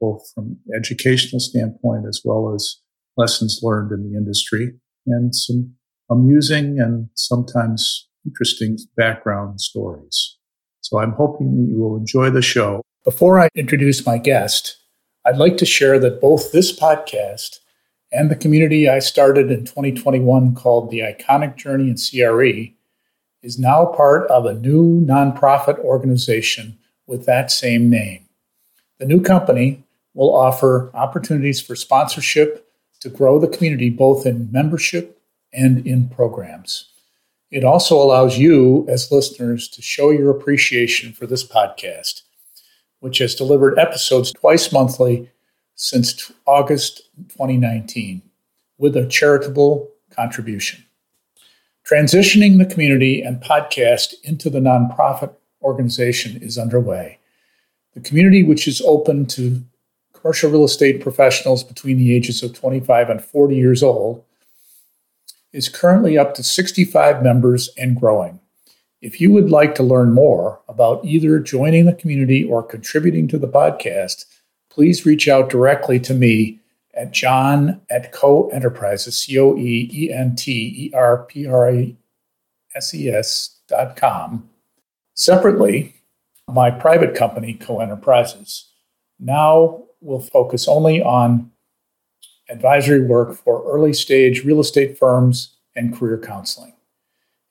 both 0.00 0.22
from 0.34 0.56
educational 0.76 1.40
standpoint 1.40 2.06
as 2.06 2.22
well 2.24 2.54
as 2.54 2.80
lessons 3.16 3.60
learned 3.62 3.92
in 3.92 4.10
the 4.10 4.16
industry, 4.16 4.74
and 5.06 5.34
some 5.34 5.74
amusing 6.10 6.78
and 6.80 7.08
sometimes 7.14 8.08
interesting 8.24 8.78
background 8.96 9.60
stories. 9.60 10.36
So 10.80 10.98
I'm 11.00 11.12
hoping 11.12 11.56
that 11.56 11.70
you 11.70 11.78
will 11.78 11.96
enjoy 11.96 12.30
the 12.30 12.42
show. 12.42 12.82
Before 13.04 13.40
I 13.40 13.48
introduce 13.54 14.06
my 14.06 14.18
guest, 14.18 14.76
I'd 15.26 15.36
like 15.36 15.56
to 15.58 15.66
share 15.66 15.98
that 15.98 16.20
both 16.20 16.52
this 16.52 16.78
podcast 16.78 17.58
and 18.10 18.30
the 18.30 18.36
community 18.36 18.88
I 18.88 19.00
started 19.00 19.50
in 19.50 19.64
2021 19.64 20.54
called 20.54 20.90
The 20.90 21.00
Iconic 21.00 21.56
Journey 21.56 21.90
in 21.90 21.96
CRE 21.96 22.72
is 23.42 23.58
now 23.58 23.86
part 23.86 24.30
of 24.30 24.46
a 24.46 24.54
new 24.54 25.04
nonprofit 25.04 25.78
organization 25.80 26.78
with 27.06 27.26
that 27.26 27.50
same 27.50 27.90
name. 27.90 28.24
The 28.98 29.06
new 29.06 29.20
company 29.20 29.84
will 30.18 30.36
offer 30.36 30.90
opportunities 30.94 31.60
for 31.60 31.76
sponsorship 31.76 32.68
to 33.00 33.08
grow 33.08 33.38
the 33.38 33.48
community 33.48 33.88
both 33.88 34.26
in 34.26 34.50
membership 34.50 35.20
and 35.52 35.86
in 35.86 36.08
programs. 36.08 36.90
It 37.50 37.64
also 37.64 37.96
allows 37.96 38.36
you, 38.36 38.84
as 38.88 39.12
listeners, 39.12 39.68
to 39.68 39.80
show 39.80 40.10
your 40.10 40.30
appreciation 40.30 41.12
for 41.12 41.26
this 41.26 41.46
podcast 41.46 42.22
which 43.00 43.18
has 43.18 43.34
delivered 43.34 43.78
episodes 43.78 44.32
twice 44.32 44.72
monthly 44.72 45.30
since 45.74 46.32
August 46.46 47.02
2019 47.28 48.22
with 48.78 48.96
a 48.96 49.06
charitable 49.06 49.90
contribution. 50.10 50.84
Transitioning 51.88 52.58
the 52.58 52.66
community 52.66 53.22
and 53.22 53.40
podcast 53.40 54.14
into 54.24 54.50
the 54.50 54.58
nonprofit 54.58 55.32
organization 55.62 56.40
is 56.42 56.58
underway. 56.58 57.18
The 57.94 58.00
community, 58.00 58.42
which 58.42 58.68
is 58.68 58.80
open 58.82 59.26
to 59.26 59.62
commercial 60.20 60.50
real 60.50 60.64
estate 60.64 61.00
professionals 61.00 61.62
between 61.64 61.98
the 61.98 62.14
ages 62.14 62.42
of 62.42 62.54
25 62.54 63.10
and 63.10 63.24
40 63.24 63.56
years 63.56 63.82
old, 63.82 64.24
is 65.52 65.68
currently 65.68 66.18
up 66.18 66.34
to 66.34 66.42
65 66.42 67.22
members 67.22 67.70
and 67.78 67.98
growing. 67.98 68.40
If 69.00 69.20
you 69.20 69.32
would 69.32 69.50
like 69.50 69.74
to 69.76 69.82
learn 69.82 70.12
more 70.12 70.60
about 70.68 71.04
either 71.04 71.38
joining 71.38 71.86
the 71.86 71.94
community 71.94 72.44
or 72.44 72.62
contributing 72.62 73.28
to 73.28 73.38
the 73.38 73.48
podcast, 73.48 74.24
please 74.70 75.06
reach 75.06 75.28
out 75.28 75.50
directly 75.50 76.00
to 76.00 76.14
me 76.14 76.58
at 76.94 77.12
john 77.12 77.80
at 77.90 78.12
coe 78.12 78.48
enterprises, 78.48 79.22
C 79.22 79.38
O 79.38 79.56
E 79.56 79.88
E 79.92 80.12
N 80.12 80.34
T 80.34 80.52
E 80.52 80.94
R 80.94 81.24
P 81.24 81.46
R 81.46 81.70
A 81.70 81.96
S 82.74 82.92
E 82.92 83.08
S 83.08 83.56
dot 83.68 83.96
com. 83.96 84.48
Separately, 85.14 85.94
my 86.48 86.70
private 86.70 87.14
company, 87.14 87.54
Coe 87.54 87.80
Enterprises, 87.80 88.70
now 89.18 89.84
will 90.00 90.20
focus 90.20 90.68
only 90.68 91.02
on 91.02 91.50
advisory 92.48 93.04
work 93.04 93.34
for 93.34 93.64
early 93.70 93.92
stage 93.92 94.44
real 94.44 94.60
estate 94.60 94.98
firms 94.98 95.56
and 95.76 95.96
career 95.96 96.18
counseling. 96.18 96.74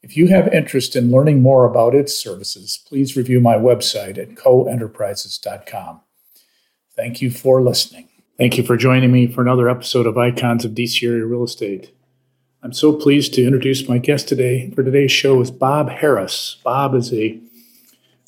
If 0.02 0.16
you 0.16 0.28
have 0.28 0.54
interest 0.54 0.96
in 0.96 1.12
learning 1.12 1.42
more 1.42 1.66
about 1.66 1.96
its 1.96 2.18
services, 2.18 2.80
please 2.88 3.18
review 3.18 3.42
my 3.42 3.56
website 3.56 4.18
at 4.18 4.36
coenterprises.com. 4.36 6.02
Thank 6.96 7.22
you 7.22 7.30
for 7.30 7.62
listening. 7.62 8.10
Thank 8.38 8.58
you 8.58 8.64
for 8.64 8.78
joining 8.78 9.12
me 9.12 9.28
for 9.28 9.42
another 9.42 9.70
episode 9.70 10.06
of 10.06 10.18
Icons 10.18 10.64
of 10.64 10.72
DC 10.72 11.08
Area 11.08 11.26
Real 11.26 11.44
Estate. 11.44 11.92
I'm 12.64 12.74
so 12.74 12.94
pleased 12.94 13.34
to 13.34 13.44
introduce 13.44 13.88
my 13.88 13.98
guest 13.98 14.28
today. 14.28 14.72
For 14.72 14.84
today's 14.84 15.12
show 15.12 15.42
is 15.42 15.52
Bob 15.52 15.90
Harris. 15.90 16.58
Bob 16.64 16.96
is 16.96 17.14
a 17.14 17.40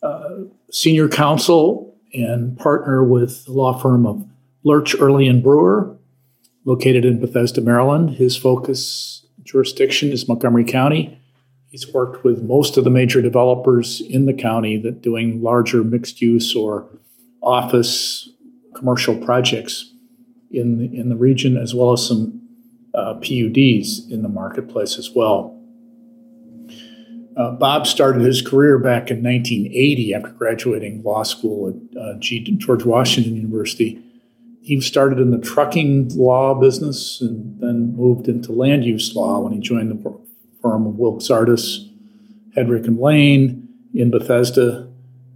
uh, 0.03 0.37
senior 0.71 1.07
counsel 1.07 1.88
and 2.13 2.57
partner 2.57 3.03
with 3.03 3.45
the 3.45 3.51
law 3.51 3.77
firm 3.77 4.05
of 4.05 4.27
Lerch, 4.63 4.95
Early 4.99 5.27
and 5.27 5.43
Brewer, 5.43 5.97
located 6.65 7.05
in 7.05 7.19
Bethesda, 7.19 7.61
Maryland. 7.61 8.11
His 8.11 8.35
focus 8.35 9.25
jurisdiction 9.43 10.11
is 10.11 10.27
Montgomery 10.27 10.65
County 10.65 11.19
He's 11.69 11.93
worked 11.93 12.23
with 12.23 12.41
most 12.41 12.77
of 12.77 12.83
the 12.83 12.89
major 12.89 13.21
developers 13.21 14.01
in 14.01 14.25
the 14.25 14.33
county 14.33 14.77
that 14.77 15.03
doing 15.03 15.41
larger 15.43 15.83
mixed 15.83 16.19
use 16.19 16.55
or 16.55 16.87
office 17.43 18.29
commercial 18.73 19.15
projects 19.17 19.93
in 20.49 20.79
the, 20.79 20.85
in 20.85 21.09
the 21.09 21.15
region, 21.15 21.57
as 21.57 21.75
well 21.75 21.91
as 21.91 22.07
some 22.07 22.41
uh, 22.95 23.13
PUDs 23.15 24.09
in 24.09 24.23
the 24.23 24.29
marketplace 24.29 24.97
as 24.97 25.11
well. 25.11 25.58
Uh, 27.37 27.51
Bob 27.51 27.87
started 27.87 28.21
his 28.21 28.41
career 28.41 28.77
back 28.79 29.11
in 29.11 29.23
1980 29.23 30.13
after 30.13 30.29
graduating 30.29 31.03
law 31.03 31.23
school 31.23 31.69
at 31.69 31.97
uh, 31.97 32.13
G- 32.19 32.43
George 32.57 32.83
Washington 32.83 33.35
University. 33.35 34.01
He 34.61 34.81
started 34.81 35.19
in 35.19 35.31
the 35.31 35.39
trucking 35.39 36.09
law 36.17 36.53
business 36.53 37.21
and 37.21 37.59
then 37.59 37.95
moved 37.95 38.27
into 38.27 38.51
land 38.51 38.83
use 38.83 39.15
law 39.15 39.39
when 39.39 39.53
he 39.53 39.59
joined 39.59 39.91
the 39.91 40.19
firm 40.61 40.85
of 40.85 40.95
Wilkes 40.95 41.29
Artis, 41.29 41.87
Hedrick 42.55 42.85
and 42.85 42.99
Lane 42.99 43.67
in 43.93 44.11
Bethesda, 44.11 44.87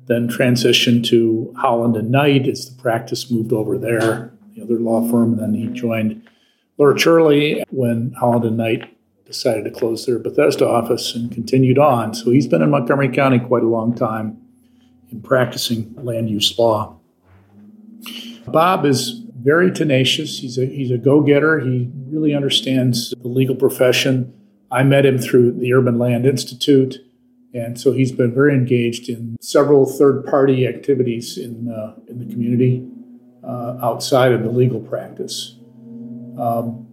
then 0.08 0.28
transitioned 0.28 1.06
to 1.06 1.54
Holland 1.58 1.96
and 1.96 2.12
Knight 2.12 2.48
as 2.48 2.70
the 2.70 2.81
practice 2.81 3.31
moved 3.31 3.54
over 3.54 3.78
there, 3.78 4.34
the 4.56 4.64
other 4.64 4.78
law 4.80 5.08
firm. 5.10 5.34
And 5.34 5.42
then 5.42 5.54
he 5.54 5.68
joined 5.68 6.28
Lerch 6.78 7.08
Early 7.08 7.64
when 7.70 8.14
Holland 8.20 8.46
and 8.46 8.58
Knight 8.58 8.93
decided 9.33 9.66
to 9.66 9.71
close 9.71 10.05
their 10.05 10.19
Bethesda 10.19 10.67
office 10.67 11.16
and 11.16 11.31
continued 11.31 11.77
on. 11.77 12.13
So 12.13 12.31
he's 12.31 12.47
been 12.47 12.61
in 12.61 12.69
Montgomery 12.69 13.09
County 13.09 13.39
quite 13.39 13.63
a 13.63 13.67
long 13.67 13.95
time 13.95 14.38
in 15.11 15.21
practicing 15.21 15.94
land 15.97 16.29
use 16.29 16.57
law. 16.57 16.97
Bob 18.47 18.85
is 18.85 19.21
very 19.41 19.71
tenacious. 19.71 20.39
He's 20.39 20.57
a, 20.57 20.66
he's 20.66 20.91
a 20.91 20.97
go 20.97 21.21
getter. 21.21 21.59
He 21.59 21.89
really 22.07 22.33
understands 22.33 23.13
the 23.21 23.27
legal 23.27 23.55
profession 23.55 24.33
I 24.71 24.83
met 24.83 25.05
him 25.05 25.17
through 25.19 25.53
the 25.53 25.73
Urban 25.73 26.00
Land 26.00 26.25
Institute. 26.25 26.97
And 27.53 27.79
so 27.79 27.91
he's 27.91 28.11
been 28.11 28.33
very 28.33 28.53
engaged 28.53 29.09
in 29.09 29.38
several 29.39 29.85
third 29.85 30.25
party 30.25 30.65
activities 30.67 31.38
in, 31.38 31.69
uh, 31.69 31.95
in 32.07 32.19
the 32.19 32.25
community 32.25 32.88
uh, 33.44 33.77
outside 33.83 34.31
of 34.31 34.44
the 34.44 34.50
legal 34.50 34.79
practice. 34.79 35.57
Um, 36.39 36.88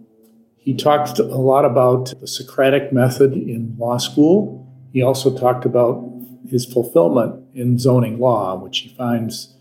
he 0.61 0.75
talked 0.75 1.19
a 1.19 1.25
lot 1.25 1.65
about 1.65 2.13
the 2.21 2.27
Socratic 2.27 2.93
method 2.93 3.33
in 3.33 3.75
law 3.79 3.97
school. 3.97 4.71
He 4.93 5.03
also 5.03 5.37
talked 5.37 5.65
about 5.65 6.07
his 6.49 6.67
fulfillment 6.67 7.45
in 7.55 7.79
zoning 7.79 8.19
law, 8.19 8.57
which 8.57 8.79
he 8.79 8.91
finds 8.91 9.57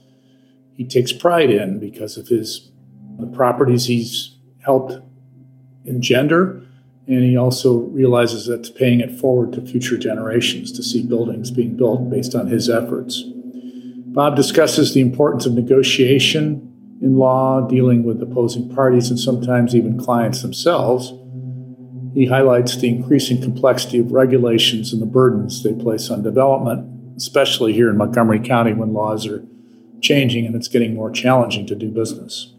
he 0.73 0.85
takes 0.85 1.11
pride 1.11 1.49
in 1.49 1.79
because 1.79 2.17
of 2.17 2.27
his 2.27 2.71
the 3.17 3.27
properties 3.27 3.85
he's 3.85 4.35
helped 4.59 4.93
engender 5.85 6.61
and 7.07 7.23
he 7.23 7.35
also 7.35 7.79
realizes 7.79 8.45
that's 8.45 8.69
paying 8.69 8.99
it 8.99 9.11
forward 9.19 9.51
to 9.51 9.65
future 9.65 9.97
generations 9.97 10.71
to 10.71 10.83
see 10.83 11.01
buildings 11.01 11.49
being 11.49 11.75
built 11.75 12.07
based 12.09 12.35
on 12.35 12.47
his 12.47 12.69
efforts. 12.69 13.23
Bob 14.13 14.35
discusses 14.35 14.93
the 14.93 15.01
importance 15.01 15.45
of 15.45 15.53
negotiation 15.53 16.68
in 17.01 17.17
law, 17.17 17.67
dealing 17.67 18.03
with 18.03 18.21
opposing 18.21 18.73
parties 18.73 19.09
and 19.09 19.19
sometimes 19.19 19.75
even 19.75 19.97
clients 19.97 20.41
themselves. 20.41 21.13
He 22.13 22.25
highlights 22.25 22.75
the 22.75 22.89
increasing 22.89 23.41
complexity 23.41 23.99
of 23.99 24.11
regulations 24.11 24.91
and 24.91 25.01
the 25.01 25.05
burdens 25.05 25.63
they 25.63 25.73
place 25.73 26.09
on 26.09 26.23
development, 26.23 27.15
especially 27.15 27.73
here 27.73 27.89
in 27.89 27.97
Montgomery 27.97 28.39
County 28.39 28.73
when 28.73 28.93
laws 28.93 29.27
are 29.27 29.45
changing 30.01 30.45
and 30.45 30.55
it's 30.55 30.67
getting 30.67 30.95
more 30.95 31.11
challenging 31.11 31.65
to 31.67 31.75
do 31.75 31.89
business. 31.89 32.53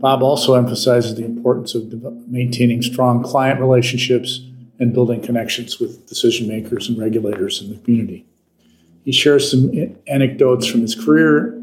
Bob 0.00 0.22
also 0.22 0.54
emphasizes 0.54 1.14
the 1.14 1.24
importance 1.24 1.74
of 1.74 1.92
maintaining 2.28 2.82
strong 2.82 3.22
client 3.22 3.60
relationships 3.60 4.40
and 4.78 4.92
building 4.92 5.20
connections 5.20 5.78
with 5.78 6.06
decision 6.08 6.48
makers 6.48 6.88
and 6.88 6.98
regulators 6.98 7.62
in 7.62 7.70
the 7.70 7.78
community. 7.78 8.26
He 9.04 9.12
shares 9.12 9.50
some 9.50 9.70
anecdotes 10.06 10.66
from 10.66 10.80
his 10.80 10.94
career, 10.94 11.61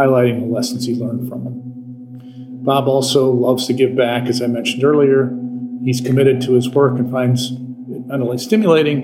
highlighting 0.00 0.40
the 0.40 0.46
lessons 0.46 0.86
he 0.86 0.94
learned 0.94 1.28
from 1.28 1.44
them. 1.44 2.62
Bob 2.64 2.88
also 2.88 3.30
loves 3.30 3.66
to 3.66 3.72
give 3.72 3.94
back, 3.96 4.28
as 4.28 4.40
I 4.40 4.46
mentioned 4.46 4.84
earlier. 4.84 5.36
He's 5.84 6.00
committed 6.00 6.40
to 6.42 6.52
his 6.52 6.68
work 6.70 6.98
and 6.98 7.10
finds 7.10 7.52
it 7.52 8.06
mentally 8.06 8.38
stimulating, 8.38 9.02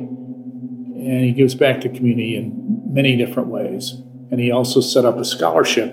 and 0.97 1.25
he 1.25 1.33
gives 1.33 1.55
back 1.55 1.81
to 1.83 1.89
community 1.89 2.37
in 2.37 2.83
many 2.93 3.17
different 3.17 3.49
ways. 3.49 4.03
And 4.31 4.41
he 4.41 4.51
also 4.51 4.81
set 4.81 5.05
up 5.05 5.17
a 5.19 5.25
scholarship 5.25 5.91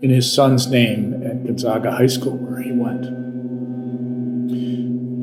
in 0.00 0.10
his 0.10 0.32
son's 0.32 0.66
name 0.68 1.22
at 1.22 1.44
Gonzaga 1.44 1.92
High 1.92 2.06
School, 2.06 2.36
where 2.36 2.60
he 2.60 2.72
went. 2.72 3.04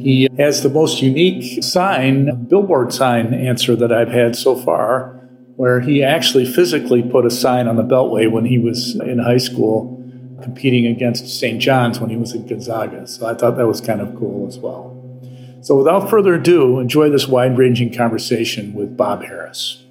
He 0.01 0.27
has 0.37 0.63
the 0.63 0.69
most 0.69 1.01
unique 1.01 1.63
sign, 1.63 2.45
billboard 2.45 2.93
sign 2.93 3.33
answer 3.33 3.75
that 3.75 3.91
I've 3.91 4.09
had 4.09 4.35
so 4.35 4.55
far, 4.55 5.18
where 5.59 5.81
he 5.81 6.01
actually 6.01 6.45
physically 6.45 7.03
put 7.03 7.25
a 7.25 7.29
sign 7.29 7.67
on 7.67 7.75
the 7.75 7.83
Beltway 7.83 8.31
when 8.31 8.45
he 8.45 8.57
was 8.57 8.95
in 8.95 9.19
high 9.19 9.35
school 9.35 10.01
competing 10.41 10.85
against 10.85 11.27
St. 11.37 11.61
John's 11.61 11.99
when 11.99 12.09
he 12.09 12.15
was 12.15 12.33
at 12.33 12.47
Gonzaga. 12.47 13.05
So 13.05 13.27
I 13.27 13.33
thought 13.33 13.57
that 13.57 13.67
was 13.67 13.81
kind 13.81 13.99
of 13.99 14.15
cool 14.17 14.47
as 14.47 14.57
well. 14.57 14.95
So 15.61 15.75
without 15.75 16.09
further 16.09 16.35
ado, 16.35 16.79
enjoy 16.79 17.09
this 17.09 17.27
wide 17.27 17.57
ranging 17.57 17.93
conversation 17.93 18.73
with 18.73 18.95
Bob 18.95 19.21
Harris. 19.21 19.83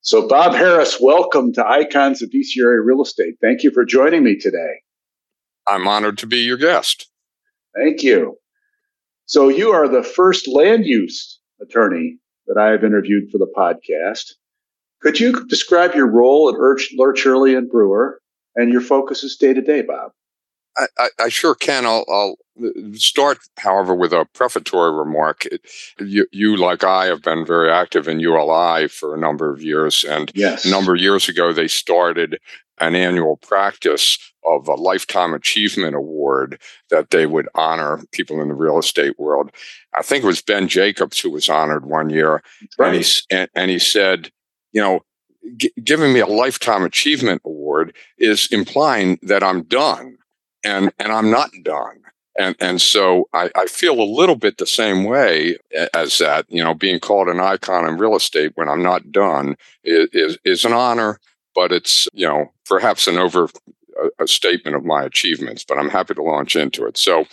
So, 0.00 0.26
Bob 0.26 0.54
Harris, 0.54 0.96
welcome 0.98 1.52
to 1.52 1.68
Icons 1.68 2.22
of 2.22 2.30
DC 2.30 2.56
Real 2.82 3.02
Estate. 3.02 3.34
Thank 3.42 3.62
you 3.62 3.70
for 3.70 3.84
joining 3.84 4.24
me 4.24 4.38
today. 4.38 4.80
I'm 5.66 5.86
honored 5.86 6.16
to 6.16 6.26
be 6.26 6.38
your 6.38 6.56
guest. 6.56 7.10
Thank 7.76 8.02
you. 8.02 8.38
So, 9.26 9.48
you 9.48 9.72
are 9.72 9.86
the 9.86 10.02
first 10.02 10.48
land 10.48 10.86
use 10.86 11.38
attorney 11.60 12.19
that 12.50 12.60
I 12.60 12.70
have 12.70 12.84
interviewed 12.84 13.30
for 13.30 13.38
the 13.38 13.46
podcast. 13.46 14.32
Could 15.00 15.20
you 15.20 15.46
describe 15.46 15.94
your 15.94 16.08
role 16.08 16.48
at 16.48 16.56
Lerch, 16.56 17.24
Early 17.24 17.54
and 17.54 17.70
Brewer 17.70 18.20
and 18.56 18.72
your 18.72 18.80
focus 18.80 19.22
is 19.22 19.36
day 19.36 19.54
to 19.54 19.62
day, 19.62 19.82
Bob? 19.82 20.10
I, 20.76 20.86
I, 20.98 21.08
I, 21.20 21.28
sure 21.28 21.54
can. 21.54 21.86
I'll, 21.86 22.04
I'll, 22.08 22.36
start, 22.92 23.38
however, 23.58 23.94
with 23.94 24.12
a 24.12 24.26
prefatory 24.34 24.92
remark. 24.92 25.46
You, 25.98 26.26
you, 26.30 26.56
like 26.56 26.84
I, 26.84 27.06
have 27.06 27.22
been 27.22 27.46
very 27.46 27.70
active 27.70 28.06
in 28.06 28.20
ULI 28.20 28.88
for 28.88 29.14
a 29.14 29.18
number 29.18 29.52
of 29.52 29.62
years. 29.62 30.04
And 30.04 30.30
yes. 30.34 30.64
a 30.64 30.70
number 30.70 30.94
of 30.94 31.00
years 31.00 31.28
ago, 31.28 31.52
they 31.52 31.68
started 31.68 32.38
an 32.78 32.94
annual 32.94 33.36
practice 33.36 34.18
of 34.44 34.68
a 34.68 34.74
Lifetime 34.74 35.34
Achievement 35.34 35.94
Award 35.94 36.60
that 36.88 37.10
they 37.10 37.26
would 37.26 37.48
honor 37.54 38.02
people 38.12 38.40
in 38.40 38.48
the 38.48 38.54
real 38.54 38.78
estate 38.78 39.18
world. 39.18 39.50
I 39.94 40.02
think 40.02 40.24
it 40.24 40.26
was 40.26 40.42
Ben 40.42 40.68
Jacobs 40.68 41.18
who 41.18 41.30
was 41.30 41.48
honored 41.48 41.84
one 41.84 42.10
year. 42.10 42.42
Right. 42.78 42.94
And, 42.94 43.04
he, 43.04 43.12
and, 43.30 43.50
and 43.54 43.70
he 43.70 43.78
said, 43.78 44.30
you 44.72 44.80
know, 44.80 45.00
g- 45.56 45.72
giving 45.82 46.12
me 46.12 46.20
a 46.20 46.26
Lifetime 46.26 46.84
Achievement 46.84 47.42
Award 47.44 47.94
is 48.18 48.48
implying 48.52 49.18
that 49.22 49.42
I'm 49.42 49.62
done 49.62 50.18
and 50.64 50.92
and 50.98 51.12
I'm 51.12 51.30
not 51.30 51.50
done. 51.62 52.00
And 52.38 52.56
and 52.60 52.80
so 52.80 53.28
I, 53.32 53.50
I 53.56 53.66
feel 53.66 54.00
a 54.00 54.04
little 54.04 54.36
bit 54.36 54.58
the 54.58 54.66
same 54.66 55.04
way 55.04 55.56
as 55.94 56.18
that. 56.18 56.46
You 56.48 56.62
know, 56.62 56.74
being 56.74 57.00
called 57.00 57.28
an 57.28 57.40
icon 57.40 57.86
in 57.86 57.98
real 57.98 58.16
estate 58.16 58.52
when 58.54 58.68
I'm 58.68 58.82
not 58.82 59.10
done 59.10 59.56
is 59.84 60.08
is, 60.12 60.38
is 60.44 60.64
an 60.64 60.72
honor, 60.72 61.18
but 61.54 61.72
it's 61.72 62.08
you 62.12 62.26
know 62.26 62.52
perhaps 62.66 63.08
an 63.08 63.18
over 63.18 63.48
a, 64.00 64.24
a 64.24 64.28
statement 64.28 64.76
of 64.76 64.84
my 64.84 65.02
achievements. 65.02 65.64
But 65.64 65.78
I'm 65.78 65.90
happy 65.90 66.14
to 66.14 66.22
launch 66.22 66.56
into 66.56 66.86
it. 66.86 66.96
So. 66.96 67.26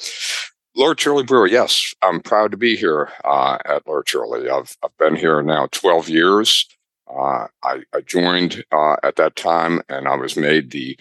Lerch 0.77 1.07
Early 1.07 1.23
Brewer, 1.23 1.47
yes, 1.47 1.95
I'm 2.03 2.21
proud 2.21 2.51
to 2.51 2.57
be 2.57 2.75
here 2.75 3.09
uh, 3.25 3.57
at 3.65 3.87
Lerch 3.87 4.13
Early. 4.13 4.47
I've, 4.47 4.77
I've 4.83 4.95
been 4.99 5.15
here 5.15 5.41
now 5.41 5.67
12 5.71 6.07
years. 6.07 6.67
Uh, 7.09 7.47
I, 7.63 7.81
I, 7.95 8.01
joined 8.05 8.63
uh, 8.71 8.97
at 9.01 9.15
that 9.15 9.35
time 9.35 9.81
and 9.89 10.07
I 10.07 10.15
was 10.15 10.37
made 10.37 10.69
the 10.69 10.99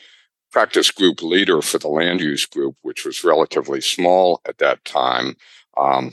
practice 0.50 0.90
group 0.90 1.20
leader 1.20 1.60
for 1.60 1.76
the 1.76 1.88
land 1.88 2.20
use 2.20 2.46
group, 2.46 2.76
which 2.82 3.04
was 3.04 3.22
relatively 3.22 3.82
small 3.82 4.40
at 4.48 4.56
that 4.58 4.82
time. 4.86 5.36
Um, 5.76 6.12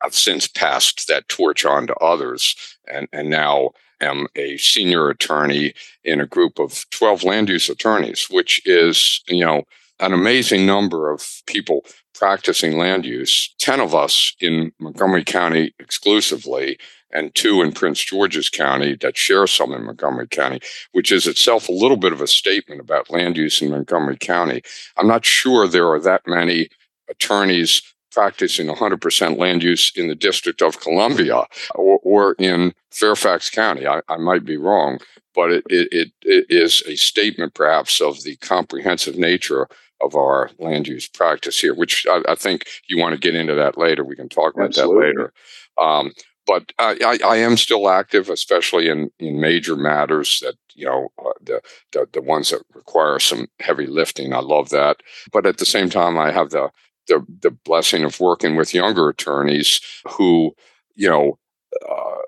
I've 0.00 0.14
since 0.14 0.46
passed 0.46 1.08
that 1.08 1.28
torch 1.28 1.64
on 1.64 1.88
to 1.88 1.94
others 1.96 2.54
and, 2.86 3.08
and 3.12 3.28
now 3.28 3.70
am 4.00 4.28
a 4.36 4.58
senior 4.58 5.08
attorney 5.08 5.74
in 6.04 6.20
a 6.20 6.26
group 6.26 6.60
of 6.60 6.84
12 6.90 7.24
land 7.24 7.48
use 7.48 7.68
attorneys, 7.68 8.28
which 8.30 8.64
is, 8.64 9.22
you 9.26 9.44
know, 9.44 9.64
an 10.02 10.12
amazing 10.12 10.66
number 10.66 11.10
of 11.10 11.42
people 11.46 11.84
practicing 12.12 12.76
land 12.76 13.06
use, 13.06 13.54
10 13.58 13.80
of 13.80 13.94
us 13.94 14.34
in 14.40 14.72
Montgomery 14.80 15.24
County 15.24 15.72
exclusively, 15.78 16.76
and 17.12 17.34
two 17.34 17.62
in 17.62 17.72
Prince 17.72 18.02
George's 18.02 18.48
County 18.48 18.96
that 18.96 19.16
share 19.16 19.46
some 19.46 19.72
in 19.72 19.84
Montgomery 19.84 20.26
County, 20.26 20.60
which 20.92 21.12
is 21.12 21.26
itself 21.26 21.68
a 21.68 21.72
little 21.72 21.96
bit 21.96 22.12
of 22.12 22.20
a 22.20 22.26
statement 22.26 22.80
about 22.80 23.10
land 23.10 23.36
use 23.36 23.62
in 23.62 23.70
Montgomery 23.70 24.16
County. 24.18 24.62
I'm 24.96 25.06
not 25.06 25.24
sure 25.24 25.68
there 25.68 25.90
are 25.90 26.00
that 26.00 26.22
many 26.26 26.68
attorneys 27.08 27.82
practicing 28.12 28.68
100% 28.68 29.38
land 29.38 29.62
use 29.62 29.92
in 29.96 30.08
the 30.08 30.14
District 30.14 30.62
of 30.62 30.80
Columbia 30.80 31.44
or, 31.74 31.98
or 32.02 32.32
in 32.34 32.74
Fairfax 32.90 33.50
County. 33.50 33.86
I, 33.86 34.02
I, 34.08 34.18
might 34.18 34.44
be 34.44 34.56
wrong, 34.56 35.00
but 35.34 35.50
it, 35.50 35.64
it, 35.68 36.12
it 36.22 36.46
is 36.48 36.82
a 36.86 36.96
statement 36.96 37.54
perhaps 37.54 38.00
of 38.00 38.22
the 38.22 38.36
comprehensive 38.36 39.16
nature 39.16 39.66
of 40.00 40.14
our 40.14 40.50
land 40.58 40.88
use 40.88 41.08
practice 41.08 41.60
here, 41.60 41.74
which 41.74 42.06
I, 42.08 42.22
I 42.28 42.34
think 42.34 42.66
you 42.88 42.98
want 42.98 43.14
to 43.14 43.20
get 43.20 43.34
into 43.34 43.54
that 43.54 43.78
later. 43.78 44.04
We 44.04 44.16
can 44.16 44.28
talk 44.28 44.54
about 44.54 44.66
Absolutely. 44.66 45.00
that 45.00 45.06
later. 45.06 45.32
Um, 45.80 46.12
but 46.44 46.72
I, 46.78 47.18
I, 47.24 47.36
am 47.36 47.56
still 47.56 47.88
active, 47.88 48.28
especially 48.28 48.88
in, 48.88 49.10
in 49.20 49.40
major 49.40 49.76
matters 49.76 50.40
that 50.40 50.56
you 50.74 50.86
know 50.86 51.12
uh, 51.24 51.30
the, 51.40 51.62
the, 51.92 52.06
the 52.12 52.20
ones 52.20 52.50
that 52.50 52.62
require 52.74 53.20
some 53.20 53.46
heavy 53.60 53.86
lifting. 53.86 54.34
I 54.34 54.40
love 54.40 54.70
that, 54.70 55.02
but 55.32 55.46
at 55.46 55.58
the 55.58 55.64
same 55.64 55.88
time, 55.88 56.18
I 56.18 56.32
have 56.32 56.50
the 56.50 56.70
the, 57.08 57.24
the 57.40 57.50
blessing 57.50 58.04
of 58.04 58.20
working 58.20 58.56
with 58.56 58.74
younger 58.74 59.08
attorneys 59.08 59.80
who 60.08 60.54
you 60.94 61.08
know 61.08 61.38
uh, 61.88 62.18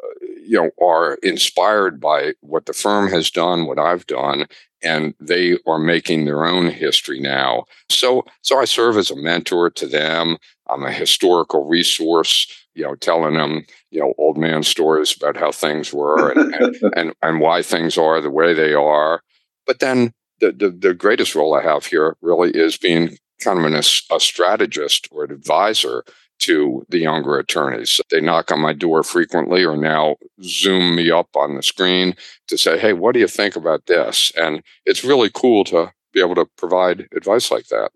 you 0.42 0.60
know 0.60 0.70
are 0.84 1.14
inspired 1.22 2.00
by 2.00 2.34
what 2.40 2.66
the 2.66 2.72
firm 2.72 3.08
has 3.10 3.30
done, 3.30 3.66
what 3.66 3.78
I've 3.78 4.06
done, 4.06 4.46
and 4.82 5.14
they 5.20 5.58
are 5.66 5.78
making 5.78 6.24
their 6.24 6.44
own 6.44 6.70
history 6.70 7.20
now. 7.20 7.64
So 7.88 8.24
so 8.42 8.58
I 8.58 8.64
serve 8.64 8.96
as 8.96 9.10
a 9.10 9.16
mentor 9.16 9.70
to 9.70 9.86
them. 9.86 10.36
I'm 10.68 10.84
a 10.84 10.92
historical 10.92 11.66
resource 11.66 12.46
you 12.74 12.82
know, 12.82 12.94
telling 12.96 13.34
them, 13.34 13.64
you 13.90 14.00
know, 14.00 14.14
old 14.18 14.36
man 14.36 14.62
stories 14.62 15.16
about 15.16 15.36
how 15.36 15.52
things 15.52 15.92
were 15.92 16.30
and, 16.30 16.54
and, 16.82 16.92
and, 16.96 17.14
and, 17.22 17.40
why 17.40 17.62
things 17.62 17.96
are 17.96 18.20
the 18.20 18.30
way 18.30 18.52
they 18.52 18.74
are. 18.74 19.22
But 19.66 19.78
then 19.78 20.12
the, 20.40 20.52
the, 20.52 20.70
the 20.70 20.94
greatest 20.94 21.34
role 21.34 21.54
I 21.54 21.62
have 21.62 21.86
here 21.86 22.16
really 22.20 22.50
is 22.50 22.76
being 22.76 23.16
kind 23.40 23.58
of 23.58 23.64
an, 23.64 23.74
a 23.74 24.20
strategist 24.20 25.08
or 25.10 25.24
an 25.24 25.32
advisor 25.32 26.04
to 26.40 26.84
the 26.88 26.98
younger 26.98 27.38
attorneys. 27.38 28.00
They 28.10 28.20
knock 28.20 28.50
on 28.50 28.60
my 28.60 28.72
door 28.72 29.02
frequently 29.02 29.64
or 29.64 29.76
now 29.76 30.16
zoom 30.42 30.96
me 30.96 31.10
up 31.10 31.28
on 31.36 31.54
the 31.54 31.62
screen 31.62 32.14
to 32.48 32.58
say, 32.58 32.78
hey, 32.78 32.92
what 32.92 33.14
do 33.14 33.20
you 33.20 33.28
think 33.28 33.56
about 33.56 33.86
this? 33.86 34.32
And 34.36 34.62
it's 34.84 35.04
really 35.04 35.30
cool 35.32 35.64
to 35.64 35.92
be 36.12 36.20
able 36.20 36.34
to 36.34 36.46
provide 36.56 37.06
advice 37.16 37.50
like 37.50 37.68
that. 37.68 37.90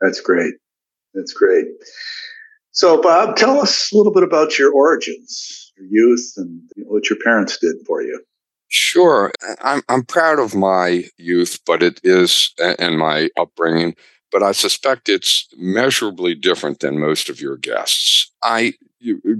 That's 0.00 0.20
great. 0.20 0.54
That's 1.14 1.32
great. 1.32 1.66
So, 2.72 3.00
Bob, 3.00 3.36
tell 3.36 3.60
us 3.60 3.92
a 3.92 3.96
little 3.96 4.12
bit 4.12 4.22
about 4.22 4.58
your 4.58 4.72
origins, 4.72 5.72
your 5.76 5.86
youth, 5.90 6.32
and 6.36 6.60
what 6.76 7.10
your 7.10 7.18
parents 7.24 7.58
did 7.58 7.76
for 7.86 8.02
you. 8.02 8.22
Sure. 8.68 9.32
I'm, 9.62 9.82
I'm 9.88 10.04
proud 10.04 10.38
of 10.38 10.54
my 10.54 11.04
youth, 11.16 11.58
but 11.66 11.82
it 11.82 12.00
is, 12.04 12.54
and 12.78 12.98
my 12.98 13.28
upbringing, 13.36 13.96
but 14.32 14.42
I 14.42 14.52
suspect 14.52 15.08
it's 15.08 15.48
measurably 15.56 16.34
different 16.34 16.80
than 16.80 16.98
most 17.00 17.28
of 17.28 17.40
your 17.40 17.56
guests. 17.56 18.30
I 18.42 18.74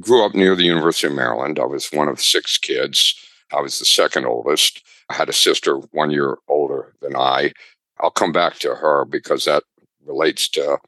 grew 0.00 0.24
up 0.24 0.34
near 0.34 0.54
the 0.54 0.64
University 0.64 1.06
of 1.06 1.14
Maryland. 1.14 1.58
I 1.58 1.64
was 1.66 1.92
one 1.92 2.08
of 2.08 2.20
six 2.20 2.58
kids. 2.58 3.14
I 3.52 3.60
was 3.60 3.78
the 3.78 3.84
second 3.84 4.26
oldest. 4.26 4.82
I 5.08 5.14
had 5.14 5.28
a 5.28 5.34
sister 5.34 5.76
one 5.92 6.10
year 6.10 6.38
older 6.48 6.94
than 7.00 7.16
I. 7.16 7.52
I'll 7.98 8.10
come 8.10 8.32
back 8.32 8.58
to 8.60 8.76
her 8.76 9.04
because 9.04 9.44
that 9.44 9.64
relates 10.04 10.48
to 10.50 10.78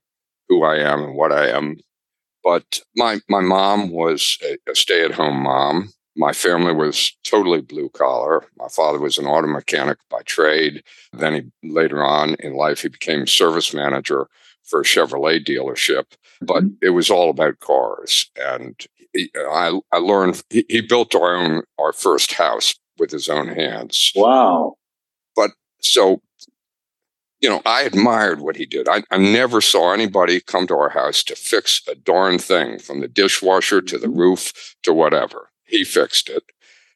who 0.48 0.62
I 0.62 0.76
am 0.78 1.02
and 1.02 1.14
what 1.14 1.32
I 1.32 1.48
am 1.48 1.78
but 2.42 2.80
my 2.96 3.20
my 3.28 3.40
mom 3.40 3.90
was 3.90 4.38
a, 4.42 4.58
a 4.70 4.74
stay 4.74 5.04
at 5.04 5.12
home 5.12 5.42
mom. 5.42 5.92
My 6.16 6.32
family 6.32 6.74
was 6.74 7.16
totally 7.24 7.62
blue 7.62 7.88
collar. 7.88 8.44
My 8.58 8.68
father 8.68 8.98
was 8.98 9.18
an 9.18 9.26
auto 9.26 9.46
mechanic 9.46 9.98
by 10.10 10.22
trade. 10.22 10.82
Then 11.12 11.34
he 11.62 11.68
later 11.68 12.02
on 12.02 12.34
in 12.40 12.54
life 12.54 12.82
he 12.82 12.88
became 12.88 13.26
service 13.26 13.72
manager 13.72 14.28
for 14.64 14.80
a 14.80 14.84
Chevrolet 14.84 15.44
dealership. 15.44 16.04
But 16.40 16.64
mm-hmm. 16.64 16.74
it 16.82 16.90
was 16.90 17.10
all 17.10 17.30
about 17.30 17.60
cars, 17.60 18.30
and 18.36 18.74
he, 19.12 19.30
I 19.36 19.78
I 19.92 19.98
learned 19.98 20.42
he, 20.50 20.64
he 20.68 20.80
built 20.80 21.14
our 21.14 21.34
own 21.34 21.62
our 21.78 21.92
first 21.92 22.32
house 22.32 22.74
with 22.98 23.10
his 23.10 23.28
own 23.28 23.48
hands. 23.48 24.12
Wow! 24.14 24.74
But 25.36 25.52
so 25.80 26.20
you 27.40 27.48
know, 27.48 27.60
I 27.66 27.82
admired 27.82 28.40
what 28.40 28.56
he 28.56 28.64
did. 28.64 28.88
I, 28.88 29.02
I, 29.10 29.18
never 29.18 29.60
saw 29.60 29.92
anybody 29.92 30.40
come 30.40 30.68
to 30.68 30.74
our 30.74 30.90
house 30.90 31.24
to 31.24 31.34
fix 31.34 31.82
a 31.88 31.96
darn 31.96 32.38
thing 32.38 32.78
from 32.78 33.00
the 33.00 33.08
dishwasher 33.08 33.80
to 33.82 33.98
the 33.98 34.06
mm-hmm. 34.06 34.18
roof 34.20 34.76
to 34.84 34.92
whatever. 34.92 35.50
He 35.72 35.84
fixed 35.84 36.28
it. 36.28 36.44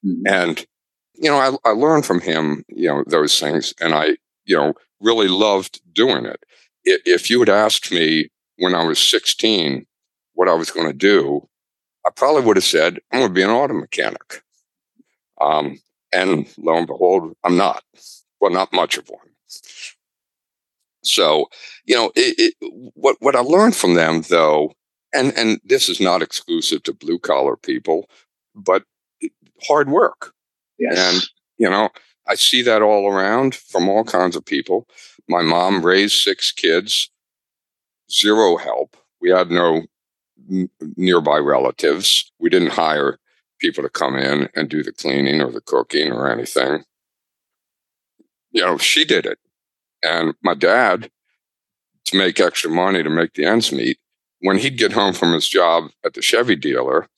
Mm-hmm. 0.04 0.22
And, 0.26 0.66
you 1.14 1.30
know, 1.30 1.38
I, 1.38 1.68
I 1.68 1.72
learned 1.72 2.06
from 2.06 2.20
him, 2.20 2.64
you 2.68 2.88
know, 2.88 3.02
those 3.06 3.40
things. 3.40 3.74
And 3.80 3.94
I, 3.94 4.18
you 4.44 4.56
know, 4.56 4.74
really 5.00 5.28
loved 5.28 5.80
doing 5.92 6.26
it. 6.26 6.44
If 6.84 7.30
you 7.30 7.40
had 7.40 7.48
asked 7.48 7.90
me 7.90 8.28
when 8.58 8.74
I 8.74 8.84
was 8.84 8.98
16 8.98 9.86
what 10.34 10.48
I 10.48 10.54
was 10.54 10.70
going 10.70 10.86
to 10.86 10.92
do, 10.92 11.48
I 12.06 12.10
probably 12.10 12.42
would 12.42 12.56
have 12.56 12.64
said, 12.64 12.98
I'm 13.10 13.20
going 13.20 13.30
to 13.30 13.34
be 13.34 13.42
an 13.42 13.50
auto 13.50 13.74
mechanic. 13.74 14.42
Um, 15.40 15.78
and 16.12 16.46
lo 16.58 16.76
and 16.76 16.86
behold, 16.86 17.34
I'm 17.42 17.56
not. 17.56 17.82
Well, 18.40 18.52
not 18.52 18.72
much 18.72 18.98
of 18.98 19.08
one. 19.08 19.26
So, 21.02 21.48
you 21.84 21.94
know, 21.94 22.12
it, 22.14 22.54
it, 22.60 22.92
what 22.94 23.16
what 23.20 23.36
I 23.36 23.40
learned 23.40 23.76
from 23.76 23.94
them, 23.94 24.22
though, 24.28 24.72
and 25.14 25.32
and 25.36 25.60
this 25.64 25.88
is 25.88 26.00
not 26.00 26.22
exclusive 26.22 26.82
to 26.84 26.92
blue 26.92 27.18
collar 27.18 27.56
people, 27.56 28.08
but 28.56 28.82
hard 29.66 29.88
work. 29.88 30.32
Yes. 30.78 30.98
And 30.98 31.24
you 31.58 31.70
know, 31.70 31.90
I 32.26 32.34
see 32.34 32.62
that 32.62 32.82
all 32.82 33.10
around 33.12 33.54
from 33.54 33.88
all 33.88 34.04
kinds 34.04 34.36
of 34.36 34.44
people. 34.44 34.88
My 35.28 35.42
mom 35.42 35.84
raised 35.84 36.14
six 36.14 36.52
kids, 36.52 37.10
zero 38.10 38.56
help. 38.56 38.96
We 39.20 39.30
had 39.30 39.50
no 39.50 39.82
n- 40.50 40.70
nearby 40.96 41.38
relatives. 41.38 42.30
We 42.38 42.50
didn't 42.50 42.72
hire 42.72 43.18
people 43.58 43.82
to 43.82 43.88
come 43.88 44.16
in 44.16 44.48
and 44.54 44.68
do 44.68 44.82
the 44.82 44.92
cleaning 44.92 45.40
or 45.40 45.50
the 45.50 45.60
cooking 45.60 46.12
or 46.12 46.30
anything. 46.30 46.84
You 48.50 48.62
know, 48.62 48.78
she 48.78 49.04
did 49.04 49.26
it. 49.26 49.38
And 50.02 50.34
my 50.42 50.54
dad, 50.54 51.10
to 52.06 52.16
make 52.18 52.38
extra 52.38 52.70
money 52.70 53.02
to 53.02 53.10
make 53.10 53.34
the 53.34 53.44
ends 53.44 53.72
meet, 53.72 53.98
when 54.40 54.58
he'd 54.58 54.78
get 54.78 54.92
home 54.92 55.12
from 55.12 55.32
his 55.32 55.48
job 55.48 55.90
at 56.04 56.14
the 56.14 56.22
Chevy 56.22 56.56
dealer, 56.56 57.08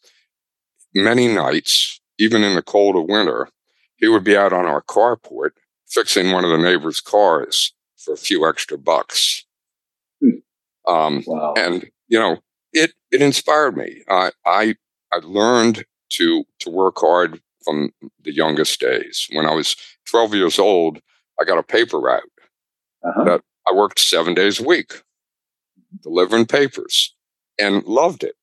many 1.03 1.29
nights, 1.29 2.01
even 2.19 2.43
in 2.43 2.55
the 2.55 2.63
cold 2.63 2.97
of 2.97 3.05
winter, 3.05 3.49
he 3.97 4.09
would 4.09 4.25
be 4.25 4.37
out 4.37 4.53
on 4.53 4.67
our 4.67 4.83
carport 4.83 5.51
fixing 5.87 6.33
one 6.33 6.45
of 6.45 6.51
the 6.51 6.59
neighbors' 6.59 7.01
cars 7.01 7.73
for 7.97 8.15
a 8.15 8.19
few 8.19 8.49
extra 8.49 8.79
bucks. 8.79 9.45
Hmm. 10.21 10.39
Um, 10.87 11.25
wow. 11.27 11.55
And 11.57 11.91
you 12.09 12.19
know, 12.19 12.39
it 12.73 12.93
it 13.11 13.23
inspired 13.23 13.77
me. 13.77 14.03
I 14.09 14.31
I 14.47 14.77
I 15.13 15.19
learned 15.23 15.85
to 16.11 16.45
to 16.61 16.71
work 16.71 16.99
hard 16.99 17.41
from 17.65 17.93
the 18.23 18.33
youngest 18.33 18.81
days. 18.81 19.29
When 19.33 19.47
I 19.47 19.55
was 19.55 19.77
12 20.07 20.35
years 20.35 20.59
old, 20.59 21.01
I 21.41 21.45
got 21.45 21.59
a 21.59 21.63
paper 21.63 22.01
route. 22.01 22.23
Uh-huh. 23.05 23.25
That 23.25 23.43
I 23.69 23.75
worked 23.75 24.01
seven 24.01 24.35
days 24.35 24.59
a 24.59 24.65
week, 24.65 25.03
delivering 26.03 26.47
papers, 26.47 27.15
and 27.59 27.85
loved 27.85 28.25
it. 28.25 28.35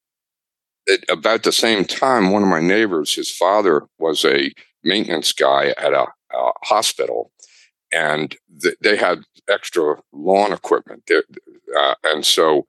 At 0.92 1.04
about 1.10 1.44
the 1.44 1.51
same 1.51 1.86
time, 1.86 2.32
one 2.32 2.44
of 2.44 2.50
my 2.50 2.62
neighbors, 2.62 3.15
his 3.15 3.32
father 3.32 3.84
was 3.98 4.24
a 4.24 4.51
maintenance 4.84 5.32
guy 5.34 5.74
at 5.77 5.94
a, 5.94 6.06
a 6.34 6.51
hospital, 6.63 7.32
and 7.92 8.36
th- 8.62 8.75
they 8.82 8.96
had 8.96 9.24
extra 9.50 9.98
lawn 10.13 10.51
equipment. 10.54 11.10
Uh, 11.77 11.96
and 12.06 12.25
so 12.25 12.68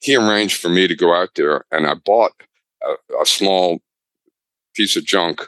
he 0.00 0.16
arranged 0.16 0.60
for 0.60 0.68
me 0.68 0.88
to 0.88 0.96
go 0.96 1.14
out 1.14 1.30
there, 1.36 1.64
and 1.70 1.86
I 1.86 1.94
bought 1.94 2.32
a, 2.82 2.94
a 3.22 3.26
small 3.26 3.80
piece 4.74 4.96
of 4.96 5.04
junk 5.04 5.42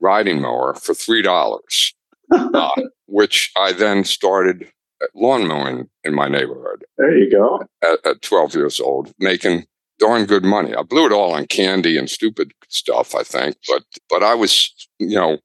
riding 0.00 0.40
mower 0.40 0.74
for 0.74 0.94
three 0.94 1.22
dollars, 1.22 1.94
uh, 2.32 2.82
which 3.06 3.52
I 3.56 3.72
then 3.72 4.04
started 4.04 4.66
lawn 5.14 5.46
mowing 5.46 5.88
in 6.04 6.14
my 6.14 6.28
neighborhood. 6.28 6.84
There 6.98 7.16
you 7.16 7.30
go. 7.30 7.62
At, 7.82 8.04
at 8.04 8.22
12 8.22 8.54
years 8.54 8.80
old, 8.80 9.12
making 9.18 9.66
darn 10.00 10.24
good 10.24 10.44
money. 10.44 10.74
I 10.74 10.82
blew 10.82 11.06
it 11.06 11.12
all 11.12 11.32
on 11.32 11.46
candy 11.46 11.96
and 11.96 12.10
stupid 12.10 12.52
stuff, 12.68 13.14
I 13.14 13.22
think, 13.22 13.56
but 13.68 13.84
but 14.08 14.24
I 14.24 14.34
was, 14.34 14.72
you 14.98 15.14
know, 15.14 15.38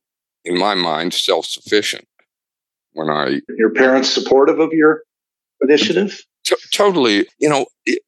in 0.44 0.58
my 0.58 0.74
mind, 0.74 1.14
self 1.14 1.46
sufficient 1.46 2.08
when 2.94 3.10
I. 3.10 3.42
Your 3.58 3.72
parents 3.72 4.10
supportive 4.10 4.60
of 4.60 4.72
your 4.72 5.04
initiative? 5.62 6.24
T- 6.46 6.56
totally, 6.72 7.28
you 7.40 7.50
know, 7.50 7.66
it, 7.86 8.02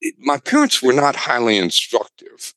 it, 0.00 0.14
my 0.18 0.38
parents 0.38 0.82
were 0.82 0.92
not 0.92 1.16
highly 1.16 1.58
instructive 1.58 2.54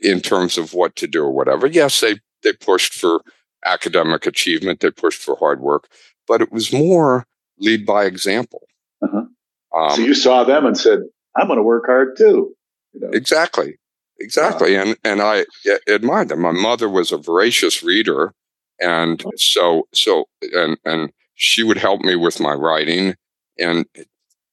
in 0.00 0.20
terms 0.20 0.56
of 0.56 0.72
what 0.72 0.96
to 0.96 1.06
do 1.06 1.22
or 1.22 1.30
whatever. 1.30 1.66
Yes, 1.66 2.00
they 2.00 2.20
they 2.42 2.52
pushed 2.52 2.94
for 2.94 3.20
academic 3.64 4.26
achievement, 4.26 4.80
they 4.80 4.90
pushed 4.90 5.20
for 5.20 5.36
hard 5.36 5.60
work, 5.60 5.88
but 6.26 6.40
it 6.40 6.52
was 6.52 6.72
more 6.72 7.26
lead 7.58 7.84
by 7.84 8.04
example. 8.04 8.62
Uh-huh. 9.02 9.24
Um, 9.76 9.96
so 9.96 10.02
you 10.02 10.14
saw 10.14 10.44
them 10.44 10.64
and 10.64 10.78
said, 10.78 11.00
"I'm 11.38 11.46
going 11.46 11.58
to 11.58 11.62
work 11.62 11.84
hard 11.86 12.16
too." 12.16 12.54
You 12.92 13.00
know? 13.00 13.10
Exactly, 13.12 13.78
exactly, 14.18 14.76
wow. 14.76 14.82
and 14.82 14.96
and 15.04 15.22
I 15.22 15.44
admired 15.86 16.28
them. 16.28 16.40
My 16.40 16.52
mother 16.52 16.88
was 16.88 17.12
a 17.12 17.18
voracious 17.18 17.82
reader, 17.82 18.34
and 18.80 19.22
oh. 19.24 19.30
so 19.36 19.88
so 19.92 20.24
and 20.40 20.76
and 20.84 21.12
she 21.34 21.62
would 21.62 21.78
help 21.78 22.00
me 22.00 22.16
with 22.16 22.40
my 22.40 22.52
writing, 22.52 23.14
and 23.58 23.86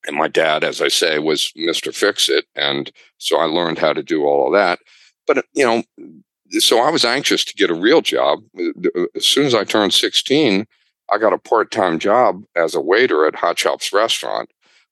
and 0.07 0.15
my 0.15 0.27
dad, 0.27 0.63
as 0.63 0.81
I 0.81 0.89
say, 0.89 1.19
was 1.19 1.51
Mister 1.55 1.91
Fix 1.91 2.29
It, 2.29 2.45
and 2.55 2.91
so 3.17 3.37
I 3.37 3.45
learned 3.45 3.79
how 3.79 3.93
to 3.93 4.03
do 4.03 4.25
all 4.25 4.47
of 4.47 4.53
that. 4.53 4.79
But 5.25 5.45
you 5.53 5.65
know, 5.65 5.83
so 6.59 6.79
I 6.79 6.89
was 6.91 7.03
anxious 7.03 7.43
to 7.45 7.55
get 7.55 7.71
a 7.71 7.75
real 7.75 8.01
job. 8.01 8.39
As 9.15 9.25
soon 9.25 9.45
as 9.45 9.55
I 9.55 9.63
turned 9.63 9.93
sixteen. 9.93 10.65
I 11.07 11.19
got 11.19 11.33
a 11.33 11.37
part-time 11.37 11.99
job 11.99 12.45
as 12.55 12.73
a 12.73 12.81
waiter 12.81 13.27
at 13.27 13.35
Hot 13.35 13.59
Shoppes 13.59 13.93
restaurant, 13.93 14.49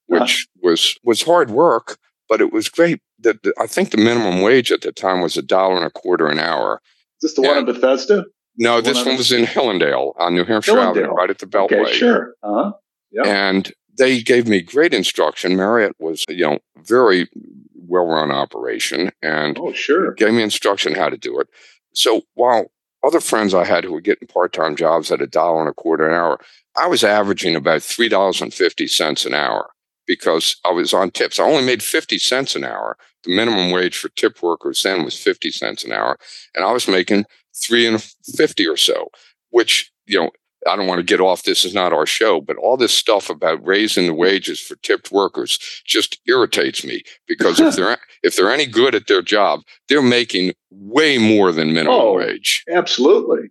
which 0.08 0.48
huh. 0.56 0.70
was 0.70 0.98
was 1.04 1.22
hard 1.22 1.52
work, 1.52 1.98
but 2.30 2.42
it 2.42 2.52
was 2.52 2.70
great. 2.70 3.02
The, 3.20 3.40
the, 3.44 3.54
I 3.60 3.68
think 3.68 3.92
the 3.92 3.98
minimum 3.98 4.42
wage 4.42 4.72
at 4.72 4.82
the 4.82 4.92
time 4.92 5.22
was 5.22 5.38
a 5.38 5.42
dollar 5.42 5.78
and 5.78 5.86
a 5.86 5.90
quarter 5.90 6.28
an 6.28 6.40
hour. 6.40 6.82
Is 7.22 7.32
this 7.32 7.34
the 7.36 7.42
and, 7.44 7.50
one 7.50 7.58
in 7.60 7.66
Bethesda? 7.66 8.26
No, 8.58 8.82
this 8.82 8.98
one, 8.98 9.08
one 9.08 9.18
was 9.18 9.32
in 9.32 9.46
Hillendale 9.46 10.14
on 10.20 10.36
New 10.36 10.44
Hampshire 10.44 10.74
Hillendale. 10.74 11.04
Avenue, 11.04 11.14
right 11.14 11.30
at 11.30 11.40
the 11.40 11.48
Beltway. 11.48 11.86
Okay, 11.86 11.94
sure. 11.94 12.36
Uh-huh. 12.44 12.74
Yep. 13.12 13.26
And 13.26 13.74
they 13.98 14.22
gave 14.22 14.48
me 14.48 14.62
great 14.62 14.94
instruction. 14.94 15.56
Marriott 15.56 15.96
was, 16.00 16.26
you 16.28 16.44
know, 16.44 16.60
very 16.84 17.28
well-run 17.76 18.32
operation, 18.32 19.12
and 19.22 19.58
oh, 19.60 19.72
sure, 19.74 20.14
gave 20.14 20.34
me 20.34 20.42
instruction 20.42 20.96
how 20.96 21.10
to 21.10 21.18
do 21.18 21.40
it. 21.40 21.48
So 21.94 22.24
while 22.34 22.72
other 23.04 23.20
friends 23.20 23.54
I 23.54 23.66
had 23.66 23.84
who 23.84 23.94
were 23.94 24.02
getting 24.02 24.28
part-time 24.28 24.76
jobs 24.76 25.12
at 25.12 25.22
a 25.22 25.28
dollar 25.28 25.62
and 25.62 25.70
a 25.70 25.74
quarter 25.74 26.08
an 26.08 26.14
hour, 26.14 26.40
I 26.76 26.88
was 26.88 27.04
averaging 27.04 27.56
about 27.56 27.84
three 27.84 28.10
dollars 28.10 28.42
and 28.42 28.54
fifty 28.54 28.88
cents 28.88 29.26
an 29.26 29.34
hour 29.34 29.70
because 30.06 30.56
I 30.66 30.72
was 30.72 30.94
on 30.94 31.12
tips. 31.12 31.40
I 31.40 31.44
only 31.44 31.66
made 31.66 31.84
fifty 31.84 32.18
cents 32.18 32.56
an 32.56 32.64
hour. 32.64 32.98
The 33.24 33.36
minimum 33.36 33.72
wage 33.72 33.98
for 33.98 34.10
tip 34.10 34.42
workers 34.42 34.84
then 34.84 35.04
was 35.04 35.18
fifty 35.18 35.52
cents 35.52 35.84
an 35.84 35.92
hour, 35.92 36.18
and 36.56 36.66
I 36.66 36.72
was 36.72 36.88
making 36.88 37.26
three 37.56 37.86
and 37.88 38.02
fifty 38.36 38.68
or 38.68 38.78
so. 38.78 39.10
Which 39.50 39.92
you 40.06 40.20
know, 40.20 40.32
I 40.68 40.76
don't 40.76 40.88
want 40.88 41.00
to 41.00 41.04
get 41.04 41.22
off. 41.22 41.44
This 41.44 41.66
is 41.66 41.74
not 41.74 41.94
our 41.94 42.06
show, 42.06 42.42
but 42.42 42.58
all 42.58 42.78
this 42.78 42.94
stuff 42.94 43.30
about 43.30 43.66
raising 43.66 44.08
the 44.08 44.14
wages 44.14 44.60
for 44.60 44.76
tipped 44.78 45.12
workers 45.12 45.60
just 45.86 46.20
irritates 46.26 46.86
me 46.86 47.04
because 47.28 47.60
if 47.60 47.76
they're 47.76 47.98
if 48.24 48.36
they're 48.36 48.52
any 48.52 48.66
good 48.66 48.96
at 48.96 49.08
their 49.08 49.22
job, 49.22 49.62
they're 49.90 50.02
making 50.02 50.54
way 50.72 51.18
more 51.18 51.52
than 51.52 51.74
minimum 51.74 52.00
oh, 52.00 52.18
wage. 52.18 52.64
Absolutely. 52.70 53.50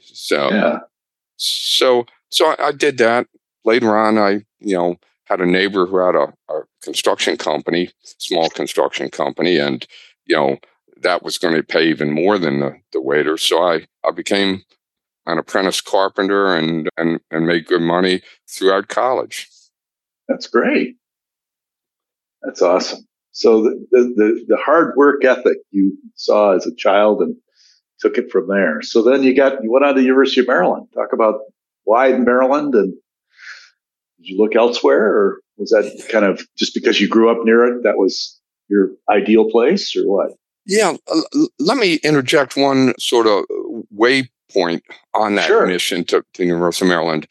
So 0.00 0.50
yeah. 0.50 0.78
So 1.36 2.06
so 2.30 2.46
I, 2.46 2.68
I, 2.68 2.72
did 2.72 2.98
that. 2.98 3.26
Later 3.64 3.96
on, 3.96 4.18
I 4.18 4.44
you 4.60 4.76
know 4.76 4.96
had 5.30 5.40
a 5.40 5.46
neighbor 5.46 5.86
who 5.86 5.98
had 5.98 6.16
a, 6.16 6.34
a 6.52 6.62
construction 6.82 7.36
company, 7.36 7.90
small 8.02 8.50
construction 8.50 9.08
company, 9.08 9.56
and 9.56 9.86
you 10.26 10.36
know 10.36 10.58
that 11.00 11.22
was 11.22 11.38
going 11.38 11.54
to 11.54 11.62
pay 11.62 11.88
even 11.88 12.12
more 12.12 12.36
than 12.36 12.60
the 12.60 12.76
the 12.92 13.00
waiter. 13.00 13.38
So 13.38 13.62
I 13.62 13.86
I 14.04 14.10
became 14.10 14.64
an 15.26 15.38
apprentice 15.38 15.80
carpenter 15.80 16.54
and 16.54 16.90
and 16.96 17.20
and 17.30 17.46
made 17.46 17.66
good 17.66 17.80
money 17.80 18.22
throughout 18.48 18.88
college. 18.88 19.48
That's 20.28 20.48
great. 20.48 20.96
That's 22.42 22.62
awesome. 22.62 23.06
So 23.32 23.62
the, 23.62 23.86
the, 23.92 24.44
the, 24.48 24.56
hard 24.56 24.96
work 24.96 25.24
ethic 25.24 25.58
you 25.70 25.96
saw 26.14 26.56
as 26.56 26.66
a 26.66 26.74
child 26.74 27.20
and 27.20 27.36
took 28.00 28.18
it 28.18 28.30
from 28.30 28.48
there. 28.48 28.82
So 28.82 29.02
then 29.02 29.22
you 29.22 29.36
got 29.36 29.62
you 29.62 29.70
went 29.70 29.84
on 29.84 29.94
to 29.94 30.02
University 30.02 30.40
of 30.40 30.48
Maryland. 30.48 30.88
Talk 30.94 31.12
about 31.12 31.40
why 31.84 32.12
Maryland 32.12 32.74
and 32.74 32.94
did 34.20 34.28
you 34.28 34.38
look 34.38 34.54
elsewhere 34.54 35.04
or 35.04 35.40
was 35.56 35.70
that 35.70 36.06
kind 36.10 36.24
of 36.24 36.46
just 36.56 36.74
because 36.74 37.00
you 37.00 37.08
grew 37.08 37.30
up 37.30 37.44
near 37.44 37.64
it 37.64 37.82
that 37.84 37.96
was 37.96 38.38
your 38.68 38.90
ideal 39.08 39.50
place 39.50 39.96
or 39.96 40.02
what? 40.02 40.32
Yeah, 40.66 40.96
let 41.58 41.78
me 41.78 41.94
interject 41.96 42.56
one 42.56 42.94
sort 42.98 43.26
of 43.26 43.44
waypoint 43.94 44.82
on 45.14 45.34
that 45.36 45.46
sure. 45.46 45.66
mission 45.66 46.04
to, 46.04 46.22
to 46.34 46.44
University 46.44 46.84
of 46.84 46.90
Maryland. 46.90 47.26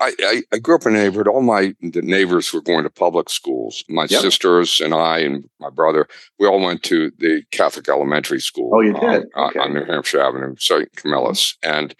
I, 0.00 0.14
I, 0.20 0.42
I, 0.52 0.58
grew 0.58 0.76
up 0.76 0.86
in 0.86 0.94
a 0.94 0.98
neighborhood. 0.98 1.26
All 1.26 1.42
my 1.42 1.74
neighbors 1.80 2.52
were 2.52 2.60
going 2.60 2.84
to 2.84 2.90
public 2.90 3.28
schools. 3.28 3.84
My 3.88 4.06
yep. 4.08 4.20
sisters 4.20 4.80
and 4.80 4.94
I 4.94 5.18
and 5.18 5.48
my 5.58 5.70
brother, 5.70 6.06
we 6.38 6.46
all 6.46 6.60
went 6.60 6.84
to 6.84 7.10
the 7.18 7.42
Catholic 7.50 7.88
elementary 7.88 8.40
school. 8.40 8.70
Oh, 8.72 8.80
you 8.80 8.92
did? 8.92 9.26
Um, 9.34 9.48
okay. 9.48 9.58
on 9.58 9.74
New 9.74 9.84
Hampshire 9.84 10.20
Avenue, 10.20 10.54
St. 10.56 10.88
Camillus. 10.94 11.56
And 11.64 11.96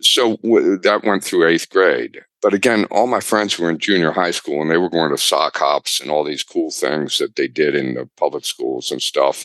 so 0.00 0.36
w- 0.38 0.78
that 0.78 1.04
went 1.04 1.22
through 1.22 1.46
eighth 1.46 1.68
grade. 1.68 2.22
But 2.42 2.54
again, 2.54 2.86
all 2.86 3.06
my 3.06 3.20
friends 3.20 3.58
were 3.58 3.68
in 3.68 3.78
junior 3.78 4.12
high 4.12 4.30
school 4.30 4.62
and 4.62 4.70
they 4.70 4.78
were 4.78 4.88
going 4.88 5.10
to 5.10 5.18
sock 5.18 5.58
hops 5.58 6.00
and 6.00 6.10
all 6.10 6.24
these 6.24 6.42
cool 6.42 6.70
things 6.70 7.18
that 7.18 7.36
they 7.36 7.46
did 7.46 7.74
in 7.74 7.94
the 7.94 8.08
public 8.16 8.46
schools 8.46 8.90
and 8.90 9.02
stuff. 9.02 9.44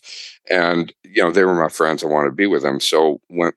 And, 0.49 0.93
you 1.03 1.21
know, 1.21 1.31
they 1.31 1.43
were 1.43 1.61
my 1.61 1.67
friends. 1.67 2.03
I 2.03 2.07
wanted 2.07 2.29
to 2.29 2.35
be 2.35 2.47
with 2.47 2.63
them. 2.63 2.79
So 2.79 3.19
when 3.27 3.51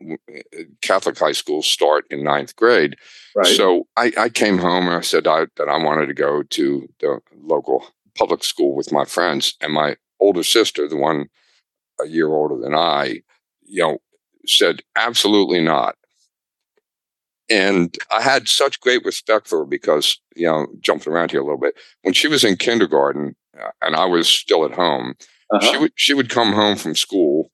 Catholic 0.82 1.18
high 1.18 1.32
schools 1.32 1.66
start 1.66 2.04
in 2.10 2.24
ninth 2.24 2.56
grade. 2.56 2.96
Right. 3.36 3.46
So 3.46 3.86
I, 3.96 4.12
I 4.18 4.28
came 4.28 4.58
home 4.58 4.88
and 4.88 4.96
I 4.96 5.02
said 5.02 5.28
I, 5.28 5.46
that 5.56 5.68
I 5.68 5.76
wanted 5.82 6.06
to 6.06 6.14
go 6.14 6.42
to 6.42 6.88
the 6.98 7.20
local 7.36 7.86
public 8.16 8.42
school 8.42 8.74
with 8.74 8.90
my 8.90 9.04
friends. 9.04 9.54
And 9.60 9.72
my 9.72 9.96
older 10.18 10.42
sister, 10.42 10.88
the 10.88 10.96
one 10.96 11.28
a 12.02 12.08
year 12.08 12.28
older 12.28 12.60
than 12.60 12.74
I, 12.74 13.22
you 13.62 13.82
know, 13.82 13.98
said, 14.46 14.82
absolutely 14.96 15.60
not 15.60 15.94
And 17.50 17.96
I 18.10 18.20
had 18.20 18.48
such 18.48 18.80
great 18.80 19.04
respect 19.04 19.48
for 19.48 19.60
her 19.60 19.64
because, 19.64 20.20
you 20.36 20.46
know, 20.46 20.66
jumping 20.80 21.12
around 21.12 21.30
here 21.30 21.40
a 21.40 21.44
little 21.44 21.58
bit, 21.58 21.74
when 22.02 22.12
she 22.12 22.28
was 22.28 22.44
in 22.44 22.56
kindergarten 22.56 23.34
uh, 23.58 23.70
and 23.82 23.96
I 23.96 24.04
was 24.04 24.28
still 24.28 24.64
at 24.64 24.74
home, 24.74 25.14
uh-huh. 25.50 25.60
she 25.66 25.78
would 25.78 25.92
she 25.94 26.14
would 26.14 26.28
come 26.28 26.52
home 26.52 26.76
from 26.76 26.94
school 26.94 27.50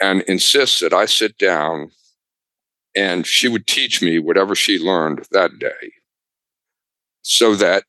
and 0.00 0.22
insist 0.22 0.80
that 0.80 0.92
I 0.92 1.06
sit 1.06 1.38
down 1.38 1.90
and 2.94 3.26
she 3.26 3.48
would 3.48 3.66
teach 3.66 4.02
me 4.02 4.18
whatever 4.18 4.54
she 4.54 4.78
learned 4.78 5.26
that 5.30 5.58
day 5.58 5.92
so 7.22 7.54
that 7.54 7.84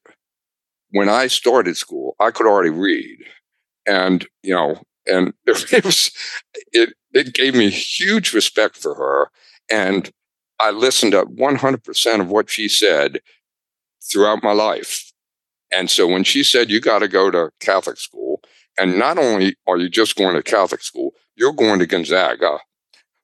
when 0.92 1.10
I 1.10 1.28
started 1.28 1.76
school, 1.76 2.16
I 2.20 2.32
could 2.32 2.46
already 2.46 2.70
read. 2.70 3.20
And, 3.86 4.26
you 4.44 4.54
know, 4.54 4.82
and 5.06 5.34
it 5.46 5.84
was, 5.84 6.12
it, 6.72 6.94
it 7.12 7.34
gave 7.34 7.56
me 7.56 7.70
huge 7.70 8.34
respect 8.34 8.78
for 8.78 8.96
her. 8.96 9.30
And 9.70 10.10
I 10.60 10.72
listened 10.72 11.14
to 11.14 11.26
100% 11.26 12.20
of 12.20 12.30
what 12.30 12.50
she 12.50 12.68
said 12.68 13.20
throughout 14.12 14.44
my 14.44 14.54
life. 14.54 15.12
And 15.72 15.90
so 15.90 16.08
when 16.08 16.24
she 16.24 16.44
said, 16.44 16.70
you 16.70 16.80
got 16.80 17.00
to 17.00 17.08
go 17.08 17.32
to 17.32 17.50
Catholic 17.60 17.98
school, 17.98 18.42
and 18.78 18.98
not 18.98 19.18
only 19.18 19.56
are 19.68 19.78
you 19.78 19.90
just 19.90 20.16
going 20.16 20.36
to 20.36 20.44
Catholic 20.44 20.82
school, 20.82 21.14
you're 21.36 21.54
going 21.54 21.80
to 21.80 21.88
Gonzaga 21.88 22.60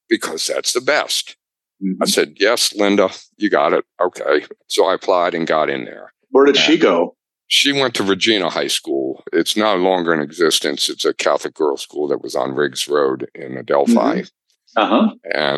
because 0.08 0.48
that's 0.48 0.74
the 0.74 0.82
best. 0.82 1.38
Mm-hmm. 1.84 2.04
I 2.04 2.06
said, 2.06 2.34
Yes, 2.40 2.74
Linda, 2.76 3.10
you 3.38 3.50
got 3.50 3.74
it. 3.74 3.86
Okay. 4.02 4.46
So 4.68 4.86
I 4.86 4.96
applied 4.96 5.34
and 5.34 5.48
got 5.48 5.70
in 5.70 5.86
there. 5.86 6.14
Where 6.30 6.46
did 6.46 6.56
and 6.56 6.66
she 6.66 6.78
go? 6.78 7.16
She 7.48 7.72
went 7.72 7.96
to 7.96 8.04
Regina 8.04 8.50
High 8.50 8.68
School. 8.68 9.24
It's 9.34 9.56
no 9.56 9.76
longer 9.76 10.14
in 10.14 10.20
existence. 10.20 10.88
It's 10.90 11.06
a 11.06 11.14
Catholic 11.14 11.56
girls' 11.56 11.82
school 11.82 12.08
that 12.10 12.22
was 12.22 12.36
on 12.36 12.54
Riggs 12.54 12.88
Road 12.88 13.28
in 13.34 13.58
Adelphi. 13.58 13.94
Mm-hmm. 13.94 14.80
Uh-huh. 14.80 15.16
And 15.34 15.58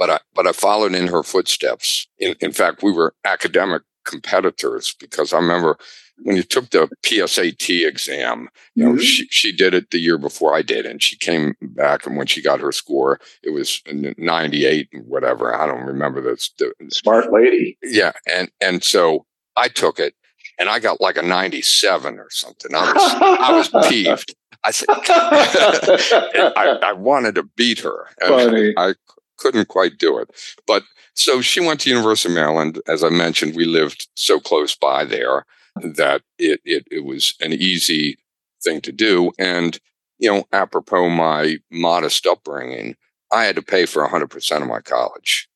but 0.00 0.10
I 0.10 0.18
but 0.34 0.46
I 0.48 0.52
followed 0.52 0.94
in 0.94 1.06
her 1.08 1.22
footsteps. 1.22 2.08
In 2.18 2.34
in 2.40 2.52
fact, 2.52 2.82
we 2.82 2.90
were 2.90 3.14
academic 3.24 3.82
competitors 4.04 4.96
because 4.98 5.32
I 5.32 5.36
remember 5.36 5.76
when 6.22 6.36
you 6.36 6.42
took 6.42 6.70
the 6.70 6.88
PSAT 7.02 7.86
exam, 7.86 8.48
you 8.74 8.84
know, 8.84 8.92
mm-hmm. 8.92 9.00
she, 9.00 9.26
she 9.28 9.52
did 9.52 9.74
it 9.74 9.90
the 9.90 9.98
year 9.98 10.18
before 10.18 10.54
I 10.54 10.62
did. 10.62 10.86
And 10.86 11.02
she 11.02 11.16
came 11.16 11.54
back 11.60 12.06
and 12.06 12.16
when 12.16 12.26
she 12.26 12.42
got 12.42 12.60
her 12.60 12.72
score, 12.72 13.20
it 13.42 13.50
was 13.50 13.82
98 13.86 14.88
and 14.92 15.06
whatever. 15.06 15.54
I 15.54 15.66
don't 15.66 15.86
remember 15.86 16.20
this. 16.20 16.50
The, 16.58 16.72
Smart 16.90 17.32
lady. 17.32 17.78
Yeah. 17.82 18.12
And, 18.26 18.50
and 18.60 18.84
so 18.84 19.26
I 19.56 19.68
took 19.68 19.98
it 19.98 20.14
and 20.58 20.68
I 20.68 20.78
got 20.78 21.00
like 21.00 21.16
a 21.16 21.22
97 21.22 22.18
or 22.18 22.28
something. 22.30 22.74
I 22.74 22.92
was, 22.92 23.14
I 23.40 23.52
was 23.52 23.88
peeved. 23.88 24.34
I 24.62 24.70
said, 24.72 24.86
I, 24.90 26.78
I, 26.82 26.92
wanted 26.92 27.36
to 27.36 27.44
beat 27.44 27.78
her. 27.78 28.08
Funny. 28.20 28.74
I 28.76 28.92
couldn't 29.40 29.68
quite 29.68 29.98
do 29.98 30.18
it. 30.18 30.30
But 30.66 30.84
so 31.14 31.40
she 31.40 31.60
went 31.60 31.80
to 31.80 31.90
University 31.90 32.28
of 32.28 32.34
Maryland. 32.36 32.80
As 32.86 33.02
I 33.02 33.08
mentioned, 33.08 33.56
we 33.56 33.64
lived 33.64 34.08
so 34.14 34.38
close 34.38 34.76
by 34.76 35.04
there 35.04 35.44
that 35.76 36.22
it, 36.38 36.60
it, 36.64 36.86
it 36.90 37.04
was 37.04 37.34
an 37.40 37.52
easy 37.52 38.18
thing 38.62 38.80
to 38.82 38.92
do. 38.92 39.32
And, 39.38 39.78
you 40.18 40.30
know, 40.30 40.44
apropos 40.52 41.08
my 41.08 41.56
modest 41.70 42.26
upbringing, 42.26 42.96
I 43.32 43.44
had 43.44 43.56
to 43.56 43.62
pay 43.62 43.86
for 43.86 44.06
100% 44.06 44.62
of 44.62 44.68
my 44.68 44.80
college. 44.80 45.48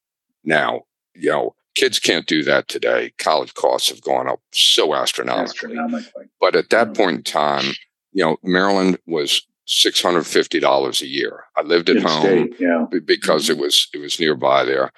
Now, 0.44 0.82
you 1.14 1.30
know, 1.30 1.54
kids 1.74 1.98
can't 1.98 2.26
do 2.26 2.42
that 2.44 2.68
today. 2.68 3.12
College 3.18 3.54
costs 3.54 3.88
have 3.90 4.00
gone 4.00 4.28
up 4.28 4.40
so 4.52 4.94
astronomically. 4.94 5.72
astronomically. 5.72 6.24
But 6.40 6.56
at 6.56 6.70
that 6.70 6.88
mm. 6.88 6.96
point 6.96 7.16
in 7.16 7.22
time, 7.22 7.64
you 8.12 8.24
know, 8.24 8.36
Maryland 8.42 8.98
was 9.06 9.46
six 9.66 10.02
hundred 10.02 10.26
fifty 10.26 10.60
dollars 10.60 11.02
a 11.02 11.06
year. 11.06 11.44
I 11.56 11.62
lived 11.62 11.88
at 11.90 12.02
home 12.02 12.20
state, 12.20 12.54
yeah. 12.58 12.86
because 13.04 13.44
mm-hmm. 13.44 13.58
it 13.58 13.62
was 13.62 13.88
it 13.94 13.98
was 13.98 14.20
nearby 14.20 14.64
there, 14.64 14.90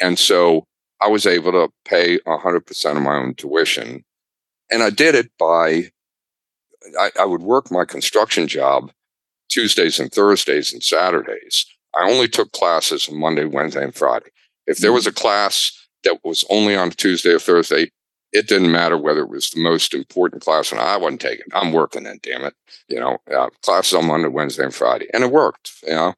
and 0.00 0.18
so 0.18 0.66
I 1.00 1.08
was 1.08 1.26
able 1.26 1.52
to 1.52 1.70
pay 1.84 2.18
hundred 2.26 2.66
percent 2.66 2.98
of 2.98 3.04
my 3.04 3.16
own 3.16 3.34
tuition 3.34 4.04
and 4.72 4.82
I 4.82 4.90
did 4.90 5.14
it 5.14 5.30
by, 5.38 5.90
I, 6.98 7.10
I 7.20 7.24
would 7.26 7.42
work 7.42 7.70
my 7.70 7.84
construction 7.84 8.48
job 8.48 8.90
Tuesdays 9.50 10.00
and 10.00 10.10
Thursdays 10.10 10.72
and 10.72 10.82
Saturdays. 10.82 11.66
I 11.94 12.10
only 12.10 12.26
took 12.26 12.52
classes 12.52 13.06
on 13.08 13.20
Monday, 13.20 13.44
Wednesday, 13.44 13.84
and 13.84 13.94
Friday. 13.94 14.30
If 14.66 14.78
there 14.78 14.94
was 14.94 15.06
a 15.06 15.12
class 15.12 15.72
that 16.04 16.20
was 16.24 16.44
only 16.48 16.74
on 16.74 16.90
Tuesday 16.90 17.30
or 17.30 17.38
Thursday, 17.38 17.90
it 18.32 18.48
didn't 18.48 18.72
matter 18.72 18.96
whether 18.96 19.20
it 19.20 19.28
was 19.28 19.50
the 19.50 19.62
most 19.62 19.94
important 19.94 20.42
class 20.42 20.72
or 20.72 20.76
not. 20.76 20.86
I 20.86 20.96
wasn't 20.96 21.20
taking. 21.20 21.44
It. 21.46 21.52
I'm 21.54 21.72
working 21.72 22.04
then, 22.04 22.18
damn 22.22 22.44
it. 22.44 22.54
You 22.88 23.00
know, 23.00 23.18
uh, 23.34 23.50
classes 23.62 23.94
on 23.94 24.06
Monday, 24.06 24.28
Wednesday, 24.28 24.64
and 24.64 24.74
Friday, 24.74 25.06
and 25.12 25.22
it 25.22 25.30
worked. 25.30 25.72
You 25.86 25.94
know, 25.94 26.14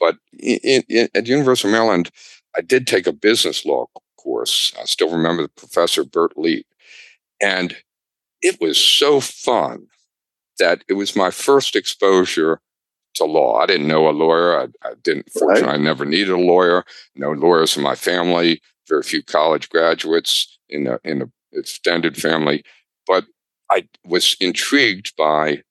but 0.00 0.16
in, 0.38 0.82
in, 0.88 1.08
at 1.14 1.24
the 1.24 1.30
University 1.30 1.68
of 1.68 1.72
Maryland, 1.72 2.10
I 2.56 2.60
did 2.60 2.86
take 2.86 3.06
a 3.06 3.12
business 3.12 3.64
law 3.64 3.86
course. 4.18 4.72
I 4.80 4.84
still 4.84 5.10
remember 5.10 5.42
the 5.42 5.48
professor 5.50 6.04
Bert 6.04 6.36
Leet, 6.36 6.66
and 7.40 7.76
it 8.40 8.60
was 8.60 8.78
so 8.78 9.20
fun 9.20 9.86
that 10.58 10.84
it 10.88 10.94
was 10.94 11.16
my 11.16 11.30
first 11.30 11.76
exposure 11.76 12.60
to 13.14 13.24
law. 13.24 13.58
I 13.58 13.66
didn't 13.66 13.88
know 13.88 14.08
a 14.08 14.10
lawyer. 14.10 14.60
I, 14.60 14.88
I 14.88 14.94
didn't, 15.02 15.30
fortunately, 15.30 15.68
right. 15.68 15.80
I 15.80 15.82
never 15.82 16.04
needed 16.04 16.30
a 16.30 16.36
lawyer. 16.36 16.84
No 17.14 17.32
lawyers 17.32 17.76
in 17.76 17.82
my 17.82 17.94
family, 17.94 18.60
very 18.88 19.02
few 19.02 19.22
college 19.22 19.68
graduates 19.68 20.58
in 20.68 20.84
the, 20.84 21.00
in 21.04 21.18
the 21.20 21.30
extended 21.52 22.16
family. 22.16 22.62
But 23.06 23.24
I 23.70 23.88
was 24.04 24.36
intrigued 24.40 25.14
by 25.16 25.62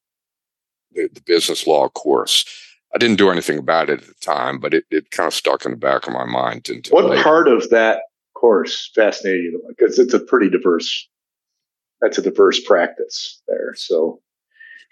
the, 0.91 1.09
the 1.11 1.21
business 1.21 1.67
law 1.67 1.89
course. 1.89 2.45
I 2.93 2.97
didn't 2.97 3.17
do 3.17 3.29
anything 3.29 3.57
about 3.57 3.89
it 3.89 4.01
at 4.01 4.07
the 4.07 4.13
time, 4.21 4.59
but 4.59 4.73
it, 4.73 4.83
it 4.91 5.11
kind 5.11 5.27
of 5.27 5.33
stuck 5.33 5.65
in 5.65 5.71
the 5.71 5.77
back 5.77 6.07
of 6.07 6.13
my 6.13 6.25
mind. 6.25 6.67
Until 6.69 6.95
what 6.95 7.05
later. 7.05 7.23
part 7.23 7.47
of 7.47 7.69
that 7.69 8.01
course 8.33 8.91
fascinated 8.93 9.43
you? 9.43 9.63
Because 9.69 9.97
it's 9.97 10.13
a 10.13 10.19
pretty 10.19 10.49
diverse 10.49 11.07
that's 12.01 12.17
a 12.17 12.21
diverse 12.21 12.59
practice 12.59 13.41
there. 13.47 13.73
So, 13.75 14.19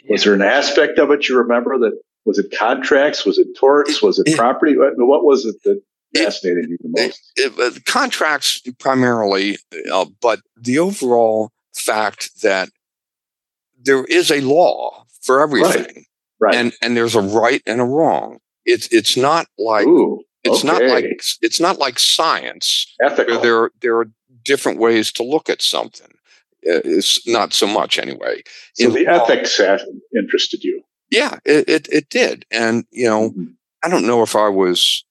was 0.08 0.23
there 0.23 0.36
an 0.36 0.41
aspect 0.41 0.99
of 0.99 1.12
it 1.12 1.28
you 1.28 1.38
remember 1.38 1.78
that 1.80 1.99
was 2.25 2.38
it 2.38 2.54
contracts? 2.58 3.25
Was 3.25 3.38
it 3.38 3.47
torts? 3.58 4.02
Was 4.02 4.19
it, 4.19 4.28
it 4.28 4.38
property? 4.38 4.75
What 4.78 5.25
was 5.25 5.45
it 5.45 5.56
that 5.63 5.82
fascinated 6.15 6.69
you 6.69 6.78
the 6.82 6.89
most? 6.89 7.32
It, 7.36 7.54
it, 7.58 7.86
contracts 7.86 8.62
primarily, 8.80 9.58
uh, 9.91 10.06
but 10.22 10.41
the 10.58 10.80
overall 10.80 11.52
fact 11.76 12.41
that 12.41 12.69
there 13.82 14.04
is 14.06 14.32
a 14.32 14.41
law 14.41 15.06
for 15.22 15.41
everything, 15.41 16.06
right. 16.39 16.54
right. 16.54 16.56
and 16.56 16.74
and 16.82 16.98
there's 16.98 17.15
a 17.15 17.22
right 17.22 17.62
and 17.65 17.82
a 17.82 17.86
wrong. 17.86 18.39
It's 18.65 18.88
it's 18.91 19.15
not 19.15 19.48
like 19.58 19.88
Ooh, 19.88 20.24
it's 20.43 20.63
okay. 20.63 20.67
not 20.67 20.84
like 20.84 21.22
it's 21.41 21.60
not 21.60 21.80
like 21.80 22.00
science. 22.00 22.93
Ethical. 23.02 23.39
There 23.41 23.72
there 23.82 23.98
are 23.98 24.10
different 24.43 24.80
ways 24.80 25.12
to 25.13 25.24
look 25.24 25.50
at 25.50 25.62
something. 25.62 26.12
It's 26.62 27.26
not 27.26 27.54
so 27.54 27.67
much 27.67 27.98
anyway. 27.98 28.43
So 28.74 28.88
In 28.88 28.93
the 28.93 29.08
ethics 29.08 29.60
interested 30.15 30.63
you. 30.63 30.84
Yeah, 31.10 31.39
it, 31.45 31.67
it, 31.69 31.88
it 31.91 32.10
did, 32.10 32.45
and 32.52 32.86
you 32.91 33.06
know, 33.06 33.30
mm-hmm. 33.30 33.45
I 33.82 33.89
don't 33.89 34.06
know 34.06 34.22
if 34.22 34.36
I 34.36 34.50
was 34.50 35.04
uh, 35.04 35.09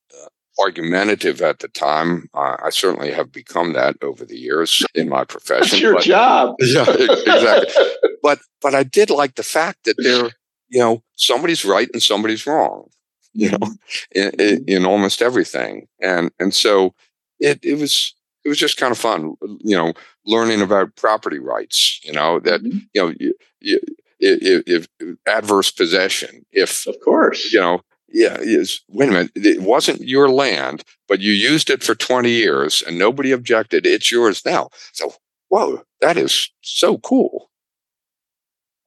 argumentative 0.61 1.41
at 1.41 1.61
the 1.61 1.69
time. 1.69 2.29
Uh, 2.35 2.57
I 2.63 2.71
certainly 2.71 3.13
have 3.13 3.33
become 3.33 3.73
that 3.75 3.97
over 4.03 4.25
the 4.25 4.37
years 4.37 4.85
in 4.95 5.09
my 5.09 5.25
profession. 5.35 5.71
That's 5.71 5.81
your 5.81 5.95
but, 5.95 6.05
job. 6.05 6.57
Yeah, 6.61 6.87
exactly. 6.89 7.85
but 8.23 8.39
but 8.61 8.75
I 8.75 8.83
did 8.83 9.11
like 9.11 9.37
the 9.37 9.43
fact 9.43 9.85
that 9.85 9.97
there, 9.99 10.31
you 10.69 10.81
know, 10.81 11.03
somebody's 11.15 11.65
right 11.65 11.89
and 11.93 12.03
somebody's 12.03 12.47
wrong. 12.47 12.89
You 13.35 13.51
know, 13.51 13.75
in, 14.15 14.31
in, 14.41 14.65
in 14.67 14.87
almost 14.87 15.23
everything, 15.23 15.87
and 16.01 16.31
and 16.41 16.53
so 16.53 16.95
it 17.39 17.61
it 17.63 17.79
was 17.79 18.15
it 18.45 18.49
was 18.49 18.59
just 18.59 18.79
kind 18.79 18.91
of 18.91 18.99
fun, 18.99 19.35
you 19.61 19.77
know, 19.77 19.93
learning 20.25 20.63
about 20.63 20.97
property 20.97 21.39
rights. 21.39 22.01
You 22.03 22.13
know 22.13 22.41
that 22.41 22.63
mm-hmm. 22.63 22.79
you 22.95 23.03
know 23.03 23.15
you, 23.21 23.35
you, 23.61 23.81
if, 24.21 24.89
if, 24.99 25.17
adverse 25.27 25.71
possession, 25.71 26.45
if 26.51 26.87
of 26.87 26.97
course, 27.05 27.53
you 27.53 27.61
know, 27.61 27.81
yeah, 28.11 28.37
is 28.41 28.81
wait 28.89 29.09
a 29.09 29.13
minute, 29.13 29.33
it 29.35 29.63
wasn't 29.63 30.01
your 30.01 30.29
land, 30.29 30.85
but 31.07 31.21
you 31.21 31.33
used 31.33 31.71
it 31.71 31.83
for 31.83 31.95
twenty 31.95 32.31
years 32.31 32.83
and 32.87 32.99
nobody 32.99 33.33
objected. 33.33 33.87
It's 33.87 34.11
yours 34.11 34.45
now. 34.45 34.71
So, 34.93 35.15
whoa, 35.49 35.83
that 36.01 36.17
is 36.17 36.51
so 36.63 36.99
cool. 36.99 37.51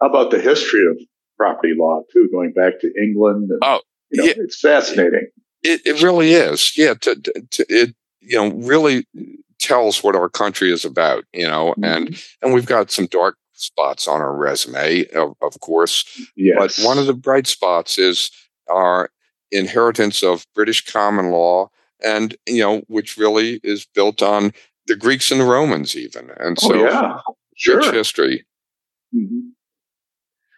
How 0.02 0.10
about 0.10 0.32
the 0.32 0.40
history 0.40 0.88
of 0.90 0.98
property 1.38 1.74
law 1.78 2.02
too, 2.12 2.30
going 2.32 2.54
back 2.54 2.80
to 2.82 2.92
England? 3.02 3.52
And, 3.52 3.60
oh, 3.64 3.82
you 4.10 4.18
know, 4.18 4.24
yeah, 4.26 4.34
it's 4.38 4.60
fascinating. 4.60 5.28
It, 5.64 5.82
it 5.86 6.02
really 6.02 6.32
is. 6.32 6.76
Yeah, 6.76 6.96
to, 7.02 7.16
to, 7.16 7.66
it 7.70 7.96
you 8.22 8.38
know 8.38 8.52
really 8.56 9.06
tells 9.60 10.04
what 10.04 10.16
our 10.16 10.30
country 10.30 10.72
is 10.72 10.84
about, 10.84 11.24
you 11.34 11.48
know, 11.48 11.76
mm-hmm. 11.78 11.84
and 11.84 12.24
and 12.42 12.54
we've 12.54 12.66
got 12.66 12.90
some 12.90 13.06
dark 13.06 13.38
spots 13.54 14.08
on 14.08 14.22
our 14.22 14.36
resume, 14.36 15.06
of, 15.14 15.36
of 15.42 15.60
course. 15.60 16.04
Yes. 16.36 16.58
But 16.58 16.84
one 16.84 16.98
of 16.98 17.06
the 17.06 17.14
bright 17.14 17.46
spots 17.46 18.00
is 18.00 18.32
our 18.72 19.10
inheritance 19.52 20.24
of 20.24 20.46
British 20.56 20.86
common 20.86 21.32
law, 21.32 21.70
and 22.04 22.36
you 22.48 22.62
know, 22.62 22.82
which 22.88 23.18
really 23.18 23.60
is 23.64 23.86
built 23.86 24.22
on 24.22 24.52
the 24.88 24.96
Greeks 24.96 25.32
and 25.32 25.42
the 25.42 25.46
Romans, 25.46 25.96
even, 25.96 26.30
and 26.40 26.58
oh, 26.62 26.68
so 26.68 26.76
oh, 26.76 26.84
yeah, 26.84 27.18
sure, 27.56 27.94
history. 27.94 28.46
Mm-hmm. 29.16 29.50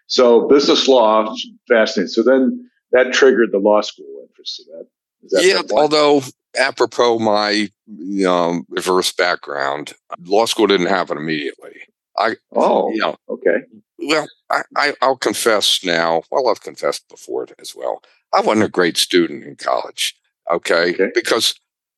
So 0.08 0.47
business 0.47 0.88
law, 0.88 1.34
fascinating. 1.67 2.10
So 2.10 2.23
then 2.23 2.69
that 2.91 3.13
triggered 3.13 3.52
the 3.52 3.60
law 3.60 3.82
school 3.82 4.28
interest. 4.28 4.63
That, 4.67 4.88
that 5.32 5.45
yeah, 5.45 5.62
although 5.76 6.21
apropos 6.56 7.17
my 7.19 7.69
you 7.88 8.23
know, 8.23 8.63
diverse 8.73 9.12
background. 9.12 9.93
Law 10.26 10.45
school 10.45 10.67
didn't 10.67 10.88
happen 10.88 11.17
immediately. 11.17 11.73
I 12.17 12.36
oh 12.52 12.91
you 12.91 12.99
know 12.99 13.15
okay 13.28 13.63
well 13.99 14.27
I, 14.49 14.62
I 14.75 14.93
I'll 15.01 15.17
confess 15.17 15.84
now. 15.84 16.23
Well, 16.32 16.47
I've 16.47 16.62
confessed 16.62 17.08
before 17.10 17.47
as 17.60 17.73
well. 17.75 18.01
I 18.34 18.41
wasn't 18.41 18.65
a 18.65 18.69
great 18.69 18.97
student 18.97 19.43
in 19.43 19.56
college. 19.56 20.15
Okay, 20.51 20.93
Okay. 20.93 21.12
because 21.13 21.53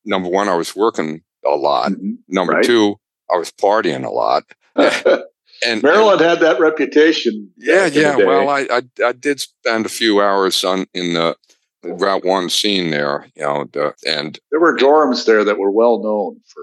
number 0.05 0.29
one, 0.29 0.49
I 0.49 0.55
was 0.55 0.75
working 0.75 1.21
a 1.45 1.55
lot. 1.55 1.91
Mhm. 1.91 2.17
Number 2.27 2.53
Right. 2.53 2.65
two, 2.65 2.95
I 3.33 3.37
was 3.37 3.51
partying 3.51 4.05
a 4.05 4.09
lot. 4.11 4.43
And 5.65 5.81
Maryland 5.81 6.19
had 6.19 6.41
that 6.41 6.59
reputation. 6.59 7.49
yeah, 7.57 7.85
back 7.87 7.95
in 7.95 8.01
the 8.17 8.19
yeah. 8.19 8.25
Well, 8.25 8.49
I, 8.49 8.67
I 8.69 8.81
I 9.03 9.11
did 9.13 9.39
spend 9.39 9.85
a 9.85 9.89
few 9.89 10.21
hours 10.21 10.63
on 10.65 10.85
in 10.93 11.13
the 11.13 11.37
Route 11.81 12.25
One 12.25 12.49
scene 12.49 12.91
there, 12.91 13.27
you 13.35 13.43
know, 13.43 13.65
the, 13.71 13.93
and 14.05 14.37
there 14.51 14.59
were 14.59 14.75
dorms 14.75 15.25
there 15.25 15.45
that 15.45 15.57
were 15.57 15.71
well 15.71 16.03
known 16.03 16.41
for 16.45 16.61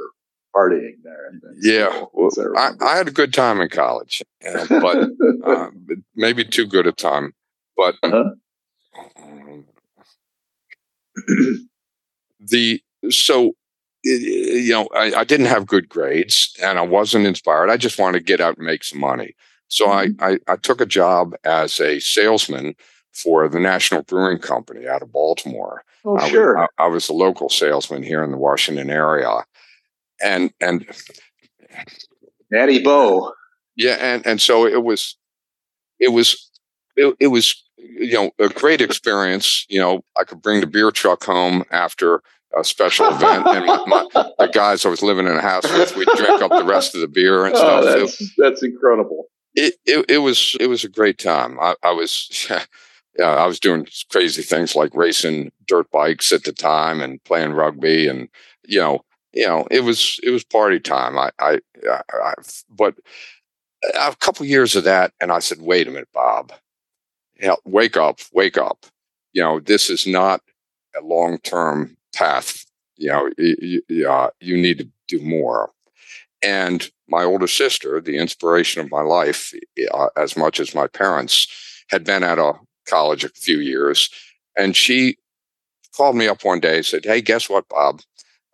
partying 0.55 0.97
there. 1.03 1.33
Yeah, 1.61 2.05
well, 2.12 2.31
I 2.57 2.71
I, 2.81 2.97
had 2.97 3.09
a 3.09 3.12
good 3.12 3.33
time 3.33 3.61
in 3.61 3.69
college, 3.69 4.23
uh, 4.47 4.67
but 4.69 5.09
uh, 5.45 5.71
maybe 6.15 6.45
too 6.45 6.67
good 6.67 6.87
a 6.87 6.93
time. 6.93 7.33
But 7.77 7.95
Uh-huh. 8.03 8.31
um, 9.17 9.65
the 12.41 12.81
so 13.11 13.53
you 14.05 14.73
know 14.73 14.88
I, 14.95 15.15
I 15.21 15.25
didn't 15.25 15.47
have 15.47 15.67
good 15.67 15.88
grades 15.88 16.55
and 16.62 16.79
I 16.79 16.83
wasn't 16.83 17.27
inspired. 17.27 17.71
I 17.71 17.77
just 17.77 17.99
wanted 17.99 18.19
to 18.19 18.25
get 18.25 18.41
out 18.41 18.57
and 18.57 18.67
make 18.67 18.85
some 18.85 19.01
money. 19.01 19.35
So 19.69 19.88
I, 19.91 20.09
I 20.21 20.38
I 20.49 20.57
took 20.57 20.81
a 20.81 20.87
job 20.87 21.35
as 21.45 21.81
a 21.81 21.99
salesman 22.01 22.75
for 23.12 23.49
the 23.49 23.61
National 23.61 24.03
Brewing 24.03 24.38
Company 24.38 24.87
out 24.88 25.03
of 25.03 25.12
Baltimore. 25.12 25.85
oh, 26.05 26.17
I, 26.17 26.23
was- 26.23 26.31
sure. 26.31 26.59
I, 26.59 26.67
I 26.79 26.87
was 26.88 27.09
a 27.09 27.12
local 27.15 27.49
salesman 27.49 28.03
here 28.03 28.23
in 28.25 28.31
the 28.31 28.38
Washington 28.38 28.91
area, 28.91 29.45
and 30.22 30.52
and 30.61 30.87
Natty 32.50 32.82
Boh. 32.82 33.32
yeah, 33.76 33.96
and 34.00 34.26
and 34.26 34.40
so 34.40 34.66
it 34.66 34.82
was, 34.85 35.16
it 35.98 36.12
was, 36.12 36.50
it, 36.96 37.14
it 37.20 37.26
was 37.28 37.62
you 37.78 38.12
know 38.12 38.30
a 38.38 38.48
great 38.48 38.80
experience. 38.80 39.66
You 39.68 39.80
know, 39.80 40.04
I 40.18 40.24
could 40.24 40.42
bring 40.42 40.61
the 40.61 40.66
beer 40.66 40.90
truck 40.90 41.24
home 41.24 41.64
after 41.70 42.22
a 42.58 42.62
special 42.64 43.06
event, 43.08 43.46
and 43.46 43.64
my, 43.66 43.85
my, 43.87 44.06
the 44.38 44.48
guys 44.52 44.85
I 44.85 44.90
was 44.90 45.02
living 45.02 45.26
in 45.26 45.32
a 45.37 45.40
house 45.40 45.64
with, 45.64 45.96
we 45.96 46.04
drank 46.16 46.42
up 46.42 46.50
the 46.50 46.64
rest 46.64 46.94
of 46.94 47.00
the 47.00 47.08
beer 47.08 47.46
and 47.46 47.54
Oh, 47.54 47.58
stuff. 47.58 47.85
It- 47.85 47.98
that's 48.00 48.32
that's 48.37 48.62
incredible. 48.62 49.26
it, 49.54 49.74
it 49.87 50.04
it 50.11 50.18
was 50.18 50.54
it 50.61 50.66
was 50.66 50.85
a 50.85 50.88
great 50.88 51.18
time. 51.18 51.58
I, 51.61 51.74
I 51.82 51.92
was 51.92 52.46
yeah, 53.18 53.26
I 53.30 53.46
was 53.46 53.58
doing 53.58 53.87
crazy 54.11 54.42
things 54.42 54.76
like 54.76 54.94
racing 54.94 55.50
dirt 55.66 55.90
bikes 55.90 56.30
at 56.32 56.44
the 56.44 56.52
time 56.52 57.00
and 57.00 57.22
playing 57.24 57.52
rugby 57.52 58.06
and 58.08 58.28
you 58.66 58.80
know 58.80 59.00
you 59.33 59.47
know 59.47 59.66
it 59.71 59.81
was 59.81 60.18
it 60.23 60.31
was 60.31 60.45
party 60.45 60.81
time. 60.81 61.18
I 61.18 61.31
I, 61.38 61.61
I, 61.90 62.01
I 62.12 62.35
but 62.71 62.95
a 63.95 64.14
couple 64.16 64.47
years 64.47 64.77
of 64.77 64.85
that 64.85 65.12
and 65.21 65.33
I 65.33 65.40
said, 65.40 65.61
wait 65.61 65.88
a 65.88 65.90
minute, 65.90 66.09
Bob, 66.14 66.53
yeah, 67.40 67.57
wake 67.64 67.97
up, 67.97 68.21
wake 68.33 68.57
up. 68.59 68.87
You 69.33 69.42
know 69.42 69.61
this 69.61 69.90
is 69.90 70.07
not 70.07 70.40
a 70.97 71.05
long 71.05 71.38
term 71.38 71.97
path. 72.14 72.64
You 72.97 73.09
know 73.09 73.31
you, 73.38 73.83
you, 73.88 74.09
uh, 74.09 74.31
you 74.40 74.57
need 74.57 74.79
to 74.79 74.88
do 75.09 75.21
more. 75.21 75.71
And 76.42 76.90
my 77.09 77.23
older 77.23 77.47
sister, 77.47 78.01
the 78.01 78.16
inspiration 78.18 78.83
of 78.83 78.90
my 78.90 79.03
life, 79.03 79.53
uh, 79.92 80.09
as 80.16 80.37
much 80.37 80.59
as 80.59 80.75
my 80.75 80.88
parents, 80.88 81.47
had 81.88 82.05
been 82.05 82.25
at 82.25 82.38
a 82.38 82.55
college 82.88 83.25
a 83.25 83.29
few 83.29 83.59
years. 83.59 84.11
And 84.57 84.75
she 84.77 85.16
called 85.97 86.16
me 86.16 86.27
up 86.27 86.45
one 86.45 86.61
day 86.61 86.77
and 86.77 86.87
said, 86.87 87.05
Hey, 87.05 87.21
guess 87.21 87.49
what, 87.49 87.68
Bob? 87.68 88.01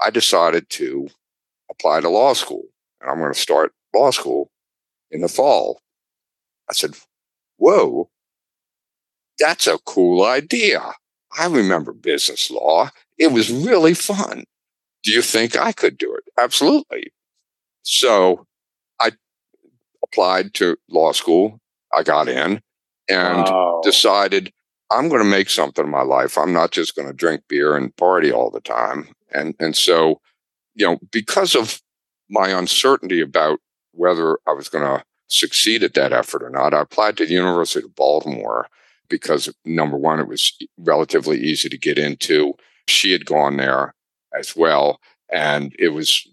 I 0.01 0.11
decided 0.11 0.69
to 0.71 1.09
apply 1.71 2.01
to 2.01 2.09
law 2.09 2.33
school 2.35 2.65
and 3.01 3.11
I'm 3.11 3.19
going 3.19 3.33
to 3.33 3.39
start 3.39 3.73
law 3.95 4.11
school 4.11 4.51
in 5.11 5.21
the 5.21 5.29
fall. 5.29 5.81
I 6.69 6.73
said, 6.75 6.97
Whoa, 7.57 8.09
that's 9.39 9.67
a 9.67 9.79
cool 9.79 10.25
idea. 10.25 10.93
I 11.39 11.47
remember 11.47 11.93
business 11.93 12.51
law. 12.51 12.91
It 13.19 13.33
was 13.33 13.51
really 13.51 13.95
fun. 13.95 14.45
Do 15.03 15.13
you 15.13 15.23
think 15.23 15.57
I 15.57 15.73
could 15.73 15.99
do 15.99 16.15
it? 16.15 16.25
Absolutely. 16.41 17.13
So 17.83 18.47
I 19.01 19.13
applied 20.05 20.55
to 20.55 20.77
law 20.89 21.13
school. 21.13 21.61
I 21.93 22.03
got 22.03 22.29
in 22.29 22.61
and 23.09 23.49
Wow. 23.49 23.81
decided 23.85 24.53
I'm 24.91 25.09
going 25.09 25.23
to 25.23 25.29
make 25.29 25.51
something 25.51 25.85
of 25.85 25.91
my 25.91 26.03
life. 26.03 26.39
I'm 26.39 26.53
not 26.53 26.71
just 26.71 26.95
going 26.95 27.09
to 27.09 27.15
drink 27.15 27.43
beer 27.49 27.77
and 27.77 27.95
party 27.97 28.33
all 28.33 28.51
the 28.51 28.61
time. 28.61 29.09
And 29.33 29.55
and 29.59 29.77
so, 29.77 30.21
you 30.75 30.87
know, 30.87 30.99
because 31.11 31.55
of 31.55 31.81
my 32.29 32.49
uncertainty 32.49 33.21
about 33.21 33.59
whether 33.93 34.39
I 34.47 34.53
was 34.53 34.69
going 34.69 34.85
to 34.85 35.05
succeed 35.29 35.83
at 35.83 35.95
that 35.95 36.13
effort 36.13 36.43
or 36.43 36.51
not, 36.51 36.75
I 36.75 36.81
applied 36.81 37.17
to 37.19 37.27
the 37.27 37.35
University 37.35 37.85
of 37.85 37.95
Baltimore 37.95 38.69
because 39.09 39.53
number 39.65 39.97
one, 39.97 40.21
it 40.21 40.29
was 40.29 40.57
relatively 40.79 41.39
easy 41.41 41.69
to 41.69 41.79
get 41.79 41.99
into. 41.99 42.55
She 42.87 43.13
had 43.13 43.27
gone 43.27 43.57
there 43.57 43.95
as 44.39 44.55
well, 44.55 45.01
and 45.31 45.75
it 45.79 45.89
was 45.89 46.27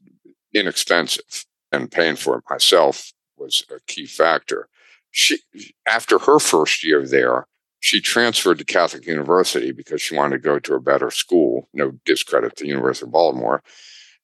inexpensive, 0.53 1.45
and 1.71 1.91
paying 1.91 2.15
for 2.15 2.37
it 2.37 2.43
myself 2.49 3.13
was 3.37 3.65
a 3.69 3.79
key 3.87 4.05
factor. 4.05 4.67
She, 5.11 5.39
after 5.87 6.19
her 6.19 6.39
first 6.39 6.83
year 6.83 7.05
there, 7.05 7.47
she 7.85 8.01
transferred 8.01 8.57
to 8.57 8.65
Catholic 8.65 9.05
University 9.05 9.71
because 9.71 10.01
she 10.01 10.15
wanted 10.15 10.37
to 10.37 10.41
go 10.41 10.57
to 10.57 10.73
a 10.73 10.79
better 10.79 11.11
school. 11.11 11.69
No 11.71 11.91
discredit 12.03 12.55
to 12.55 12.63
the 12.63 12.69
University 12.69 13.05
of 13.05 13.11
Baltimore. 13.11 13.61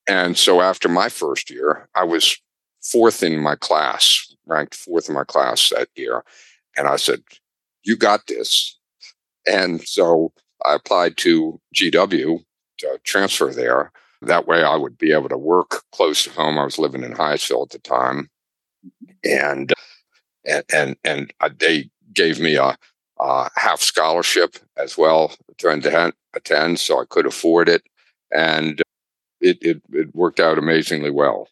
And 0.08 0.36
so 0.36 0.62
after 0.62 0.90
my 0.90 1.10
first 1.10 1.52
year, 1.52 1.88
I 1.94 2.04
was 2.04 2.36
fourth 2.82 3.22
in 3.22 3.40
my 3.40 3.56
class, 3.56 4.34
ranked 4.48 4.74
fourth 4.74 5.10
in 5.10 5.14
my 5.14 5.26
class 5.26 5.70
that 5.70 5.90
year. 5.96 6.24
And 6.76 6.88
I 6.88 6.96
said, 6.96 7.22
You 7.84 7.96
got 7.96 8.26
this. 8.26 8.80
And 9.46 9.80
so 9.84 10.34
I 10.66 10.74
applied 10.74 11.18
to 11.18 11.62
GW 11.76 12.44
to 12.80 13.00
transfer 13.04 13.54
there. 13.54 13.92
That 14.24 14.48
way 14.48 14.64
I 14.64 14.76
would 14.76 14.98
be 14.98 15.12
able 15.12 15.30
to 15.30 15.38
work 15.38 15.84
close 15.92 16.24
to 16.24 16.32
home. 16.32 16.58
I 16.58 16.64
was 16.64 16.80
living 16.80 17.04
in 17.04 17.14
Hyattsville 17.14 17.66
at 17.66 17.70
the 17.70 17.78
time. 17.78 18.28
And 19.24 19.72
and 20.48 20.64
and, 20.74 20.96
and 21.06 21.32
they 21.60 21.92
gave 22.12 22.40
me 22.40 22.56
a, 22.56 22.76
Uh, 23.22 23.48
a 23.56 23.60
half 23.60 23.82
scholarship 23.82 24.56
as 24.78 24.98
well 24.98 25.32
to 25.60 26.12
attend, 26.34 26.80
so 26.80 27.00
I 27.00 27.06
could 27.08 27.28
afford 27.28 27.70
it. 27.70 27.84
And 28.34 28.82
it, 29.40 29.60
it, 29.62 29.82
it 29.92 30.16
worked 30.16 30.40
out 30.40 30.58
amazingly 30.58 31.12
well. 31.12 31.48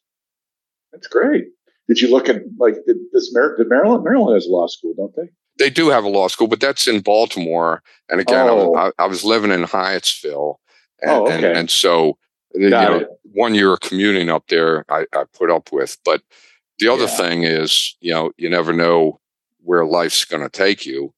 That's 0.91 1.07
great. 1.07 1.45
Did 1.87 2.01
you 2.01 2.09
look 2.09 2.27
at 2.27 2.41
like 2.57 2.75
did 2.87 2.97
this 3.13 3.31
Mar- 3.33 3.55
did 3.55 3.69
Maryland? 3.69 4.03
Maryland 4.03 4.35
has 4.35 4.47
a 4.47 4.49
law 4.49 4.67
school, 4.67 4.93
don't 4.97 5.15
they? 5.15 5.29
They 5.59 5.69
do 5.69 5.89
have 5.89 6.03
a 6.03 6.09
law 6.09 6.27
school, 6.27 6.47
but 6.47 6.59
that's 6.59 6.87
in 6.87 7.01
Baltimore. 7.01 7.83
And 8.09 8.19
again, 8.19 8.47
I, 8.47 8.51
Oh. 8.51 8.69
was, 8.71 8.91
I, 8.97 9.03
I 9.03 9.07
was 9.07 9.23
living 9.23 9.51
in 9.51 9.63
Hyattsville. 9.63 10.55
And, 11.01 11.11
Oh, 11.11 11.23
okay. 11.27 11.53
and 11.53 11.69
so, 11.69 12.17
you 12.53 12.69
know, 12.69 13.05
one 13.33 13.53
year 13.55 13.73
of 13.73 13.81
commuting 13.81 14.29
up 14.29 14.47
there, 14.47 14.85
I, 14.89 15.05
I 15.13 15.25
put 15.37 15.51
up 15.51 15.71
with. 15.71 15.97
But 16.05 16.21
the 16.79 16.87
other 16.87 17.03
Yeah. 17.03 17.17
thing 17.17 17.43
is, 17.43 17.95
you 17.99 18.11
know, 18.13 18.31
you 18.37 18.49
never 18.49 18.73
know 18.73 19.19
where 19.61 19.85
life's 19.85 20.25
going 20.25 20.43
to 20.43 20.49
take 20.49 20.85
you. 20.85 21.13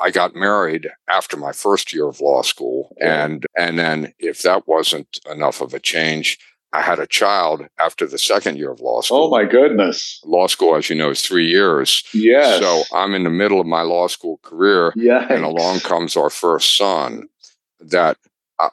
I 0.00 0.10
got 0.10 0.34
married 0.34 0.90
after 1.08 1.36
my 1.36 1.52
first 1.52 1.92
year 1.92 2.08
of 2.08 2.20
law 2.20 2.42
school, 2.42 2.96
and 3.00 3.46
and 3.56 3.78
then 3.78 4.12
if 4.18 4.42
that 4.42 4.66
wasn't 4.66 5.20
enough 5.30 5.60
of 5.60 5.74
a 5.74 5.80
change, 5.80 6.38
I 6.72 6.82
had 6.82 6.98
a 6.98 7.06
child 7.06 7.66
after 7.78 8.06
the 8.06 8.18
second 8.18 8.56
year 8.56 8.70
of 8.70 8.80
law 8.80 8.98
oh, 8.98 9.00
school. 9.02 9.24
Oh 9.24 9.30
my 9.30 9.44
goodness. 9.44 10.20
Law 10.24 10.46
school, 10.46 10.76
as 10.76 10.88
you 10.88 10.96
know, 10.96 11.10
is 11.10 11.22
three 11.22 11.48
years. 11.48 12.04
Yes. 12.14 12.60
So 12.60 12.82
I'm 12.96 13.14
in 13.14 13.24
the 13.24 13.30
middle 13.30 13.60
of 13.60 13.66
my 13.66 13.82
law 13.82 14.06
school 14.06 14.38
career, 14.42 14.92
and 15.30 15.44
along 15.44 15.80
comes 15.80 16.16
our 16.16 16.30
first 16.30 16.76
son. 16.76 17.28
That 17.80 18.18
uh, 18.58 18.70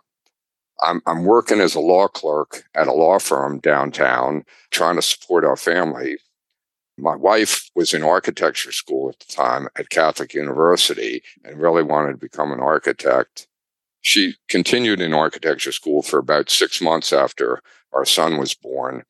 I'm 0.82 1.02
I'm 1.06 1.24
working 1.26 1.60
as 1.60 1.76
a 1.76 1.80
law 1.80 2.08
clerk 2.08 2.64
at 2.76 2.88
a 2.88 2.94
law 2.94 3.20
firm 3.20 3.60
downtown, 3.60 4.44
trying 4.70 4.96
to 4.96 5.02
support 5.02 5.44
our 5.44 5.58
family. 5.58 6.18
My 6.98 7.16
wife 7.16 7.70
was 7.76 7.94
in 7.94 8.04
architecture 8.04 8.72
school 8.72 9.10
at 9.10 9.20
the 9.20 9.32
time 9.32 9.68
at 9.76 9.90
Catholic 9.90 10.34
University 10.34 11.22
and 11.46 11.60
really 11.62 11.84
wanted 11.84 12.14
to 12.14 12.18
become 12.18 12.52
an 12.52 12.60
architect. 12.60 13.48
She 14.02 14.36
continued 14.50 15.00
in 15.02 15.14
architecture 15.14 15.72
school 15.72 16.02
for 16.02 16.18
about 16.20 16.50
six 16.50 16.82
months 16.82 17.14
after 17.14 17.62
our 17.94 18.06
son 18.06 18.38
was 18.38 18.54
born. 18.56 19.04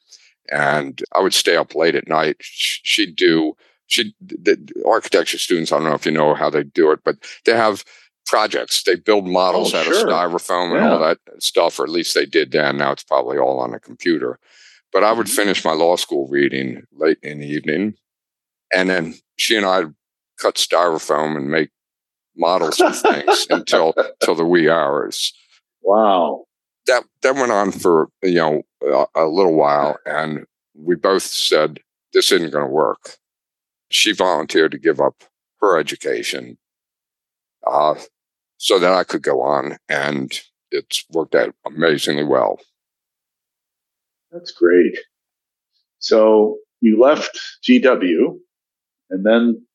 And 0.51 1.01
I 1.13 1.19
would 1.21 1.33
stay 1.33 1.55
up 1.55 1.75
late 1.75 1.95
at 1.95 2.07
night. 2.07 2.37
She'd 2.41 3.15
do, 3.15 3.55
she, 3.87 4.13
the 4.21 4.57
architecture 4.85 5.37
students, 5.37 5.71
I 5.71 5.77
don't 5.77 5.85
know 5.85 5.93
if 5.93 6.05
you 6.05 6.11
know 6.11 6.33
how 6.33 6.49
they 6.49 6.63
do 6.63 6.91
it, 6.91 6.99
but 7.05 7.17
they 7.45 7.55
have 7.55 7.83
projects. 8.25 8.83
They 8.83 8.95
build 8.95 9.27
models 9.27 9.73
Oh, 9.73 9.77
out 9.79 9.85
sure. 9.85 10.07
of 10.07 10.13
styrofoam 10.13 10.75
and 10.75 10.85
all 10.85 10.99
that 10.99 11.19
stuff, 11.39 11.79
or 11.79 11.83
at 11.83 11.89
least 11.89 12.13
they 12.13 12.25
did 12.25 12.51
then. 12.51 12.77
Now 12.77 12.91
it's 12.91 13.03
probably 13.03 13.37
all 13.37 13.59
on 13.59 13.73
a 13.73 13.79
computer. 13.79 14.39
But 14.93 15.03
I 15.03 15.11
would 15.11 15.27
Mhm. 15.27 15.35
finish 15.35 15.65
my 15.65 15.73
law 15.73 15.95
school 15.95 16.27
reading 16.29 16.83
late 16.91 17.19
in 17.21 17.39
the 17.39 17.47
evening. 17.47 17.95
And 18.73 18.89
then 18.89 19.15
she 19.37 19.55
and 19.55 19.65
I 19.65 19.83
cut 20.39 20.55
styrofoam 20.55 21.35
and 21.37 21.49
make 21.49 21.69
models 22.35 22.79
of 22.81 22.97
things 22.99 23.47
until 23.49 23.93
till 24.19 24.35
the 24.35 24.45
wee 24.45 24.69
hours. 24.69 25.33
Wow. 25.81 26.45
That 26.87 27.03
that 27.21 27.35
went 27.35 27.51
on 27.51 27.71
for 27.71 28.09
you 28.23 28.35
know 28.35 28.63
a, 28.81 29.05
a 29.23 29.25
little 29.27 29.55
while, 29.55 29.97
and 30.05 30.45
we 30.75 30.95
both 30.95 31.23
said 31.23 31.79
this 32.13 32.31
isn't 32.31 32.51
going 32.51 32.65
to 32.65 32.71
work. 32.71 33.17
She 33.89 34.13
volunteered 34.13 34.71
to 34.71 34.79
give 34.79 34.99
up 35.01 35.23
her 35.61 35.77
education 35.77 36.57
uh, 37.65 37.95
so 38.57 38.79
that 38.79 38.93
I 38.93 39.03
could 39.03 39.21
go 39.23 39.41
on, 39.41 39.77
and 39.89 40.31
it's 40.71 41.05
worked 41.09 41.35
out 41.35 41.55
amazingly 41.65 42.23
well. 42.23 42.59
That's 44.37 44.51
great. 44.51 44.97
So 45.99 46.57
you 46.79 47.01
left 47.01 47.39
GW, 47.67 48.37
and 49.09 49.25
then 49.25 49.65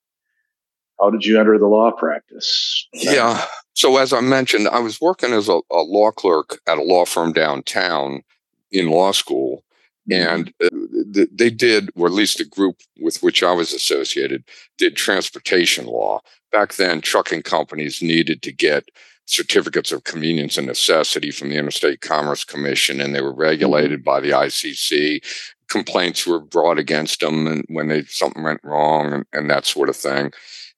how 1.01 1.11
did 1.11 1.25
you 1.25 1.41
enter 1.41 1.59
the 1.59 1.67
law 1.67 1.91
practice? 1.91 2.87
Yeah. 2.93 3.45
So 3.75 3.97
as 3.97 4.13
I 4.13 4.21
mentioned, 4.21 4.69
I 4.69 4.79
was 4.79 5.01
working 5.01 5.33
as 5.33 5.49
a, 5.49 5.61
a 5.71 5.83
law 5.83 6.13
clerk 6.13 6.61
at 6.69 6.79
a 6.79 6.83
law 6.83 7.05
firm 7.05 7.33
downtown 7.33 8.23
in 8.71 8.91
law 8.91 9.11
school, 9.11 9.65
mm-hmm. 10.09 10.35
and 10.35 10.55
uh, 10.63 11.25
they 11.33 11.51
did, 11.51 11.91
or 11.97 12.07
at 12.07 12.13
least 12.13 12.39
the 12.39 12.45
group 12.45 12.77
with 13.01 13.21
which 13.23 13.43
I 13.43 13.53
was 13.53 13.73
associated, 13.73 14.45
did 14.79 14.95
transportation 14.95 15.87
law. 15.87 16.21
Back 16.53 16.75
then, 16.75 17.01
trucking 17.01 17.43
companies 17.43 18.01
needed 18.01 18.43
to 18.43 18.53
get 18.53 18.91
certificates 19.27 19.93
of 19.93 20.05
convenience 20.05 20.59
and 20.59 20.67
necessity 20.67 21.31
from 21.31 21.49
the 21.49 21.57
Interstate 21.57 22.01
Commerce 22.01 22.45
Commission, 22.45 23.01
and 23.01 23.15
they 23.15 23.23
were 23.23 23.35
regulated 23.35 24.01
mm-hmm. 24.01 24.05
by 24.05 24.21
the 24.21 24.31
ICC. 24.31 25.25
Complaints 25.69 26.27
were 26.27 26.41
brought 26.41 26.79
against 26.79 27.21
them, 27.21 27.47
and 27.47 27.65
when 27.69 27.89
they 27.89 28.05
something 28.05 28.43
went 28.43 28.61
wrong, 28.63 29.13
and, 29.13 29.25
and 29.33 29.51
that 29.51 29.65
sort 29.65 29.89
of 29.89 29.97
thing. 29.97 30.33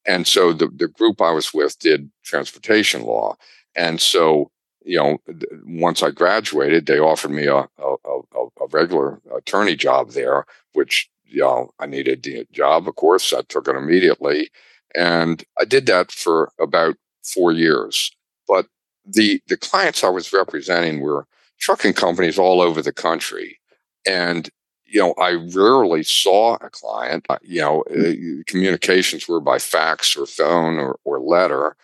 And 0.06 0.26
so 0.26 0.52
the 0.52 0.68
the 0.68 0.88
group 0.88 1.20
I 1.20 1.30
was 1.30 1.52
with 1.52 1.78
did 1.78 2.10
transportation 2.22 3.02
law, 3.02 3.36
and 3.74 4.00
so 4.00 4.50
you 4.84 4.98
know, 4.98 5.18
once 5.64 6.02
I 6.02 6.10
graduated, 6.10 6.86
they 6.86 6.98
offered 6.98 7.30
me 7.30 7.46
a 7.46 7.56
a, 7.56 7.96
a, 8.04 8.20
a 8.60 8.66
regular 8.70 9.20
attorney 9.36 9.76
job 9.76 10.10
there, 10.10 10.44
which 10.74 11.10
you 11.24 11.40
know 11.40 11.70
I 11.78 11.86
needed 11.86 12.22
the 12.22 12.46
job. 12.52 12.86
Of 12.86 12.96
course, 12.96 13.32
I 13.32 13.42
took 13.42 13.66
it 13.66 13.76
immediately, 13.76 14.50
and 14.94 15.42
I 15.58 15.64
did 15.64 15.86
that 15.86 16.12
for 16.12 16.52
about 16.60 16.96
four 17.22 17.52
years. 17.52 18.12
But 18.48 18.66
the 19.04 19.40
the 19.48 19.56
clients 19.56 20.04
I 20.04 20.08
was 20.08 20.32
representing 20.32 21.00
were 21.00 21.26
trucking 21.58 21.94
companies 21.94 22.38
all 22.38 22.60
over 22.60 22.82
the 22.82 22.92
country, 22.92 23.58
and 24.06 24.48
you 24.84 25.00
know 25.00 25.14
I 25.14 25.32
rarely 25.32 26.02
saw 26.02 26.54
a 26.56 26.70
client. 26.70 27.26
You 27.42 27.60
know, 27.60 27.84
mm. 27.90 28.40
uh, 28.40 28.44
communications 28.46 29.28
were 29.28 29.40
by 29.40 29.58
fax 29.58 30.16
or 30.16 30.26
phone 30.26 30.78
or, 30.78 30.98
or 31.04 31.20
letter. 31.20 31.76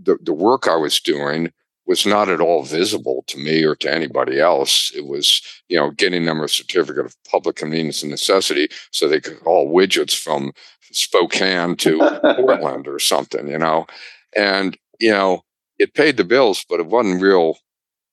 The 0.00 0.16
the 0.22 0.32
work 0.34 0.66
I 0.68 0.76
was 0.76 1.00
doing 1.00 1.52
was 1.86 2.06
not 2.06 2.28
at 2.28 2.40
all 2.40 2.62
visible 2.62 3.24
to 3.26 3.38
me 3.38 3.62
or 3.62 3.74
to 3.76 3.92
anybody 3.92 4.40
else. 4.40 4.90
It 4.94 5.06
was, 5.06 5.42
you 5.68 5.76
know, 5.76 5.90
getting 5.90 6.24
them 6.24 6.40
a 6.40 6.48
certificate 6.48 7.04
of 7.04 7.16
public 7.30 7.56
convenience 7.56 8.02
and 8.02 8.10
necessity 8.10 8.68
so 8.90 9.06
they 9.06 9.20
could 9.20 9.38
haul 9.40 9.72
widgets 9.72 10.16
from 10.16 10.52
Spokane 10.92 11.76
to 11.76 11.98
Portland 12.36 12.88
or 12.88 12.98
something, 12.98 13.48
you 13.48 13.58
know. 13.58 13.86
And, 14.34 14.78
you 14.98 15.10
know, 15.10 15.44
it 15.78 15.94
paid 15.94 16.16
the 16.16 16.24
bills, 16.24 16.64
but 16.68 16.80
it 16.80 16.86
wasn't 16.86 17.22
real, 17.22 17.58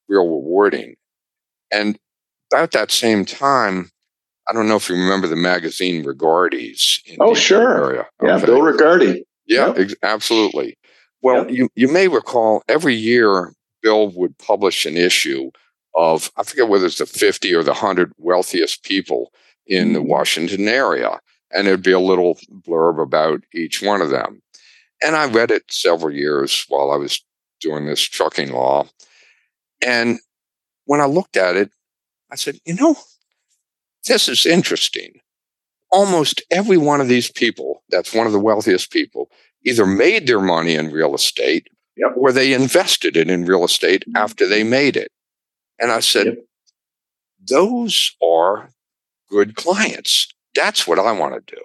real 0.08 0.26
rewarding. 0.26 0.96
And 1.72 1.98
about 2.52 2.72
that 2.72 2.92
same 2.92 3.26
time, 3.26 3.92
I 4.48 4.54
don't 4.54 4.68
know 4.68 4.76
if 4.76 4.90
you 4.90 4.96
remember 4.96 5.28
the 5.28 5.36
magazine 5.36 6.04
Regardie's. 6.04 7.02
oh, 7.20 7.34
sure. 7.34 7.86
Area. 7.86 8.08
Yeah, 8.22 8.36
okay. 8.36 8.46
Bill 8.46 8.60
Regardie. 8.60 9.24
Yeah, 9.46 9.68
yep. 9.68 9.78
ex- 9.78 9.96
absolutely. 10.04 10.78
Well, 11.22 11.46
yep. 11.46 11.52
you, 11.52 11.70
you 11.76 11.88
may 11.88 12.08
recall 12.08 12.64
every 12.68 12.96
year 12.96 13.54
Bill 13.82 14.10
would 14.10 14.38
publish 14.38 14.86
an 14.86 14.98
issue 14.98 15.52
of, 15.96 16.32
I 16.38 16.44
forget 16.44 16.68
whether 16.68 16.86
it's 16.86 16.98
the 16.98 17.06
50 17.06 17.54
or 17.54 17.64
the 17.64 17.72
100 17.72 18.12
wealthiest 18.18 18.84
people 18.84 19.32
in 19.68 19.94
the 19.94 20.00
mm-hmm. 20.00 20.10
Washington 20.10 20.68
area. 20.68 21.20
And 21.54 21.68
it'd 21.68 21.84
be 21.84 21.92
a 21.92 22.00
little 22.00 22.40
blurb 22.66 23.02
about 23.02 23.42
each 23.54 23.82
one 23.82 24.02
of 24.02 24.10
them. 24.10 24.42
And 25.04 25.16
I 25.16 25.28
read 25.28 25.52
it 25.52 25.64
several 25.70 26.14
years 26.14 26.66
while 26.70 26.92
I 26.92 26.96
was 26.96 27.24
doing 27.62 27.86
this 27.86 28.02
trucking 28.02 28.52
law. 28.52 28.88
And 29.86 30.20
when 30.86 31.02
I 31.02 31.06
looked 31.06 31.38
at 31.38 31.56
it, 31.56 31.72
I 32.32 32.36
said, 32.36 32.60
you 32.66 32.76
know, 32.76 32.96
this 34.08 34.28
is 34.28 34.46
interesting. 34.46 35.20
Almost 35.92 36.42
every 36.50 36.78
one 36.78 37.02
of 37.02 37.08
these 37.08 37.32
people, 37.32 37.84
that's 37.90 38.14
one 38.14 38.28
of 38.28 38.34
the 38.34 38.40
wealthiest 38.40 38.92
people, 38.92 39.30
either 39.64 39.86
made 39.86 40.28
their 40.28 40.42
money 40.42 40.76
in 40.76 40.92
real 40.92 41.14
estate 41.14 41.68
yep. 41.98 42.14
or 42.16 42.32
they 42.32 42.54
invested 42.54 43.18
it 43.18 43.30
in 43.30 43.46
real 43.46 43.64
estate 43.64 44.04
mm-hmm. 44.08 44.18
after 44.18 44.48
they 44.48 44.64
made 44.64 44.98
it. 44.98 45.12
And 45.80 45.92
I 45.92 46.00
said, 46.00 46.26
yep. 46.26 46.38
those 47.48 48.16
are 48.24 48.70
good 49.30 49.56
clients. 49.56 50.28
That's 50.56 50.88
what 50.88 51.00
I 51.00 51.12
want 51.12 51.48
to 51.48 51.56
do. 51.56 51.62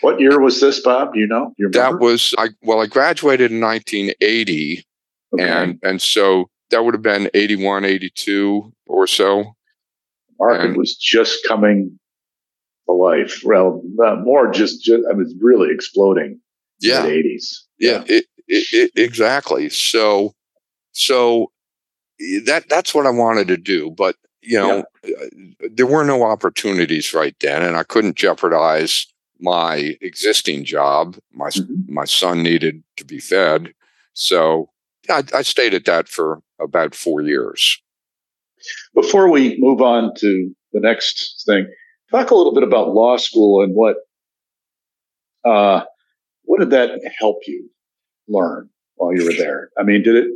What 0.00 0.20
year 0.20 0.40
was 0.40 0.60
this, 0.60 0.80
Bob? 0.80 1.14
Do 1.14 1.20
you 1.20 1.26
know? 1.26 1.52
You 1.56 1.70
that 1.70 1.98
was 1.98 2.34
I. 2.38 2.50
Well, 2.62 2.80
I 2.80 2.86
graduated 2.86 3.50
in 3.50 3.60
1980, 3.60 4.84
okay. 5.34 5.48
and 5.48 5.78
and 5.82 6.02
so 6.02 6.50
that 6.70 6.84
would 6.84 6.94
have 6.94 7.02
been 7.02 7.30
81, 7.34 7.84
82 7.84 8.72
or 8.86 9.06
so. 9.06 9.54
Market 10.38 10.66
and, 10.66 10.76
was 10.76 10.94
just 10.94 11.46
coming 11.46 11.98
to 12.86 12.92
life. 12.92 13.42
Well, 13.44 13.82
more 13.84 14.50
just, 14.50 14.82
just 14.82 15.02
I 15.10 15.14
was 15.14 15.34
really 15.40 15.72
exploding. 15.72 16.40
Yeah, 16.80 17.06
80s. 17.06 17.56
Yeah, 17.78 18.04
yeah. 18.06 18.18
It, 18.18 18.24
it, 18.46 18.90
exactly. 18.94 19.68
So, 19.68 20.34
so 20.92 21.50
that 22.44 22.68
that's 22.68 22.94
what 22.94 23.06
I 23.06 23.10
wanted 23.10 23.48
to 23.48 23.56
do, 23.56 23.90
but 23.90 24.16
you 24.40 24.58
know, 24.58 24.84
yeah. 25.04 25.14
Uh, 25.20 25.68
there 25.72 25.86
were 25.86 26.04
no 26.04 26.22
opportunities 26.22 27.12
right 27.12 27.34
then, 27.40 27.62
and 27.62 27.76
I 27.76 27.82
couldn't 27.82 28.16
jeopardize 28.16 29.06
my 29.40 29.96
existing 30.00 30.64
job. 30.64 31.16
My 31.32 31.48
mm-hmm. 31.48 31.92
my 31.92 32.04
son 32.04 32.42
needed 32.42 32.82
to 32.96 33.04
be 33.04 33.18
fed, 33.18 33.74
so 34.14 34.70
I, 35.08 35.22
I 35.34 35.42
stayed 35.42 35.74
at 35.74 35.84
that 35.86 36.08
for 36.08 36.40
about 36.60 36.94
four 36.94 37.22
years. 37.22 37.80
Before 38.94 39.30
we 39.30 39.56
move 39.58 39.80
on 39.80 40.12
to 40.18 40.54
the 40.72 40.80
next 40.80 41.44
thing, 41.46 41.66
talk 42.10 42.30
a 42.30 42.34
little 42.34 42.54
bit 42.54 42.64
about 42.64 42.94
law 42.94 43.16
school 43.16 43.62
and 43.62 43.74
what 43.74 43.96
uh, 45.44 45.84
what 46.44 46.60
did 46.60 46.70
that 46.70 47.00
help 47.18 47.38
you? 47.46 47.70
learn 48.28 48.68
while 48.96 49.14
you 49.14 49.24
were 49.24 49.32
there? 49.32 49.70
I 49.78 49.82
mean, 49.82 50.02
did 50.02 50.16
it? 50.16 50.26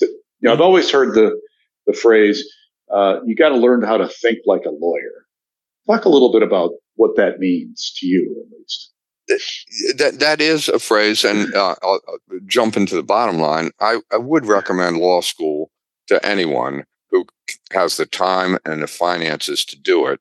You 0.00 0.08
know, 0.42 0.52
I've 0.52 0.60
always 0.60 0.90
heard 0.90 1.14
the 1.14 1.40
the 1.86 1.92
phrase, 1.92 2.44
uh, 2.92 3.20
"You 3.24 3.34
got 3.34 3.50
to 3.50 3.56
learn 3.56 3.82
how 3.82 3.96
to 3.96 4.08
think 4.08 4.38
like 4.46 4.64
a 4.66 4.70
lawyer." 4.70 5.26
Talk 5.86 6.04
a 6.04 6.08
little 6.08 6.32
bit 6.32 6.42
about 6.42 6.72
what 6.96 7.16
that 7.16 7.38
means 7.38 7.92
to 7.98 8.06
you, 8.06 8.44
at 8.44 8.58
least. 8.58 8.92
That 9.96 10.18
that 10.20 10.40
is 10.40 10.68
a 10.68 10.78
phrase, 10.78 11.24
and 11.24 11.52
uh, 11.54 11.74
I'll, 11.82 12.00
jump 12.46 12.76
into 12.76 12.94
the 12.94 13.02
bottom 13.02 13.38
line. 13.38 13.70
I, 13.80 14.00
I 14.12 14.18
would 14.18 14.46
recommend 14.46 14.98
law 14.98 15.20
school 15.20 15.70
to 16.06 16.24
anyone 16.24 16.84
who 17.10 17.26
has 17.72 17.96
the 17.96 18.06
time 18.06 18.58
and 18.64 18.82
the 18.82 18.86
finances 18.86 19.64
to 19.64 19.78
do 19.78 20.06
it, 20.06 20.20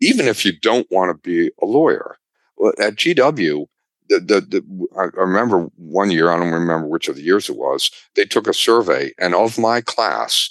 even 0.00 0.26
if 0.26 0.44
you 0.44 0.58
don't 0.58 0.86
want 0.90 1.10
to 1.10 1.28
be 1.28 1.50
a 1.60 1.66
lawyer. 1.66 2.16
At 2.80 2.96
GW, 2.96 3.66
the, 4.08 4.20
the, 4.20 4.40
the, 4.40 4.86
I 4.98 5.04
remember 5.20 5.68
one 5.76 6.10
year, 6.10 6.30
I 6.30 6.38
don't 6.38 6.52
remember 6.52 6.86
which 6.86 7.08
of 7.08 7.16
the 7.16 7.22
years 7.22 7.48
it 7.48 7.56
was, 7.56 7.90
they 8.14 8.24
took 8.24 8.46
a 8.46 8.54
survey, 8.54 9.12
and 9.18 9.34
of 9.34 9.58
my 9.58 9.80
class, 9.80 10.50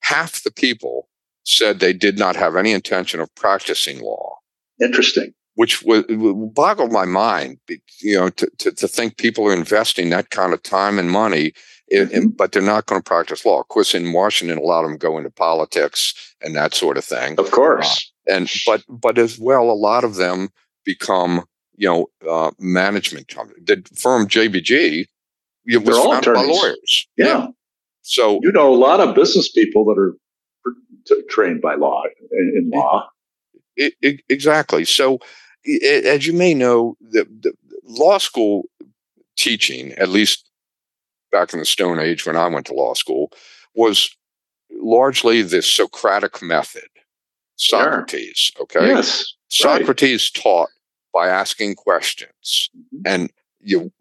half 0.00 0.42
the 0.42 0.50
people 0.50 1.08
said 1.44 1.78
they 1.78 1.92
did 1.92 2.18
not 2.18 2.36
have 2.36 2.56
any 2.56 2.72
intention 2.72 3.20
of 3.20 3.34
practicing 3.34 4.00
law. 4.00 4.36
Interesting. 4.82 5.32
Which 5.56 5.82
was, 5.82 6.04
boggled 6.54 6.92
my 6.92 7.06
mind, 7.06 7.58
you 8.00 8.14
know, 8.14 8.28
to, 8.30 8.46
to, 8.58 8.72
to, 8.72 8.86
think 8.86 9.16
people 9.16 9.48
are 9.48 9.54
investing 9.54 10.10
that 10.10 10.28
kind 10.28 10.52
of 10.52 10.62
time 10.62 10.98
and 10.98 11.10
money, 11.10 11.52
in, 11.88 12.02
in, 12.02 12.08
mm-hmm. 12.08 12.28
but 12.28 12.52
they're 12.52 12.62
not 12.62 12.86
going 12.86 13.00
to 13.00 13.04
practice 13.04 13.44
law. 13.44 13.60
Of 13.60 13.68
course, 13.68 13.94
in 13.94 14.12
Washington, 14.12 14.58
a 14.58 14.62
lot 14.62 14.84
of 14.84 14.90
them 14.90 14.98
go 14.98 15.16
into 15.16 15.30
politics 15.30 16.34
and 16.42 16.54
that 16.54 16.74
sort 16.74 16.98
of 16.98 17.04
thing. 17.04 17.38
Of 17.38 17.50
course. 17.50 18.12
Uh, 18.28 18.34
and 18.34 18.50
but 18.66 18.84
but 18.88 19.18
as 19.18 19.38
well, 19.38 19.70
a 19.70 19.72
lot 19.72 20.04
of 20.04 20.16
them 20.16 20.50
become 20.84 21.44
you 21.76 21.88
know, 21.88 22.06
uh, 22.28 22.50
management 22.58 23.28
company. 23.28 23.60
The 23.62 23.82
firm 23.94 24.26
JBG 24.26 25.06
it 25.66 25.84
was 25.84 25.98
founded 25.98 26.18
attorneys. 26.18 26.46
by 26.46 26.52
lawyers. 26.52 27.08
Yeah. 27.16 27.26
yeah. 27.26 27.46
So 28.02 28.40
you 28.42 28.52
know 28.52 28.72
a 28.72 28.76
lot 28.76 29.00
of 29.00 29.14
business 29.14 29.50
people 29.50 29.84
that 29.86 29.98
are 29.98 30.14
trained 31.28 31.60
by 31.60 31.74
law 31.74 32.02
in, 32.32 32.52
in 32.56 32.70
law. 32.70 33.08
It, 33.76 33.94
it, 34.00 34.20
exactly. 34.30 34.86
So, 34.86 35.18
as 35.66 36.26
you 36.26 36.32
may 36.32 36.54
know, 36.54 36.96
the, 37.00 37.26
the 37.40 37.52
law 37.84 38.18
school 38.18 38.64
teaching, 39.36 39.92
at 39.92 40.08
least 40.08 40.48
back 41.32 41.52
in 41.52 41.58
the 41.58 41.64
Stone 41.64 41.98
Age 41.98 42.26
when 42.26 42.36
I 42.36 42.48
went 42.48 42.66
to 42.66 42.74
law 42.74 42.94
school, 42.94 43.32
was 43.74 44.14
largely 44.70 45.42
the 45.42 45.62
Socratic 45.62 46.42
method. 46.42 46.88
Socrates. 47.56 48.52
Sure. 48.54 48.62
Okay. 48.62 48.88
Yes. 48.88 49.34
Socrates 49.48 50.30
right. 50.34 50.42
taught 50.42 50.68
by 51.12 51.28
asking 51.28 51.74
questions. 51.74 52.70
Mm-hmm. 52.76 53.02
And 53.06 53.32
you, 53.60 53.92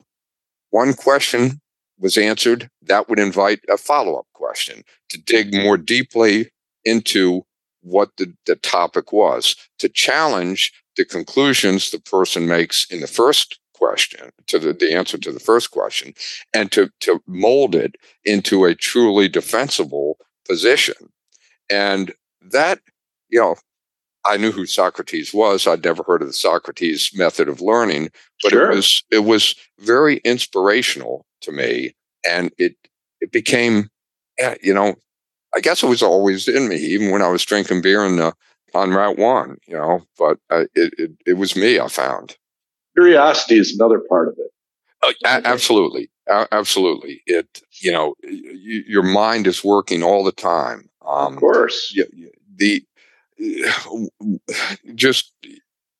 one 0.71 0.93
question 0.93 1.61
was 1.97 2.17
answered, 2.17 2.69
that 2.81 3.07
would 3.07 3.19
invite 3.19 3.61
a 3.69 3.77
follow 3.77 4.17
up 4.17 4.27
question 4.33 4.83
to 5.09 5.17
dig 5.17 5.53
more 5.53 5.77
deeply 5.77 6.51
into 6.83 7.45
what 7.81 8.09
the, 8.17 8.33
the 8.45 8.55
topic 8.57 9.13
was, 9.13 9.55
to 9.79 9.87
challenge 9.87 10.73
the 10.97 11.05
conclusions 11.05 11.91
the 11.91 11.99
person 11.99 12.47
makes 12.47 12.85
in 12.85 13.01
the 13.01 13.07
first 13.07 13.59
question 13.73 14.31
to 14.47 14.57
the, 14.57 14.73
the 14.73 14.93
answer 14.93 15.17
to 15.17 15.31
the 15.31 15.39
first 15.39 15.71
question 15.71 16.13
and 16.53 16.71
to, 16.71 16.89
to 17.01 17.21
mold 17.27 17.75
it 17.75 17.95
into 18.23 18.65
a 18.65 18.73
truly 18.73 19.27
defensible 19.27 20.17
position. 20.47 20.95
And 21.69 22.13
that, 22.41 22.79
you 23.29 23.39
know, 23.39 23.55
I 24.25 24.37
knew 24.37 24.51
who 24.51 24.65
Socrates 24.65 25.33
was. 25.33 25.67
I'd 25.67 25.83
never 25.83 26.03
heard 26.03 26.21
of 26.21 26.27
the 26.27 26.33
Socrates 26.33 27.11
method 27.13 27.47
of 27.47 27.61
learning, 27.61 28.09
but 28.41 28.51
sure. 28.51 28.71
it 28.71 28.75
was 28.75 29.03
it 29.11 29.19
was 29.19 29.55
very 29.79 30.17
inspirational 30.17 31.25
to 31.41 31.51
me, 31.51 31.95
and 32.27 32.51
it 32.57 32.75
it 33.21 33.31
became, 33.31 33.89
eh, 34.39 34.55
you 34.63 34.73
know, 34.73 34.95
I 35.55 35.59
guess 35.59 35.83
it 35.83 35.89
was 35.89 36.01
always 36.01 36.47
in 36.47 36.67
me, 36.67 36.77
even 36.77 37.11
when 37.11 37.21
I 37.21 37.27
was 37.27 37.45
drinking 37.45 37.81
beer 37.81 38.03
in 38.03 38.15
the 38.15 38.33
on 38.75 38.91
Route 38.91 39.17
One, 39.17 39.57
you 39.67 39.75
know. 39.75 40.01
But 40.17 40.37
uh, 40.49 40.65
it, 40.75 40.93
it, 40.97 41.11
it 41.25 41.33
was 41.33 41.55
me. 41.55 41.79
I 41.79 41.87
found 41.87 42.37
curiosity 42.95 43.57
is 43.57 43.73
another 43.73 44.01
part 44.07 44.27
of 44.27 44.35
it. 44.37 44.51
Uh, 45.03 45.13
a- 45.25 45.47
absolutely, 45.47 46.09
a- 46.27 46.47
absolutely. 46.51 47.21
It 47.25 47.61
you 47.81 47.91
know 47.91 48.15
your 48.23 49.03
mind 49.03 49.47
is 49.47 49.63
working 49.63 50.03
all 50.03 50.23
the 50.23 50.31
time. 50.31 50.89
Um, 51.05 51.33
of 51.33 51.39
course, 51.39 51.97
the 52.55 52.83
just 54.95 55.33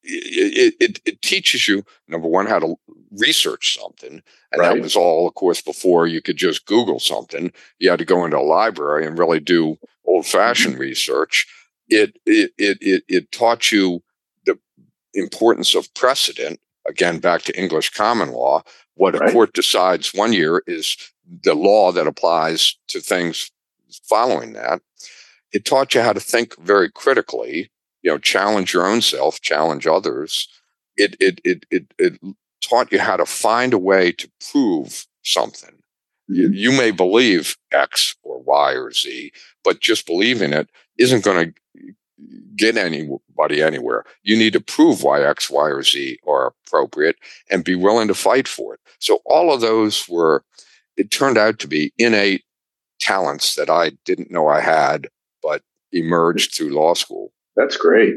it, 0.08 0.76
it, 0.80 1.02
it, 1.04 1.22
teaches 1.22 1.68
you 1.68 1.84
number 2.08 2.28
one 2.28 2.46
how 2.46 2.60
to 2.60 2.76
research 3.18 3.78
something 3.80 4.22
and 4.52 4.60
right. 4.60 4.76
that 4.76 4.82
was 4.82 4.96
all 4.96 5.28
of 5.28 5.34
course 5.34 5.62
before 5.62 6.06
you 6.06 6.22
could 6.22 6.38
just 6.38 6.66
google 6.66 7.00
something 7.00 7.52
you 7.80 7.90
had 7.90 8.00
to 8.00 8.06
go 8.06 8.24
into 8.24 8.38
a 8.38 8.40
library 8.40 9.06
and 9.06 9.18
really 9.18 9.40
do 9.40 9.78
old 10.06 10.26
fashioned 10.26 10.76
mm-hmm. 10.76 10.84
research 10.84 11.48
it, 11.90 12.18
it 12.26 12.52
it 12.58 12.78
it 12.82 13.04
it 13.08 13.32
taught 13.32 13.72
you 13.72 14.02
the 14.46 14.58
importance 15.14 15.76
of 15.76 15.94
precedent 15.94 16.60
again 16.88 17.20
back 17.20 17.44
to 17.44 17.60
english 17.60 17.90
common 17.90 18.32
law. 18.32 18.64
What 18.96 19.16
a 19.16 19.32
court 19.32 19.54
decides 19.54 20.14
one 20.14 20.32
year 20.32 20.64
is 20.68 20.96
the 21.44 21.54
law 21.54 21.92
that 21.92 22.08
applies 22.08 22.78
to 22.88 23.02
things 23.02 23.52
following 24.04 24.54
that. 24.54 24.82
It 25.52 25.66
taught 25.66 25.94
you 25.94 26.02
how 26.02 26.14
to 26.14 26.20
think 26.20 26.58
very 26.60 26.90
critically 26.90 27.72
you 28.02 28.12
know 28.12 28.18
challenge 28.18 28.74
your 28.74 28.88
own 28.88 29.02
self 29.02 29.42
challenge 29.42 29.86
others. 29.88 30.48
It 30.98 31.16
it 31.20 31.42
it 31.44 31.66
it, 31.70 31.94
it 31.98 32.20
taught 32.64 32.92
you 32.92 33.00
how 33.00 33.18
to 33.18 33.26
find 33.26 33.74
a 33.74 33.78
way 33.78 34.12
to 34.14 34.30
prove 34.52 35.06
something. 35.24 35.82
You, 36.28 36.50
you 36.50 36.72
may 36.72 36.90
believe 36.90 37.58
x 37.72 38.16
or 38.24 38.40
y 38.42 38.74
or 38.74 38.92
z 38.92 39.32
but 39.64 39.82
just 39.82 40.06
believing 40.06 40.54
it 40.54 40.70
isn't 40.98 41.24
going 41.24 41.48
to 41.48 41.54
get 42.56 42.78
anybody 42.78 43.62
anywhere. 43.62 44.06
You 44.24 44.38
need 44.38 44.54
to 44.54 44.62
prove 44.62 45.04
why 45.04 45.24
X, 45.24 45.50
Y, 45.50 45.70
or 45.70 45.84
Z 45.84 46.20
are 46.28 46.54
appropriate 46.66 47.18
and 47.50 47.64
be 47.64 47.76
willing 47.76 48.08
to 48.08 48.16
fight 48.16 48.48
for 48.48 48.74
it. 48.74 48.80
So 49.00 49.20
all 49.26 49.54
of 49.54 49.62
those 49.62 50.08
were, 50.08 50.44
it 50.98 51.12
turned 51.12 51.38
out 51.38 51.60
to 51.60 51.68
be 51.68 51.94
innate 51.98 52.44
talents 53.00 53.56
that 53.56 53.70
I 53.70 53.92
didn't 54.06 54.32
know 54.32 54.48
I 54.48 54.62
had, 54.62 55.08
but 55.44 55.62
emerged 55.92 56.56
through 56.56 56.74
law 56.74 56.94
school. 56.94 57.32
That's 57.56 57.78
great. 57.78 58.16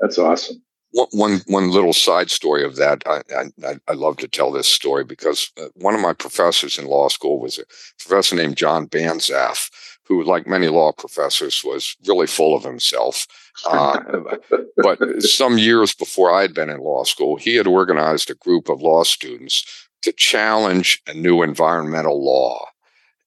That's 0.00 0.18
awesome. 0.18 0.62
One, 0.92 1.08
one, 1.12 1.40
one 1.46 1.70
little 1.70 1.92
side 1.92 2.30
story 2.30 2.64
of 2.64 2.76
that. 2.76 3.02
I, 3.06 3.22
I, 3.64 3.78
I 3.88 3.92
love 3.92 4.16
to 4.18 4.28
tell 4.28 4.50
this 4.50 4.68
story 4.68 5.04
because 5.04 5.50
uh, 5.60 5.66
one 5.74 5.94
of 5.94 6.00
my 6.00 6.12
professors 6.12 6.78
in 6.78 6.86
law 6.86 7.08
school 7.08 7.38
was 7.38 7.58
a 7.58 7.64
professor 7.98 8.36
named 8.36 8.56
John 8.56 8.86
Banzhaf, 8.86 9.70
who, 10.06 10.22
like 10.22 10.46
many 10.46 10.68
law 10.68 10.92
professors, 10.92 11.62
was 11.64 11.96
really 12.06 12.26
full 12.26 12.54
of 12.56 12.62
himself. 12.64 13.26
Uh, 13.66 14.00
but 14.76 15.22
some 15.22 15.58
years 15.58 15.94
before 15.94 16.30
I 16.32 16.42
had 16.42 16.54
been 16.54 16.70
in 16.70 16.80
law 16.80 17.04
school, 17.04 17.36
he 17.36 17.56
had 17.56 17.66
organized 17.66 18.30
a 18.30 18.34
group 18.34 18.68
of 18.68 18.82
law 18.82 19.02
students 19.02 19.88
to 20.02 20.12
challenge 20.12 21.02
a 21.06 21.14
new 21.14 21.42
environmental 21.42 22.24
law. 22.24 22.66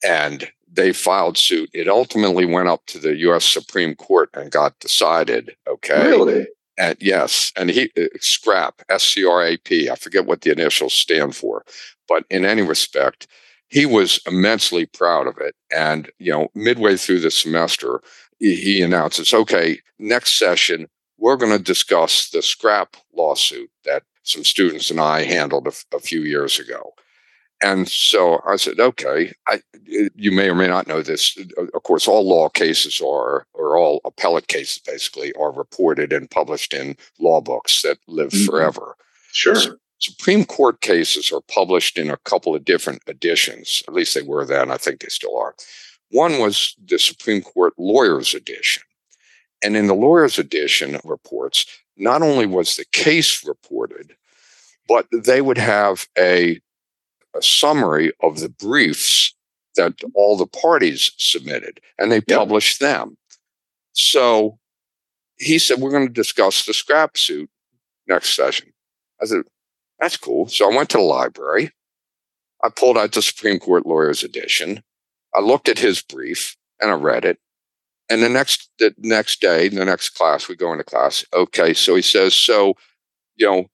And 0.03 0.49
they 0.71 0.93
filed 0.93 1.37
suit. 1.37 1.69
It 1.73 1.89
ultimately 1.89 2.45
went 2.45 2.69
up 2.69 2.85
to 2.87 2.99
the 2.99 3.15
U.S. 3.17 3.45
Supreme 3.45 3.95
Court 3.95 4.29
and 4.33 4.51
got 4.51 4.79
decided. 4.79 5.55
Okay. 5.67 6.07
Really? 6.07 6.47
And 6.77 6.95
yes, 7.01 7.51
and 7.57 7.69
he 7.69 7.91
uh, 7.97 8.05
scrap 8.21 8.81
S 8.87 9.03
C 9.03 9.25
R 9.25 9.45
A 9.45 9.57
P. 9.57 9.89
I 9.89 9.95
forget 9.95 10.25
what 10.25 10.41
the 10.41 10.51
initials 10.51 10.93
stand 10.93 11.35
for, 11.35 11.65
but 12.07 12.23
in 12.29 12.45
any 12.45 12.61
respect, 12.61 13.27
he 13.69 13.86
was 13.86 14.19
immensely 14.27 14.86
proud 14.86 15.27
of 15.27 15.38
it. 15.39 15.55
And, 15.71 16.10
you 16.19 16.32
know, 16.32 16.49
midway 16.55 16.97
through 16.97 17.21
the 17.21 17.32
semester, 17.32 18.01
he 18.39 18.82
announces, 18.82 19.34
okay, 19.34 19.79
next 19.97 20.38
session, 20.38 20.88
we're 21.17 21.38
going 21.38 21.58
to 21.58 21.63
discuss 21.63 22.29
the 22.29 22.41
scrap 22.41 22.95
lawsuit 23.13 23.69
that 23.86 24.03
some 24.23 24.43
students 24.43 24.89
and 24.89 24.99
I 24.99 25.23
handled 25.23 25.67
a, 25.67 25.95
a 25.95 25.99
few 25.99 26.21
years 26.21 26.60
ago. 26.60 26.93
And 27.62 27.89
so 27.89 28.41
I 28.47 28.55
said, 28.55 28.79
okay, 28.79 29.34
I, 29.47 29.62
you 29.84 30.32
may 30.32 30.49
or 30.49 30.55
may 30.55 30.67
not 30.67 30.88
know 30.88 31.01
this. 31.01 31.38
Of 31.73 31.84
course, 31.84 32.08
all 32.08 32.27
law 32.27 32.47
cases 32.47 33.01
are, 33.01 33.45
or 33.53 33.77
all 33.77 33.99
appellate 34.05 34.47
cases 34.47 34.79
basically, 34.79 35.34
are 35.34 35.51
reported 35.51 36.13
and 36.13 36.32
published 36.32 36.73
in 36.73 36.95
law 37.19 37.41
books 37.41 37.82
that 37.82 37.97
live 38.08 38.29
mm-hmm. 38.29 38.45
forever. 38.45 38.95
Sure. 39.34 39.55
So 39.55 39.75
Supreme 39.99 40.45
Court 40.45 40.81
cases 40.81 41.31
are 41.31 41.41
published 41.41 41.97
in 41.97 42.09
a 42.09 42.17
couple 42.17 42.55
of 42.55 42.65
different 42.65 43.01
editions. 43.07 43.83
At 43.88 43.93
least 43.93 44.15
they 44.15 44.21
were 44.21 44.45
then. 44.45 44.71
I 44.71 44.77
think 44.77 45.01
they 45.01 45.09
still 45.09 45.38
are. 45.38 45.53
One 46.09 46.39
was 46.39 46.75
the 46.83 46.97
Supreme 46.97 47.41
Court 47.41 47.73
Lawyers 47.77 48.33
Edition. 48.33 48.83
And 49.62 49.75
in 49.75 49.88
the 49.88 49.93
Lawyers 49.93 50.39
Edition 50.39 50.99
reports, 51.03 51.65
not 51.97 52.21
only 52.21 52.45
was 52.45 52.75
the 52.75 52.85
case 52.93 53.45
reported, 53.45 54.15
but 54.88 55.05
they 55.12 55.41
would 55.41 55.57
have 55.57 56.07
a, 56.17 56.59
a 57.35 57.41
summary 57.41 58.12
of 58.21 58.39
the 58.39 58.49
briefs 58.49 59.35
that 59.75 59.93
all 60.15 60.35
the 60.35 60.47
parties 60.47 61.12
submitted, 61.17 61.79
and 61.97 62.12
they 62.12 62.21
published 62.21 62.79
them. 62.79 63.17
So 63.93 64.57
he 65.38 65.59
said, 65.59 65.79
We're 65.79 65.91
going 65.91 66.07
to 66.07 66.13
discuss 66.13 66.65
the 66.65 66.73
scrap 66.73 67.17
suit 67.17 67.49
next 68.07 68.35
session. 68.35 68.73
I 69.21 69.25
said, 69.25 69.43
that's 69.99 70.17
cool. 70.17 70.47
So 70.47 70.71
I 70.71 70.75
went 70.75 70.89
to 70.89 70.97
the 70.97 71.03
library. 71.03 71.71
I 72.63 72.69
pulled 72.69 72.97
out 72.97 73.13
the 73.13 73.21
Supreme 73.21 73.59
Court 73.59 73.85
Lawyers 73.85 74.23
Edition. 74.23 74.83
I 75.33 75.41
looked 75.41 75.69
at 75.69 75.79
his 75.79 76.01
brief 76.01 76.57
and 76.81 76.91
I 76.91 76.95
read 76.95 77.25
it. 77.25 77.39
And 78.09 78.23
the 78.23 78.29
next 78.29 78.69
the 78.79 78.93
next 78.97 79.39
day, 79.39 79.69
the 79.69 79.85
next 79.85 80.09
class, 80.09 80.47
we 80.47 80.55
go 80.55 80.71
into 80.71 80.83
class. 80.83 81.23
Okay, 81.33 81.73
so 81.73 81.95
he 81.95 82.01
says, 82.01 82.33
so, 82.33 82.73
you 83.35 83.45
know, 83.45 83.65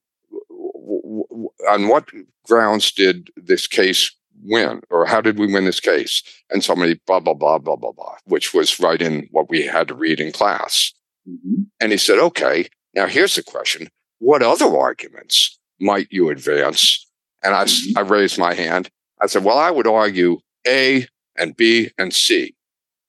w- 0.49 1.23
w- 1.29 1.49
on 1.69 1.87
what 1.87 2.09
grounds 2.45 2.91
did 2.91 3.29
this 3.37 3.65
case 3.65 4.11
win, 4.43 4.81
or 4.89 5.05
how 5.05 5.21
did 5.21 5.39
we 5.39 5.51
win 5.51 5.63
this 5.63 5.79
case? 5.79 6.21
And 6.49 6.61
somebody 6.61 6.99
blah 7.07 7.21
blah 7.21 7.33
blah 7.33 7.59
blah 7.59 7.77
blah 7.77 7.93
blah, 7.93 8.17
which 8.25 8.53
was 8.53 8.77
right 8.79 9.01
in 9.01 9.29
what 9.31 9.49
we 9.49 9.65
had 9.65 9.87
to 9.87 9.95
read 9.95 10.19
in 10.19 10.33
class. 10.33 10.91
Mm-hmm. 11.27 11.63
And 11.79 11.91
he 11.93 11.97
said, 11.97 12.19
okay, 12.19 12.67
now 12.93 13.07
here's 13.07 13.35
the 13.35 13.43
question: 13.43 13.87
What 14.19 14.43
other 14.43 14.77
arguments 14.77 15.57
might 15.79 16.07
you 16.11 16.29
advance? 16.29 17.05
And 17.43 17.53
I, 17.53 17.65
mm-hmm. 17.65 17.97
I 17.97 18.01
raised 18.01 18.37
my 18.37 18.53
hand. 18.53 18.89
I 19.21 19.27
said, 19.27 19.43
well, 19.43 19.57
I 19.57 19.71
would 19.71 19.87
argue 19.87 20.39
A 20.67 21.07
and 21.37 21.55
B 21.55 21.91
and 21.97 22.13
C, 22.13 22.55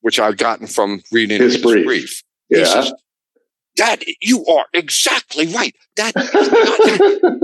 which 0.01 0.21
I've 0.21 0.37
gotten 0.37 0.67
from 0.67 1.03
reading 1.11 1.41
his, 1.41 1.55
his 1.55 1.63
brief. 1.63 1.85
brief. 1.85 2.23
Yeah. 2.49 2.59
He 2.59 2.65
says, 2.67 2.93
Dad, 3.77 4.03
you 4.21 4.45
are 4.47 4.67
exactly 4.73 5.47
right. 5.49 5.75
That, 5.97 6.15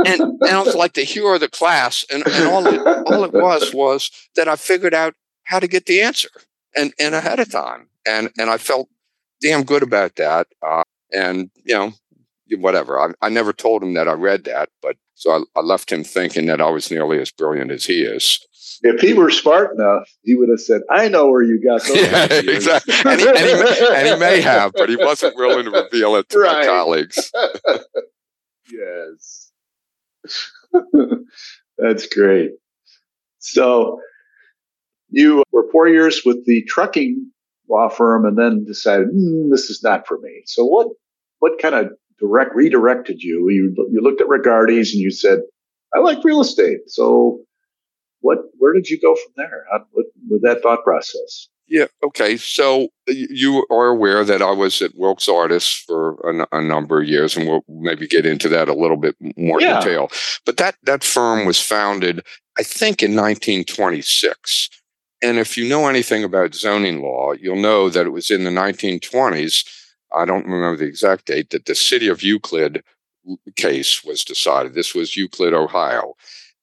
and, 0.06 0.20
and 0.20 0.50
I 0.50 0.62
was 0.62 0.74
like 0.74 0.92
the 0.92 1.05
hero 1.05 1.34
of 1.34 1.40
the 1.40 1.49
class. 1.49 2.05
And, 2.11 2.22
and 2.26 2.49
all, 2.49 2.66
it, 2.66 3.07
all 3.07 3.24
it 3.24 3.32
was 3.32 3.72
was 3.72 4.11
that 4.36 4.47
I 4.47 4.57
figured 4.57 4.92
out 4.92 5.14
how 5.44 5.59
to 5.59 5.66
get 5.66 5.86
the 5.86 6.03
answer 6.03 6.28
and, 6.76 6.92
and 6.99 7.14
ahead 7.14 7.40
of 7.40 7.51
time. 7.51 7.88
And, 8.07 8.30
and 8.38 8.51
I 8.51 8.59
felt 8.59 8.88
damn 9.40 9.62
good 9.62 9.82
about 9.82 10.16
that. 10.16 10.49
Uh, 10.62 10.82
and, 11.12 11.51
you 11.64 11.74
know, 11.74 11.92
whatever. 12.59 13.01
I, 13.01 13.12
I 13.22 13.28
never 13.28 13.53
told 13.53 13.82
him 13.82 13.94
that 13.94 14.09
I 14.09 14.12
read 14.12 14.44
that, 14.44 14.68
but 14.82 14.97
so 15.14 15.30
I, 15.30 15.58
I 15.58 15.62
left 15.62 15.90
him 15.90 16.04
thinking 16.04 16.46
that 16.46 16.60
I 16.60 16.70
was 16.70 16.90
nearly 16.90 17.20
as 17.20 17.30
brilliant 17.30 17.70
as 17.70 17.84
he 17.86 18.02
is. 18.02 18.44
If 18.82 19.00
he 19.00 19.12
were 19.12 19.30
smart 19.30 19.76
enough, 19.76 20.10
he 20.22 20.34
would 20.34 20.48
have 20.48 20.60
said, 20.60 20.82
"I 20.90 21.08
know 21.08 21.28
where 21.28 21.42
you 21.42 21.62
got 21.62 21.82
those." 21.82 21.96
yeah, 21.96 22.24
exactly, 22.24 22.94
and 23.04 23.20
he, 23.20 23.28
and, 23.28 23.38
he 23.38 23.44
may, 23.44 23.94
and 23.94 24.08
he, 24.08 24.16
may, 24.16 24.40
have, 24.40 24.72
but 24.72 24.88
he 24.88 24.96
wasn't 24.96 25.36
willing 25.36 25.64
to 25.66 25.70
reveal 25.70 26.16
it 26.16 26.28
to 26.30 26.38
right. 26.40 26.60
my 26.60 26.66
colleagues. 26.66 27.30
yes, 28.72 29.52
that's 31.78 32.06
great. 32.06 32.50
So 33.38 34.00
you 35.10 35.44
were 35.52 35.70
four 35.70 35.88
years 35.88 36.22
with 36.24 36.44
the 36.46 36.64
trucking 36.64 37.30
law 37.68 37.88
firm, 37.88 38.24
and 38.24 38.36
then 38.36 38.64
decided 38.64 39.08
mm, 39.08 39.50
this 39.50 39.70
is 39.70 39.82
not 39.82 40.06
for 40.06 40.18
me. 40.18 40.42
So 40.46 40.64
what? 40.64 40.88
What 41.38 41.60
kind 41.60 41.74
of 41.74 41.90
direct 42.18 42.54
redirected 42.54 43.22
you. 43.22 43.48
You 43.50 43.74
you 43.90 44.00
looked 44.00 44.20
at 44.20 44.28
Regardie's 44.28 44.92
and 44.92 45.00
you 45.00 45.10
said, 45.10 45.40
"I 45.94 46.00
like 46.00 46.24
real 46.24 46.40
estate." 46.40 46.80
So, 46.88 47.40
what? 48.20 48.38
Where 48.58 48.72
did 48.72 48.88
you 48.88 49.00
go 49.00 49.14
from 49.14 49.32
there? 49.36 49.64
How, 49.70 49.84
what 49.92 50.06
with 50.28 50.42
that 50.42 50.62
thought 50.62 50.84
process? 50.84 51.48
Yeah. 51.72 51.86
Okay. 52.04 52.36
So 52.36 52.88
you 53.06 53.66
are 53.70 53.86
aware 53.86 54.24
that 54.24 54.42
I 54.42 54.50
was 54.50 54.82
at 54.82 54.94
Wilkes 54.94 55.28
Artis 55.28 55.72
for 55.72 56.16
a, 56.20 56.46
a, 56.58 56.62
number 56.62 57.00
of 57.00 57.08
years, 57.08 57.36
and 57.36 57.48
we'll 57.48 57.64
maybe 57.66 58.06
get 58.06 58.26
into 58.26 58.48
that 58.50 58.68
a 58.68 58.74
little 58.74 58.98
bit 58.98 59.16
more 59.38 59.60
yeah. 59.60 59.80
detail. 59.80 60.10
But 60.44 60.58
that 60.58 60.76
that 60.82 61.02
firm 61.02 61.46
was 61.46 61.60
founded, 61.60 62.22
I 62.58 62.62
think, 62.62 63.02
in 63.02 63.12
1926. 63.12 64.68
And 65.22 65.38
if 65.38 65.56
you 65.56 65.68
know 65.68 65.86
anything 65.86 66.24
about 66.24 66.54
zoning 66.54 67.00
law, 67.00 67.32
you'll 67.32 67.56
know 67.56 67.88
that 67.88 68.06
it 68.06 68.10
was 68.10 68.30
in 68.30 68.44
the 68.44 68.50
1920s. 68.50 69.64
I 70.14 70.24
don't 70.24 70.46
remember 70.46 70.76
the 70.76 70.86
exact 70.86 71.26
date 71.26 71.50
that 71.50 71.66
the 71.66 71.74
city 71.74 72.08
of 72.08 72.22
Euclid 72.22 72.82
case 73.56 74.04
was 74.04 74.24
decided. 74.24 74.74
This 74.74 74.94
was 74.94 75.16
Euclid, 75.16 75.54
Ohio, 75.54 76.14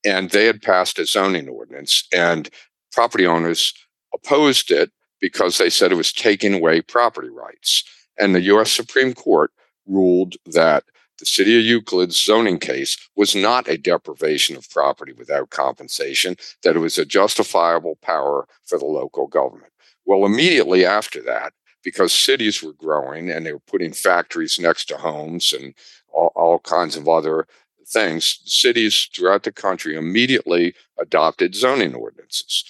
and 0.05 0.29
they 0.29 0.45
had 0.45 0.61
passed 0.61 0.99
a 0.99 1.05
zoning 1.05 1.47
ordinance, 1.47 2.07
and 2.13 2.49
property 2.91 3.25
owners 3.25 3.73
opposed 4.13 4.71
it 4.71 4.91
because 5.21 5.57
they 5.57 5.69
said 5.69 5.91
it 5.91 5.95
was 5.95 6.13
taking 6.13 6.53
away 6.53 6.81
property 6.81 7.29
rights. 7.29 7.83
And 8.17 8.33
the 8.33 8.41
U.S. 8.41 8.71
Supreme 8.71 9.13
Court 9.13 9.51
ruled 9.85 10.35
that 10.45 10.83
the 11.19 11.25
city 11.25 11.57
of 11.59 11.65
Euclid's 11.65 12.21
zoning 12.21 12.59
case 12.59 12.97
was 13.15 13.35
not 13.35 13.67
a 13.67 13.77
deprivation 13.77 14.55
of 14.55 14.69
property 14.69 15.11
without 15.11 15.49
compensation, 15.49 16.37
that 16.63 16.75
it 16.75 16.79
was 16.79 16.97
a 16.97 17.05
justifiable 17.05 17.97
power 18.01 18.47
for 18.65 18.79
the 18.79 18.85
local 18.85 19.27
government. 19.27 19.73
Well, 20.05 20.25
immediately 20.25 20.85
after 20.85 21.21
that, 21.23 21.53
because 21.83 22.11
cities 22.11 22.61
were 22.61 22.73
growing 22.73 23.29
and 23.29 23.45
they 23.45 23.53
were 23.53 23.59
putting 23.59 23.93
factories 23.93 24.59
next 24.59 24.85
to 24.85 24.97
homes 24.97 25.53
and 25.53 25.73
all, 26.11 26.31
all 26.35 26.59
kinds 26.59 26.95
of 26.95 27.07
other 27.07 27.47
things, 27.87 28.39
cities 28.45 29.09
throughout 29.13 29.43
the 29.43 29.51
country 29.51 29.95
immediately 29.95 30.73
adopted 30.97 31.55
zoning 31.55 31.95
ordinances. 31.95 32.63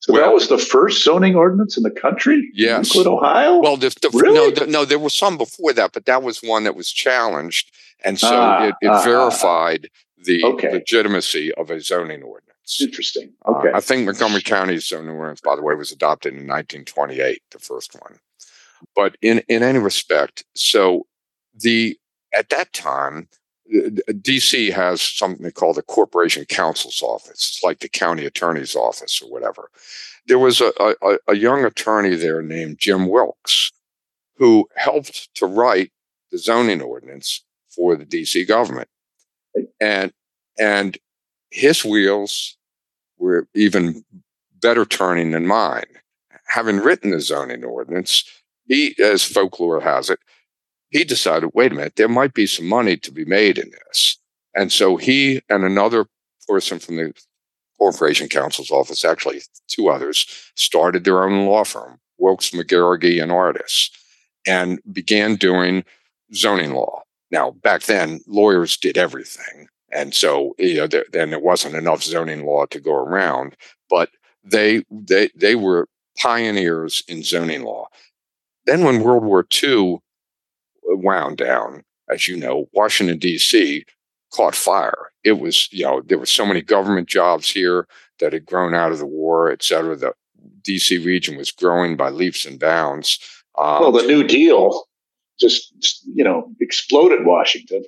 So 0.00 0.12
well, 0.12 0.22
that 0.22 0.34
was 0.34 0.48
the 0.48 0.58
first 0.58 1.02
zoning 1.02 1.34
ordinance 1.34 1.76
in 1.76 1.82
the 1.82 1.90
country? 1.90 2.50
Yes. 2.54 2.94
Euclid, 2.94 3.12
Ohio? 3.12 3.58
Well, 3.58 3.76
the, 3.76 3.88
the, 4.02 4.10
really? 4.12 4.34
no, 4.34 4.50
the, 4.50 4.66
no, 4.66 4.84
there 4.84 4.98
was 4.98 5.14
some 5.14 5.36
before 5.36 5.72
that, 5.72 5.92
but 5.92 6.04
that 6.04 6.22
was 6.22 6.42
one 6.42 6.64
that 6.64 6.76
was 6.76 6.92
challenged. 6.92 7.72
And 8.04 8.18
so 8.18 8.28
ah, 8.30 8.66
it, 8.66 8.74
it 8.82 8.88
ah, 8.88 9.02
verified 9.02 9.88
the 10.16 10.44
okay. 10.44 10.72
legitimacy 10.72 11.52
of 11.54 11.70
a 11.70 11.80
zoning 11.80 12.22
ordinance. 12.22 12.80
Interesting. 12.80 13.32
Uh, 13.46 13.52
okay. 13.52 13.70
Uh, 13.70 13.78
I 13.78 13.80
think 13.80 14.04
Montgomery 14.04 14.42
County's 14.42 14.86
zoning 14.86 15.10
ordinance, 15.10 15.40
by 15.40 15.56
the 15.56 15.62
way, 15.62 15.74
was 15.74 15.92
adopted 15.92 16.34
in 16.34 16.46
1928, 16.46 17.42
the 17.50 17.58
first 17.58 17.96
one. 18.00 18.18
But 18.94 19.16
in, 19.22 19.40
in 19.48 19.62
any 19.62 19.78
respect, 19.78 20.44
so 20.54 21.06
the 21.54 21.98
at 22.34 22.50
that 22.50 22.72
time, 22.72 23.28
DC 23.68 24.72
has 24.72 25.00
something 25.00 25.42
they 25.42 25.50
call 25.50 25.72
the 25.72 25.82
Corporation 25.82 26.44
Counsel's 26.44 27.02
Office. 27.02 27.30
It's 27.56 27.62
like 27.62 27.80
the 27.80 27.88
county 27.88 28.24
attorney's 28.24 28.76
office 28.76 29.20
or 29.20 29.30
whatever. 29.30 29.70
There 30.26 30.38
was 30.38 30.60
a, 30.60 30.72
a, 30.80 31.18
a, 31.28 31.34
young 31.34 31.64
attorney 31.64 32.14
there 32.14 32.42
named 32.42 32.78
Jim 32.78 33.08
Wilkes 33.08 33.72
who 34.36 34.68
helped 34.76 35.34
to 35.36 35.46
write 35.46 35.92
the 36.30 36.38
zoning 36.38 36.82
ordinance 36.82 37.42
for 37.70 37.96
the 37.96 38.04
DC 38.04 38.46
government. 38.46 38.88
And, 39.80 40.12
and 40.58 40.98
his 41.50 41.84
wheels 41.84 42.56
were 43.18 43.48
even 43.54 44.04
better 44.60 44.84
turning 44.84 45.30
than 45.30 45.46
mine. 45.46 45.84
Having 46.48 46.78
written 46.78 47.10
the 47.10 47.20
zoning 47.20 47.64
ordinance, 47.64 48.24
he, 48.66 48.94
as 49.02 49.24
folklore 49.24 49.80
has 49.80 50.10
it, 50.10 50.18
he 50.90 51.04
decided, 51.04 51.50
wait 51.54 51.72
a 51.72 51.74
minute, 51.74 51.96
there 51.96 52.08
might 52.08 52.34
be 52.34 52.46
some 52.46 52.66
money 52.66 52.96
to 52.96 53.12
be 53.12 53.24
made 53.24 53.58
in 53.58 53.70
this. 53.70 54.18
And 54.54 54.72
so 54.72 54.96
he 54.96 55.42
and 55.48 55.64
another 55.64 56.06
person 56.48 56.78
from 56.78 56.96
the 56.96 57.12
Corporation 57.78 58.28
Counsel's 58.28 58.70
office, 58.70 59.04
actually 59.04 59.42
two 59.68 59.88
others, 59.88 60.26
started 60.54 61.04
their 61.04 61.24
own 61.24 61.46
law 61.46 61.64
firm, 61.64 61.98
Wilkes 62.18 62.50
McGarraghy 62.50 63.22
and 63.22 63.30
Artis, 63.30 63.90
and 64.46 64.80
began 64.92 65.36
doing 65.36 65.84
zoning 66.34 66.72
law. 66.72 67.02
Now, 67.30 67.50
back 67.50 67.82
then, 67.82 68.20
lawyers 68.26 68.76
did 68.76 68.96
everything. 68.96 69.68
And 69.92 70.14
so, 70.14 70.54
you 70.58 70.76
know, 70.76 70.88
then 71.12 71.30
there 71.30 71.38
wasn't 71.38 71.74
enough 71.74 72.02
zoning 72.02 72.44
law 72.44 72.66
to 72.66 72.80
go 72.80 72.94
around, 72.94 73.56
but 73.90 74.10
they, 74.42 74.84
they, 74.90 75.30
they 75.34 75.54
were 75.54 75.88
pioneers 76.18 77.02
in 77.08 77.22
zoning 77.22 77.62
law. 77.62 77.88
Then 78.66 78.84
when 78.84 79.02
World 79.02 79.24
War 79.24 79.46
II 79.62 79.98
wound 80.82 81.38
down, 81.38 81.82
as 82.10 82.28
you 82.28 82.36
know, 82.36 82.68
Washington, 82.72 83.18
D.C. 83.18 83.84
caught 84.32 84.54
fire. 84.54 85.10
It 85.24 85.40
was, 85.40 85.72
you 85.72 85.84
know, 85.84 86.02
there 86.02 86.18
were 86.18 86.26
so 86.26 86.46
many 86.46 86.62
government 86.62 87.08
jobs 87.08 87.50
here 87.50 87.86
that 88.20 88.32
had 88.32 88.46
grown 88.46 88.74
out 88.74 88.92
of 88.92 88.98
the 88.98 89.06
war, 89.06 89.50
et 89.50 89.62
cetera. 89.62 89.96
The 89.96 90.12
D.C. 90.62 90.98
region 90.98 91.36
was 91.36 91.50
growing 91.50 91.96
by 91.96 92.10
leaps 92.10 92.44
and 92.44 92.58
bounds. 92.58 93.18
Um, 93.58 93.80
well, 93.80 93.92
the 93.92 94.06
New 94.06 94.22
Deal 94.22 94.86
just, 95.40 95.72
you 96.14 96.24
know, 96.24 96.50
exploded 96.60 97.26
Washington. 97.26 97.84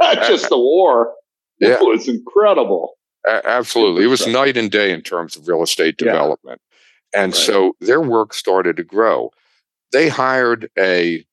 Not 0.00 0.16
just 0.26 0.48
the 0.48 0.58
war. 0.58 1.12
Yeah. 1.60 1.74
It 1.74 1.80
was 1.80 2.08
incredible. 2.08 2.94
Absolutely. 3.26 4.04
It 4.04 4.08
was 4.08 4.26
night 4.26 4.56
and 4.56 4.70
day 4.70 4.92
in 4.92 5.00
terms 5.00 5.36
of 5.36 5.46
real 5.46 5.62
estate 5.62 5.96
development. 5.96 6.60
Yeah. 7.14 7.22
And 7.22 7.32
right. 7.32 7.40
so 7.40 7.76
their 7.80 8.00
work 8.00 8.34
started 8.34 8.76
to 8.78 8.84
grow. 8.84 9.30
They 9.92 10.08
hired 10.08 10.70
a 10.78 11.24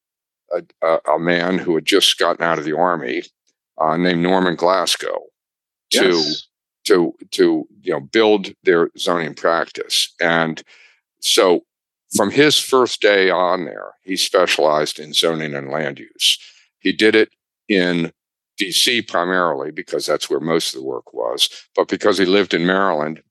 a, 0.81 0.99
a, 1.07 1.19
man 1.19 1.59
who 1.59 1.75
had 1.75 1.85
just 1.85 2.17
gotten 2.17 2.43
out 2.43 2.57
of 2.57 2.65
the 2.65 2.75
army 2.75 3.23
uh, 3.77 3.97
named 3.97 4.23
Norman 4.23 4.55
Glasgow 4.55 5.25
to 5.91 6.09
yes. 6.09 6.47
to 6.85 7.13
to 7.31 7.67
you 7.81 7.93
know 7.93 7.99
build 7.99 8.53
their 8.63 8.89
zoning 8.97 9.35
practice. 9.35 10.13
And 10.19 10.61
so 11.21 11.61
from 12.15 12.31
his 12.31 12.59
first 12.59 13.01
day 13.01 13.29
on 13.29 13.65
there, 13.65 13.93
he 14.03 14.15
specialized 14.15 14.99
in 14.99 15.13
zoning 15.13 15.53
and 15.53 15.69
land 15.69 15.99
use. 15.99 16.39
He 16.79 16.91
did 16.91 17.15
it 17.15 17.29
in 17.67 18.11
DC 18.59 19.07
primarily 19.07 19.71
because 19.71 20.05
that's 20.05 20.29
where 20.29 20.39
most 20.39 20.73
of 20.73 20.81
the 20.81 20.87
work 20.87 21.13
was, 21.13 21.49
but 21.75 21.87
because 21.87 22.17
he 22.17 22.25
lived 22.25 22.53
in 22.53 22.65
Maryland, 22.65 23.21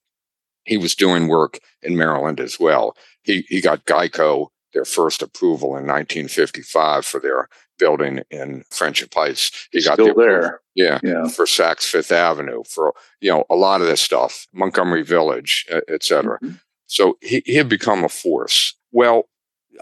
he 0.64 0.76
was 0.76 0.94
doing 0.94 1.28
work 1.28 1.58
in 1.82 1.96
Maryland 1.96 2.40
as 2.40 2.60
well. 2.60 2.96
He 3.22 3.44
he 3.48 3.60
got 3.60 3.84
Geico 3.86 4.48
their 4.72 4.84
first 4.84 5.22
approval 5.22 5.70
in 5.70 5.86
1955 5.86 7.04
for 7.04 7.20
their 7.20 7.48
building 7.78 8.22
in 8.30 8.64
Friendship 8.70 9.12
Heights. 9.14 9.68
He 9.72 9.82
got 9.82 9.94
Still 9.94 10.14
the 10.14 10.20
there. 10.20 10.60
Yeah, 10.74 10.98
yeah, 11.02 11.28
for 11.28 11.44
Saks 11.44 11.84
Fifth 11.84 12.12
Avenue, 12.12 12.62
for 12.68 12.94
you 13.20 13.30
know 13.30 13.44
a 13.50 13.56
lot 13.56 13.80
of 13.80 13.86
this 13.86 14.00
stuff, 14.00 14.46
Montgomery 14.52 15.02
Village, 15.02 15.66
etc. 15.88 16.38
Mm-hmm. 16.42 16.56
So 16.86 17.18
he, 17.20 17.42
he 17.44 17.54
had 17.54 17.68
become 17.68 18.04
a 18.04 18.08
force. 18.08 18.74
Well, 18.92 19.28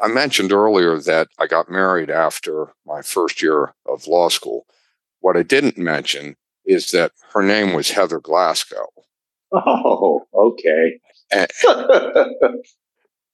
I 0.03 0.09
mentioned 0.09 0.53
earlier 0.53 0.99
that 0.99 1.29
I 1.39 1.47
got 1.47 1.71
married 1.71 2.11
after 2.11 2.75
my 2.85 3.03
first 3.03 3.43
year 3.43 3.75
of 3.87 4.07
law 4.07 4.29
school. 4.29 4.67
What 5.21 5.37
I 5.37 5.43
didn't 5.43 5.79
mention 5.79 6.37
is 6.65 6.91
that 6.91 7.13
her 7.33 7.43
name 7.43 7.73
was 7.73 7.91
Heather 7.91 8.21
Glasgow. 8.21 8.89
Oh, 9.53 10.27
okay. 10.35 10.99
and, 11.31 11.51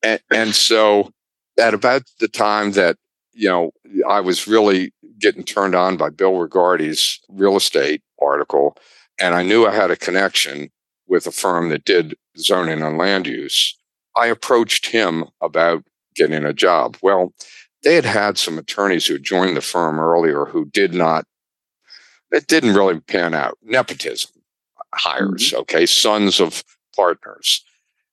and, 0.03 0.20
and 0.30 0.55
so 0.55 1.11
at 1.59 1.74
about 1.74 2.03
the 2.20 2.28
time 2.28 2.72
that 2.72 2.96
you 3.32 3.48
know 3.48 3.72
I 4.09 4.20
was 4.20 4.46
really 4.46 4.92
getting 5.18 5.44
turned 5.44 5.74
on 5.74 5.96
by 5.96 6.11
Bill 6.11 6.36
Regardie's 6.36 7.20
real 7.28 7.57
estate 7.57 8.03
article, 8.20 8.76
and 9.20 9.34
I 9.34 9.42
knew 9.42 9.66
I 9.66 9.74
had 9.74 9.90
a 9.90 9.96
connection 9.96 10.70
with 11.07 11.26
a 11.26 11.32
firm 11.32 11.68
that 11.68 11.84
did 11.84 12.16
zoning 12.38 12.82
and 12.82 12.98
land 12.98 13.26
use. 13.26 13.76
I 14.16 14.26
approached 14.26 14.86
him 14.86 15.24
about 15.40 15.84
getting 16.14 16.44
a 16.44 16.53
job. 16.53 16.96
Well, 17.03 17.32
they 17.82 17.94
had 17.94 18.05
had 18.05 18.38
some 18.38 18.59
attorneys 18.59 19.07
who 19.07 19.18
joined 19.18 19.57
the 19.57 19.62
firm 19.62 19.98
earlier 19.98 20.44
who 20.46 20.66
did 20.66 20.94
not. 20.94 21.24
It 22.30 22.46
didn't 22.46 22.74
really 22.74 23.00
pan 23.00 23.34
out. 23.34 23.59
Nepotism 23.62 24.30
hires, 24.94 25.48
mm-hmm. 25.48 25.61
okay, 25.61 25.86
sons 25.86 26.40
of 26.40 26.62
partners. 26.94 27.64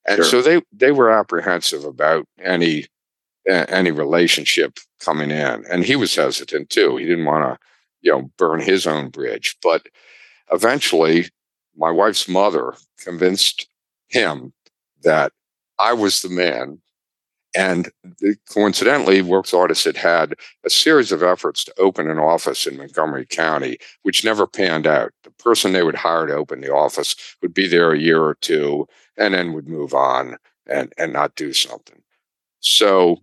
And 0.06 0.16
sure. 0.16 0.24
so 0.24 0.42
they, 0.42 0.62
they 0.72 0.92
were 0.92 1.10
apprehensive 1.10 1.84
about 1.84 2.26
any 2.42 2.86
any 3.50 3.90
relationship 3.90 4.78
coming 5.00 5.30
in. 5.30 5.64
And 5.70 5.84
he 5.84 5.96
was 5.96 6.14
hesitant 6.14 6.70
too. 6.70 6.96
He 6.96 7.06
didn't 7.06 7.24
want 7.24 7.44
to, 7.44 7.66
you 8.00 8.12
know, 8.12 8.30
burn 8.36 8.60
his 8.60 8.86
own 8.86 9.10
bridge. 9.10 9.56
But 9.62 9.86
eventually, 10.52 11.28
my 11.76 11.90
wife's 11.90 12.28
mother 12.28 12.74
convinced 12.98 13.68
him 14.08 14.52
that 15.02 15.32
I 15.78 15.92
was 15.92 16.20
the 16.20 16.28
man. 16.28 16.80
And 17.56 17.90
coincidentally, 18.48 19.22
Wilkes 19.22 19.52
Artis 19.52 19.82
had 19.82 19.96
had 19.96 20.34
a 20.64 20.70
series 20.70 21.10
of 21.10 21.22
efforts 21.22 21.64
to 21.64 21.74
open 21.78 22.08
an 22.08 22.18
office 22.18 22.64
in 22.64 22.76
Montgomery 22.76 23.26
County, 23.26 23.78
which 24.02 24.24
never 24.24 24.46
panned 24.46 24.86
out. 24.86 25.12
The 25.24 25.32
person 25.32 25.72
they 25.72 25.82
would 25.82 25.96
hire 25.96 26.26
to 26.26 26.34
open 26.34 26.60
the 26.60 26.72
office 26.72 27.16
would 27.42 27.52
be 27.52 27.66
there 27.66 27.92
a 27.92 27.98
year 27.98 28.22
or 28.22 28.36
two 28.36 28.86
and 29.16 29.34
then 29.34 29.52
would 29.52 29.68
move 29.68 29.94
on 29.94 30.36
and, 30.66 30.92
and 30.96 31.12
not 31.12 31.34
do 31.34 31.52
something. 31.52 32.00
So 32.60 33.16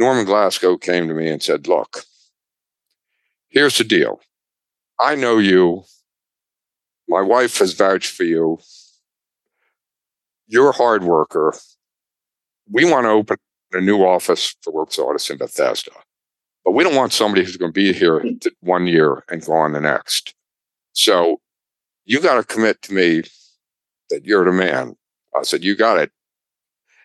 Norman 0.00 0.24
Glasgow 0.24 0.78
came 0.78 1.08
to 1.08 1.14
me 1.14 1.28
and 1.28 1.42
said, 1.42 1.66
Look, 1.66 2.04
here's 3.50 3.76
the 3.76 3.84
deal. 3.84 4.18
I 4.98 5.14
know 5.14 5.36
you. 5.36 5.84
My 7.06 7.20
wife 7.20 7.58
has 7.58 7.74
vouched 7.74 8.10
for 8.10 8.24
you. 8.24 8.58
You're 10.46 10.70
a 10.70 10.72
hard 10.72 11.04
worker. 11.04 11.54
We 12.70 12.90
want 12.90 13.04
to 13.04 13.10
open 13.10 13.36
a 13.72 13.80
new 13.82 13.98
office 14.02 14.56
for 14.62 14.72
Wilkes 14.72 14.98
Artis 14.98 15.28
in 15.28 15.36
Bethesda. 15.36 15.90
But 16.64 16.72
we 16.72 16.82
don't 16.82 16.96
want 16.96 17.12
somebody 17.12 17.44
who's 17.44 17.58
going 17.58 17.72
to 17.72 17.78
be 17.78 17.92
here 17.92 18.24
one 18.60 18.86
year 18.86 19.22
and 19.28 19.44
go 19.44 19.52
on 19.52 19.74
the 19.74 19.82
next. 19.82 20.34
So 20.94 21.42
you 22.06 22.22
got 22.22 22.36
to 22.36 22.54
commit 22.54 22.80
to 22.82 22.94
me 22.94 23.24
that 24.08 24.24
you're 24.24 24.46
the 24.46 24.52
man. 24.52 24.96
I 25.38 25.42
said, 25.42 25.62
you 25.62 25.76
got 25.76 25.98
it. 25.98 26.10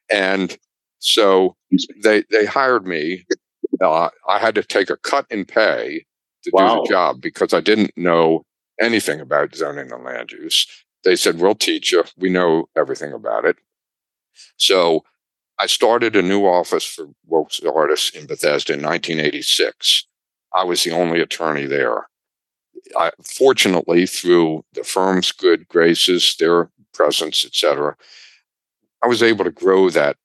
And 0.09 0.57
so 1.05 1.55
they, 2.01 2.23
they 2.31 2.45
hired 2.45 2.87
me. 2.87 3.25
Uh, 3.79 4.09
I 4.27 4.39
had 4.39 4.55
to 4.55 4.63
take 4.63 4.89
a 4.89 4.97
cut 4.97 5.27
in 5.29 5.45
pay 5.45 6.03
to 6.43 6.51
wow. 6.51 6.67
do 6.67 6.81
the 6.81 6.89
job 6.89 7.21
because 7.21 7.53
I 7.53 7.61
didn't 7.61 7.95
know 7.95 8.43
anything 8.81 9.21
about 9.21 9.55
zoning 9.55 9.91
and 9.91 10.03
land 10.03 10.31
use. 10.31 10.65
They 11.03 11.15
said, 11.15 11.39
we'll 11.39 11.53
teach 11.53 11.91
you. 11.91 12.03
We 12.17 12.29
know 12.29 12.69
everything 12.75 13.13
about 13.13 13.45
it. 13.45 13.57
So 14.57 15.03
I 15.59 15.67
started 15.67 16.15
a 16.15 16.23
new 16.23 16.45
office 16.45 16.83
for 16.83 17.09
Wilkes 17.27 17.61
Artis 17.61 18.09
in 18.09 18.25
Bethesda 18.25 18.73
in 18.73 18.81
1986. 18.81 20.07
I 20.55 20.63
was 20.63 20.83
the 20.83 20.91
only 20.91 21.21
attorney 21.21 21.67
there. 21.67 22.07
I, 22.97 23.11
fortunately, 23.23 24.07
through 24.07 24.65
the 24.73 24.83
firm's 24.83 25.31
good 25.31 25.67
graces, 25.67 26.35
their 26.39 26.71
presence, 26.93 27.45
etc., 27.45 27.95
I 29.03 29.07
was 29.07 29.21
able 29.21 29.45
to 29.45 29.51
grow 29.51 29.91
that 29.91 30.17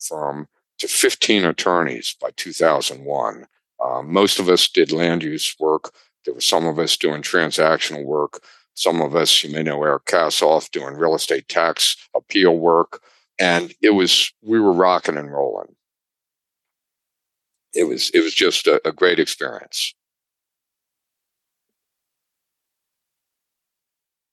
firm 0.00 0.48
to 0.78 0.88
15 0.88 1.44
attorneys 1.44 2.16
by 2.20 2.30
2001. 2.36 3.46
Um, 3.84 4.12
most 4.12 4.38
of 4.38 4.48
us 4.48 4.68
did 4.68 4.92
land 4.92 5.22
use 5.22 5.54
work. 5.58 5.92
There 6.24 6.34
were 6.34 6.40
some 6.40 6.66
of 6.66 6.78
us 6.78 6.96
doing 6.96 7.22
transactional 7.22 8.04
work. 8.04 8.42
Some 8.74 9.00
of 9.00 9.14
us, 9.14 9.42
you 9.42 9.50
may 9.50 9.62
know 9.62 9.82
Eric 9.82 10.06
Kassoff, 10.06 10.70
doing 10.70 10.94
real 10.94 11.14
estate 11.14 11.48
tax 11.48 11.96
appeal 12.14 12.56
work. 12.56 13.02
And 13.38 13.74
it 13.82 13.90
was, 13.90 14.32
we 14.42 14.60
were 14.60 14.72
rocking 14.72 15.16
and 15.16 15.32
rolling. 15.32 15.74
It 17.74 17.84
was, 17.84 18.10
it 18.10 18.20
was 18.20 18.34
just 18.34 18.66
a, 18.66 18.80
a 18.86 18.92
great 18.92 19.18
experience. 19.18 19.94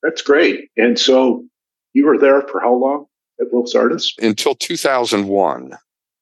That's 0.03 0.22
great. 0.22 0.70
And 0.78 0.97
so 0.97 1.45
you 1.93 2.05
were 2.05 2.18
there 2.18 2.41
for 2.43 2.61
how 2.61 2.74
long 2.74 3.05
at 3.39 3.47
Wilkes? 3.51 4.15
Until 4.19 4.55
2001. 4.55 5.77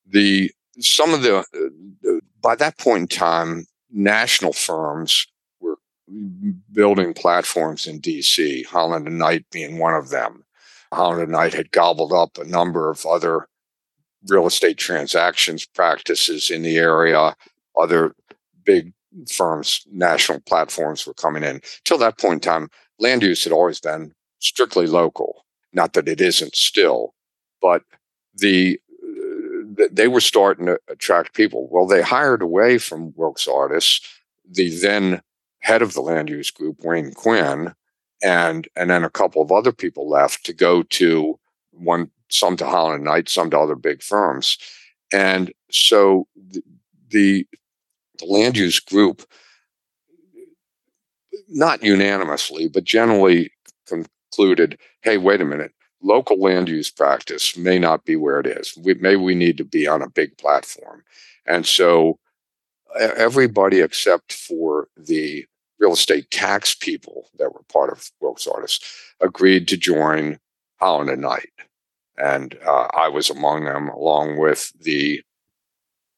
The 0.07 0.51
some 0.79 1.13
of 1.13 1.21
the 1.21 1.37
uh, 1.37 2.19
by 2.41 2.55
that 2.55 2.77
point 2.77 3.01
in 3.01 3.07
time, 3.07 3.65
national 3.91 4.53
firms 4.53 5.25
were 5.59 5.77
building 6.71 7.13
platforms 7.13 7.87
in 7.87 8.01
DC. 8.01 8.65
Holland 8.65 9.07
and 9.07 9.17
Knight 9.17 9.45
being 9.51 9.79
one 9.79 9.93
of 9.93 10.09
them. 10.09 10.43
Holland 10.93 11.21
and 11.21 11.31
Knight 11.31 11.53
had 11.53 11.71
gobbled 11.71 12.13
up 12.13 12.37
a 12.37 12.45
number 12.45 12.89
of 12.89 13.05
other 13.05 13.47
real 14.27 14.47
estate 14.47 14.77
transactions 14.77 15.65
practices 15.65 16.49
in 16.49 16.61
the 16.61 16.77
area. 16.77 17.35
Other 17.77 18.15
big 18.63 18.93
firms, 19.31 19.85
national 19.91 20.41
platforms 20.41 21.05
were 21.05 21.13
coming 21.13 21.43
in. 21.43 21.61
Till 21.83 21.97
that 21.97 22.17
point 22.17 22.45
in 22.45 22.51
time, 22.51 22.69
land 22.99 23.23
use 23.23 23.43
had 23.43 23.53
always 23.53 23.79
been 23.79 24.13
strictly 24.39 24.87
local. 24.87 25.44
Not 25.75 25.93
that 25.93 26.07
it 26.07 26.21
isn't 26.21 26.55
still, 26.55 27.13
but 27.61 27.83
the 28.33 28.79
uh, 29.03 29.85
they 29.91 30.07
were 30.07 30.21
starting 30.21 30.65
to 30.67 30.79
attract 30.89 31.35
people. 31.35 31.67
Well, 31.69 31.85
they 31.85 32.01
hired 32.01 32.41
away 32.41 32.77
from 32.79 33.13
Wilkes 33.15 33.47
Artis 33.47 34.01
the 34.49 34.69
then 34.69 35.21
head 35.59 35.81
of 35.81 35.93
the 35.93 36.01
land 36.01 36.29
use 36.29 36.51
group, 36.51 36.83
Wayne 36.83 37.11
Quinn, 37.13 37.73
and 38.23 38.67
and 38.75 38.89
then 38.89 39.03
a 39.03 39.09
couple 39.09 39.41
of 39.41 39.51
other 39.51 39.71
people 39.71 40.09
left 40.09 40.45
to 40.45 40.53
go 40.53 40.83
to 40.83 41.39
one 41.71 42.09
some 42.29 42.57
to 42.57 42.65
Holland 42.65 42.95
and 42.95 43.03
Knight, 43.05 43.29
some 43.29 43.49
to 43.51 43.59
other 43.59 43.75
big 43.75 44.01
firms, 44.01 44.57
and 45.11 45.51
so 45.71 46.27
the 47.09 47.45
the 48.19 48.25
land 48.25 48.55
use 48.57 48.79
group, 48.79 49.23
not 51.49 51.83
unanimously, 51.83 52.69
but 52.69 52.83
generally 52.85 53.51
concluded, 53.87 54.77
hey, 55.05 55.17
wait 55.17 55.39
a 55.39 55.45
minute, 55.45 55.71
local 56.01 56.39
land 56.41 56.67
use 56.67 56.89
practice 56.89 57.55
may 57.55 57.77
not 57.77 58.05
be 58.05 58.15
where 58.15 58.39
it 58.39 58.47
is. 58.47 58.75
We, 58.75 58.95
maybe 58.95 59.21
we 59.21 59.35
need 59.35 59.57
to 59.57 59.63
be 59.63 59.87
on 59.87 60.01
a 60.01 60.09
big 60.09 60.35
platform. 60.37 61.03
And 61.45 61.65
so 61.65 62.17
everybody 62.99 63.79
except 63.79 64.33
for 64.33 64.87
the 64.97 65.45
real 65.79 65.93
estate 65.93 66.31
tax 66.31 66.73
people 66.73 67.29
that 67.37 67.53
were 67.53 67.63
part 67.71 67.91
of 67.91 68.09
Wilkes 68.19 68.47
Artis 68.47 68.79
agreed 69.21 69.67
to 69.67 69.77
join 69.77 70.39
Holland 70.79 71.11
and 71.11 71.21
Knight. 71.21 71.49
And 72.17 72.57
uh, 72.65 72.87
I 72.97 73.07
was 73.07 73.29
among 73.29 73.65
them, 73.65 73.89
along 73.89 74.37
with 74.37 74.71
the, 74.79 75.21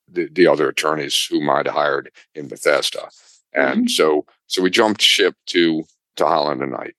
the, 0.07 0.29
the 0.31 0.47
other 0.47 0.69
attorneys 0.69 1.25
whom 1.25 1.49
I'd 1.49 1.67
hired 1.67 2.11
in 2.35 2.47
Bethesda. 2.47 3.09
And 3.53 3.81
mm-hmm. 3.81 3.87
so 3.87 4.25
so 4.45 4.61
we 4.61 4.69
jumped 4.69 5.01
ship 5.01 5.35
to 5.47 5.83
to 6.15 6.25
Holland 6.25 6.61
and 6.61 6.71
Knight. 6.71 6.95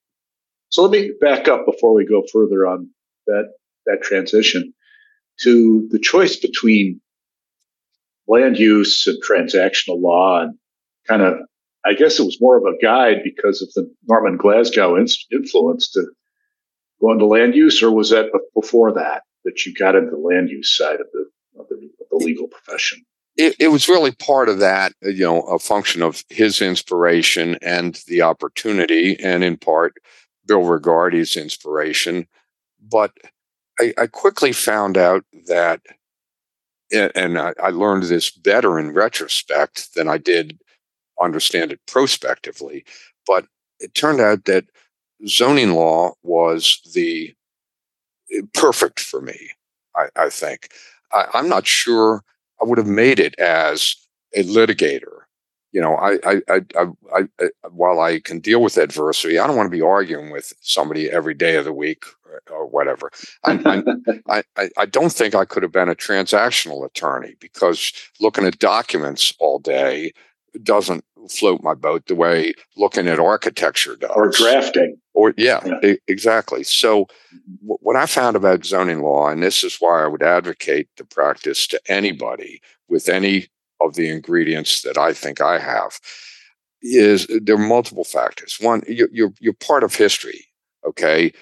So 0.71 0.83
let 0.83 0.91
me 0.91 1.13
back 1.21 1.49
up 1.49 1.65
before 1.67 1.95
we 1.95 2.07
go 2.07 2.23
further 2.33 2.67
on 2.67 2.91
that 3.27 3.53
that 3.87 4.03
transition 4.03 4.75
to 5.41 5.89
the 5.91 5.99
choice 5.99 6.37
between 6.37 7.01
land 8.27 8.59
use 8.59 9.07
and 9.07 9.23
transactional 9.23 10.01
law 10.01 10.43
and 10.43 10.59
kind 11.07 11.23
of 11.23 11.39
I 11.87 11.95
guess 11.95 12.19
it 12.19 12.25
was 12.25 12.41
more 12.41 12.57
of 12.57 12.65
a 12.65 12.77
guide 12.83 13.19
because 13.25 13.63
of 13.63 13.73
the 13.75 13.91
Norman 14.07 14.37
Glasgow 14.37 14.97
influence 14.99 15.91
to 15.93 16.07
go 17.01 17.13
into 17.13 17.25
land 17.25 17.55
use, 17.55 17.83
or 17.83 17.91
was 17.91 18.11
that 18.11 18.27
before 18.55 18.93
that 18.93 19.23
that 19.45 19.65
you 19.65 19.73
got 19.73 19.95
into 19.95 20.11
the 20.11 20.19
land 20.19 20.51
use 20.51 20.77
side 20.77 21.01
of 21.01 21.07
the, 21.13 21.31
of 21.59 21.69
the, 21.69 21.77
of 21.77 22.07
the 22.11 22.17
legal 22.17 22.49
profession? 22.49 23.05
It, 23.37 23.55
it, 23.61 23.69
was 23.69 23.89
really 23.89 24.11
part 24.11 24.49
of 24.49 24.59
that, 24.59 24.93
uh, 25.07 25.11
you 25.11 25.25
know, 25.25 25.43
a 25.43 25.61
function 25.61 26.03
of 26.03 26.25
his 26.29 26.61
inspiration 26.61 27.57
and 27.63 28.01
the 28.09 28.23
opportunity, 28.23 29.19
and 29.21 29.45
in 29.45 29.57
part 29.57 29.95
Bill 30.49 30.65
Regardie's 30.65 31.37
inspiration. 31.37 32.27
But 32.81 33.13
I, 33.79 33.95
I 33.97 34.07
quickly 34.09 34.53
found 34.53 34.97
out 34.97 35.25
that, 35.47 35.83
and 36.91 37.39
I, 37.39 37.53
I 37.63 37.71
learned 37.71 38.05
this 38.05 38.31
better 38.31 38.79
in 38.79 38.93
retrospect 38.93 39.95
than 39.95 40.09
I 40.09 40.19
did 40.19 40.59
understand 41.21 41.71
it 41.71 41.81
prospectively. 41.87 42.85
But 43.27 43.47
it 43.79 43.95
turned 43.95 44.21
out 44.21 44.47
that 44.47 44.65
zoning 45.27 45.73
law 45.73 46.15
was 46.23 46.81
the 46.95 47.35
eh, 48.33 48.41
perfect 48.55 49.01
for 49.01 49.21
me. 49.21 49.51
I, 49.95 50.09
I 50.17 50.31
think 50.31 50.71
I, 51.13 51.27
am 51.35 51.49
not 51.49 51.67
sure 51.67 52.23
I 52.61 52.65
would 52.65 52.79
have 52.79 52.87
made 52.87 53.21
it 53.21 53.39
as 53.39 53.97
a 54.35 54.43
litigator 54.43 55.23
you 55.79 55.85
know, 55.85 55.95
I, 55.95 56.19
I, 56.27 56.41
I, 56.49 56.61
I, 56.77 57.23
I, 57.39 57.49
while 57.71 58.01
I 58.01 58.19
can 58.19 58.41
deal 58.41 58.61
with 58.61 58.79
adversity, 58.79 59.39
I 59.39 59.47
don't 59.47 59.57
want 59.57 59.71
to 59.71 59.77
be 59.77 59.81
arguing 59.81 60.33
with 60.33 60.53
somebody 60.61 61.09
every 61.09 61.35
day 61.35 61.55
of 61.55 61.67
the 61.67 61.73
week 61.73 62.03
or, 62.25 62.43
or 62.51 62.67
whatever. 62.67 63.13
I, 63.45 63.85
I, 64.27 64.43
I, 64.57 64.71
I 64.77 64.87
don't 64.87 65.13
think 65.13 65.37
I 65.37 65.45
could 65.45 65.63
have 65.63 65.71
been 65.71 65.89
a 65.89 65.95
transactional 65.95 66.85
attorney 66.85 67.37
because 67.39 67.93
looking 68.19 68.45
at 68.45 68.59
documents 68.59 69.33
all 69.39 69.61
day 69.61 70.11
doesn't 70.65 71.05
float 71.31 71.63
my 71.63 71.75
boat 71.75 72.07
the 72.07 72.17
way 72.17 72.55
looking 72.77 73.07
at 73.07 73.21
architecture 73.21 73.95
does. 73.95 74.11
Or 74.17 74.31
drafting. 74.31 74.97
Or 75.15 75.33
yeah, 75.37 75.61
yeah. 75.65 75.95
exactly. 76.09 76.65
So 76.65 77.05
mm-hmm. 77.05 77.75
what 77.79 77.95
I 77.95 78.07
found 78.07 78.35
about 78.35 78.65
zoning 78.65 79.01
law, 79.01 79.29
and 79.29 79.45
this 79.45 79.63
is 79.63 79.77
why 79.79 80.03
I 80.03 80.09
would 80.09 80.25
advocate 80.25 80.89
the 80.97 81.05
practice 81.05 81.69
to 81.69 81.81
anybody 81.87 82.63
with 82.89 83.09
any 83.09 83.47
of 83.81 83.95
the 83.95 84.09
ingredients 84.09 84.83
that 84.83 84.99
I 84.99 85.13
think 85.13 85.41
I 85.41 85.59
have 85.59 85.99
is 86.83 87.27
there 87.43 87.57
are 87.57 87.59
multiple 87.59 88.05
factors. 88.05 88.57
One, 88.61 88.83
you're 88.87 89.09
you're, 89.13 89.33
you're 89.41 89.55
part 89.55 89.85
of 89.85 89.95
history. 89.95 90.47
Okay, 90.87 91.33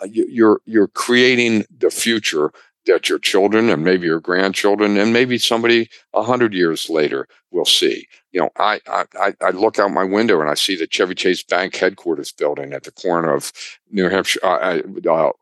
uh, 0.00 0.06
you're 0.10 0.60
you're 0.64 0.88
creating 0.88 1.64
the 1.76 1.90
future 1.90 2.50
that 2.86 3.08
your 3.08 3.18
children 3.18 3.68
and 3.68 3.84
maybe 3.84 4.06
your 4.06 4.20
grandchildren 4.20 4.96
and 4.96 5.12
maybe 5.12 5.38
somebody 5.38 5.88
a 6.14 6.22
hundred 6.22 6.54
years 6.54 6.88
later 6.88 7.26
will 7.50 7.64
see. 7.64 8.06
You 8.32 8.40
know, 8.40 8.50
I, 8.56 8.80
I 8.86 9.34
I 9.40 9.50
look 9.50 9.78
out 9.78 9.90
my 9.90 10.04
window 10.04 10.40
and 10.40 10.48
I 10.48 10.54
see 10.54 10.76
the 10.76 10.86
Chevy 10.86 11.14
Chase 11.14 11.42
Bank 11.42 11.74
headquarters 11.76 12.32
building 12.32 12.72
at 12.72 12.84
the 12.84 12.92
corner 12.92 13.34
of 13.34 13.52
New 13.90 14.08
Hampshire, 14.08 14.40
uh, 14.42 14.80
uh, 15.06 15.32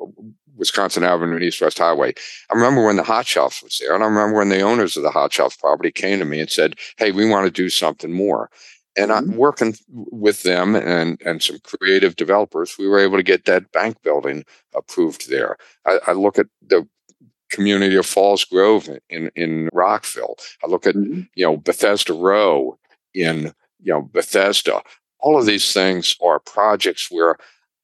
Wisconsin 0.56 1.04
Avenue 1.04 1.34
and 1.34 1.44
East 1.44 1.60
West 1.60 1.78
Highway. 1.78 2.14
I 2.50 2.54
remember 2.54 2.84
when 2.84 2.96
the 2.96 3.02
Hot 3.02 3.26
Shoppes 3.26 3.62
was 3.62 3.78
there, 3.78 3.94
and 3.94 4.02
I 4.02 4.06
remember 4.06 4.38
when 4.38 4.48
the 4.48 4.60
owners 4.60 4.96
of 4.96 5.02
the 5.02 5.10
Hot 5.10 5.32
Shoppes 5.32 5.56
property 5.56 5.90
came 5.90 6.18
to 6.18 6.24
me 6.24 6.40
and 6.40 6.50
said, 6.50 6.76
"Hey, 6.96 7.12
we 7.12 7.28
want 7.28 7.46
to 7.46 7.50
do 7.50 7.68
something 7.68 8.12
more." 8.12 8.50
And 8.96 9.10
mm-hmm. 9.10 9.30
I'm 9.30 9.36
working 9.36 9.74
with 9.88 10.42
them 10.42 10.74
and 10.74 11.20
and 11.24 11.42
some 11.42 11.58
creative 11.64 12.16
developers. 12.16 12.76
We 12.78 12.88
were 12.88 13.00
able 13.00 13.16
to 13.16 13.22
get 13.22 13.44
that 13.46 13.72
bank 13.72 14.02
building 14.02 14.44
approved 14.74 15.28
there. 15.28 15.56
I, 15.86 15.98
I 16.08 16.12
look 16.12 16.38
at 16.38 16.46
the 16.66 16.86
community 17.50 17.96
of 17.96 18.06
Falls 18.06 18.44
Grove 18.44 18.88
in 19.08 19.30
in 19.34 19.68
Rockville. 19.72 20.36
I 20.62 20.68
look 20.68 20.86
at 20.86 20.94
mm-hmm. 20.94 21.22
you 21.34 21.46
know 21.46 21.56
Bethesda 21.56 22.12
Row 22.12 22.78
in 23.12 23.54
you 23.80 23.92
know 23.92 24.02
Bethesda. 24.02 24.82
All 25.20 25.38
of 25.38 25.46
these 25.46 25.72
things 25.72 26.16
are 26.22 26.38
projects 26.38 27.10
where 27.10 27.38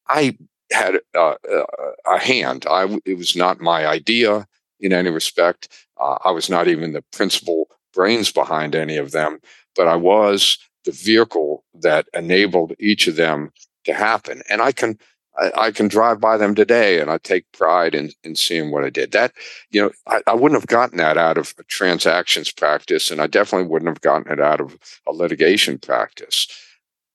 I 0.09 0.37
had 0.73 0.97
uh, 1.15 1.35
uh, 1.51 1.65
a 2.07 2.19
hand. 2.19 2.67
I 2.69 2.99
it 3.05 3.17
was 3.17 3.37
not 3.37 3.61
my 3.61 3.87
idea. 3.87 4.47
in 4.81 4.93
any 4.93 5.11
respect. 5.11 5.69
Uh, 6.01 6.17
I 6.25 6.31
was 6.31 6.49
not 6.49 6.67
even 6.67 6.93
the 6.93 7.05
principal 7.13 7.69
brains 7.93 8.33
behind 8.33 8.75
any 8.75 8.97
of 8.97 9.11
them, 9.11 9.41
but 9.77 9.87
I 9.89 9.97
was 9.97 10.59
the 10.85 10.93
vehicle 10.93 11.65
that 11.75 12.09
enabled 12.15 12.73
each 12.79 13.07
of 13.07 13.17
them 13.17 13.53
to 13.85 13.93
happen. 13.93 14.43
And 14.49 14.63
I 14.63 14.73
can 14.73 14.99
I, 15.39 15.53
I, 15.57 15.71
can 15.71 15.89
drive 15.89 16.21
by 16.21 16.37
them 16.37 16.55
today 16.55 17.01
and 17.01 17.11
I 17.11 17.19
take 17.19 17.51
pride 17.53 17.95
in, 17.95 18.11
in 18.25 18.35
seeing 18.35 18.71
what 18.71 18.85
I 18.85 18.91
did. 18.91 19.13
That, 19.13 19.33
you 19.71 19.81
know, 19.81 19.91
I, 20.07 20.23
I, 20.27 20.35
wouldn't 20.35 20.61
have 20.61 20.67
gotten 20.67 20.99
that 20.99 21.17
out 21.17 21.39
of 21.39 21.55
transactions 21.69 22.51
practice, 22.51 23.11
and 23.11 23.21
I 23.21 23.29
definitely 23.29 23.69
wouldn't 23.69 23.89
have 23.89 24.01
gotten 24.01 24.33
it 24.33 24.41
out 24.41 24.61
of 24.61 24.77
a 25.07 25.13
litigation 25.13 25.79
practice. 25.79 26.49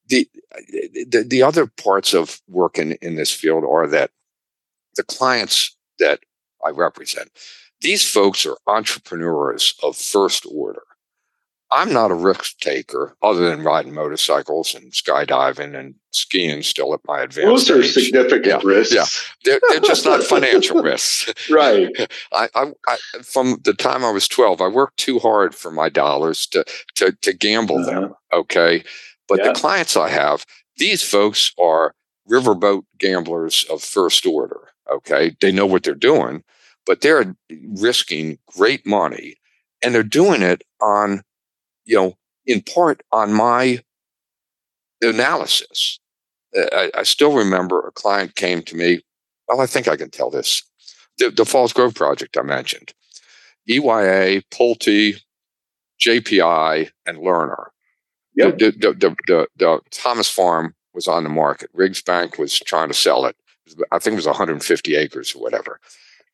The, 0.07 0.29
the, 1.07 1.25
the 1.27 1.41
other 1.41 1.65
parts 1.65 2.13
of 2.13 2.41
work 2.47 2.77
in, 2.77 2.93
in 3.01 3.15
this 3.15 3.31
field 3.31 3.63
are 3.63 3.87
that 3.87 4.11
the 4.95 5.03
clients 5.03 5.75
that 5.99 6.19
I 6.65 6.69
represent, 6.69 7.29
these 7.81 8.07
folks 8.07 8.45
are 8.45 8.57
entrepreneurs 8.67 9.75
of 9.83 9.97
first 9.97 10.45
order. 10.49 10.83
I'm 11.71 11.91
not 11.91 12.11
a 12.11 12.15
risk 12.15 12.59
taker 12.59 13.17
other 13.21 13.49
than 13.49 13.63
riding 13.63 13.93
motorcycles 13.93 14.75
and 14.75 14.91
skydiving 14.91 15.77
and 15.77 15.95
skiing 16.11 16.61
still 16.61 16.93
at 16.93 17.01
my 17.05 17.21
advanced 17.21 17.67
Those 17.67 17.69
are 17.69 17.81
age. 17.81 17.93
significant 17.93 18.45
yeah, 18.45 18.59
risks. 18.63 18.93
Yeah, 18.93 19.05
they're, 19.43 19.59
they're 19.69 19.79
just 19.81 20.05
not 20.05 20.23
financial 20.23 20.81
risks. 20.81 21.33
right. 21.49 21.89
I, 22.31 22.49
I, 22.53 22.71
I, 22.87 22.97
from 23.23 23.57
the 23.63 23.73
time 23.73 24.05
I 24.05 24.11
was 24.11 24.27
12, 24.27 24.61
I 24.61 24.67
worked 24.67 24.97
too 24.97 25.19
hard 25.19 25.55
for 25.55 25.71
my 25.71 25.89
dollars 25.89 26.45
to, 26.47 26.63
to, 26.95 27.11
to 27.21 27.33
gamble 27.33 27.79
uh-huh. 27.79 27.91
them. 27.91 28.13
Okay. 28.31 28.83
But 29.27 29.39
yeah. 29.39 29.49
the 29.49 29.59
clients 29.59 29.97
I 29.97 30.09
have, 30.09 30.45
these 30.77 31.03
folks 31.03 31.51
are 31.59 31.93
riverboat 32.29 32.83
gamblers 32.97 33.65
of 33.71 33.81
first 33.81 34.25
order. 34.25 34.69
Okay. 34.91 35.35
They 35.41 35.51
know 35.51 35.65
what 35.65 35.83
they're 35.83 35.95
doing, 35.95 36.43
but 36.85 37.01
they're 37.01 37.35
risking 37.49 38.37
great 38.47 38.85
money 38.85 39.35
and 39.83 39.93
they're 39.93 40.03
doing 40.03 40.41
it 40.41 40.63
on 40.81 41.23
you 41.85 41.95
know, 41.95 42.17
in 42.45 42.61
part 42.61 43.01
on 43.11 43.31
my 43.31 43.79
analysis. 45.01 45.99
Uh, 46.55 46.65
I, 46.73 46.91
I, 46.99 47.03
still 47.03 47.33
remember 47.33 47.85
a 47.87 47.91
client 47.91 48.35
came 48.35 48.61
to 48.63 48.75
me. 48.75 49.01
Well, 49.47 49.61
I 49.61 49.67
think 49.67 49.87
I 49.87 49.95
can 49.95 50.09
tell 50.09 50.29
this. 50.29 50.63
The, 51.17 51.29
the 51.29 51.45
Falls 51.45 51.71
Grove 51.71 51.95
project 51.95 52.37
I 52.37 52.41
mentioned, 52.41 52.93
EYA, 53.69 54.41
Pulte, 54.51 55.21
JPI, 56.01 56.89
and 57.05 57.17
Lerner. 57.19 57.67
Yep. 58.35 58.57
The, 58.57 58.71
the, 58.71 58.93
the, 58.93 59.15
the, 59.27 59.47
the 59.57 59.79
Thomas 59.91 60.29
Farm 60.29 60.75
was 60.93 61.07
on 61.07 61.23
the 61.23 61.29
market. 61.29 61.69
Riggs 61.73 62.01
Bank 62.01 62.37
was 62.37 62.57
trying 62.59 62.87
to 62.89 62.93
sell 62.93 63.25
it. 63.25 63.35
I 63.91 63.99
think 63.99 64.13
it 64.13 64.17
was 64.17 64.27
150 64.27 64.95
acres 64.95 65.35
or 65.35 65.41
whatever, 65.41 65.79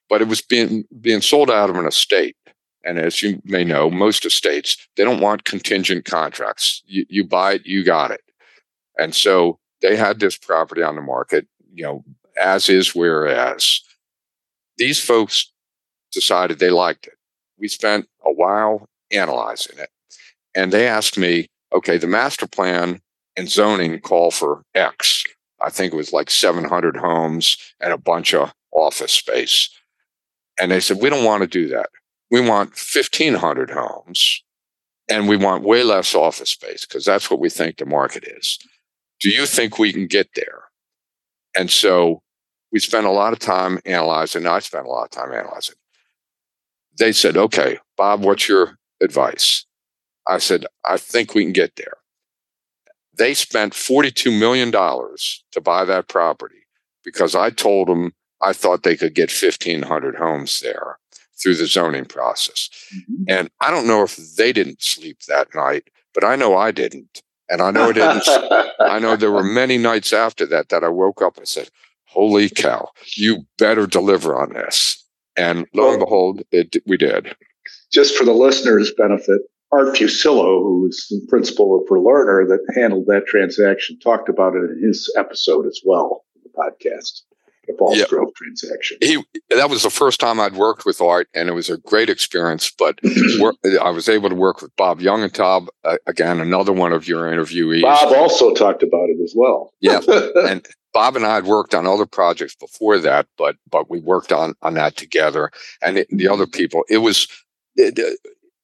but 0.10 0.22
it 0.22 0.28
was 0.28 0.42
being 0.42 0.84
being 1.00 1.22
sold 1.22 1.50
out 1.50 1.70
of 1.70 1.78
an 1.78 1.88
estate. 1.88 2.36
And 2.84 2.98
as 3.00 3.22
you 3.22 3.42
may 3.46 3.64
know, 3.64 3.90
most 3.90 4.26
estates, 4.26 4.76
they 4.98 5.04
don't 5.04 5.22
want 5.22 5.46
contingent 5.46 6.06
contracts. 6.06 6.82
You, 6.86 7.06
you 7.10 7.24
buy 7.24 7.54
it, 7.54 7.66
you 7.66 7.84
got 7.84 8.12
it. 8.12 8.22
And 8.98 9.16
so 9.16 9.60
they 9.82 9.96
had 9.96 10.20
this 10.20 10.38
property 10.38 10.82
on 10.82 10.96
the 10.96 11.02
market, 11.02 11.48
you 11.74 11.84
know, 11.84 12.04
as 12.42 12.70
is, 12.70 12.96
whereas 12.96 13.82
these 14.78 15.00
folks 15.00 15.52
decided 16.12 16.60
they 16.60 16.72
liked 16.72 17.08
it. 17.08 17.14
We 17.58 17.68
spent 17.68 18.08
a 18.26 18.32
while 18.32 18.90
analyzing 19.12 19.78
it. 19.78 19.90
And 20.56 20.74
they 20.74 20.88
asked 20.88 21.18
me, 21.18 21.48
okay, 21.74 21.98
the 21.98 22.08
master 22.08 22.48
plan 22.48 23.02
and 23.36 23.50
zoning 23.50 24.00
call 24.00 24.32
for 24.32 24.64
X. 24.76 25.24
I 25.60 25.70
think 25.70 25.94
it 25.94 25.98
was 25.98 26.14
like 26.14 26.30
700 26.30 26.98
homes 26.98 27.58
and 27.80 27.94
a 27.94 27.98
bunch 27.98 28.34
of 28.34 28.52
office 28.72 29.12
space. 29.12 29.70
And 30.60 30.72
they 30.72 30.80
said, 30.80 30.98
we 31.02 31.10
don't 31.10 31.26
want 31.26 31.42
to 31.42 31.48
do 31.48 31.68
that 31.70 31.90
we 32.32 32.40
want 32.40 32.70
1,500 32.70 33.70
homes 33.70 34.44
and 35.10 35.28
we 35.28 35.36
want 35.36 35.64
way 35.64 35.84
less 35.84 36.16
office 36.16 36.50
space 36.50 36.86
because 36.86 37.06
that's 37.06 37.30
what 37.30 37.42
we 37.42 37.50
think 37.50 37.78
the 37.78 37.86
market 37.86 38.24
is. 38.24 38.58
Do 39.20 39.30
you 39.30 39.46
think 39.46 39.78
we 39.78 39.92
can 39.92 40.08
get 40.08 40.30
there? 40.36 40.64
And 41.56 41.70
so 41.70 42.24
we 42.72 42.80
spent 42.80 43.06
a 43.06 43.12
lot 43.12 43.34
of 43.34 43.40
time 43.40 43.80
analyzing. 43.86 44.48
I 44.48 44.60
spent 44.60 44.88
a 44.88 44.90
lot 44.90 45.04
of 45.04 45.10
time 45.12 45.34
analyzing. 45.34 45.76
They 46.98 47.12
said, 47.12 47.36
okay, 47.36 47.80
Bob, 47.98 48.24
what's 48.24 48.48
your 48.48 48.78
advice? 49.02 49.66
I 50.28 50.38
said, 50.38 50.66
I 50.86 50.98
think 50.98 51.34
we 51.34 51.44
can 51.44 51.54
get 51.54 51.76
there. 51.76 51.98
They 53.18 53.34
spent 53.34 53.74
$42 53.74 54.38
million 54.38 54.72
to 54.72 55.62
buy 55.62 55.86
that 55.86 56.08
property 56.08 56.68
because 57.04 57.36
I 57.36 57.50
told 57.50 57.88
them 57.88 58.14
I 58.42 58.54
thought 58.54 58.84
they 58.84 58.96
could 58.96 59.14
get 59.14 59.32
1,500 59.32 60.16
homes 60.16 60.60
there 60.60 60.98
through 61.42 61.56
the 61.56 61.68
zoning 61.68 62.06
process. 62.06 62.70
Mm-hmm. 62.96 63.24
And 63.28 63.50
I 63.60 63.72
don't 63.72 63.88
know 63.88 64.04
if 64.04 64.18
they 64.36 64.54
didn't 64.54 64.82
sleep 64.82 65.22
that 65.28 65.54
night, 65.54 65.90
but 66.14 66.24
I 66.24 66.36
know 66.36 66.56
I 66.56 66.72
didn't. 66.72 67.22
And 67.50 67.62
I 67.62 67.72
know 67.72 67.90
I 67.90 67.92
didn't. 67.92 68.24
I 68.80 69.00
know 69.00 69.16
there 69.16 69.32
were 69.32 69.44
many 69.44 69.78
nights 69.78 70.14
after 70.14 70.46
that 70.48 70.70
that 70.70 70.84
I 70.84 70.90
woke 70.90 71.22
up 71.22 71.38
and 71.38 71.48
said, 71.48 71.70
Holy 72.06 72.50
cow, 72.50 72.90
you 73.16 73.46
better 73.58 73.88
deliver 73.88 74.40
on 74.42 74.54
this. 74.54 75.06
And 75.38 75.66
lo 75.74 75.92
and 75.92 76.00
behold, 76.00 76.44
it, 76.52 76.76
we 76.86 76.98
did. 76.98 77.36
Just 77.92 78.16
for 78.16 78.26
the 78.26 78.34
listeners' 78.34 78.94
benefit, 78.98 79.42
Art 79.72 79.96
Fuccillo, 79.96 80.62
who 80.62 80.82
was 80.82 81.08
the 81.10 81.26
principal 81.30 81.84
for 81.88 81.98
Lerner 81.98 82.48
that 82.48 82.60
handled 82.76 83.06
that 83.08 83.26
transaction, 83.28 83.98
talked 84.00 84.30
about 84.30 84.56
it 84.56 84.70
in 84.70 84.84
his 84.84 85.12
episode 85.18 85.66
as 85.66 85.80
well, 85.86 86.26
in 86.36 86.42
the 86.44 86.50
podcast 86.50 87.22
the 87.68 87.78
Falls 87.78 87.98
yeah. 87.98 88.06
Grove 88.08 88.34
transaction. 88.36 88.98
He 89.02 89.24
that 89.50 89.70
was 89.70 89.84
the 89.84 89.90
first 89.90 90.20
time 90.20 90.40
I'd 90.40 90.56
worked 90.56 90.86
with 90.86 91.02
Art, 91.02 91.28
and 91.34 91.50
it 91.50 91.54
was 91.54 91.70
a 91.70 91.78
great 91.78 92.10
experience. 92.10 92.72
But 92.72 93.00
I 93.82 93.90
was 93.90 94.10
able 94.10 94.30
to 94.30 94.36
work 94.36 94.62
with 94.62 94.76
Bob 94.76 95.00
Youngentob 95.00 95.68
uh, 95.84 95.98
again, 96.08 96.40
another 96.40 96.74
one 96.74 96.94
of 96.94 97.08
your 97.08 97.24
interviewees. 97.32 97.82
Bob 97.82 98.14
also 98.14 98.54
talked 98.54 98.84
about 98.84 99.10
it 99.10 99.22
as 99.24 99.34
well. 99.36 99.74
yeah, 99.80 100.02
and 100.48 100.66
Bob 100.94 101.16
and 101.16 101.26
I 101.26 101.36
had 101.36 101.46
worked 101.46 101.76
on 101.76 101.86
other 101.86 102.06
projects 102.06 102.56
before 102.56 102.98
that, 103.00 103.28
but 103.38 103.56
but 103.70 103.90
we 103.90 104.00
worked 104.00 104.32
on 104.32 104.56
on 104.62 104.74
that 104.76 104.96
together. 104.98 105.52
And 105.82 106.00
it, 106.00 106.08
the 106.10 106.28
other 106.28 106.48
people, 106.48 106.84
it 106.90 107.00
was 107.00 107.28
it, 107.76 108.00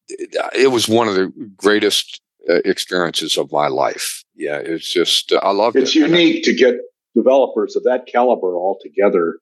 it, 0.10 0.72
was 0.72 0.88
one 0.88 1.08
of 1.08 1.16
the 1.16 1.32
greatest 1.58 2.22
uh, 2.50 2.56
experiences 2.66 3.38
of 3.38 3.52
my 3.52 3.68
life. 3.68 4.24
Yeah, 4.36 4.58
it's 4.58 4.92
just 4.92 5.32
uh, 5.32 5.40
I 5.44 5.52
love 5.52 5.76
it. 5.76 5.84
It's 5.84 5.96
unique 5.96 6.44
to 6.44 6.54
get 6.54 6.76
developers 7.16 7.76
of 7.76 7.84
that 7.84 8.06
caliber 8.06 8.56
all 8.56 8.78
together 8.82 9.40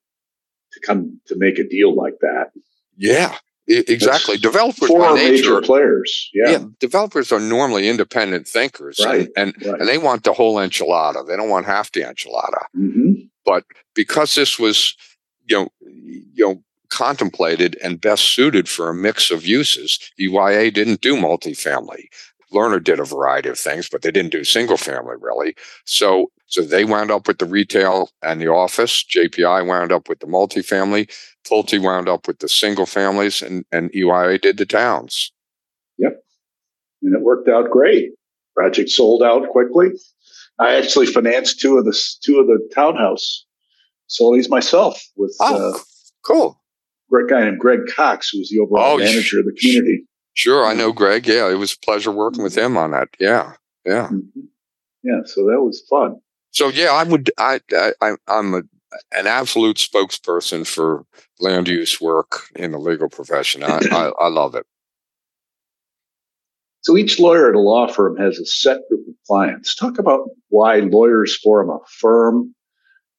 to 0.74 0.80
come 0.80 1.20
to 1.28 1.36
make 1.38 1.59
a 1.59 1.68
deal 1.68 1.95
like 1.95 2.16
that. 2.22 2.51
Yeah, 2.97 3.36
exactly. 3.68 4.36
That's 4.36 4.41
developers 4.41 4.88
four 4.88 5.16
nature, 5.16 5.32
major 5.32 5.61
players. 5.61 6.30
Yeah. 6.34 6.51
yeah. 6.51 6.66
developers 6.80 7.32
are 7.32 7.39
normally 7.39 7.89
independent 7.89 8.47
thinkers, 8.47 8.99
right? 9.03 9.28
And 9.36 9.53
and, 9.55 9.66
right. 9.66 9.80
and, 9.82 9.89
they 9.89 9.97
want 9.97 10.24
the 10.24 10.34
whole 10.34 10.55
enchilada. 10.55 11.28
They 11.28 11.36
don't 11.36 11.49
want 11.49 11.66
half 11.66 11.91
the 11.91 12.01
enchilada. 12.01 12.66
Mm-hmm. 12.78 13.26
But 13.43 13.63
because 13.93 14.36
this 14.36 14.57
was, 14.57 14.95
you 15.45 15.57
know, 15.57 15.68
you 15.82 16.45
know, 16.45 16.63
contemplated 16.95 17.77
and 17.83 17.99
best 17.99 18.23
suited 18.33 18.69
for 18.69 18.89
a 18.89 18.95
mix 18.95 19.29
of 19.29 19.45
uses, 19.45 19.99
EYA 20.17 20.73
didn't 20.73 21.01
do 21.01 21.17
multifamily. 21.17 22.05
Lerner 22.53 22.81
did 22.81 23.01
a 23.01 23.03
variety 23.03 23.49
of 23.49 23.59
things, 23.59 23.89
but 23.89 24.01
they 24.01 24.11
didn't 24.11 24.31
do 24.31 24.45
single 24.45 24.77
family 24.77 25.15
really. 25.19 25.55
So 25.83 26.31
so 26.45 26.61
they 26.61 26.85
wound 26.85 27.11
up 27.11 27.27
with 27.27 27.39
the 27.39 27.45
retail 27.45 28.11
and 28.21 28.39
the 28.39 28.47
office. 28.47 29.03
JPI 29.03 29.67
wound 29.67 29.91
up 29.91 30.07
with 30.07 30.19
the 30.19 30.27
multifamily. 30.27 31.11
Pulte 31.45 31.81
wound 31.81 32.07
up 32.07 32.27
with 32.27 32.39
the 32.39 32.47
single 32.47 32.85
families, 32.85 33.41
and, 33.41 33.65
and 33.73 33.91
EYA 33.93 34.41
did 34.41 34.57
the 34.57 34.65
towns. 34.65 35.33
Yep. 35.97 36.23
And 37.01 37.15
it 37.15 37.21
worked 37.21 37.49
out 37.49 37.69
great. 37.69 38.11
Project 38.55 38.89
sold 38.89 39.21
out 39.21 39.49
quickly. 39.49 39.89
I 40.59 40.75
actually 40.75 41.07
financed 41.07 41.59
two 41.59 41.77
of 41.77 41.83
the 41.83 41.99
two 42.23 42.39
of 42.39 42.47
the 42.47 42.59
townhouse 42.73 43.45
facilities 44.07 44.49
myself 44.49 45.03
with 45.17 45.35
oh, 45.41 45.75
uh, 45.75 45.79
cool. 46.23 46.61
Great 47.09 47.29
guy 47.29 47.41
named 47.41 47.59
Greg 47.59 47.81
Cox, 47.95 48.29
who 48.29 48.39
was 48.39 48.49
the 48.49 48.59
overall 48.59 48.95
oh, 48.95 48.97
manager 48.97 49.39
of 49.39 49.45
the 49.45 49.55
community. 49.59 50.05
Sure, 50.33 50.65
I 50.65 50.73
know 50.73 50.91
Greg. 50.91 51.27
Yeah, 51.27 51.49
it 51.49 51.55
was 51.55 51.73
a 51.73 51.79
pleasure 51.79 52.11
working 52.11 52.43
with 52.43 52.57
him 52.57 52.77
on 52.77 52.91
that. 52.91 53.09
Yeah, 53.19 53.53
yeah, 53.85 54.07
mm-hmm. 54.07 54.41
yeah. 55.03 55.21
So 55.25 55.45
that 55.45 55.61
was 55.61 55.83
fun. 55.89 56.19
So 56.51 56.69
yeah, 56.69 56.91
I 56.91 57.03
would. 57.03 57.31
I, 57.37 57.59
I 58.01 58.15
I'm 58.27 58.53
a, 58.55 58.61
an 59.11 59.27
absolute 59.27 59.77
spokesperson 59.77 60.65
for 60.65 61.05
land 61.39 61.67
use 61.67 62.01
work 62.01 62.49
in 62.55 62.71
the 62.71 62.79
legal 62.79 63.09
profession. 63.09 63.63
I, 63.63 63.79
I, 63.91 64.11
I 64.21 64.27
love 64.27 64.55
it. 64.55 64.65
So 66.81 66.95
each 66.95 67.19
lawyer 67.19 67.49
at 67.49 67.55
a 67.55 67.59
law 67.59 67.87
firm 67.87 68.15
has 68.17 68.37
a 68.37 68.45
set 68.45 68.87
group 68.87 69.07
of 69.07 69.15
clients. 69.27 69.75
Talk 69.75 69.97
about 69.97 70.29
why 70.49 70.79
lawyers 70.79 71.35
form 71.37 71.69
a 71.69 71.79
firm 71.99 72.54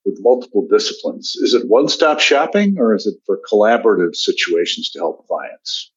with 0.07 0.19
multiple 0.21 0.67
disciplines. 0.71 1.37
Is 1.37 1.53
it 1.53 1.69
one-stop 1.69 2.21
shopping, 2.21 2.77
or 2.79 2.95
is 2.95 3.07
it 3.07 3.17
for 3.27 3.41
collaborative 3.51 4.15
situations 4.15 4.89
to 4.91 5.01
help 5.01 5.27
clients? 5.27 5.91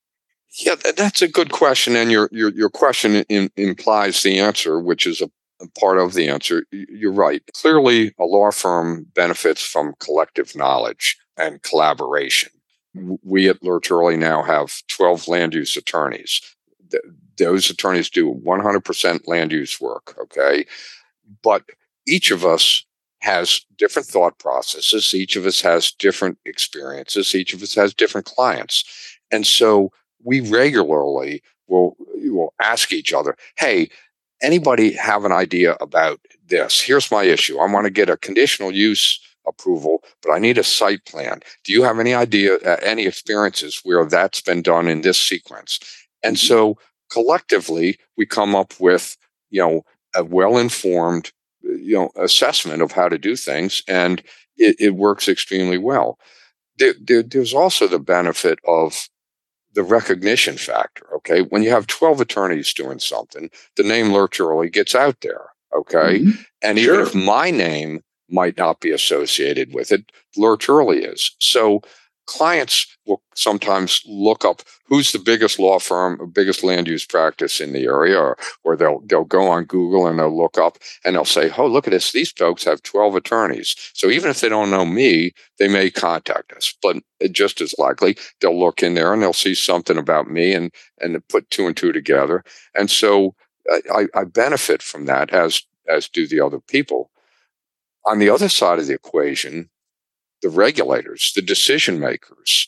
Yeah, 0.59 0.75
that's 0.97 1.21
a 1.21 1.27
good 1.27 1.51
question, 1.51 1.95
and 1.95 2.11
your 2.11 2.27
your 2.31 2.49
your 2.49 2.69
question 2.69 3.23
in, 3.29 3.51
implies 3.55 4.23
the 4.23 4.39
answer, 4.39 4.79
which 4.79 5.05
is 5.05 5.21
a 5.21 5.29
part 5.79 5.99
of 5.99 6.13
the 6.13 6.27
answer. 6.27 6.65
You're 6.71 7.13
right. 7.13 7.43
Clearly, 7.53 8.13
a 8.19 8.25
law 8.25 8.51
firm 8.51 9.05
benefits 9.13 9.61
from 9.61 9.93
collective 9.99 10.55
knowledge 10.55 11.17
and 11.37 11.61
collaboration. 11.61 12.51
we 13.23 13.47
at 13.47 13.63
Lerch 13.63 13.91
Early 13.91 14.17
now 14.17 14.41
have 14.41 14.81
12 14.87 15.27
land 15.27 15.53
use 15.53 15.77
attorneys. 15.77 16.41
Th- 16.89 17.03
those 17.37 17.69
attorneys 17.69 18.09
do 18.09 18.33
100% 18.45 19.27
land 19.27 19.51
use 19.51 19.79
work. 19.79 20.15
Okay. 20.19 20.65
But 21.43 21.63
each 22.07 22.31
of 22.31 22.43
us 22.43 22.83
has 23.21 23.61
different 23.77 24.07
thought 24.07 24.39
processes. 24.39 25.13
Each 25.13 25.35
of 25.35 25.45
us 25.45 25.61
has 25.61 25.91
different 25.91 26.37
experiences. 26.45 27.35
Each 27.35 27.53
of 27.53 27.61
us 27.61 27.75
has 27.75 27.93
different 27.93 28.25
clients. 28.25 28.83
And 29.31 29.45
so 29.45 29.91
we 30.23 30.39
regularly 30.41 31.41
will, 31.67 31.95
will 32.15 32.53
ask 32.61 32.91
each 32.91 33.13
other, 33.13 33.35
Hey, 33.57 33.89
anybody 34.41 34.93
have 34.93 35.25
an 35.25 35.31
idea 35.31 35.75
about 35.81 36.19
this? 36.47 36.81
Here's 36.81 37.11
my 37.11 37.23
issue. 37.23 37.59
I 37.59 37.71
want 37.71 37.85
to 37.85 37.91
get 37.91 38.09
a 38.09 38.17
conditional 38.17 38.71
use 38.71 39.19
approval, 39.47 40.03
but 40.21 40.31
I 40.31 40.39
need 40.39 40.57
a 40.57 40.63
site 40.63 41.05
plan. 41.05 41.41
Do 41.63 41.73
you 41.73 41.83
have 41.83 41.99
any 41.99 42.13
idea, 42.13 42.55
uh, 42.57 42.77
any 42.81 43.05
experiences 43.05 43.81
where 43.83 44.05
that's 44.05 44.41
been 44.41 44.61
done 44.61 44.87
in 44.87 45.01
this 45.01 45.19
sequence? 45.19 45.79
And 46.23 46.35
mm-hmm. 46.35 46.47
so 46.47 46.77
collectively, 47.09 47.97
we 48.17 48.25
come 48.25 48.55
up 48.55 48.73
with, 48.79 49.17
you 49.49 49.61
know, 49.61 49.81
a 50.15 50.23
well 50.23 50.57
informed, 50.57 51.31
you 51.77 51.95
know, 51.95 52.11
assessment 52.15 52.81
of 52.81 52.91
how 52.91 53.09
to 53.09 53.17
do 53.17 53.35
things, 53.35 53.83
and 53.87 54.21
it, 54.57 54.75
it 54.79 54.95
works 54.95 55.27
extremely 55.27 55.77
well. 55.77 56.19
There, 56.77 56.93
there, 56.99 57.23
there's 57.23 57.53
also 57.53 57.87
the 57.87 57.99
benefit 57.99 58.59
of 58.65 59.09
the 59.73 59.83
recognition 59.83 60.57
factor. 60.57 61.05
Okay. 61.17 61.41
When 61.41 61.63
you 61.63 61.69
have 61.69 61.87
12 61.87 62.21
attorneys 62.21 62.73
doing 62.73 62.99
something, 62.99 63.49
the 63.75 63.83
name 63.83 64.11
Lerch 64.11 64.39
Early 64.39 64.69
gets 64.69 64.95
out 64.95 65.21
there. 65.21 65.45
Okay. 65.75 66.19
Mm-hmm. 66.19 66.41
And 66.61 66.79
even 66.79 66.99
if 67.01 67.13
my 67.13 67.51
name 67.51 68.01
might 68.29 68.57
not 68.57 68.79
be 68.79 68.91
associated 68.91 69.73
with 69.73 69.91
it, 69.91 70.11
Lerch 70.35 70.69
Early 70.69 71.03
is. 71.03 71.35
So 71.39 71.81
clients 72.29 72.85
will 73.07 73.23
sometimes 73.33 74.03
look 74.05 74.45
up 74.45 74.61
who's 74.85 75.11
the 75.11 75.17
biggest 75.17 75.57
law 75.57 75.79
firm, 75.79 76.31
biggest 76.31 76.63
land 76.63 76.87
use 76.87 77.03
practice 77.03 77.59
in 77.59 77.73
the 77.73 77.85
area, 77.85 78.19
or, 78.19 78.37
or 78.63 78.77
they'll 78.77 79.01
they'll 79.07 79.25
go 79.25 79.47
on 79.47 79.65
Google 79.65 80.05
and 80.05 80.19
they'll 80.19 80.37
look 80.37 80.59
up 80.59 80.77
and 81.03 81.15
they'll 81.15 81.25
say, 81.25 81.51
"Oh, 81.57 81.65
look 81.65 81.87
at 81.87 81.91
this! 81.91 82.11
These 82.11 82.31
folks 82.31 82.63
have 82.65 82.83
twelve 82.83 83.15
attorneys." 83.15 83.75
So 83.93 84.09
even 84.11 84.29
if 84.29 84.41
they 84.41 84.49
don't 84.49 84.69
know 84.69 84.85
me, 84.85 85.31
they 85.57 85.67
may 85.67 85.89
contact 85.89 86.53
us. 86.53 86.71
But 86.83 86.97
just 87.31 87.61
as 87.61 87.73
likely, 87.79 88.15
they'll 88.39 88.59
look 88.59 88.83
in 88.83 88.93
there 88.93 89.11
and 89.11 89.23
they'll 89.23 89.33
see 89.33 89.55
something 89.55 89.97
about 89.97 90.29
me 90.29 90.53
and 90.53 90.71
and 91.01 91.27
put 91.29 91.49
two 91.49 91.65
and 91.65 91.75
two 91.75 91.91
together. 91.91 92.43
And 92.75 92.91
so 92.91 93.33
I, 93.91 94.05
I 94.13 94.23
benefit 94.25 94.83
from 94.83 95.05
that 95.05 95.33
as 95.33 95.63
as 95.87 96.07
do 96.07 96.27
the 96.27 96.41
other 96.41 96.59
people. 96.59 97.09
On 98.05 98.19
the 98.19 98.29
other 98.29 98.49
side 98.49 98.77
of 98.77 98.85
the 98.85 98.93
equation, 98.93 99.69
the 100.41 100.49
regulators, 100.49 101.31
the 101.35 101.41
decision 101.41 101.99
makers 101.99 102.67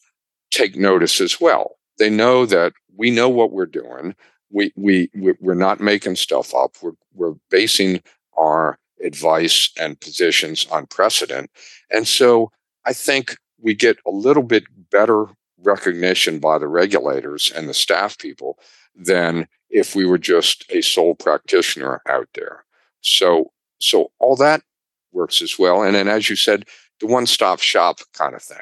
take 0.51 0.75
notice 0.75 1.21
as 1.21 1.39
well. 1.39 1.77
They 1.97 2.09
know 2.09 2.45
that 2.45 2.73
we 2.95 3.11
know 3.11 3.29
what 3.29 3.51
we're 3.51 3.65
doing. 3.65 4.15
We, 4.51 4.73
we, 4.75 5.09
we're 5.39 5.53
not 5.53 5.79
making 5.79 6.17
stuff 6.17 6.53
up. 6.53 6.75
We're, 6.81 6.91
we're 7.13 7.35
basing 7.49 8.01
our 8.37 8.77
advice 9.03 9.69
and 9.79 9.99
positions 9.99 10.67
on 10.71 10.87
precedent. 10.87 11.49
And 11.89 12.07
so 12.07 12.51
I 12.85 12.93
think 12.93 13.37
we 13.59 13.73
get 13.73 13.97
a 14.05 14.11
little 14.11 14.43
bit 14.43 14.63
better 14.89 15.27
recognition 15.63 16.39
by 16.39 16.57
the 16.57 16.67
regulators 16.67 17.51
and 17.55 17.69
the 17.69 17.73
staff 17.73 18.17
people 18.17 18.57
than 18.95 19.47
if 19.69 19.95
we 19.95 20.05
were 20.05 20.17
just 20.17 20.65
a 20.69 20.81
sole 20.81 21.15
practitioner 21.15 22.01
out 22.09 22.27
there. 22.35 22.65
So, 23.01 23.51
so 23.79 24.11
all 24.19 24.35
that 24.37 24.61
works 25.11 25.41
as 25.41 25.57
well. 25.57 25.83
And 25.83 25.95
then, 25.95 26.07
as 26.07 26.29
you 26.29 26.35
said, 26.35 26.65
the 27.01 27.07
one 27.07 27.25
stop 27.25 27.59
shop 27.59 27.99
kind 28.13 28.35
of 28.35 28.41
thing. 28.41 28.57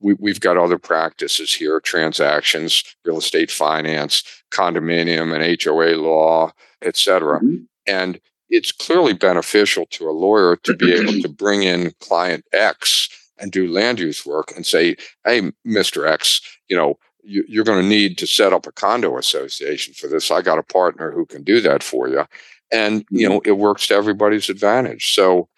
We, 0.00 0.14
we've 0.14 0.40
got 0.40 0.56
other 0.56 0.78
practices 0.78 1.52
here 1.52 1.80
transactions, 1.80 2.84
real 3.04 3.18
estate 3.18 3.50
finance, 3.50 4.22
condominium 4.52 5.34
and 5.34 5.62
HOA 5.62 6.00
law, 6.00 6.52
et 6.82 6.96
cetera. 6.96 7.40
Mm-hmm. 7.40 7.64
And 7.86 8.20
it's 8.48 8.70
clearly 8.70 9.12
beneficial 9.12 9.86
to 9.86 10.08
a 10.08 10.12
lawyer 10.12 10.56
to 10.56 10.74
be 10.74 10.92
able 10.92 11.20
to 11.20 11.28
bring 11.36 11.64
in 11.64 11.92
client 12.00 12.44
X 12.52 13.08
and 13.38 13.50
do 13.50 13.70
land 13.70 13.98
use 13.98 14.24
work 14.24 14.52
and 14.54 14.64
say, 14.64 14.96
hey, 15.24 15.50
Mr. 15.66 16.08
X, 16.08 16.40
you 16.68 16.76
know, 16.76 16.98
you, 17.22 17.60
are 17.60 17.64
going 17.64 17.82
to 17.82 17.88
need 17.88 18.16
to 18.18 18.26
set 18.26 18.52
up 18.52 18.66
a 18.66 18.72
condo 18.72 19.18
association 19.18 19.94
for 19.94 20.08
this. 20.08 20.30
I 20.30 20.40
got 20.40 20.58
a 20.58 20.62
partner 20.62 21.10
who 21.10 21.26
can 21.26 21.42
do 21.42 21.60
that 21.60 21.82
for 21.82 22.08
you. 22.08 22.24
And, 22.72 23.04
you 23.10 23.26
mm-hmm. 23.26 23.34
know, 23.34 23.42
it 23.44 23.58
works 23.58 23.88
to 23.88 23.94
everybody's 23.94 24.48
advantage. 24.48 25.14
So 25.14 25.48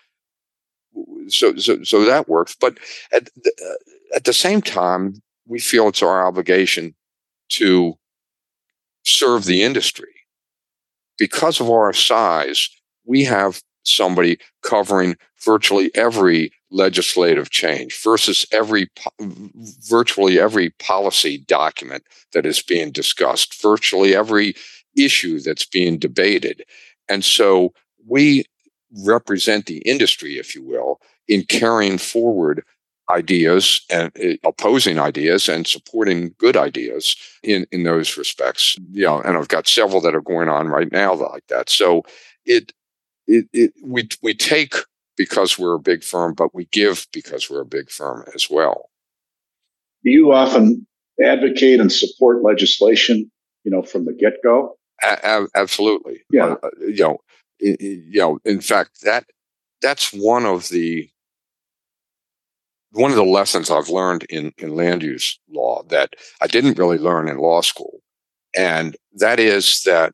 so, 1.30 1.56
so, 1.56 1.82
so 1.82 2.04
that 2.04 2.28
works. 2.28 2.56
But 2.58 2.78
at 3.12 3.26
the, 3.36 3.52
uh, 3.62 4.16
at 4.16 4.24
the 4.24 4.32
same 4.32 4.62
time, 4.62 5.22
we 5.46 5.58
feel 5.58 5.88
it's 5.88 6.02
our 6.02 6.26
obligation 6.26 6.94
to 7.50 7.94
serve 9.04 9.44
the 9.44 9.62
industry. 9.62 10.12
Because 11.18 11.60
of 11.60 11.70
our 11.70 11.92
size, 11.92 12.68
we 13.04 13.24
have 13.24 13.60
somebody 13.84 14.38
covering 14.62 15.16
virtually 15.42 15.90
every 15.94 16.52
legislative 16.70 17.50
change 17.50 18.00
versus 18.02 18.46
every 18.52 18.88
virtually 19.88 20.38
every 20.38 20.70
policy 20.70 21.38
document 21.38 22.04
that 22.32 22.46
is 22.46 22.62
being 22.62 22.92
discussed 22.92 23.60
virtually 23.60 24.14
every 24.14 24.54
issue 24.96 25.40
that's 25.40 25.66
being 25.66 25.98
debated 25.98 26.62
and 27.08 27.24
so 27.24 27.72
we 28.06 28.44
represent 29.04 29.66
the 29.66 29.78
industry, 29.78 30.38
if 30.38 30.54
you 30.54 30.62
will, 30.62 31.00
in 31.28 31.44
carrying 31.44 31.98
forward 31.98 32.64
ideas 33.10 33.84
and 33.90 34.12
uh, 34.22 34.36
opposing 34.44 34.98
ideas 34.98 35.48
and 35.48 35.66
supporting 35.66 36.34
good 36.38 36.56
ideas 36.56 37.16
in, 37.42 37.66
in 37.72 37.82
those 37.82 38.16
respects. 38.16 38.76
You 38.92 39.04
know, 39.04 39.20
and 39.20 39.36
I've 39.36 39.48
got 39.48 39.68
several 39.68 40.00
that 40.02 40.14
are 40.14 40.20
going 40.20 40.48
on 40.48 40.68
right 40.68 40.90
now 40.90 41.14
like 41.14 41.46
that. 41.48 41.68
So 41.70 42.02
it, 42.44 42.72
it, 43.26 43.46
it 43.52 43.72
we, 43.82 44.08
we 44.22 44.34
take 44.34 44.74
because 45.16 45.58
we're 45.58 45.74
a 45.74 45.80
big 45.80 46.02
firm, 46.02 46.34
but 46.34 46.54
we 46.54 46.66
give 46.66 47.06
because 47.12 47.50
we're 47.50 47.60
a 47.60 47.66
big 47.66 47.90
firm 47.90 48.24
as 48.34 48.48
well. 48.48 48.90
Do 50.02 50.10
you 50.10 50.32
often 50.32 50.86
advocate 51.22 51.80
and 51.80 51.92
support 51.92 52.42
legislation, 52.42 53.30
you 53.64 53.70
know, 53.70 53.82
from 53.82 54.06
the 54.06 54.14
get 54.14 54.34
go? 54.42 54.76
A- 55.02 55.46
absolutely. 55.54 56.22
Yeah. 56.32 56.54
Uh, 56.62 56.70
you 56.80 57.02
know, 57.02 57.18
you 57.60 58.18
know, 58.20 58.38
in 58.44 58.60
fact, 58.60 59.02
that 59.02 59.24
that's 59.82 60.12
one 60.12 60.44
of 60.44 60.68
the 60.68 61.08
one 62.92 63.10
of 63.10 63.16
the 63.16 63.24
lessons 63.24 63.70
I've 63.70 63.88
learned 63.88 64.24
in, 64.24 64.52
in 64.58 64.74
land 64.74 65.02
use 65.02 65.38
law 65.48 65.84
that 65.84 66.14
I 66.40 66.48
didn't 66.48 66.78
really 66.78 66.98
learn 66.98 67.28
in 67.28 67.38
law 67.38 67.60
school. 67.60 68.00
And 68.56 68.96
that 69.14 69.38
is 69.38 69.82
that 69.82 70.12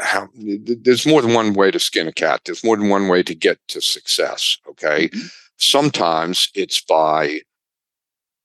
how, 0.00 0.28
there's 0.34 1.06
more 1.06 1.20
than 1.20 1.34
one 1.34 1.52
way 1.52 1.70
to 1.70 1.78
skin 1.78 2.08
a 2.08 2.12
cat. 2.12 2.42
There's 2.46 2.64
more 2.64 2.76
than 2.76 2.88
one 2.88 3.08
way 3.08 3.22
to 3.24 3.34
get 3.34 3.58
to 3.68 3.82
success. 3.82 4.56
Okay. 4.68 5.08
Mm-hmm. 5.08 5.26
Sometimes 5.58 6.48
it's 6.54 6.80
by 6.80 7.40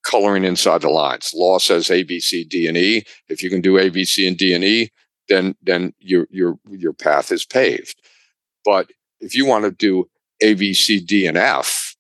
coloring 0.04 0.44
inside 0.44 0.82
the 0.82 0.90
lines. 0.90 1.32
Law 1.34 1.58
says 1.60 1.90
A, 1.90 2.04
B, 2.04 2.20
C, 2.20 2.44
D, 2.44 2.68
and 2.68 2.76
E. 2.76 3.04
If 3.30 3.42
you 3.42 3.50
can 3.50 3.62
do 3.62 3.78
A, 3.78 3.90
B, 3.90 4.04
C, 4.04 4.28
and 4.28 4.38
D, 4.38 4.54
and 4.54 4.64
E, 4.64 4.92
then 5.30 5.56
then 5.62 5.94
your 6.00 6.28
your 6.32 6.60
your 6.70 6.92
path 6.92 7.32
is 7.32 7.46
paved. 7.46 7.96
But 8.66 8.92
if 9.20 9.36
you 9.36 9.46
want 9.46 9.66
to 9.66 9.72
do 9.72 10.10
A, 10.42 10.54
B, 10.54 10.74
C, 10.74 11.00
D, 11.00 11.28
and 11.28 11.38
F, 11.38 11.96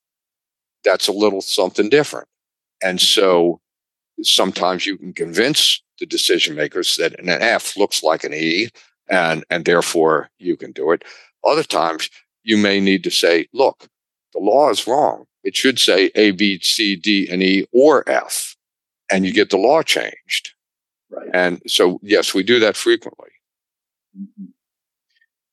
that's 0.83 1.07
a 1.07 1.13
little 1.13 1.41
something 1.41 1.89
different. 1.89 2.27
And 2.81 2.99
so 2.99 3.61
sometimes 4.21 4.85
you 4.85 4.97
can 4.97 5.13
convince 5.13 5.81
the 5.99 6.05
decision 6.05 6.55
makers 6.55 6.95
that 6.97 7.17
an 7.19 7.29
F 7.29 7.77
looks 7.77 8.03
like 8.03 8.23
an 8.23 8.33
E 8.33 8.69
and, 9.09 9.43
and 9.49 9.65
therefore 9.65 10.29
you 10.39 10.57
can 10.57 10.71
do 10.71 10.91
it. 10.91 11.03
Other 11.45 11.63
times 11.63 12.09
you 12.43 12.57
may 12.57 12.79
need 12.79 13.03
to 13.03 13.11
say, 13.11 13.47
look, 13.53 13.87
the 14.33 14.39
law 14.39 14.69
is 14.69 14.87
wrong. 14.87 15.25
It 15.43 15.55
should 15.55 15.79
say 15.79 16.11
A, 16.15 16.31
B, 16.31 16.59
C, 16.59 16.95
D, 16.95 17.27
and 17.29 17.43
E 17.43 17.65
or 17.71 18.07
F, 18.09 18.55
and 19.11 19.25
you 19.25 19.33
get 19.33 19.49
the 19.49 19.57
law 19.57 19.83
changed. 19.83 20.53
Right. 21.09 21.29
And 21.33 21.61
so, 21.67 21.99
yes, 22.01 22.33
we 22.33 22.43
do 22.43 22.59
that 22.59 22.75
frequently. 22.75 23.29
Mm-hmm. 24.17 24.45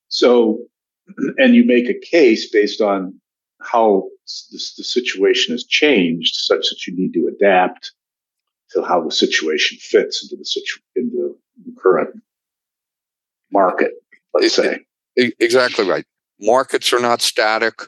So 0.08 0.61
and 1.38 1.54
you 1.54 1.64
make 1.64 1.88
a 1.88 1.98
case 1.98 2.50
based 2.50 2.80
on 2.80 3.18
how 3.62 4.04
the, 4.50 4.58
the 4.78 4.84
situation 4.84 5.54
has 5.54 5.64
changed 5.64 6.34
such 6.34 6.68
that 6.70 6.86
you 6.86 6.96
need 6.96 7.12
to 7.12 7.28
adapt 7.28 7.92
to 8.70 8.82
how 8.82 9.02
the 9.02 9.11
situation 9.11 9.76
fits 9.80 10.22
into 10.22 10.36
the 10.36 10.44
situ- 10.44 10.80
into 10.96 11.36
the 11.64 11.72
current 11.80 12.11
market 13.52 13.92
let's 14.34 14.54
say. 14.54 14.80
exactly 15.16 15.88
right. 15.88 16.04
Markets 16.40 16.92
are 16.92 17.00
not 17.00 17.20
static. 17.20 17.82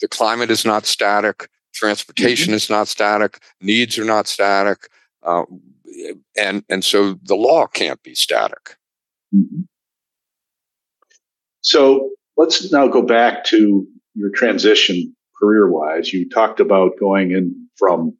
The 0.00 0.08
climate 0.08 0.50
is 0.50 0.64
not 0.64 0.86
static. 0.86 1.48
Transportation 1.74 2.48
mm-hmm. 2.48 2.56
is 2.56 2.70
not 2.70 2.88
static. 2.88 3.40
Needs 3.60 3.98
are 3.98 4.04
not 4.04 4.26
static. 4.26 4.88
Uh, 5.22 5.44
and 6.36 6.64
and 6.68 6.84
so 6.84 7.14
the 7.24 7.34
law 7.34 7.66
can't 7.66 8.02
be 8.02 8.14
static. 8.14 8.76
Mm-hmm. 9.34 9.60
so 11.60 12.10
let's 12.38 12.72
now 12.72 12.88
go 12.88 13.02
back 13.02 13.44
to 13.44 13.86
your 14.14 14.30
transition 14.30 15.14
career 15.38 15.70
wise. 15.70 16.12
You 16.12 16.28
talked 16.28 16.60
about 16.60 16.92
going 16.98 17.32
in 17.32 17.68
from 17.76 18.16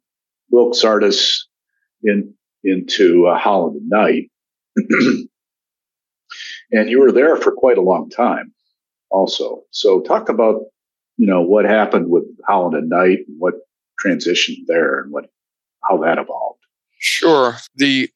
Wilkes 0.51 0.83
Artis 0.83 1.47
in 2.03 2.35
into 2.63 3.25
uh, 3.25 3.37
Holland 3.37 3.77
and 3.77 3.89
Knight, 3.89 4.29
and 6.71 6.89
you 6.89 6.99
were 6.99 7.11
there 7.11 7.37
for 7.37 7.53
quite 7.53 7.77
a 7.77 7.81
long 7.81 8.09
time, 8.09 8.53
also. 9.09 9.63
So 9.71 10.01
talk 10.01 10.29
about 10.29 10.61
you 11.17 11.25
know 11.25 11.41
what 11.41 11.65
happened 11.65 12.09
with 12.09 12.25
Holland 12.45 12.75
and 12.75 12.89
Knight 12.89 13.19
and 13.27 13.37
what 13.39 13.55
transitioned 14.05 14.65
there 14.67 14.99
and 14.99 15.11
what 15.11 15.25
how 15.87 15.97
that 16.03 16.17
evolved. 16.17 16.59
Sure. 16.99 17.55
The 17.75 18.09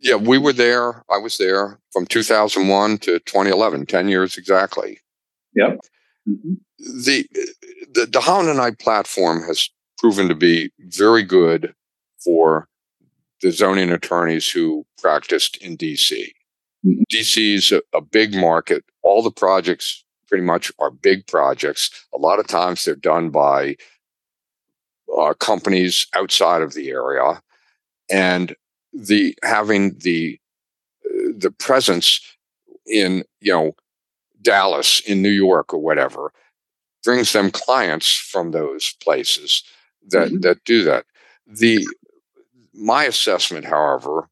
yeah, 0.00 0.16
we 0.16 0.38
were 0.38 0.52
there. 0.52 1.04
I 1.10 1.18
was 1.18 1.36
there 1.36 1.78
from 1.92 2.06
2001 2.06 2.98
to 2.98 3.18
2011, 3.20 3.86
10 3.86 4.08
years 4.08 4.38
exactly. 4.38 4.98
Yep. 5.54 5.78
Mm-hmm. 6.28 6.54
The, 6.78 7.26
the 7.92 8.06
the 8.06 8.20
Holland 8.20 8.48
and 8.48 8.58
Knight 8.58 8.78
platform 8.78 9.42
has 9.44 9.68
proven 9.98 10.28
to 10.28 10.34
be 10.34 10.70
very 10.78 11.22
good 11.22 11.74
for 12.24 12.68
the 13.42 13.50
zoning 13.50 13.90
attorneys 13.90 14.48
who 14.48 14.84
practiced 14.98 15.56
in 15.58 15.76
DC. 15.76 16.32
Mm-hmm. 16.86 17.02
DC 17.12 17.54
is 17.54 17.72
a, 17.72 17.82
a 17.94 18.00
big 18.00 18.34
market. 18.34 18.84
All 19.02 19.22
the 19.22 19.30
projects 19.30 20.04
pretty 20.28 20.44
much 20.44 20.70
are 20.78 20.90
big 20.90 21.26
projects. 21.26 21.90
A 22.14 22.18
lot 22.18 22.38
of 22.38 22.46
times 22.46 22.84
they're 22.84 22.94
done 22.94 23.30
by 23.30 23.76
uh, 25.18 25.34
companies 25.34 26.06
outside 26.14 26.62
of 26.62 26.74
the 26.74 26.90
area, 26.90 27.42
and 28.10 28.54
the 28.92 29.36
having 29.42 29.98
the 29.98 30.38
uh, 31.04 31.32
the 31.36 31.50
presence 31.50 32.20
in 32.86 33.24
you 33.40 33.52
know 33.52 33.72
Dallas, 34.42 35.00
in 35.00 35.22
New 35.22 35.30
York, 35.30 35.72
or 35.72 35.78
whatever 35.78 36.32
brings 37.04 37.32
them 37.32 37.50
clients 37.50 38.12
from 38.12 38.50
those 38.50 38.94
places 39.02 39.62
that 40.08 40.28
mm-hmm. 40.28 40.40
that 40.40 40.64
do 40.64 40.84
that. 40.84 41.06
The 41.46 41.86
my 42.74 43.04
assessment, 43.04 43.64
however, 43.64 44.28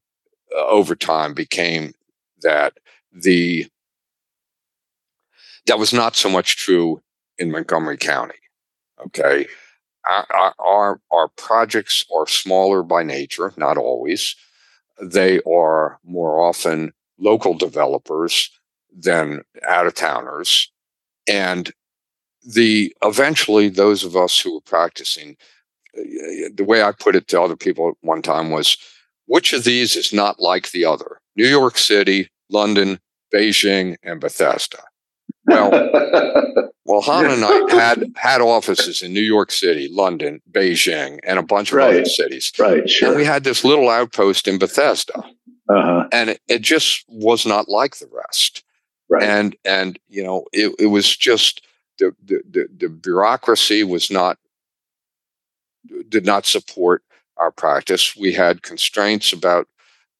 uh, 0.55 0.65
over 0.65 0.95
time 0.95 1.33
became 1.33 1.93
that 2.41 2.73
the 3.11 3.67
that 5.65 5.79
was 5.79 5.93
not 5.93 6.15
so 6.15 6.29
much 6.29 6.57
true 6.57 7.01
in 7.37 7.51
Montgomery 7.51 7.97
County. 7.97 8.35
Okay, 9.05 9.47
our, 10.05 10.53
our, 10.59 11.01
our 11.11 11.27
projects 11.29 12.05
are 12.13 12.27
smaller 12.27 12.83
by 12.83 13.03
nature, 13.03 13.53
not 13.55 13.77
always. 13.77 14.35
They 15.01 15.39
are 15.41 15.99
more 16.03 16.41
often 16.41 16.91
local 17.17 17.53
developers 17.53 18.49
than 18.97 19.41
out 19.67 19.87
of 19.87 19.95
towners. 19.95 20.71
And 21.27 21.71
the 22.43 22.93
eventually 23.03 23.69
those 23.69 24.03
of 24.03 24.15
us 24.15 24.39
who 24.39 24.55
were 24.55 24.61
practicing, 24.61 25.37
the 25.93 26.65
way 26.65 26.83
I 26.83 26.91
put 26.91 27.15
it 27.15 27.27
to 27.29 27.41
other 27.41 27.55
people 27.55 27.89
at 27.89 27.95
one 28.01 28.21
time 28.21 28.51
was, 28.51 28.77
which 29.25 29.53
of 29.53 29.63
these 29.63 29.95
is 29.95 30.11
not 30.11 30.39
like 30.39 30.71
the 30.71 30.85
other? 30.85 31.19
New 31.35 31.47
York 31.47 31.77
City, 31.77 32.29
London, 32.49 32.99
Beijing, 33.33 33.95
and 34.03 34.19
Bethesda. 34.19 34.79
Well, 35.45 35.71
well, 36.85 37.01
Holland 37.01 37.33
and 37.33 37.41
Knight 37.41 37.71
had 37.71 38.03
had 38.15 38.41
offices 38.41 39.01
in 39.01 39.13
New 39.13 39.21
York 39.21 39.51
City, 39.51 39.87
London, 39.91 40.41
Beijing, 40.51 41.19
and 41.23 41.39
a 41.39 41.43
bunch 41.43 41.71
of 41.71 41.77
right. 41.77 41.95
other 41.95 42.05
cities. 42.05 42.51
Right, 42.57 42.89
sure. 42.89 43.09
And 43.09 43.17
we 43.17 43.25
had 43.25 43.43
this 43.43 43.63
little 43.63 43.89
outpost 43.89 44.47
in 44.47 44.59
Bethesda, 44.59 45.19
uh-huh. 45.69 46.07
and 46.11 46.31
it, 46.31 46.41
it, 46.47 46.61
just 46.61 47.05
was 47.07 47.45
not 47.45 47.69
like 47.69 47.97
the 47.97 48.09
rest. 48.11 48.63
Right. 49.09 49.23
And 49.23 49.55
and 49.65 49.99
you 50.07 50.23
know, 50.23 50.45
it, 50.53 50.73
it 50.79 50.87
was 50.87 51.15
just 51.15 51.65
the, 51.97 52.15
the 52.23 52.41
the 52.49 52.67
the 52.77 52.89
bureaucracy 52.89 53.83
was 53.83 54.11
not 54.11 54.37
did 56.09 56.25
not 56.25 56.45
support 56.45 57.03
our 57.37 57.51
practice. 57.51 58.15
We 58.15 58.33
had 58.33 58.61
constraints 58.61 59.33
about 59.33 59.67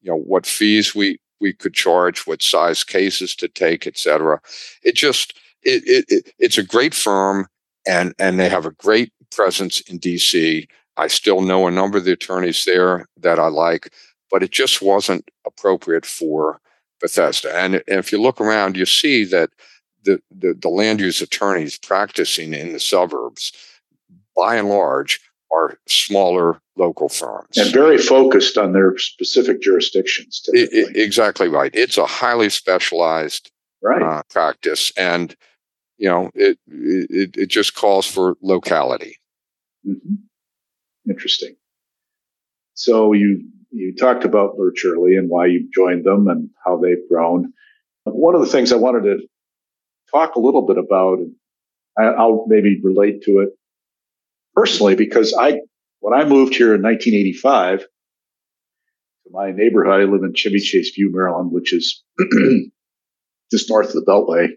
you 0.02 0.12
know 0.12 0.18
what 0.18 0.46
fees 0.46 0.96
we 0.96 1.20
we 1.40 1.54
could 1.54 1.74
charge, 1.74 2.26
what 2.28 2.42
size 2.42 2.84
cases 2.84 3.36
to 3.36 3.48
take, 3.48 3.88
etc. 3.88 4.42
It 4.84 4.96
just 4.96 5.38
it, 5.64 5.84
it, 5.86 6.06
it, 6.10 6.34
it's 6.40 6.58
a 6.58 6.64
great 6.64 6.94
firm, 6.94 7.48
and 7.88 8.14
and 8.20 8.40
they 8.40 8.50
have 8.50 8.66
a 8.66 8.72
great 8.72 9.12
presence 9.32 9.82
in 9.82 9.98
D.C. 10.00 10.68
I 10.98 11.08
still 11.08 11.42
know 11.42 11.68
a 11.68 11.72
number 11.72 11.98
of 11.98 12.06
the 12.06 12.14
attorneys 12.14 12.66
there 12.66 13.06
that 13.18 13.40
I 13.40 13.48
like, 13.48 13.94
but 14.32 14.44
it 14.44 14.52
just 14.52 14.82
wasn't 14.82 15.30
appropriate 15.46 16.06
for 16.06 16.60
Bethesda. 17.00 17.56
And, 17.56 17.84
if 17.88 18.12
you 18.12 18.22
look 18.22 18.42
around, 18.42 18.78
you 18.78 18.86
see 18.86 19.26
that 19.26 19.50
the, 20.04 20.22
the, 20.32 20.54
the 20.54 20.70
land 20.70 21.00
use 21.00 21.22
attorneys 21.22 21.78
practicing 21.78 22.54
in 22.54 22.74
the 22.74 22.80
suburbs, 22.80 23.52
by 24.36 24.56
and 24.56 24.70
large, 24.70 25.20
are 25.52 25.78
smaller 25.88 26.62
local 26.76 27.10
firms 27.10 27.58
and 27.58 27.74
very 27.74 27.98
focused 27.98 28.58
on 28.58 28.72
their 28.72 28.98
specific 28.98 29.62
jurisdictions. 29.62 30.42
It, 30.54 30.70
it, 30.72 30.96
exactly 30.96 31.48
right. 31.48 31.72
It's 31.74 31.98
a 31.98 32.06
highly 32.06 32.50
specialized 32.50 33.52
right. 33.82 34.02
uh, 34.02 34.22
practice, 34.30 34.92
and 34.96 35.36
you 35.98 36.08
know 36.08 36.30
it, 36.36 36.60
it 36.68 37.36
it 37.36 37.48
just 37.48 37.74
calls 37.74 38.06
for 38.06 38.36
locality. 38.42 39.18
Mm-hmm. 39.88 41.10
Interesting. 41.10 41.56
So 42.76 43.14
you 43.14 43.44
you 43.72 43.96
talked 43.96 44.26
about 44.26 44.58
Lerch 44.58 44.84
Early 44.86 45.16
and 45.16 45.30
why 45.30 45.48
you 45.48 45.70
joined 45.74 46.06
them 46.06 46.28
and 46.28 46.50
how 46.66 46.78
they've 46.78 47.08
grown. 47.10 47.54
One 48.06 48.36
of 48.36 48.42
the 48.42 48.48
things 48.48 48.72
I 48.72 48.78
wanted 48.78 49.04
to 49.04 49.28
talk 50.12 50.36
a 50.36 50.40
little 50.40 50.66
bit 50.66 50.78
about, 50.78 51.20
and 51.20 51.36
I'll 51.98 52.46
maybe 52.48 52.80
relate 52.84 53.24
to 53.24 53.40
it 53.40 53.50
personally 54.56 54.96
because 54.96 55.36
I, 55.38 55.60
when 56.00 56.20
I 56.20 56.26
moved 56.26 56.56
here 56.56 56.74
in 56.74 56.82
1985, 56.82 57.82
to 57.82 57.86
my 59.32 59.52
neighborhood, 59.52 59.94
I 59.94 60.12
live 60.12 60.24
in 60.24 60.34
Chevy 60.34 60.60
Chase 60.60 60.92
View, 60.96 61.12
Maryland, 61.14 61.52
which 61.52 61.74
is 61.74 62.04
just 63.52 63.70
north 63.70 63.90
of 63.90 63.94
the 63.94 64.06
Beltway. 64.06 64.48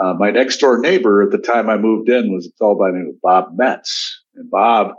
Uh, 0.00 0.14
my 0.14 0.30
next 0.30 0.58
door 0.58 0.78
neighbor 0.78 1.22
at 1.22 1.30
the 1.30 1.38
time 1.38 1.70
I 1.70 1.76
moved 1.76 2.08
in 2.08 2.32
was 2.32 2.46
a 2.46 2.50
fellow 2.58 2.76
by 2.76 2.90
the 2.90 2.98
name 2.98 3.08
of 3.14 3.20
Bob 3.20 3.56
Metz. 3.56 4.22
And 4.34 4.50
Bob 4.50 4.92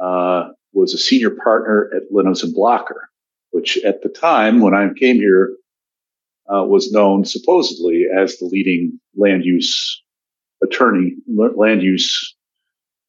uh, 0.00 0.48
was 0.72 0.94
a 0.94 0.98
senior 0.98 1.30
partner 1.30 1.90
at 1.94 2.10
Linowes 2.12 2.42
and 2.42 2.54
Blocker, 2.54 3.08
which 3.50 3.78
at 3.84 4.02
the 4.02 4.08
time 4.08 4.60
when 4.60 4.74
I 4.74 4.88
came 4.98 5.16
here 5.16 5.56
uh, 6.52 6.64
was 6.64 6.92
known 6.92 7.24
supposedly 7.24 8.06
as 8.16 8.36
the 8.36 8.46
leading 8.46 8.98
land 9.16 9.44
use 9.44 10.02
attorney, 10.62 11.14
land 11.28 11.82
use 11.82 12.34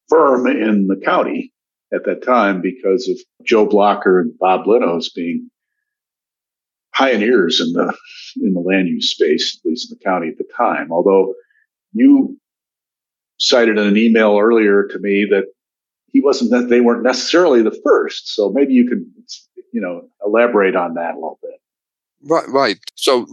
firm 0.10 0.48
in 0.48 0.88
the 0.88 0.98
county 0.98 1.54
at 1.94 2.06
that 2.06 2.24
time 2.24 2.62
because 2.62 3.08
of 3.08 3.18
Joe 3.46 3.66
Blocker 3.66 4.20
and 4.20 4.38
Bob 4.38 4.66
Linowes 4.66 5.14
being 5.14 5.50
pioneers 6.94 7.62
in 7.62 7.74
the 7.74 7.94
in 8.38 8.54
the 8.54 8.60
land 8.60 8.88
use 8.88 9.10
space, 9.10 9.58
at 9.58 9.70
least 9.70 9.92
in 9.92 9.98
the 9.98 10.04
county 10.04 10.28
at 10.28 10.38
the 10.38 10.48
time. 10.56 10.92
Although 10.92 11.34
you 11.94 12.38
cited 13.40 13.78
in 13.78 13.88
an 13.88 13.98
email 13.98 14.38
earlier 14.38 14.86
to 14.88 15.00
me 15.00 15.26
that 15.30 15.46
he 16.12 16.22
wasn't 16.22 16.52
that 16.52 16.70
they 16.70 16.82
weren't 16.82 17.04
necessarily 17.04 17.62
the 17.62 17.78
first. 17.84 18.34
So 18.34 18.50
maybe 18.50 18.74
you 18.74 18.88
could 18.88 19.06
you 19.72 19.82
know 19.82 20.08
elaborate 20.26 20.76
on 20.76 20.96
that 20.96 21.14
a 21.14 21.16
little 21.16 21.40
bit. 21.42 21.60
Right, 22.22 22.48
right. 22.50 22.78
So 22.96 23.26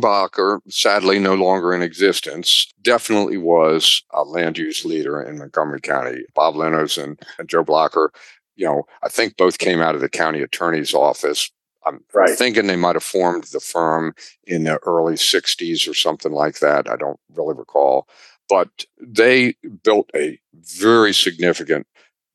Blocker, 0.00 0.62
sadly 0.68 1.18
no 1.18 1.34
longer 1.34 1.74
in 1.74 1.82
existence, 1.82 2.72
definitely 2.80 3.36
was 3.36 4.02
a 4.12 4.24
land 4.24 4.56
use 4.56 4.84
leader 4.84 5.20
in 5.20 5.38
Montgomery 5.38 5.80
County. 5.80 6.22
Bob 6.34 6.54
Linowes 6.54 7.02
and, 7.02 7.20
and 7.38 7.48
Joe 7.50 7.62
Blocker, 7.62 8.10
you 8.56 8.64
know, 8.66 8.84
I 9.02 9.08
think 9.08 9.36
both 9.36 9.58
came 9.58 9.80
out 9.80 9.94
of 9.94 10.00
the 10.00 10.08
county 10.08 10.40
attorney's 10.40 10.94
office. 10.94 11.50
I'm 11.84 12.00
right. 12.14 12.30
thinking 12.30 12.66
they 12.66 12.76
might 12.76 12.96
have 12.96 13.02
formed 13.02 13.44
the 13.44 13.60
firm 13.60 14.14
in 14.46 14.64
the 14.64 14.78
early 14.84 15.14
60s 15.14 15.88
or 15.88 15.94
something 15.94 16.32
like 16.32 16.60
that. 16.60 16.90
I 16.90 16.96
don't 16.96 17.20
really 17.34 17.54
recall. 17.54 18.06
But 18.48 18.68
they 19.00 19.54
built 19.84 20.10
a 20.14 20.38
very 20.54 21.12
significant 21.12 21.86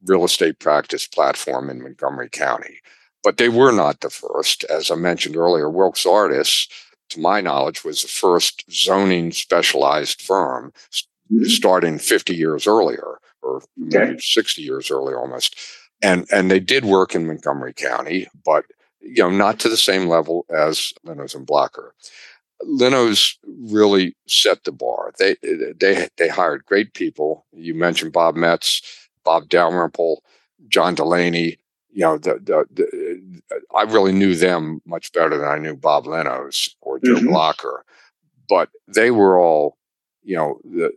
real 0.06 0.24
estate 0.24 0.60
practice 0.60 1.08
platform 1.08 1.70
in 1.70 1.82
Montgomery 1.82 2.30
County. 2.30 2.80
But 3.24 3.38
they 3.38 3.50
were 3.50 3.72
not 3.72 4.02
the 4.02 4.10
first. 4.10 4.64
As 4.66 4.92
I 4.92 4.96
mentioned 4.96 5.36
earlier, 5.36 5.70
Wilkes 5.70 6.06
Artis, 6.06 6.68
to 7.10 7.20
my 7.20 7.42
knowledge, 7.42 7.84
was 7.84 8.02
the 8.02 8.08
first 8.08 8.64
zoning 8.72 9.32
specialized 9.32 10.22
firm 10.22 10.72
mm-hmm. 11.32 11.46
starting 11.46 11.98
50 11.98 12.36
years 12.36 12.68
earlier 12.68 13.20
or 13.42 13.58
okay. 13.58 13.66
maybe 13.80 14.20
60 14.20 14.62
years 14.62 14.92
earlier 14.92 15.20
almost. 15.20 15.58
And, 16.02 16.28
and 16.32 16.52
they 16.52 16.60
did 16.60 16.86
work 16.86 17.16
in 17.16 17.26
Montgomery 17.26 17.74
County, 17.74 18.28
but 18.44 18.66
you 19.06 19.24
know, 19.24 19.30
not 19.30 19.60
to 19.60 19.70
the 19.70 19.78
same 19.78 20.08
level 20.08 20.46
as 20.50 20.92
Linowes 21.06 21.36
and 21.36 21.46
Blocker. 21.46 21.94
Linowes 22.64 23.36
really 23.46 24.16
set 24.28 24.64
the 24.64 24.72
bar. 24.72 25.14
They 25.20 25.36
they 25.44 26.08
they 26.18 26.28
hired 26.28 26.66
great 26.66 26.94
people. 26.94 27.46
You 27.52 27.76
mentioned 27.76 28.14
Bob 28.14 28.36
Metz, 28.36 28.82
Bob 29.26 29.50
Dalrymple, 29.50 30.24
John 30.70 30.96
Delaney 30.96 31.58
you 31.96 32.02
know, 32.02 32.18
the, 32.18 32.34
the, 32.34 32.66
the, 32.74 33.42
I 33.74 33.84
really 33.84 34.12
knew 34.12 34.36
them 34.36 34.82
much 34.86 35.14
better 35.14 35.38
than 35.38 35.48
I 35.48 35.58
knew 35.58 35.78
Bob 35.78 36.04
Linowes 36.04 36.76
or 36.82 37.00
Joe 37.00 37.16
mm-hmm. 37.16 37.28
Blocker, 37.28 37.86
but 38.50 38.70
they 38.86 39.12
were 39.12 39.40
all, 39.40 39.78
you 40.22 40.36
know, 40.36 40.60
the, 40.66 40.92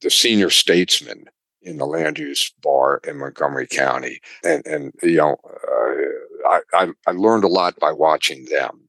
the 0.00 0.08
senior 0.08 0.48
statesmen 0.48 1.26
in 1.60 1.76
the 1.76 1.84
land 1.84 2.18
use 2.18 2.50
bar 2.62 3.02
in 3.06 3.18
Montgomery 3.18 3.66
County. 3.66 4.20
And, 4.42 4.66
and 4.66 4.94
you 5.02 5.16
know, 5.16 5.36
uh, 5.44 6.48
I, 6.48 6.60
I, 6.72 6.88
I 7.06 7.10
learned 7.10 7.44
a 7.44 7.48
lot 7.48 7.78
by 7.78 7.92
watching 7.92 8.46
them. 8.46 8.88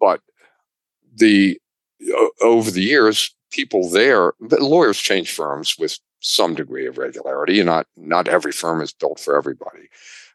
But 0.00 0.20
the 1.14 1.60
over 2.40 2.72
the 2.72 2.82
years, 2.82 3.32
people 3.52 3.88
there, 3.88 4.32
the 4.40 4.58
lawyers 4.62 4.98
change 4.98 5.32
firms 5.32 5.78
with 5.78 6.00
some 6.22 6.54
degree 6.54 6.86
of 6.86 6.98
regularity. 6.98 7.62
Not 7.62 7.86
not 7.96 8.28
every 8.28 8.52
firm 8.52 8.80
is 8.80 8.92
built 8.92 9.20
for 9.20 9.36
everybody. 9.36 9.88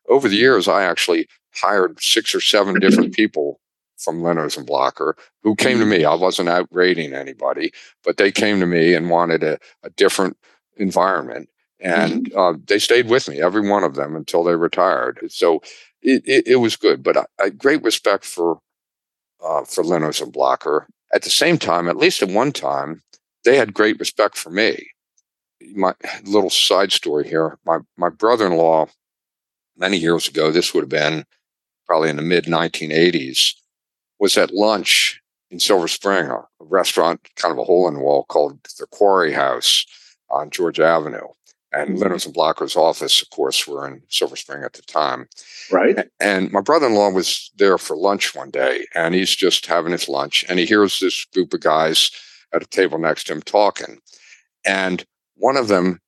Over 0.08 0.30
the 0.30 0.36
years, 0.38 0.68
I 0.68 0.84
actually 0.84 1.28
hired 1.56 2.02
six 2.02 2.36
or 2.36 2.42
seven 2.42 2.80
different 2.80 3.14
people 3.16 3.60
from 3.98 4.22
Linowes 4.22 4.58
and 4.58 4.68
Blocher 4.68 5.16
who 5.42 5.56
came 5.56 5.80
to 5.80 5.86
me. 5.86 6.06
I 6.06 6.14
wasn't 6.14 6.50
out 6.50 6.68
raiding 6.72 7.14
anybody, 7.14 7.72
but 8.04 8.18
they 8.18 8.32
came 8.32 8.60
to 8.60 8.68
me 8.68 8.94
and 8.94 9.10
wanted 9.10 9.44
a, 9.44 9.58
a 9.84 9.90
different 9.92 10.38
environment. 10.78 11.50
And 11.80 12.32
uh, 12.34 12.54
they 12.66 12.80
stayed 12.80 13.08
with 13.08 13.28
me, 13.28 13.42
every 13.42 13.68
one 13.68 13.84
of 13.84 13.96
them, 13.96 14.16
until 14.16 14.44
they 14.44 14.56
retired. 14.56 15.20
So 15.30 15.62
it, 16.02 16.24
it, 16.26 16.48
it 16.48 16.56
was 16.58 16.76
good. 16.76 17.04
But 17.04 17.18
I, 17.18 17.26
I 17.40 17.50
great 17.50 17.84
respect 17.84 18.26
for 18.26 18.60
uh, 19.44 19.64
for 19.64 19.84
Linowes 19.84 20.22
and 20.22 20.34
Blocher. 20.34 20.88
At 21.14 21.22
the 21.22 21.30
same 21.30 21.58
time, 21.58 21.88
at 21.88 21.98
least 21.98 22.22
at 22.22 22.30
one 22.30 22.52
time, 22.52 23.02
they 23.46 23.58
had 23.58 23.74
great 23.74 24.00
respect 24.00 24.38
for 24.38 24.50
me. 24.50 24.88
My 25.74 25.94
little 26.24 26.50
side 26.50 26.92
story 26.92 27.28
here: 27.28 27.58
my 27.66 27.80
my 27.98 28.10
brother-in-law, 28.10 28.88
many 29.78 29.98
years 29.98 30.28
ago, 30.28 30.52
this 30.52 30.74
would 30.74 30.82
have 30.82 30.90
been 30.90 31.26
probably 31.86 32.10
in 32.10 32.18
the 32.18 32.22
mid 32.22 32.46
1980s, 32.46 33.54
was 34.20 34.38
at 34.38 34.54
lunch 34.54 35.22
in 35.50 35.60
Silver 35.60 35.88
Spring, 35.88 36.28
a 36.28 36.44
restaurant, 36.60 37.28
kind 37.36 37.52
of 37.52 37.58
a 37.58 37.64
hole 37.64 37.88
in 37.88 37.96
the 37.96 38.00
wall 38.02 38.26
called 38.26 38.60
the 38.78 38.88
Quarry 38.88 39.32
House 39.32 39.86
on 40.30 40.50
Georgia 40.50 40.86
Avenue. 40.86 41.28
And 41.74 41.92
mm-hmm. 41.92 42.04
Linowes 42.04 42.26
and 42.26 42.34
Blocher's 42.34 42.76
office, 42.76 43.22
of 43.22 43.30
course, 43.30 43.68
were 43.68 43.88
in 43.88 44.02
Silver 44.10 44.36
Spring 44.36 44.64
at 44.64 44.74
the 44.74 44.82
time. 44.84 45.28
Right. 45.72 46.08
And 46.20 46.52
my 46.52 46.62
brother 46.62 46.88
in 46.88 46.96
law 46.96 47.10
was 47.10 47.52
there 47.58 47.78
for 47.78 47.98
lunch 47.98 48.34
one 48.36 48.52
day, 48.52 48.86
and 48.96 49.14
he's 49.14 49.36
just 49.36 49.66
having 49.66 49.92
his 49.92 50.08
lunch, 50.08 50.46
and 50.48 50.60
he 50.60 50.66
hears 50.66 51.00
this 51.00 51.26
group 51.26 51.54
of 51.54 51.62
guys 51.62 52.12
at 52.54 52.64
a 52.64 52.68
table 52.68 52.98
next 52.98 53.26
to 53.26 53.34
him 53.34 53.42
talking. 53.42 54.00
And 54.66 55.06
one 55.38 55.58
of 55.58 55.68
them 55.68 56.00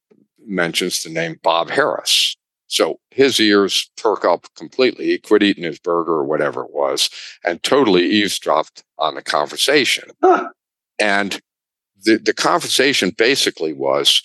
mentions 0.45 1.03
the 1.03 1.09
name 1.09 1.39
Bob 1.43 1.69
Harris. 1.69 2.35
So 2.67 2.99
his 3.09 3.39
ears 3.39 3.89
perk 3.97 4.23
up 4.23 4.45
completely. 4.55 5.05
He 5.05 5.17
quit 5.17 5.43
eating 5.43 5.63
his 5.63 5.79
burger 5.79 6.13
or 6.13 6.23
whatever 6.23 6.63
it 6.63 6.71
was 6.71 7.09
and 7.43 7.61
totally 7.63 8.05
eavesdropped 8.05 8.83
on 8.99 9.15
the 9.15 9.23
conversation. 9.23 10.09
Huh. 10.21 10.49
And 10.99 11.41
the, 12.03 12.17
the 12.17 12.33
conversation 12.33 13.11
basically 13.17 13.73
was, 13.73 14.21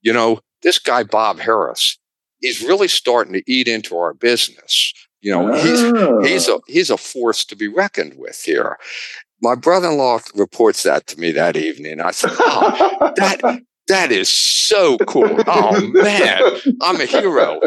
you 0.00 0.12
know, 0.12 0.40
this 0.62 0.78
guy, 0.78 1.02
Bob 1.02 1.40
Harris, 1.40 1.98
he's 2.40 2.62
really 2.62 2.88
starting 2.88 3.32
to 3.32 3.42
eat 3.50 3.66
into 3.66 3.96
our 3.96 4.14
business. 4.14 4.92
You 5.20 5.32
know, 5.32 5.52
oh. 5.52 5.60
he's, 5.60 5.82
ah. 5.82 6.20
he's 6.20 6.48
a, 6.48 6.60
he's 6.68 6.90
a 6.90 6.96
force 6.96 7.44
to 7.46 7.56
be 7.56 7.66
reckoned 7.66 8.14
with 8.16 8.40
here. 8.42 8.78
My 9.42 9.56
brother-in-law 9.56 10.20
reports 10.34 10.84
that 10.84 11.06
to 11.08 11.18
me 11.18 11.32
that 11.32 11.56
evening. 11.56 12.00
I 12.00 12.10
said, 12.10 12.30
"Oh, 12.32 13.12
that 13.16 13.62
that 13.88 14.12
is 14.12 14.28
so 14.28 14.98
cool! 14.98 15.38
Oh 15.46 15.80
man, 15.92 16.42
I'm 16.82 17.00
a 17.00 17.06
hero." 17.06 17.60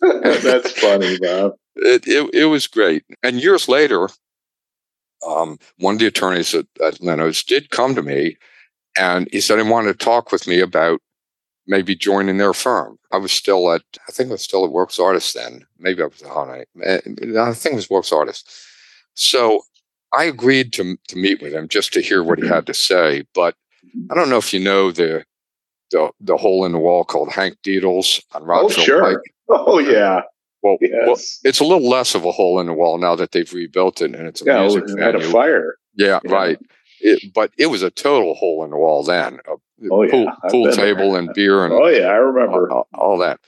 That's 0.00 0.72
funny, 0.72 1.18
Bob. 1.18 1.54
It, 1.76 2.06
it, 2.06 2.30
it 2.34 2.44
was 2.46 2.66
great. 2.66 3.04
And 3.22 3.42
years 3.42 3.68
later, 3.68 4.08
um, 5.26 5.58
one 5.78 5.94
of 5.94 6.00
the 6.00 6.06
attorneys 6.06 6.54
at, 6.54 6.66
at 6.82 6.94
Linowes 7.00 7.44
did 7.44 7.70
come 7.70 7.94
to 7.94 8.02
me, 8.02 8.36
and 8.96 9.28
he 9.32 9.40
said 9.40 9.58
he 9.58 9.68
wanted 9.68 9.98
to 9.98 10.04
talk 10.04 10.32
with 10.32 10.46
me 10.46 10.60
about 10.60 11.00
maybe 11.66 11.94
joining 11.96 12.36
their 12.36 12.52
firm. 12.54 12.98
I 13.12 13.16
was 13.16 13.32
still 13.32 13.72
at, 13.72 13.82
I 14.08 14.12
think 14.12 14.28
I 14.28 14.32
was 14.32 14.42
still 14.42 14.64
at 14.64 14.72
Wilkes 14.72 14.98
Artis 14.98 15.32
then. 15.32 15.66
Maybe 15.78 16.02
I 16.02 16.06
was 16.06 16.22
at 16.22 16.30
Honey. 16.30 16.64
I 16.84 17.52
think 17.54 17.72
it 17.72 17.76
was 17.76 17.90
Wilkes 17.90 18.12
Artis. 18.12 18.44
So 19.14 19.62
I 20.12 20.24
agreed 20.24 20.72
to 20.74 20.96
to 21.08 21.16
meet 21.16 21.40
with 21.42 21.52
him 21.52 21.68
just 21.68 21.92
to 21.94 22.00
hear 22.00 22.22
what 22.22 22.38
he 22.38 22.46
had 22.46 22.66
to 22.66 22.74
say. 22.74 23.24
But 23.34 23.56
I 24.10 24.14
don't 24.14 24.30
know 24.30 24.38
if 24.38 24.52
you 24.52 24.60
know 24.60 24.90
the 24.90 25.24
the 25.90 26.10
the 26.20 26.36
hole 26.36 26.64
in 26.64 26.72
the 26.72 26.78
wall 26.78 27.04
called 27.04 27.32
Hank 27.32 27.56
Dietle's 27.62 28.20
on 28.32 28.44
Rockville 28.44 28.80
oh, 28.80 28.84
sure. 28.84 29.02
Pike. 29.02 29.18
Oh 29.46 29.78
yeah. 29.78 30.22
Well, 30.62 30.78
yes. 30.80 30.90
well, 31.04 31.16
it's 31.44 31.60
a 31.60 31.64
little 31.64 31.86
less 31.86 32.14
of 32.14 32.24
a 32.24 32.32
hole 32.32 32.58
in 32.58 32.66
the 32.66 32.72
wall 32.72 32.96
now 32.96 33.14
that 33.14 33.32
they've 33.32 33.52
rebuilt 33.52 34.00
it 34.00 34.14
and 34.14 34.26
it's 34.26 34.40
a 34.40 34.46
yeah, 34.46 34.60
music 34.60 34.84
it 34.88 34.98
had 34.98 35.14
a 35.14 35.20
fire. 35.20 35.76
Yeah, 35.94 36.20
yeah. 36.24 36.32
right. 36.32 36.58
It, 37.00 37.34
but 37.34 37.52
it 37.58 37.66
was 37.66 37.82
a 37.82 37.90
total 37.90 38.34
hole 38.34 38.64
in 38.64 38.70
the 38.70 38.78
wall 38.78 39.02
then. 39.02 39.40
A 39.46 39.50
oh, 39.50 40.08
pool, 40.08 40.08
yeah. 40.08 40.34
pool 40.48 40.72
table 40.72 41.12
there. 41.12 41.20
and 41.20 41.34
beer 41.34 41.62
and 41.66 41.74
oh 41.74 41.88
yeah, 41.88 42.06
I 42.06 42.14
remember 42.14 42.70
all, 42.70 42.88
all, 42.94 43.18
that. 43.18 43.40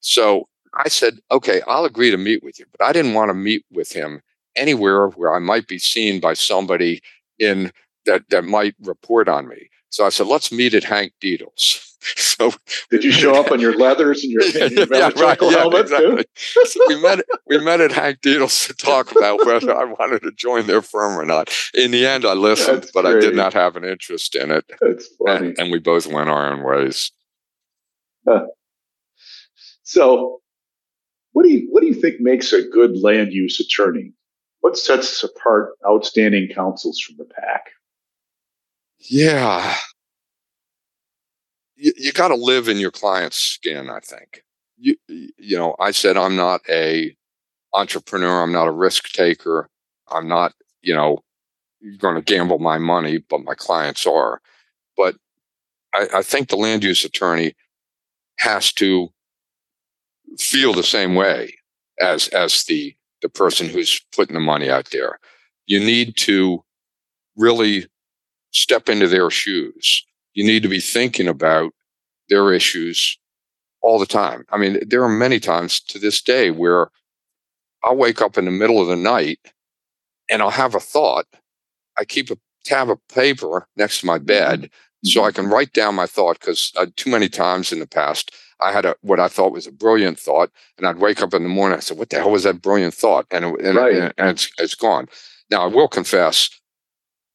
So 0.00 0.48
I 0.74 0.90
said, 0.90 1.18
okay, 1.30 1.62
I'll 1.66 1.86
agree 1.86 2.10
to 2.10 2.18
meet 2.18 2.42
with 2.42 2.58
you, 2.58 2.66
but 2.70 2.84
I 2.84 2.92
didn't 2.92 3.14
want 3.14 3.30
to 3.30 3.34
meet 3.34 3.64
with 3.72 3.92
him 3.92 4.20
anywhere 4.54 5.08
where 5.08 5.34
I 5.34 5.38
might 5.38 5.66
be 5.66 5.78
seen 5.78 6.20
by 6.20 6.34
somebody 6.34 7.00
in 7.38 7.72
that 8.04 8.28
that 8.28 8.44
might 8.44 8.74
report 8.82 9.30
on 9.30 9.48
me. 9.48 9.70
So 9.90 10.04
I 10.04 10.10
said, 10.10 10.26
let's 10.26 10.52
meet 10.52 10.74
at 10.74 10.84
Hank 10.84 11.12
Dietle's. 11.20 11.84
So 12.16 12.52
did 12.90 13.02
you 13.02 13.10
show 13.10 13.34
up 13.34 13.50
on 13.50 13.58
your 13.58 13.76
leathers 13.76 14.22
and 14.22 14.32
your, 14.32 14.42
and 14.62 14.70
your 14.70 14.86
yeah, 14.92 15.10
right, 15.16 15.36
yeah, 15.42 15.50
helmet 15.50 15.80
exactly. 15.80 16.24
too? 16.36 16.64
so 16.64 16.80
we 16.86 17.02
met 17.02 17.20
we 17.48 17.58
met 17.58 17.80
at 17.80 17.90
Hank 17.90 18.20
Dietle's 18.20 18.68
to 18.68 18.74
talk 18.74 19.10
about 19.10 19.38
whether 19.46 19.76
I 19.76 19.84
wanted 19.84 20.22
to 20.22 20.30
join 20.30 20.68
their 20.68 20.80
firm 20.80 21.18
or 21.18 21.24
not. 21.24 21.52
In 21.74 21.90
the 21.90 22.06
end, 22.06 22.24
I 22.24 22.34
listened, 22.34 22.82
That's 22.82 22.92
but 22.92 23.02
great. 23.02 23.16
I 23.16 23.20
did 23.20 23.34
not 23.34 23.52
have 23.54 23.74
an 23.74 23.84
interest 23.84 24.36
in 24.36 24.52
it. 24.52 24.64
That's 24.80 25.08
funny. 25.16 25.48
And, 25.48 25.58
and 25.58 25.72
we 25.72 25.80
both 25.80 26.06
went 26.06 26.30
our 26.30 26.52
own 26.52 26.62
ways. 26.62 27.10
Huh. 28.26 28.46
So, 29.82 30.40
what 31.32 31.44
do 31.44 31.50
you 31.50 31.66
what 31.70 31.80
do 31.80 31.88
you 31.88 31.94
think 31.94 32.20
makes 32.20 32.52
a 32.52 32.62
good 32.62 32.96
land 33.02 33.32
use 33.32 33.58
attorney? 33.58 34.12
What 34.60 34.78
sets 34.78 35.24
apart 35.24 35.72
outstanding 35.86 36.48
counsels 36.54 37.00
from 37.00 37.16
the 37.18 37.24
pack? 37.24 37.70
Yeah. 38.98 39.74
You, 41.76 41.92
you 41.96 42.12
got 42.12 42.28
to 42.28 42.34
live 42.34 42.68
in 42.68 42.78
your 42.78 42.90
client's 42.90 43.36
skin, 43.36 43.88
I 43.88 44.00
think. 44.00 44.42
You, 44.76 44.96
you 45.08 45.56
know, 45.56 45.76
I 45.80 45.90
said 45.90 46.16
I'm 46.16 46.36
not 46.36 46.60
a 46.68 47.16
entrepreneur, 47.74 48.42
I'm 48.42 48.52
not 48.52 48.68
a 48.68 48.72
risk 48.72 49.10
taker, 49.12 49.68
I'm 50.08 50.28
not, 50.28 50.54
you 50.82 50.94
know, 50.94 51.18
going 51.98 52.14
to 52.16 52.22
gamble 52.22 52.58
my 52.58 52.78
money, 52.78 53.18
but 53.18 53.44
my 53.44 53.54
clients 53.54 54.06
are. 54.06 54.40
But 54.96 55.16
I, 55.94 56.08
I 56.16 56.22
think 56.22 56.48
the 56.48 56.56
land 56.56 56.84
use 56.84 57.04
attorney 57.04 57.54
has 58.38 58.72
to 58.74 59.08
feel 60.38 60.72
the 60.72 60.82
same 60.82 61.14
way 61.14 61.54
as 62.00 62.28
as 62.28 62.64
the 62.64 62.94
the 63.22 63.28
person 63.28 63.68
who's 63.68 64.00
putting 64.14 64.34
the 64.34 64.40
money 64.40 64.70
out 64.70 64.90
there. 64.90 65.18
You 65.66 65.80
need 65.80 66.16
to 66.18 66.64
really 67.36 67.86
step 68.50 68.88
into 68.88 69.08
their 69.08 69.30
shoes. 69.30 70.04
You 70.34 70.44
need 70.44 70.62
to 70.62 70.68
be 70.68 70.80
thinking 70.80 71.28
about 71.28 71.72
their 72.28 72.52
issues 72.52 73.18
all 73.82 73.98
the 73.98 74.06
time. 74.06 74.44
I 74.50 74.58
mean, 74.58 74.78
there 74.86 75.02
are 75.02 75.08
many 75.08 75.40
times 75.40 75.80
to 75.80 75.98
this 75.98 76.20
day 76.20 76.50
where 76.50 76.90
I'll 77.84 77.96
wake 77.96 78.20
up 78.20 78.36
in 78.36 78.44
the 78.44 78.50
middle 78.50 78.80
of 78.80 78.88
the 78.88 78.96
night 78.96 79.38
and 80.30 80.42
I'll 80.42 80.50
have 80.50 80.74
a 80.74 80.80
thought. 80.80 81.26
I 81.98 82.04
keep 82.04 82.30
a 82.30 82.36
tab 82.64 82.90
of 82.90 82.98
paper 83.08 83.66
next 83.76 84.00
to 84.00 84.06
my 84.06 84.18
bed 84.18 84.70
so 85.04 85.24
I 85.24 85.30
can 85.30 85.46
write 85.46 85.72
down 85.72 85.94
my 85.94 86.06
thought 86.06 86.40
because 86.40 86.72
uh, 86.76 86.86
too 86.96 87.10
many 87.10 87.28
times 87.28 87.72
in 87.72 87.78
the 87.78 87.86
past 87.86 88.34
I 88.60 88.72
had 88.72 88.84
a 88.84 88.96
what 89.02 89.20
I 89.20 89.28
thought 89.28 89.52
was 89.52 89.66
a 89.66 89.72
brilliant 89.72 90.18
thought, 90.18 90.50
and 90.76 90.86
I'd 90.86 90.98
wake 90.98 91.22
up 91.22 91.34
in 91.34 91.42
the 91.42 91.48
morning. 91.48 91.76
I 91.76 91.80
said, 91.80 91.98
"What 91.98 92.10
the 92.10 92.16
hell 92.16 92.32
was 92.32 92.42
that 92.42 92.60
brilliant 92.60 92.94
thought?" 92.94 93.26
And 93.30 93.44
it, 93.44 93.60
and, 93.60 93.76
right. 93.76 93.94
and, 93.94 94.14
and 94.18 94.30
it's, 94.30 94.50
it's 94.58 94.74
gone. 94.74 95.08
Now 95.50 95.62
I 95.62 95.66
will 95.66 95.88
confess, 95.88 96.50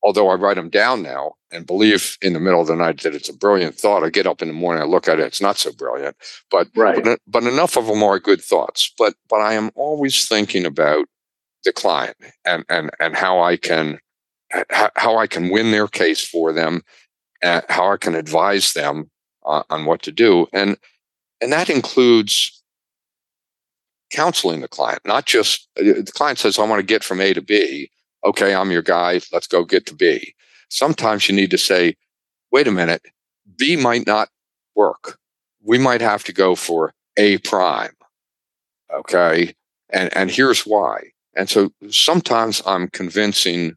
although 0.04 0.30
I 0.30 0.36
write 0.36 0.56
them 0.56 0.70
down 0.70 1.02
now 1.02 1.36
and 1.52 1.66
believe 1.66 2.18
in 2.22 2.34
the 2.34 2.40
middle 2.40 2.62
of 2.62 2.68
the 2.68 2.76
night 2.76 3.02
that 3.02 3.16
it's 3.16 3.30
a 3.30 3.38
brilliant 3.38 3.76
thought, 3.76 4.04
I 4.04 4.10
get 4.10 4.28
up 4.28 4.42
in 4.42 4.50
the 4.50 4.54
morning, 4.54 4.84
I 4.84 4.86
look 4.86 5.08
at 5.08 5.20
it, 5.20 5.26
it's 5.26 5.42
not 5.42 5.58
so 5.58 5.72
brilliant. 5.72 6.18
But 6.52 6.68
right. 6.76 7.04
but, 7.04 7.20
but 7.26 7.44
enough 7.44 7.78
of 7.78 7.88
them 7.88 8.04
are 8.04 8.20
good 8.20 8.42
thoughts. 8.42 8.92
But 8.98 9.16
but 9.30 9.38
I 9.38 9.54
am 9.54 9.72
always 9.76 10.28
thinking 10.28 10.66
about 10.66 11.06
the 11.64 11.74
client 11.74 12.18
and 12.46 12.66
and 12.70 12.92
and 13.00 13.16
how 13.16 13.40
I 13.40 13.58
can 13.58 14.00
how 14.70 15.18
I 15.18 15.26
can 15.26 15.50
win 15.50 15.72
their 15.72 15.88
case 15.88 16.24
for 16.24 16.52
them, 16.54 16.82
and 17.42 17.64
how 17.70 17.92
I 17.92 17.98
can 17.98 18.14
advise 18.14 18.74
them 18.74 19.10
uh, 19.46 19.64
on 19.70 19.86
what 19.86 20.04
to 20.04 20.12
do. 20.12 20.48
And 20.54 20.78
and 21.42 21.52
that 21.52 21.70
includes 21.70 22.62
counseling 24.12 24.62
the 24.62 24.68
client, 24.68 25.02
not 25.06 25.26
just 25.26 25.68
uh, 25.80 25.84
the 25.84 26.12
client 26.14 26.40
says, 26.40 26.60
I 26.60 26.68
want 26.68 26.80
to 26.80 26.86
get 26.86 27.04
from 27.04 27.20
A 27.20 27.34
to 27.34 27.42
B. 27.42 27.90
Okay, 28.24 28.56
I'm 28.56 28.72
your 28.72 28.82
guy. 28.82 29.20
Let's 29.32 29.48
go 29.48 29.66
get 29.66 29.86
to 29.88 29.96
B. 29.96 30.34
Sometimes 30.70 31.28
you 31.28 31.36
need 31.36 31.52
to 31.52 31.58
say, 31.58 31.96
wait 32.52 32.68
a 32.68 32.72
minute, 32.72 33.04
B 33.58 33.76
might 33.76 34.08
not 34.08 34.30
work. 34.76 35.18
We 35.62 35.78
might 35.78 36.02
have 36.02 36.24
to 36.26 36.34
go 36.34 36.56
for 36.56 36.94
A 37.18 37.38
prime. 37.40 37.94
Okay. 38.94 39.54
And, 39.90 40.16
and 40.16 40.32
here's 40.32 40.66
why. 40.66 41.12
And 41.36 41.50
so 41.50 41.72
sometimes 41.90 42.62
I'm 42.66 42.90
convincing 42.90 43.76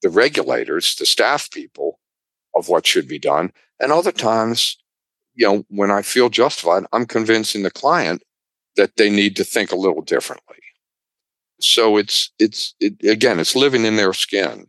the 0.00 0.10
regulators, 0.10 0.94
the 0.96 1.06
staff 1.06 1.50
people 1.50 1.98
of 2.54 2.68
what 2.68 2.86
should 2.86 3.08
be 3.08 3.18
done. 3.18 3.52
And 3.80 3.92
other 3.92 4.12
times 4.12 4.82
you 5.34 5.46
know, 5.46 5.64
when 5.68 5.90
I 5.90 6.02
feel 6.02 6.28
justified, 6.28 6.84
I'm 6.92 7.06
convincing 7.06 7.62
the 7.62 7.70
client 7.70 8.22
that 8.76 8.96
they 8.96 9.10
need 9.10 9.36
to 9.36 9.44
think 9.44 9.72
a 9.72 9.76
little 9.76 10.02
differently. 10.02 10.56
So 11.64 11.96
it's 11.96 12.30
it's 12.38 12.74
it, 12.80 13.02
again, 13.04 13.38
it's 13.40 13.56
living 13.56 13.84
in 13.84 13.96
their 13.96 14.12
skin. 14.12 14.66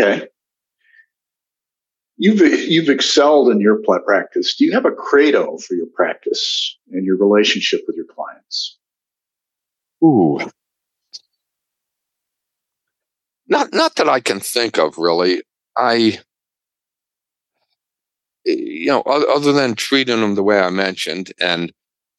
Okay. 0.00 0.28
You've 2.16 2.40
you've 2.40 2.88
excelled 2.88 3.50
in 3.50 3.60
your 3.60 3.80
practice. 3.82 4.54
Do 4.56 4.64
you 4.64 4.72
have 4.72 4.84
a 4.84 4.92
credo 4.92 5.58
for 5.58 5.74
your 5.74 5.88
practice 5.94 6.76
and 6.92 7.04
your 7.04 7.16
relationship 7.16 7.82
with 7.86 7.96
your 7.96 8.06
clients? 8.06 8.78
Ooh, 10.02 10.38
not 13.48 13.72
not 13.72 13.96
that 13.96 14.08
I 14.08 14.20
can 14.20 14.40
think 14.40 14.78
of 14.78 14.96
really. 14.98 15.42
I 15.76 16.20
you 18.44 18.86
know 18.86 19.02
other 19.02 19.52
than 19.52 19.74
treating 19.74 20.20
them 20.20 20.34
the 20.34 20.42
way 20.42 20.60
I 20.60 20.70
mentioned 20.70 21.32
and 21.40 21.72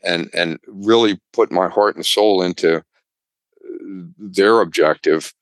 and 0.05 0.29
and 0.33 0.59
really 0.67 1.19
put 1.33 1.51
my 1.51 1.67
heart 1.67 1.95
and 1.95 2.05
soul 2.05 2.41
into 2.41 2.77
uh, 2.77 2.81
their 4.17 4.61
objective 4.61 5.33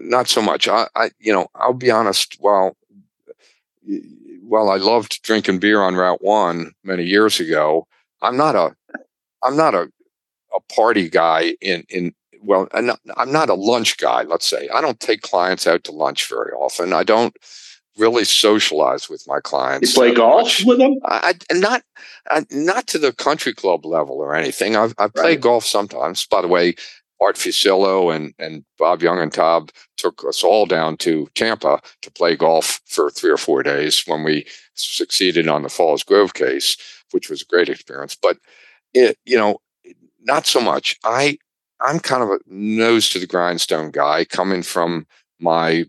not 0.00 0.28
so 0.28 0.40
much 0.40 0.68
I, 0.68 0.86
I 0.94 1.10
you 1.18 1.32
know 1.32 1.48
I'll 1.54 1.72
be 1.74 1.90
honest 1.90 2.36
while 2.40 2.76
while 4.42 4.70
I 4.70 4.76
loved 4.76 5.22
drinking 5.22 5.58
beer 5.58 5.82
on 5.82 5.96
Route 5.96 6.22
1 6.22 6.72
many 6.84 7.04
years 7.04 7.40
ago 7.40 7.86
I'm 8.22 8.36
not 8.36 8.54
a 8.54 8.74
I'm 9.42 9.56
not 9.56 9.74
a 9.74 9.90
a 10.54 10.60
party 10.72 11.08
guy 11.08 11.54
in 11.60 11.84
in 11.88 12.14
well, 12.46 12.68
I'm 12.72 12.86
not, 12.86 13.00
I'm 13.16 13.32
not 13.32 13.50
a 13.50 13.54
lunch 13.54 13.96
guy, 13.98 14.22
let's 14.22 14.46
say. 14.46 14.68
I 14.68 14.80
don't 14.80 15.00
take 15.00 15.22
clients 15.22 15.66
out 15.66 15.84
to 15.84 15.92
lunch 15.92 16.28
very 16.28 16.52
often. 16.52 16.92
I 16.92 17.02
don't 17.02 17.36
really 17.96 18.24
socialize 18.24 19.08
with 19.08 19.24
my 19.26 19.40
clients. 19.40 19.94
You 19.94 20.00
play 20.00 20.14
golf 20.14 20.44
much. 20.44 20.64
with 20.64 20.78
them? 20.78 20.98
I, 21.04 21.34
I 21.50 21.54
not 21.54 21.82
I, 22.30 22.44
not 22.50 22.86
to 22.88 22.98
the 22.98 23.12
country 23.12 23.54
club 23.54 23.84
level 23.84 24.16
or 24.16 24.34
anything. 24.34 24.76
I've 24.76 24.94
I 24.98 25.08
play 25.08 25.32
right. 25.32 25.40
golf 25.40 25.64
sometimes. 25.64 26.26
By 26.26 26.42
the 26.42 26.48
way, 26.48 26.74
Art 27.20 27.36
Fuccillo 27.36 28.14
and 28.14 28.34
and 28.38 28.64
Bob 28.78 29.02
Young 29.02 29.20
and 29.20 29.32
Bob 29.32 29.70
Youngentob 29.70 29.70
took 29.96 30.24
us 30.28 30.44
all 30.44 30.66
down 30.66 30.96
to 30.98 31.28
Tampa 31.34 31.80
to 32.02 32.10
play 32.10 32.36
golf 32.36 32.80
for 32.86 33.10
three 33.10 33.30
or 33.30 33.38
four 33.38 33.62
days 33.62 34.02
when 34.06 34.22
we 34.22 34.46
succeeded 34.74 35.48
on 35.48 35.62
the 35.62 35.68
Falls 35.68 36.02
Grove 36.02 36.34
case, 36.34 36.76
which 37.12 37.30
was 37.30 37.42
a 37.42 37.46
great 37.46 37.68
experience. 37.68 38.16
But 38.20 38.38
it, 38.92 39.18
you 39.24 39.36
know, 39.36 39.58
not 40.22 40.46
so 40.46 40.60
much. 40.60 40.98
I 41.04 41.38
I'm 41.80 42.00
kind 42.00 42.22
of 42.22 42.30
a 42.30 42.38
nose 42.46 43.08
to 43.10 43.18
the 43.18 43.26
grindstone 43.26 43.90
guy 43.90 44.24
coming 44.24 44.62
from 44.62 45.06
my 45.38 45.84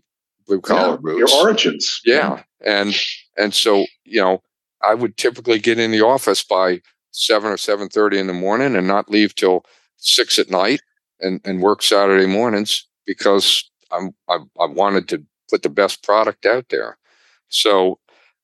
blue 0.48 0.60
collar 0.60 0.94
yeah, 0.94 0.98
roots. 1.02 1.32
Your 1.32 1.42
origins. 1.42 2.00
Yeah. 2.04 2.42
And 2.64 2.96
and 3.36 3.54
so, 3.54 3.86
you 4.04 4.20
know, 4.20 4.42
I 4.82 4.94
would 4.94 5.16
typically 5.16 5.60
get 5.60 5.78
in 5.78 5.92
the 5.92 6.04
office 6.04 6.42
by 6.42 6.80
seven 7.12 7.52
or 7.52 7.56
seven 7.56 7.88
thirty 7.88 8.18
in 8.18 8.26
the 8.26 8.32
morning 8.32 8.74
and 8.74 8.86
not 8.86 9.10
leave 9.10 9.34
till 9.34 9.64
six 9.96 10.38
at 10.38 10.50
night 10.50 10.80
and, 11.20 11.40
and 11.44 11.60
work 11.60 11.82
Saturday 11.82 12.26
mornings 12.26 12.84
because 13.06 13.70
I'm 13.92 14.10
I, 14.28 14.38
I 14.58 14.66
wanted 14.66 15.08
to 15.10 15.22
put 15.48 15.62
the 15.62 15.68
best 15.68 16.02
product 16.02 16.46
out 16.46 16.68
there. 16.70 16.98
So 17.48 18.00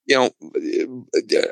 you 0.06 0.16
know, 0.16 1.06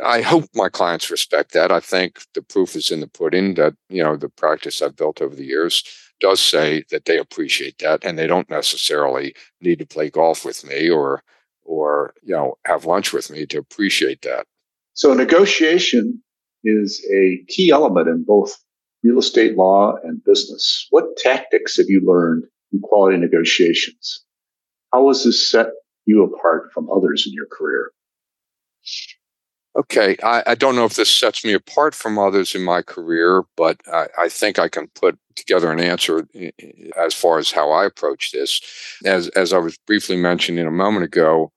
I 0.04 0.20
hope 0.20 0.44
my 0.54 0.68
clients 0.68 1.10
respect 1.10 1.52
that. 1.52 1.72
I 1.72 1.80
think 1.80 2.20
the 2.34 2.42
proof 2.42 2.76
is 2.76 2.90
in 2.90 3.00
the 3.00 3.06
pudding 3.06 3.54
that, 3.54 3.74
you 3.88 4.02
know, 4.02 4.16
the 4.16 4.28
practice 4.28 4.82
I've 4.82 4.96
built 4.96 5.22
over 5.22 5.34
the 5.34 5.46
years 5.46 5.82
does 6.22 6.40
say 6.40 6.84
that 6.90 7.04
they 7.04 7.18
appreciate 7.18 7.78
that 7.78 8.04
and 8.04 8.16
they 8.16 8.28
don't 8.28 8.48
necessarily 8.48 9.34
need 9.60 9.80
to 9.80 9.86
play 9.86 10.08
golf 10.08 10.44
with 10.44 10.64
me 10.64 10.88
or 10.88 11.22
or 11.64 12.14
you 12.22 12.34
know 12.34 12.54
have 12.64 12.86
lunch 12.86 13.12
with 13.12 13.28
me 13.30 13.44
to 13.46 13.58
appreciate 13.58 14.22
that. 14.22 14.46
So 14.94 15.12
negotiation 15.12 16.22
is 16.64 17.04
a 17.12 17.44
key 17.48 17.70
element 17.70 18.08
in 18.08 18.24
both 18.24 18.56
real 19.02 19.18
estate 19.18 19.56
law 19.56 19.96
and 20.04 20.24
business. 20.24 20.86
What 20.90 21.16
tactics 21.16 21.76
have 21.76 21.86
you 21.88 22.00
learned 22.04 22.44
in 22.72 22.80
quality 22.80 23.18
negotiations? 23.18 24.24
How 24.92 25.08
has 25.08 25.24
this 25.24 25.50
set 25.50 25.68
you 26.06 26.22
apart 26.22 26.70
from 26.72 26.88
others 26.88 27.24
in 27.26 27.32
your 27.32 27.46
career? 27.46 27.90
Okay, 29.74 30.18
I, 30.22 30.42
I, 30.48 30.54
don't 30.54 30.76
know 30.76 30.84
if 30.84 30.96
this 30.96 31.10
sets 31.10 31.46
me 31.46 31.54
apart 31.54 31.94
from 31.94 32.18
others 32.18 32.54
in 32.54 32.62
my 32.62 32.82
career, 32.82 33.42
but 33.56 33.80
I, 33.90 34.06
I, 34.18 34.28
think 34.28 34.58
I 34.58 34.68
can 34.68 34.88
put 34.88 35.18
together 35.34 35.72
an 35.72 35.80
answer 35.80 36.26
eh, 36.34 36.50
eh, 36.58 36.66
eh, 36.76 36.90
as 36.98 37.14
far 37.14 37.38
as 37.38 37.50
how 37.50 37.70
I 37.70 37.86
approach 37.86 38.32
this. 38.32 38.60
As 39.06 39.28
as 39.28 39.54
I 39.54 39.58
was 39.58 39.78
briefly 39.86 40.16
mentioning 40.16 40.66
a 40.66 40.70
moment 40.70 41.04
ago, 41.04 41.52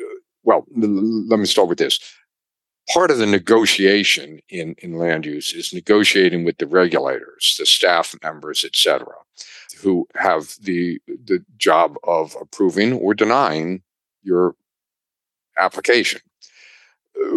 uh, 0.00 0.04
well, 0.42 0.64
let 0.74 1.38
me 1.38 1.44
start 1.44 1.68
with 1.68 1.76
this. 1.76 2.00
Part 2.94 3.10
of 3.10 3.18
the 3.18 3.26
negotiation 3.26 4.40
in, 4.48 4.74
in 4.78 4.94
land 4.94 5.26
use 5.26 5.52
is 5.52 5.74
negotiating 5.74 6.44
with 6.44 6.56
the 6.56 6.66
regulators, 6.66 7.56
the 7.58 7.66
staff 7.66 8.14
members, 8.22 8.64
et 8.64 8.74
cetera, 8.74 9.16
who 9.82 10.08
have 10.14 10.56
the 10.62 10.98
the 11.06 11.44
job 11.58 11.96
of 12.04 12.34
approving 12.40 12.94
or 12.94 13.12
denying 13.12 13.82
your 14.22 14.54
application. 15.58 16.22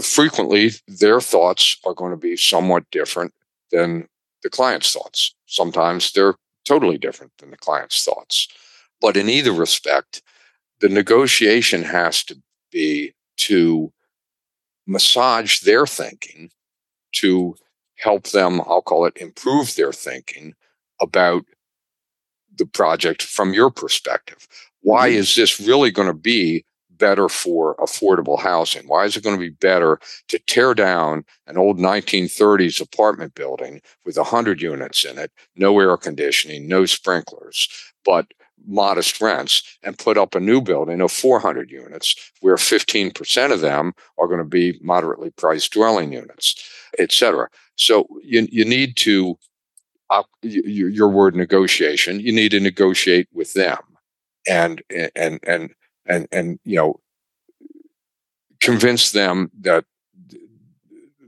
Frequently, 0.01 0.71
their 0.87 1.19
thoughts 1.19 1.77
are 1.85 1.93
going 1.93 2.11
to 2.11 2.17
be 2.17 2.37
somewhat 2.37 2.89
different 2.91 3.33
than 3.71 4.07
the 4.41 4.49
client's 4.49 4.91
thoughts. 4.91 5.35
Sometimes 5.45 6.11
they're 6.11 6.35
totally 6.65 6.97
different 6.97 7.31
than 7.37 7.51
the 7.51 7.57
client's 7.57 8.03
thoughts. 8.03 8.47
But 9.01 9.17
in 9.17 9.29
either 9.29 9.51
respect, 9.51 10.21
the 10.79 10.89
negotiation 10.89 11.83
has 11.83 12.23
to 12.25 12.41
be 12.71 13.13
to 13.37 13.91
massage 14.87 15.59
their 15.61 15.85
thinking 15.85 16.49
to 17.13 17.55
help 17.97 18.29
them, 18.29 18.61
I'll 18.61 18.81
call 18.81 19.05
it 19.05 19.17
improve 19.17 19.75
their 19.75 19.93
thinking 19.93 20.55
about 20.99 21.45
the 22.55 22.65
project 22.65 23.21
from 23.21 23.53
your 23.53 23.71
perspective. 23.71 24.47
Why 24.81 25.09
mm-hmm. 25.09 25.19
is 25.19 25.35
this 25.35 25.59
really 25.59 25.91
going 25.91 26.07
to 26.07 26.13
be 26.13 26.65
better 27.03 27.27
for 27.27 27.75
affordable 27.81 28.39
housing? 28.39 28.87
Why 28.87 29.03
is 29.03 29.17
it 29.17 29.25
going 29.25 29.35
to 29.35 29.49
be 29.49 29.49
better 29.49 29.99
to 30.29 30.39
tear 30.39 30.73
down 30.73 31.25
an 31.47 31.57
old 31.57 31.77
1930s 31.77 32.79
apartment 32.79 33.35
building 33.35 33.81
with 34.05 34.15
100 34.15 34.61
units 34.61 35.03
in 35.03 35.17
it, 35.17 35.29
no 35.57 35.77
air 35.81 35.97
conditioning, 35.97 36.65
no 36.65 36.85
sprinklers, 36.85 37.67
but 38.05 38.27
modest 38.65 39.19
rents 39.19 39.77
and 39.83 39.97
put 39.97 40.17
up 40.17 40.33
a 40.33 40.39
new 40.39 40.61
building 40.61 41.01
of 41.01 41.11
400 41.11 41.69
units 41.69 42.31
where 42.39 42.55
15% 42.55 43.51
of 43.51 43.59
them 43.59 43.91
are 44.17 44.27
going 44.27 44.39
to 44.39 44.45
be 44.45 44.79
moderately 44.81 45.31
priced 45.31 45.73
dwelling 45.73 46.13
units, 46.13 46.55
et 46.97 47.11
cetera. 47.11 47.49
So 47.75 48.07
you, 48.23 48.47
you 48.49 48.63
need 48.63 48.95
to, 48.97 49.37
uh, 50.09 50.23
your 50.41 51.09
word 51.09 51.35
negotiation, 51.35 52.21
you 52.21 52.31
need 52.31 52.51
to 52.51 52.61
negotiate 52.61 53.27
with 53.33 53.51
them 53.51 53.79
and, 54.47 54.81
and, 55.17 55.41
and, 55.43 55.73
and 56.05 56.27
and 56.31 56.59
you 56.63 56.75
know 56.75 56.99
convince 58.61 59.11
them 59.11 59.51
that 59.59 59.85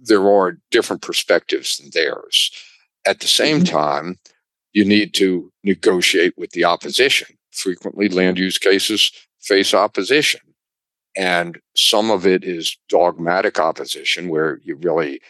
there 0.02 0.28
are 0.30 0.58
different 0.72 1.02
perspectives 1.02 1.78
than 1.78 1.90
theirs. 1.92 2.52
At 3.06 3.20
the 3.20 3.28
same 3.28 3.58
mm-hmm. 3.58 3.76
time, 3.76 4.20
you 4.74 4.86
need 4.86 5.14
to 5.16 5.52
negotiate 5.64 6.34
with 6.38 6.52
the 6.52 6.64
opposition. 6.64 7.38
Frequently, 7.52 8.10
land 8.10 8.38
use 8.38 8.58
cases 8.58 9.12
face 9.40 9.74
opposition. 9.74 10.42
And 11.16 11.60
some 11.76 12.12
of 12.12 12.26
it 12.28 12.44
is 12.44 12.78
dogmatic 12.90 13.60
opposition, 13.60 14.28
where 14.28 14.60
you 14.64 14.76
really, 14.76 15.22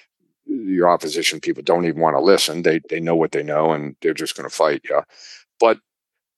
your 0.47 0.89
opposition 0.89 1.39
people 1.39 1.61
don't 1.61 1.85
even 1.85 2.01
want 2.01 2.15
to 2.15 2.21
listen. 2.21 2.63
They, 2.63 2.79
they 2.89 2.99
know 2.99 3.15
what 3.15 3.33
they 3.33 3.43
know 3.43 3.71
and 3.71 3.95
they're 4.01 4.13
just 4.13 4.35
going 4.35 4.49
to 4.49 4.55
fight 4.55 4.81
you. 4.89 5.01
But 5.59 5.79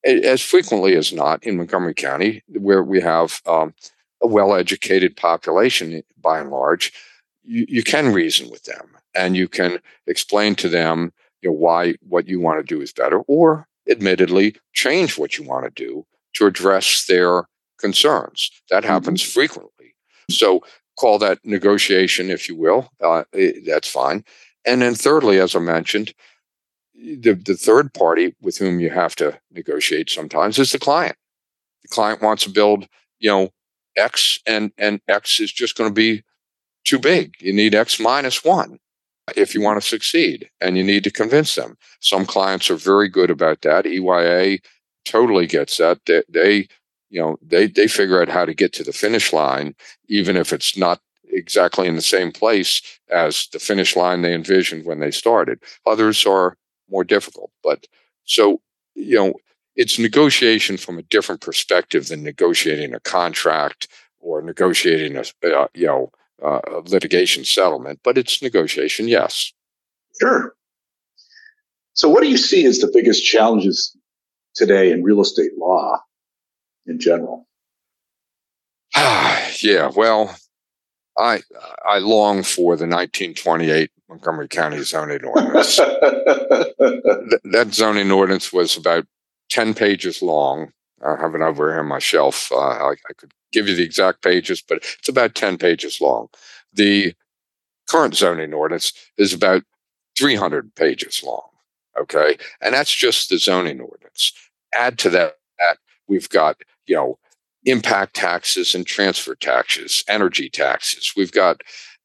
as 0.07 0.41
frequently 0.41 0.95
as 0.95 1.11
not 1.11 1.43
in 1.43 1.57
Montgomery 1.57 1.93
County, 1.93 2.43
where 2.47 2.83
we 2.83 3.01
have 3.01 3.41
um, 3.45 3.73
a 4.21 4.27
well 4.27 4.55
educated 4.55 5.15
population 5.15 6.01
by 6.21 6.39
and 6.39 6.49
large, 6.49 6.93
you, 7.43 7.65
you 7.67 7.83
can 7.83 8.13
reason 8.13 8.49
with 8.49 8.63
them 8.63 8.95
and 9.13 9.35
you 9.35 9.47
can 9.47 9.79
explain 10.05 10.55
to 10.55 10.69
them 10.69 11.11
you 11.41 11.49
know, 11.49 11.55
why 11.55 11.95
what 12.07 12.27
you 12.27 12.39
want 12.39 12.59
to 12.59 12.75
do 12.75 12.81
is 12.81 12.93
better, 12.93 13.19
or 13.21 13.67
admittedly, 13.89 14.55
change 14.73 15.17
what 15.17 15.37
you 15.37 15.43
want 15.43 15.65
to 15.65 15.85
do 15.85 16.05
to 16.33 16.45
address 16.45 17.05
their 17.05 17.43
concerns. 17.77 18.51
That 18.69 18.83
mm-hmm. 18.83 18.91
happens 18.91 19.21
mm-hmm. 19.21 19.31
frequently. 19.31 19.95
So 20.29 20.63
call 20.97 21.19
that 21.19 21.39
negotiation, 21.43 22.29
if 22.29 22.49
you 22.49 22.55
will. 22.55 22.89
Uh, 23.01 23.23
it, 23.33 23.65
that's 23.65 23.87
fine. 23.87 24.23
And 24.65 24.81
then, 24.81 24.95
thirdly, 24.95 25.39
as 25.39 25.55
I 25.55 25.59
mentioned, 25.59 26.13
the, 26.97 27.33
the 27.33 27.55
third 27.55 27.93
party 27.93 28.35
with 28.41 28.57
whom 28.57 28.79
you 28.79 28.89
have 28.89 29.15
to 29.17 29.39
negotiate 29.51 30.09
sometimes 30.09 30.59
is 30.59 30.71
the 30.71 30.79
client. 30.79 31.15
The 31.83 31.89
client 31.89 32.21
wants 32.21 32.43
to 32.43 32.49
build, 32.49 32.87
you 33.19 33.29
know, 33.29 33.49
X 33.95 34.39
and, 34.45 34.71
and 34.77 35.01
X 35.07 35.39
is 35.39 35.51
just 35.51 35.77
going 35.77 35.89
to 35.89 35.93
be 35.93 36.23
too 36.83 36.99
big. 36.99 37.35
You 37.39 37.53
need 37.53 37.75
X 37.75 37.99
minus 37.99 38.43
one 38.43 38.79
if 39.35 39.53
you 39.53 39.61
want 39.61 39.81
to 39.81 39.87
succeed 39.87 40.49
and 40.61 40.77
you 40.77 40.83
need 40.83 41.03
to 41.03 41.11
convince 41.11 41.55
them. 41.55 41.77
Some 41.99 42.25
clients 42.25 42.69
are 42.69 42.75
very 42.75 43.09
good 43.09 43.29
about 43.29 43.61
that. 43.61 43.85
EYA 43.85 44.59
totally 45.05 45.47
gets 45.47 45.77
that. 45.77 45.99
They, 46.05 46.23
they 46.29 46.67
you 47.09 47.21
know, 47.21 47.37
they, 47.41 47.67
they 47.67 47.87
figure 47.87 48.21
out 48.21 48.29
how 48.29 48.45
to 48.45 48.53
get 48.53 48.73
to 48.73 48.83
the 48.83 48.93
finish 48.93 49.31
line, 49.31 49.75
even 50.07 50.35
if 50.35 50.51
it's 50.51 50.77
not 50.77 50.99
exactly 51.29 51.87
in 51.87 51.95
the 51.95 52.01
same 52.01 52.31
place 52.31 52.81
as 53.09 53.47
the 53.51 53.59
finish 53.59 53.95
line 53.95 54.21
they 54.21 54.33
envisioned 54.33 54.85
when 54.85 54.99
they 54.99 55.11
started. 55.11 55.59
Others 55.85 56.25
are 56.25 56.57
more 56.89 57.03
difficult. 57.03 57.51
But 57.63 57.87
so, 58.25 58.61
you 58.95 59.15
know, 59.15 59.33
it's 59.75 59.99
negotiation 59.99 60.77
from 60.77 60.97
a 60.97 61.03
different 61.03 61.41
perspective 61.41 62.07
than 62.07 62.23
negotiating 62.23 62.93
a 62.93 62.99
contract 62.99 63.87
or 64.19 64.41
negotiating 64.41 65.15
a, 65.15 65.23
uh, 65.47 65.67
you 65.73 65.85
know, 65.85 66.11
uh, 66.43 66.59
a 66.67 66.79
litigation 66.79 67.45
settlement, 67.45 67.99
but 68.03 68.17
it's 68.17 68.41
negotiation, 68.41 69.07
yes. 69.07 69.51
Sure. 70.19 70.55
So, 71.93 72.09
what 72.09 72.21
do 72.21 72.29
you 72.29 72.37
see 72.37 72.65
as 72.65 72.79
the 72.79 72.91
biggest 72.93 73.25
challenges 73.25 73.95
today 74.55 74.91
in 74.91 75.03
real 75.03 75.21
estate 75.21 75.57
law 75.57 75.99
in 76.85 76.99
general? 76.99 77.47
yeah, 78.95 79.91
well, 79.95 80.35
I 81.17 81.41
I 81.85 81.99
long 81.99 82.43
for 82.43 82.75
the 82.75 82.85
1928 82.85 83.91
Montgomery 84.09 84.47
County 84.47 84.81
zoning 84.83 85.23
ordinance. 85.25 85.75
Th- 85.77 85.91
that 86.77 87.67
zoning 87.71 88.11
ordinance 88.11 88.53
was 88.53 88.77
about 88.77 89.05
10 89.49 89.73
pages 89.73 90.21
long. 90.21 90.71
I 91.05 91.15
have 91.19 91.35
it 91.35 91.41
over 91.41 91.71
here 91.71 91.79
on 91.79 91.87
my 91.87 91.99
shelf. 91.99 92.51
Uh, 92.51 92.57
I, 92.57 92.91
I 92.91 93.13
could 93.17 93.31
give 93.51 93.67
you 93.67 93.75
the 93.75 93.83
exact 93.83 94.21
pages, 94.21 94.61
but 94.61 94.77
it's 94.77 95.09
about 95.09 95.35
10 95.35 95.57
pages 95.57 96.01
long. 96.01 96.27
The 96.73 97.13
current 97.87 98.15
zoning 98.15 98.53
ordinance 98.53 98.93
is 99.17 99.33
about 99.33 99.63
300 100.17 100.73
pages 100.75 101.23
long. 101.23 101.47
Okay. 101.99 102.37
And 102.61 102.73
that's 102.73 102.93
just 102.93 103.29
the 103.29 103.37
zoning 103.37 103.79
ordinance. 103.79 104.33
Add 104.73 104.97
to 104.99 105.09
that, 105.11 105.35
that 105.59 105.77
we've 106.07 106.29
got, 106.29 106.57
you 106.85 106.95
know, 106.95 107.19
impact 107.65 108.15
taxes 108.15 108.73
and 108.75 108.85
transfer 108.85 109.35
taxes, 109.35 110.03
energy 110.07 110.49
taxes. 110.49 111.13
We've 111.15 111.31
got 111.31 111.61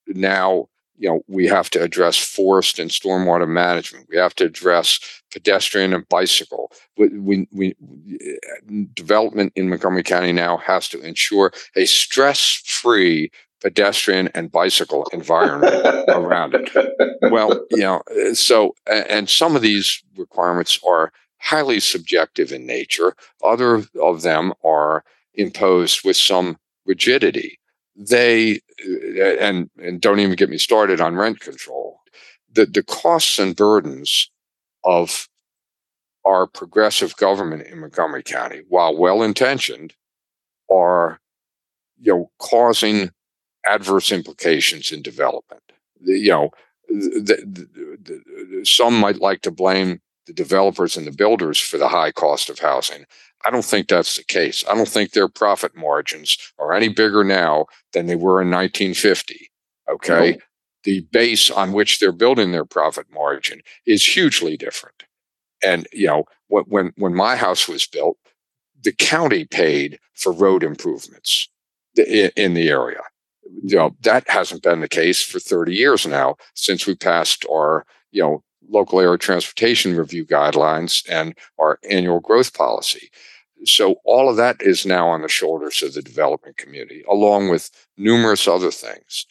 now, 0.06 0.68
you 0.96 1.08
know, 1.08 1.22
we 1.28 1.46
have 1.46 1.70
to 1.70 1.82
address 1.82 2.16
forest 2.16 2.78
and 2.78 2.90
stormwater 2.90 3.48
management. 3.48 4.06
We 4.08 4.16
have 4.16 4.34
to 4.36 4.44
address 4.44 5.00
pedestrian 5.32 5.92
and 5.92 6.08
bicycle. 6.08 6.72
We, 6.96 7.08
we, 7.18 7.48
we, 7.52 7.74
development 8.94 9.52
in 9.56 9.68
Montgomery 9.68 10.02
County 10.02 10.32
now 10.32 10.58
has 10.58 10.88
to 10.88 11.00
ensure 11.00 11.52
a 11.76 11.86
stress-free 11.86 13.30
pedestrian 13.62 14.28
and 14.34 14.50
bicycle 14.50 15.06
environment 15.12 15.74
around 16.08 16.54
it. 16.54 16.70
Well, 17.30 17.64
you 17.70 17.78
know, 17.78 18.02
so 18.34 18.74
and 18.86 19.30
some 19.30 19.54
of 19.54 19.62
these 19.62 20.02
requirements 20.16 20.80
are 20.84 21.12
highly 21.38 21.80
subjective 21.80 22.52
in 22.52 22.66
nature. 22.66 23.14
Other 23.42 23.84
of 24.00 24.22
them 24.22 24.52
are 24.64 25.04
imposed 25.34 26.04
with 26.04 26.16
some 26.16 26.59
rigidity. 26.86 27.59
They 27.96 28.60
uh, 28.84 29.36
and 29.40 29.70
and 29.82 30.00
don't 30.00 30.20
even 30.20 30.36
get 30.36 30.50
me 30.50 30.59
started 30.59 31.00
on 31.00 31.16
rent 31.16 31.40
control. 31.40 32.00
The 32.52 32.66
the 32.66 32.82
costs 32.82 33.38
and 33.38 33.54
burdens 33.54 34.30
of 34.84 35.28
our 36.24 36.46
progressive 36.46 37.16
government 37.16 37.66
in 37.66 37.80
Montgomery 37.80 38.22
County, 38.22 38.62
while 38.68 38.96
well 38.96 39.22
intentioned, 39.22 39.94
are 40.70 41.20
you 42.00 42.12
know 42.12 42.30
causing 42.38 43.10
adverse 43.66 44.10
implications 44.10 44.90
in 44.90 45.02
development. 45.02 45.62
The, 46.00 46.18
you 46.18 46.30
know, 46.30 46.50
the, 46.88 47.36
the, 48.02 48.64
some 48.64 48.98
might 48.98 49.20
like 49.20 49.42
to 49.42 49.50
blame 49.50 50.00
the 50.26 50.32
developers 50.32 50.96
and 50.96 51.06
the 51.06 51.12
builders 51.12 51.58
for 51.58 51.78
the 51.78 51.88
high 51.88 52.12
cost 52.12 52.48
of 52.48 52.58
housing. 52.58 53.04
I 53.44 53.50
don't 53.50 53.64
think 53.64 53.88
that's 53.88 54.16
the 54.16 54.24
case. 54.24 54.64
I 54.68 54.74
don't 54.74 54.88
think 54.88 55.12
their 55.12 55.28
profit 55.28 55.76
margins 55.76 56.36
are 56.58 56.72
any 56.72 56.88
bigger 56.88 57.24
now 57.24 57.66
than 57.92 58.06
they 58.06 58.14
were 58.14 58.40
in 58.40 58.50
1950. 58.50 59.50
Okay. 59.90 60.38
The 60.84 61.00
base 61.12 61.50
on 61.50 61.72
which 61.72 61.98
they're 61.98 62.12
building 62.12 62.52
their 62.52 62.64
profit 62.64 63.06
margin 63.12 63.60
is 63.86 64.04
hugely 64.06 64.56
different. 64.56 65.04
And, 65.64 65.86
you 65.92 66.06
know, 66.06 66.24
when, 66.48 66.92
when 66.96 67.14
my 67.14 67.36
house 67.36 67.68
was 67.68 67.86
built, 67.86 68.16
the 68.82 68.92
county 68.92 69.44
paid 69.44 69.98
for 70.14 70.32
road 70.32 70.62
improvements 70.62 71.48
in 71.96 72.54
the 72.54 72.68
area. 72.68 73.00
You 73.64 73.76
know, 73.76 73.96
that 74.00 74.28
hasn't 74.28 74.62
been 74.62 74.80
the 74.80 74.88
case 74.88 75.22
for 75.22 75.38
30 75.38 75.74
years 75.74 76.06
now 76.06 76.36
since 76.54 76.86
we 76.86 76.94
passed 76.94 77.44
our, 77.50 77.84
you 78.10 78.22
know, 78.22 78.42
local 78.72 79.00
area 79.00 79.18
transportation 79.18 79.96
review 79.96 80.24
guidelines 80.24 81.04
and 81.08 81.36
our 81.58 81.78
annual 81.88 82.20
growth 82.20 82.54
policy. 82.54 83.10
So 83.64 83.96
all 84.04 84.28
of 84.28 84.36
that 84.36 84.60
is 84.60 84.84
now 84.84 85.08
on 85.08 85.22
the 85.22 85.28
shoulders 85.28 85.82
of 85.82 85.94
the 85.94 86.02
development 86.02 86.56
community, 86.56 87.04
along 87.08 87.50
with 87.50 87.70
numerous 87.96 88.48
other 88.48 88.72
things. 88.72 89.26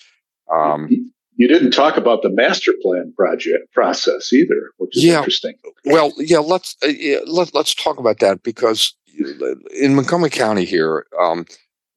Um, 0.52 1.12
you 1.36 1.48
didn't 1.48 1.72
talk 1.72 1.98
about 1.98 2.22
the 2.22 2.30
master 2.30 2.74
plan 2.82 3.14
project 3.18 3.72
process 3.74 4.32
either, 4.32 4.72
which 4.78 4.96
is 4.96 5.04
yeah, 5.04 5.18
interesting. 5.18 5.56
Well, 5.86 6.14
yeah, 6.18 6.40
let's 6.40 6.76
uh, 6.84 6.88
yeah, 6.88 7.20
let, 7.26 7.54
let's 7.54 7.74
talk 7.74 7.98
about 7.98 8.20
that 8.20 8.44
because 8.44 8.94
in 9.80 9.96
Montgomery 9.96 10.30
County 10.30 10.66
here, 10.66 11.06
um, 11.20 11.46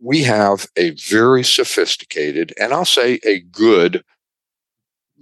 we 0.00 0.22
have 0.22 0.66
a 0.76 0.90
very 0.90 1.44
sophisticated 1.44 2.52
and 2.58 2.72
I'll 2.72 2.84
say 2.84 3.20
a 3.24 3.40
good 3.40 4.04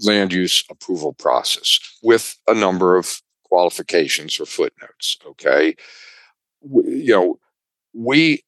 land 0.03 0.33
use 0.33 0.65
approval 0.71 1.13
process 1.13 1.79
with 2.03 2.37
a 2.47 2.55
number 2.55 2.97
of 2.97 3.21
qualifications 3.45 4.41
or 4.41 4.47
footnotes. 4.47 5.19
Okay. 5.27 5.77
We, 6.61 6.85
you 6.85 7.13
know, 7.13 7.39
we 7.93 8.45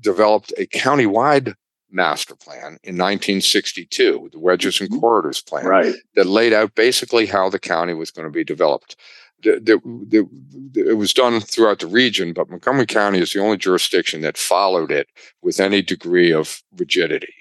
developed 0.00 0.52
a 0.58 0.66
countywide 0.66 1.54
master 1.90 2.34
plan 2.34 2.78
in 2.82 2.96
1962, 2.96 4.30
the 4.32 4.38
Wedges 4.38 4.80
and 4.80 4.90
mm-hmm. 4.90 5.00
Corridors 5.00 5.42
Plan, 5.42 5.66
right. 5.66 5.94
that 6.14 6.26
laid 6.26 6.52
out 6.52 6.74
basically 6.74 7.26
how 7.26 7.50
the 7.50 7.58
county 7.58 7.94
was 7.94 8.10
going 8.10 8.26
to 8.26 8.32
be 8.32 8.44
developed. 8.44 8.96
The, 9.42 9.60
the, 9.60 10.26
the, 10.72 10.88
it 10.88 10.96
was 10.96 11.12
done 11.12 11.40
throughout 11.40 11.80
the 11.80 11.86
region, 11.86 12.32
but 12.32 12.48
Montgomery 12.48 12.86
County 12.86 13.18
is 13.18 13.32
the 13.32 13.40
only 13.40 13.56
jurisdiction 13.56 14.20
that 14.22 14.38
followed 14.38 14.92
it 14.92 15.08
with 15.42 15.60
any 15.60 15.82
degree 15.82 16.32
of 16.32 16.62
rigidity 16.76 17.34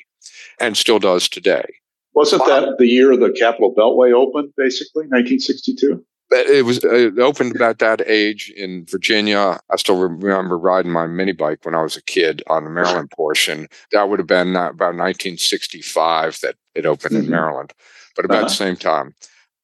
and 0.60 0.76
still 0.76 1.00
does 1.00 1.30
today. 1.30 1.66
Wasn't 2.14 2.46
that 2.46 2.78
the 2.78 2.88
year 2.88 3.16
the 3.16 3.32
Capital 3.32 3.74
Beltway 3.74 4.14
opened, 4.14 4.54
basically, 4.58 5.04
1962? 5.04 6.04
It 6.34 6.66
was 6.66 6.80
it 6.84 7.20
opened 7.20 7.56
about 7.56 7.80
that 7.80 8.02
age 8.08 8.54
in 8.56 8.86
Virginia. 8.86 9.60
I 9.70 9.76
still 9.76 9.98
remember 9.98 10.58
riding 10.58 10.92
my 10.92 11.06
mini 11.06 11.34
bike 11.34 11.66
when 11.66 11.76
I 11.76 11.82
was 11.82 11.98
a 11.98 12.04
kid 12.04 12.42
on 12.48 12.64
the 12.64 12.70
Maryland 12.70 13.12
portion. 13.12 13.68
That 13.92 14.08
would 14.08 14.20
have 14.20 14.28
been 14.28 14.52
about 14.52 14.96
1965 14.96 16.40
that 16.42 16.56
it 16.74 16.86
opened 16.86 17.16
mm-hmm. 17.16 17.26
in 17.26 17.32
Maryland, 17.32 17.74
but 18.16 18.24
about 18.24 18.40
uh-huh. 18.40 18.48
the 18.48 18.54
same 18.54 18.76
time. 18.78 19.14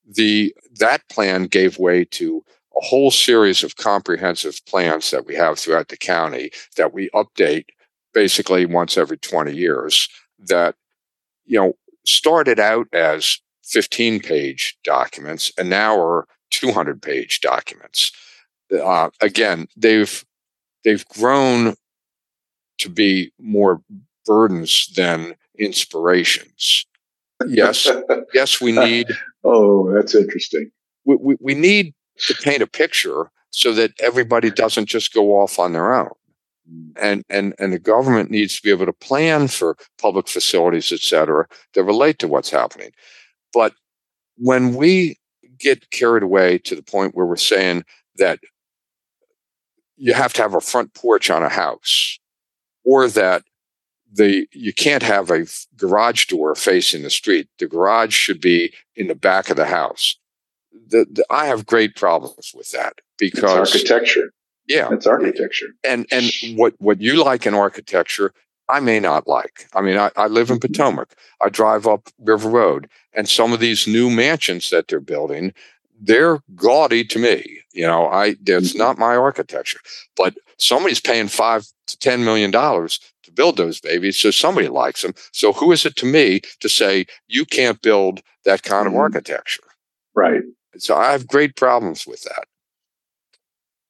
The 0.06 0.54
that 0.78 1.08
plan 1.10 1.46
gave 1.46 1.80
way 1.80 2.04
to 2.04 2.44
a 2.76 2.86
whole 2.86 3.12
series 3.12 3.64
of 3.64 3.78
comprehensive 3.78 4.60
plans 4.66 5.12
that 5.12 5.26
we 5.26 5.36
have 5.36 5.58
throughout 5.58 5.88
the 5.88 5.98
county 5.98 6.52
that 6.76 6.94
we 6.94 7.10
update 7.12 7.66
basically 8.14 8.66
once 8.66 8.98
every 8.98 9.18
20 9.18 9.56
years. 9.56 10.10
That 10.38 10.76
you 11.46 11.60
know 11.60 11.74
started 12.08 12.60
out 12.60 12.88
as 12.94 13.40
15 13.64 14.22
page 14.22 14.78
documents 14.84 15.52
and 15.58 15.70
now 15.70 16.00
are 16.00 16.26
200 16.52 17.02
page 17.02 17.42
documents. 17.42 18.12
Uh, 18.72 19.10
again, 19.22 19.68
they've 19.76 20.26
they've 20.84 21.06
grown 21.10 21.76
to 22.80 22.90
be 22.90 23.32
more 23.40 23.82
burdens 24.26 24.88
than 24.96 25.36
inspirations. 25.58 26.86
Yes, 27.48 27.90
yes, 28.34 28.62
we 28.62 28.72
need. 28.86 29.08
oh, 29.44 29.92
that's 29.94 30.16
interesting. 30.16 30.72
We, 31.06 31.16
we, 31.16 31.36
we 31.40 31.56
need 31.56 31.94
to 32.28 32.34
paint 32.36 32.62
a 32.62 32.68
picture 32.68 33.32
so 33.52 33.74
that 33.74 33.92
everybody 34.00 34.52
doesn't 34.52 34.88
just 34.88 35.14
go 35.14 35.40
off 35.40 35.60
on 35.60 35.74
their 35.74 35.94
own 35.94 36.12
and 36.98 37.24
and 37.30 37.54
and 37.60 37.72
the 37.72 37.80
government 37.80 38.32
needs 38.32 38.56
to 38.56 38.62
be 38.62 38.70
able 38.70 38.86
to 38.86 38.94
plan 38.94 39.48
for 39.48 39.78
public 39.98 40.28
facilities 40.28 40.92
et 40.92 41.00
cetera 41.00 41.48
that 41.74 41.84
relate 41.84 42.20
to 42.20 42.28
what's 42.28 42.50
happening. 42.50 42.92
But 43.54 43.74
when 44.38 44.76
we 44.76 45.18
get 45.58 45.90
carried 45.92 46.24
away 46.24 46.58
to 46.60 46.76
the 46.76 46.84
point 46.84 47.16
where 47.16 47.26
we're 47.26 47.36
saying 47.36 47.84
that 48.18 48.40
you 49.96 50.14
have 50.14 50.34
to 50.34 50.42
have 50.42 50.54
a 50.54 50.62
front 50.62 50.94
porch 50.94 51.30
on 51.30 51.44
a 51.44 51.50
house 51.50 52.20
or 52.86 53.08
that 53.08 53.44
the 54.12 54.48
you 54.54 54.74
can't 54.74 55.04
have 55.04 55.30
a 55.32 55.46
garage 55.76 56.26
door 56.28 56.56
facing 56.56 57.04
the 57.04 57.10
street 57.10 57.48
the 57.60 57.68
garage 57.68 58.14
should 58.14 58.40
be 58.40 58.74
in 58.96 59.08
the 59.08 59.16
back 59.16 59.50
of 59.50 59.58
the 59.58 59.66
house. 59.66 60.18
The, 60.90 61.06
the, 61.10 61.26
i 61.30 61.48
have 61.48 61.66
great 61.66 61.96
problems 61.96 62.52
with 62.54 62.72
that 62.72 62.94
because 63.18 63.74
it's 63.74 63.92
architecture 63.92 64.32
yeah, 64.68 64.90
it's 64.92 65.08
architecture. 65.08 65.68
And 65.84 66.06
and 66.12 66.32
what 66.56 66.74
what 66.80 67.02
you 67.02 67.24
like 67.24 67.46
in 67.46 67.54
architecture, 67.54 68.34
I 68.70 68.80
may 68.80 69.00
not 69.00 69.28
like. 69.28 69.68
I 69.74 69.82
mean, 69.82 69.98
I, 69.98 70.12
I 70.16 70.28
live 70.28 70.50
in 70.50 70.58
mm-hmm. 70.58 70.74
Potomac. 70.74 71.14
I 71.42 71.50
drive 71.50 71.88
up 71.88 72.10
River 72.20 72.50
Road, 72.50 72.90
and 73.14 73.30
some 73.30 73.54
of 73.54 73.60
these 73.60 73.88
new 73.88 74.10
mansions 74.10 74.70
that 74.70 74.88
they're 74.88 75.00
building, 75.00 75.54
they're 76.00 76.40
gaudy 76.56 77.04
to 77.06 77.20
me. 77.20 77.62
You 77.74 77.88
know, 77.88 78.08
I 78.08 78.36
that's 78.44 78.70
mm-hmm. 78.70 78.80
not 78.80 78.98
my 78.98 79.16
architecture, 79.16 79.80
but 80.16 80.36
somebody's 80.58 81.02
paying 81.02 81.28
five 81.28 81.66
to 81.88 81.98
ten 81.98 82.26
million 82.26 82.52
dollars 82.52 83.00
to 83.24 83.32
build 83.32 83.58
those 83.58 83.80
babies, 83.80 84.18
so 84.18 84.32
somebody 84.32 84.68
likes 84.68 85.02
them. 85.02 85.14
So 85.32 85.54
who 85.54 85.72
is 85.72 85.86
it 85.86 85.96
to 85.98 86.06
me 86.06 86.42
to 86.60 86.70
say 86.70 87.06
you 87.28 87.46
can't 87.46 87.82
build 87.82 88.22
that 88.44 88.64
kind 88.64 88.88
mm-hmm. 88.88 88.96
of 88.96 89.02
architecture? 89.02 89.64
Right. 90.14 90.42
So 90.78 90.96
I 90.96 91.12
have 91.12 91.28
great 91.28 91.56
problems 91.56 92.06
with 92.06 92.24
that. 92.24 92.46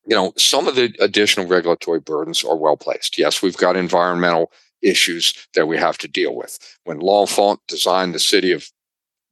You 0.07 0.15
know, 0.15 0.33
some 0.37 0.67
of 0.67 0.75
the 0.75 0.95
additional 0.99 1.47
regulatory 1.47 1.99
burdens 1.99 2.43
are 2.43 2.55
well 2.55 2.77
placed. 2.77 3.17
Yes, 3.17 3.41
we've 3.41 3.57
got 3.57 3.75
environmental 3.75 4.51
issues 4.81 5.33
that 5.53 5.67
we 5.67 5.77
have 5.77 5.97
to 5.97 6.07
deal 6.07 6.33
with. 6.33 6.57
When 6.85 6.99
L'Enfant 6.99 7.59
designed 7.67 8.15
the 8.15 8.19
city 8.19 8.53
of 8.53 8.69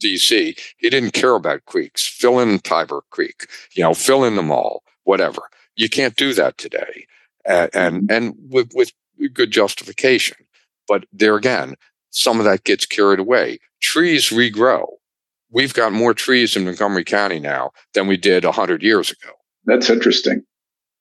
DC, 0.04 0.60
he 0.78 0.90
didn't 0.90 1.12
care 1.12 1.36
about 1.36 1.66
creeks. 1.66 2.06
Fill 2.06 2.40
in 2.40 2.60
Tiber 2.60 3.04
Creek, 3.10 3.48
you 3.74 3.84
know, 3.84 3.94
fill 3.94 4.26
in 4.26 4.36
the 4.36 4.42
mall, 4.44 4.84
whatever. 5.06 5.44
You 5.76 5.90
can't 5.90 6.16
do 6.18 6.34
that 6.34 6.58
today, 6.58 7.06
and 7.46 8.12
and, 8.12 8.36
with, 8.50 8.72
with 8.76 8.92
good 9.34 9.52
justification. 9.52 10.38
But 10.88 11.06
there 11.14 11.36
again, 11.36 11.76
some 12.10 12.40
of 12.40 12.46
that 12.46 12.66
gets 12.66 12.86
carried 12.86 13.20
away. 13.20 13.60
Trees 13.82 14.30
regrow. 14.30 14.86
We've 15.52 15.74
got 15.74 15.94
more 15.94 16.14
trees 16.14 16.56
in 16.58 16.66
Montgomery 16.66 17.06
County 17.06 17.40
now 17.40 17.72
than 17.94 18.08
we 18.08 18.18
did 18.18 18.44
hundred 18.44 18.84
years 18.84 19.10
ago. 19.10 19.32
That's 19.66 19.90
interesting. 19.90 20.44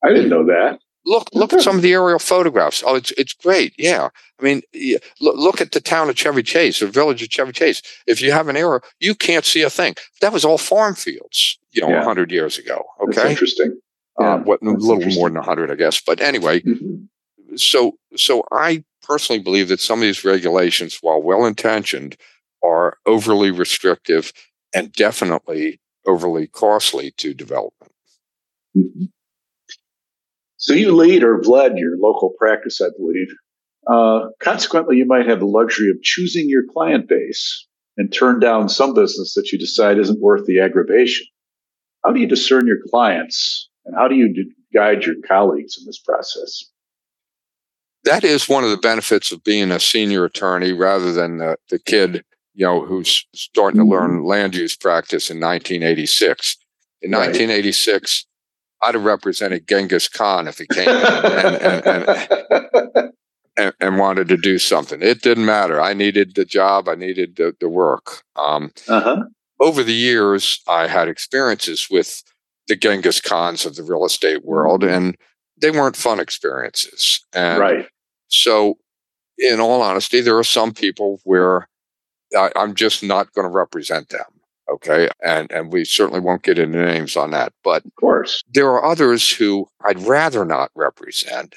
I 0.04 0.08
didn't 0.08 0.28
know 0.28 0.44
that. 0.46 0.80
Look, 1.06 1.28
look 1.34 1.52
at 1.52 1.60
some 1.60 1.76
of 1.76 1.82
the 1.82 1.92
aerial 1.92 2.18
photographs. 2.18 2.82
Oh, 2.86 2.94
it's 2.94 3.10
it's 3.12 3.34
great. 3.34 3.74
Yeah, 3.76 4.08
I 4.40 4.42
mean, 4.42 4.62
look, 5.20 5.36
look 5.36 5.60
at 5.60 5.72
the 5.72 5.80
town 5.80 6.08
of 6.08 6.16
Chevy 6.16 6.42
Chase, 6.42 6.80
the 6.80 6.86
village 6.86 7.22
of 7.22 7.28
Chevy 7.28 7.52
Chase. 7.52 7.82
If 8.06 8.22
you 8.22 8.32
have 8.32 8.48
an 8.48 8.56
arrow, 8.56 8.80
you 9.00 9.14
can't 9.14 9.44
see 9.44 9.62
a 9.62 9.70
thing. 9.70 9.96
That 10.22 10.32
was 10.32 10.46
all 10.46 10.56
farm 10.56 10.94
fields, 10.94 11.58
you 11.72 11.82
know, 11.82 11.90
yeah. 11.90 12.02
hundred 12.02 12.32
years 12.32 12.56
ago. 12.56 12.84
Okay, 13.02 13.16
That's 13.16 13.30
interesting. 13.30 13.78
Uh, 14.18 14.24
yeah, 14.24 14.36
what, 14.36 14.62
a 14.62 14.70
little 14.70 15.12
more 15.14 15.28
than 15.28 15.42
hundred, 15.42 15.70
I 15.70 15.74
guess. 15.74 16.00
But 16.00 16.22
anyway, 16.22 16.60
mm-hmm. 16.60 17.56
so 17.56 17.98
so 18.16 18.44
I 18.50 18.82
personally 19.02 19.42
believe 19.42 19.68
that 19.68 19.80
some 19.80 19.98
of 19.98 20.04
these 20.04 20.24
regulations, 20.24 20.98
while 21.02 21.20
well 21.20 21.44
intentioned, 21.44 22.16
are 22.62 22.96
overly 23.04 23.50
restrictive 23.50 24.32
and 24.74 24.90
definitely 24.90 25.80
overly 26.06 26.46
costly 26.46 27.10
to 27.18 27.34
development. 27.34 27.92
Mm-hmm. 28.76 29.04
So 30.64 30.72
you 30.72 30.96
lead 30.96 31.22
or 31.22 31.42
led 31.42 31.76
your 31.76 31.98
local 31.98 32.30
practice, 32.38 32.80
I 32.80 32.86
believe. 32.96 33.28
Uh, 33.86 34.30
consequently, 34.40 34.96
you 34.96 35.04
might 35.04 35.28
have 35.28 35.40
the 35.40 35.46
luxury 35.46 35.90
of 35.90 36.00
choosing 36.02 36.48
your 36.48 36.62
client 36.72 37.06
base 37.06 37.66
and 37.98 38.10
turn 38.10 38.40
down 38.40 38.70
some 38.70 38.94
business 38.94 39.34
that 39.34 39.52
you 39.52 39.58
decide 39.58 39.98
isn't 39.98 40.22
worth 40.22 40.46
the 40.46 40.60
aggravation. 40.60 41.26
How 42.02 42.12
do 42.12 42.20
you 42.20 42.26
discern 42.26 42.66
your 42.66 42.78
clients 42.90 43.68
and 43.84 43.94
how 43.94 44.08
do 44.08 44.14
you 44.14 44.50
guide 44.72 45.04
your 45.04 45.16
colleagues 45.28 45.76
in 45.78 45.84
this 45.84 45.98
process? 45.98 46.64
That 48.04 48.24
is 48.24 48.48
one 48.48 48.64
of 48.64 48.70
the 48.70 48.78
benefits 48.78 49.32
of 49.32 49.44
being 49.44 49.70
a 49.70 49.78
senior 49.78 50.24
attorney 50.24 50.72
rather 50.72 51.12
than 51.12 51.36
the, 51.36 51.58
the 51.68 51.78
kid, 51.78 52.24
you 52.54 52.64
know, 52.64 52.86
who's 52.86 53.26
starting 53.34 53.82
to 53.82 53.86
learn 53.86 54.12
mm-hmm. 54.12 54.26
land 54.26 54.54
use 54.54 54.76
practice 54.76 55.28
in 55.28 55.36
1986. 55.40 56.56
In 57.02 57.10
right. 57.10 57.18
1986, 57.18 58.24
I'd 58.84 58.94
have 58.94 59.04
represented 59.04 59.66
Genghis 59.66 60.08
Khan 60.08 60.46
if 60.46 60.58
he 60.58 60.66
came 60.66 60.88
and, 60.88 61.56
and, 61.56 61.86
and, 61.86 63.12
and, 63.56 63.72
and, 63.80 63.98
wanted 63.98 64.28
to 64.28 64.36
do 64.36 64.58
something. 64.58 65.00
It 65.00 65.22
didn't 65.22 65.46
matter. 65.46 65.80
I 65.80 65.94
needed 65.94 66.34
the 66.34 66.44
job. 66.44 66.88
I 66.88 66.94
needed 66.94 67.36
the, 67.36 67.56
the 67.60 67.68
work. 67.68 68.22
Um, 68.36 68.72
uh-huh. 68.86 69.24
Over 69.60 69.82
the 69.82 69.94
years, 69.94 70.60
I 70.68 70.86
had 70.86 71.08
experiences 71.08 71.88
with 71.90 72.22
the 72.68 72.76
Genghis 72.76 73.20
Khans 73.20 73.64
of 73.64 73.76
the 73.76 73.82
real 73.82 74.04
estate 74.04 74.44
world, 74.44 74.82
mm-hmm. 74.82 74.94
and 74.94 75.16
they 75.60 75.70
weren't 75.70 75.96
fun 75.96 76.20
experiences. 76.20 77.24
And 77.32 77.60
right. 77.60 77.88
So, 78.28 78.74
in 79.38 79.60
all 79.60 79.80
honesty, 79.80 80.20
there 80.20 80.36
are 80.38 80.44
some 80.44 80.72
people 80.72 81.20
where 81.24 81.68
I, 82.36 82.50
I'm 82.56 82.74
just 82.74 83.02
not 83.02 83.32
going 83.32 83.46
to 83.46 83.50
represent 83.50 84.10
them. 84.10 84.33
Okay. 84.70 85.08
And, 85.22 85.50
and 85.52 85.72
we 85.72 85.84
certainly 85.84 86.20
won't 86.20 86.42
get 86.42 86.58
into 86.58 86.84
names 86.84 87.16
on 87.16 87.30
that. 87.32 87.52
But 87.62 87.84
of 87.84 87.94
course, 87.96 88.42
there 88.52 88.70
are 88.70 88.84
others 88.84 89.30
who 89.30 89.68
I'd 89.84 90.00
rather 90.00 90.44
not 90.44 90.70
represent. 90.74 91.56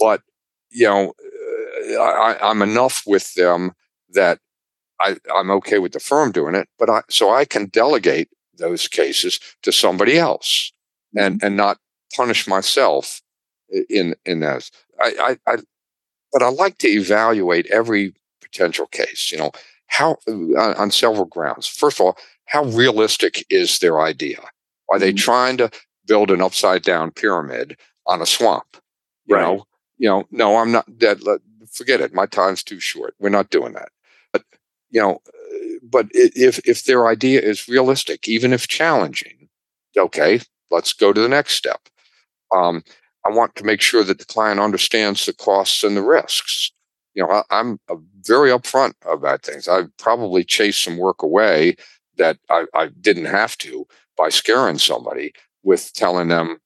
But, 0.00 0.22
you 0.70 0.86
know, 0.86 1.14
uh, 1.90 2.02
I, 2.02 2.50
I'm 2.50 2.62
enough 2.62 3.02
with 3.06 3.34
them 3.34 3.72
that 4.10 4.38
I, 5.00 5.16
I'm 5.34 5.50
okay 5.52 5.78
with 5.78 5.92
the 5.92 6.00
firm 6.00 6.32
doing 6.32 6.54
it. 6.54 6.68
But 6.78 6.90
I, 6.90 7.02
so 7.08 7.32
I 7.32 7.44
can 7.44 7.66
delegate 7.66 8.28
those 8.56 8.88
cases 8.88 9.38
to 9.62 9.70
somebody 9.70 10.18
else 10.18 10.72
and, 11.16 11.36
mm-hmm. 11.36 11.46
and 11.46 11.56
not 11.56 11.78
punish 12.16 12.48
myself 12.48 13.22
in, 13.88 14.16
in 14.24 14.40
this. 14.40 14.70
I, 15.00 15.38
I, 15.46 15.52
I, 15.52 15.56
but 16.32 16.42
I 16.42 16.48
like 16.48 16.78
to 16.78 16.88
evaluate 16.88 17.66
every 17.66 18.14
potential 18.40 18.86
case. 18.86 19.30
You 19.30 19.38
know, 19.38 19.52
how 19.88 20.16
uh, 20.28 20.74
on 20.76 20.90
several 20.90 21.24
grounds. 21.24 21.66
First 21.66 21.98
of 21.98 22.06
all, 22.06 22.18
how 22.46 22.64
realistic 22.64 23.44
is 23.50 23.78
their 23.78 24.00
idea? 24.00 24.40
Are 24.90 24.98
they 24.98 25.10
mm-hmm. 25.10 25.16
trying 25.16 25.56
to 25.58 25.70
build 26.06 26.30
an 26.30 26.40
upside 26.40 26.82
down 26.82 27.10
pyramid 27.10 27.76
on 28.06 28.22
a 28.22 28.26
swamp? 28.26 28.76
You 29.26 29.36
right. 29.36 29.42
know, 29.42 29.66
you 29.98 30.08
know, 30.08 30.24
no, 30.30 30.56
I'm 30.56 30.72
not 30.72 30.98
dead. 30.98 31.20
Forget 31.72 32.00
it. 32.00 32.14
My 32.14 32.26
time's 32.26 32.62
too 32.62 32.80
short. 32.80 33.14
We're 33.18 33.28
not 33.28 33.50
doing 33.50 33.74
that. 33.74 33.90
But 34.32 34.44
you 34.90 35.00
know, 35.00 35.20
uh, 35.26 35.78
but 35.82 36.06
if 36.12 36.58
if 36.66 36.84
their 36.84 37.08
idea 37.08 37.40
is 37.40 37.68
realistic, 37.68 38.28
even 38.28 38.52
if 38.52 38.68
challenging, 38.68 39.48
okay, 39.96 40.40
let's 40.70 40.92
go 40.92 41.12
to 41.12 41.20
the 41.20 41.28
next 41.28 41.54
step. 41.54 41.88
Um, 42.54 42.82
I 43.26 43.30
want 43.30 43.56
to 43.56 43.64
make 43.64 43.82
sure 43.82 44.04
that 44.04 44.18
the 44.18 44.24
client 44.24 44.60
understands 44.60 45.26
the 45.26 45.34
costs 45.34 45.84
and 45.84 45.96
the 45.96 46.02
risks 46.02 46.72
you 47.18 47.26
know, 47.26 47.42
I, 47.50 47.58
am 47.58 47.80
very 48.22 48.50
upfront 48.50 48.92
about 49.04 49.42
things. 49.42 49.66
I 49.66 49.86
probably 49.98 50.44
chased 50.44 50.84
some 50.84 50.98
work 50.98 51.20
away 51.20 51.74
that 52.16 52.38
I, 52.48 52.66
I 52.74 52.90
didn't 53.00 53.24
have 53.24 53.58
to 53.58 53.88
by 54.16 54.28
scaring 54.28 54.78
somebody 54.78 55.32
with 55.64 55.92
telling 55.94 56.28
them 56.28 56.58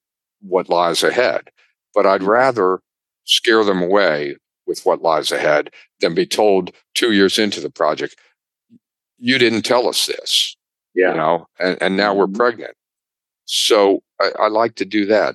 what 0.43 0.69
lies 0.69 1.03
ahead. 1.03 1.49
But 1.95 2.05
I'd 2.05 2.23
rather 2.23 2.81
scare 3.25 3.65
them 3.65 3.81
away 3.81 4.37
with 4.67 4.85
what 4.85 5.01
lies 5.01 5.33
ahead 5.33 5.71
than 6.01 6.15
be 6.15 6.27
told 6.27 6.73
two 6.95 7.13
years 7.13 7.39
into 7.39 7.63
the 7.63 7.71
project, 7.71 8.17
you 9.19 9.39
didn't 9.39 9.63
tell 9.63 9.89
us 9.89 10.05
this. 10.05 10.55
Yeah. 10.95 11.13
You 11.13 11.17
know, 11.17 11.47
and, 11.59 11.79
and 11.81 11.97
now 11.97 12.15
we're 12.15 12.27
mm-hmm. 12.27 12.37
pregnant. 12.37 12.75
So 13.47 14.03
I, 14.21 14.33
I 14.39 14.49
like 14.49 14.75
to 14.75 14.85
do 14.85 15.07
that 15.07 15.35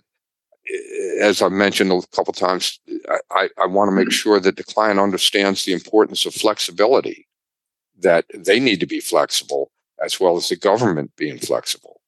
as 1.20 1.42
I 1.42 1.50
mentioned 1.50 1.92
a 1.92 2.02
couple 2.16 2.34
times, 2.34 2.80
I, 3.32 3.50
I 3.58 3.66
want 3.66 3.90
to 3.90 3.96
make 3.96 4.12
sure 4.12 4.40
that 4.40 4.58
the 4.58 4.64
client 4.64 5.00
understands 5.00 5.64
the 5.64 5.74
importance 5.74 6.26
of 6.26 6.34
flexibility, 6.34 7.28
that 8.00 8.26
they 8.34 8.60
need 8.60 8.80
to 8.80 8.86
be 8.86 9.00
flexible 9.00 9.72
as 10.04 10.20
well 10.20 10.38
as 10.38 10.50
the 10.50 10.56
government 10.56 11.12
being 11.16 11.40
flexible. 11.40 12.02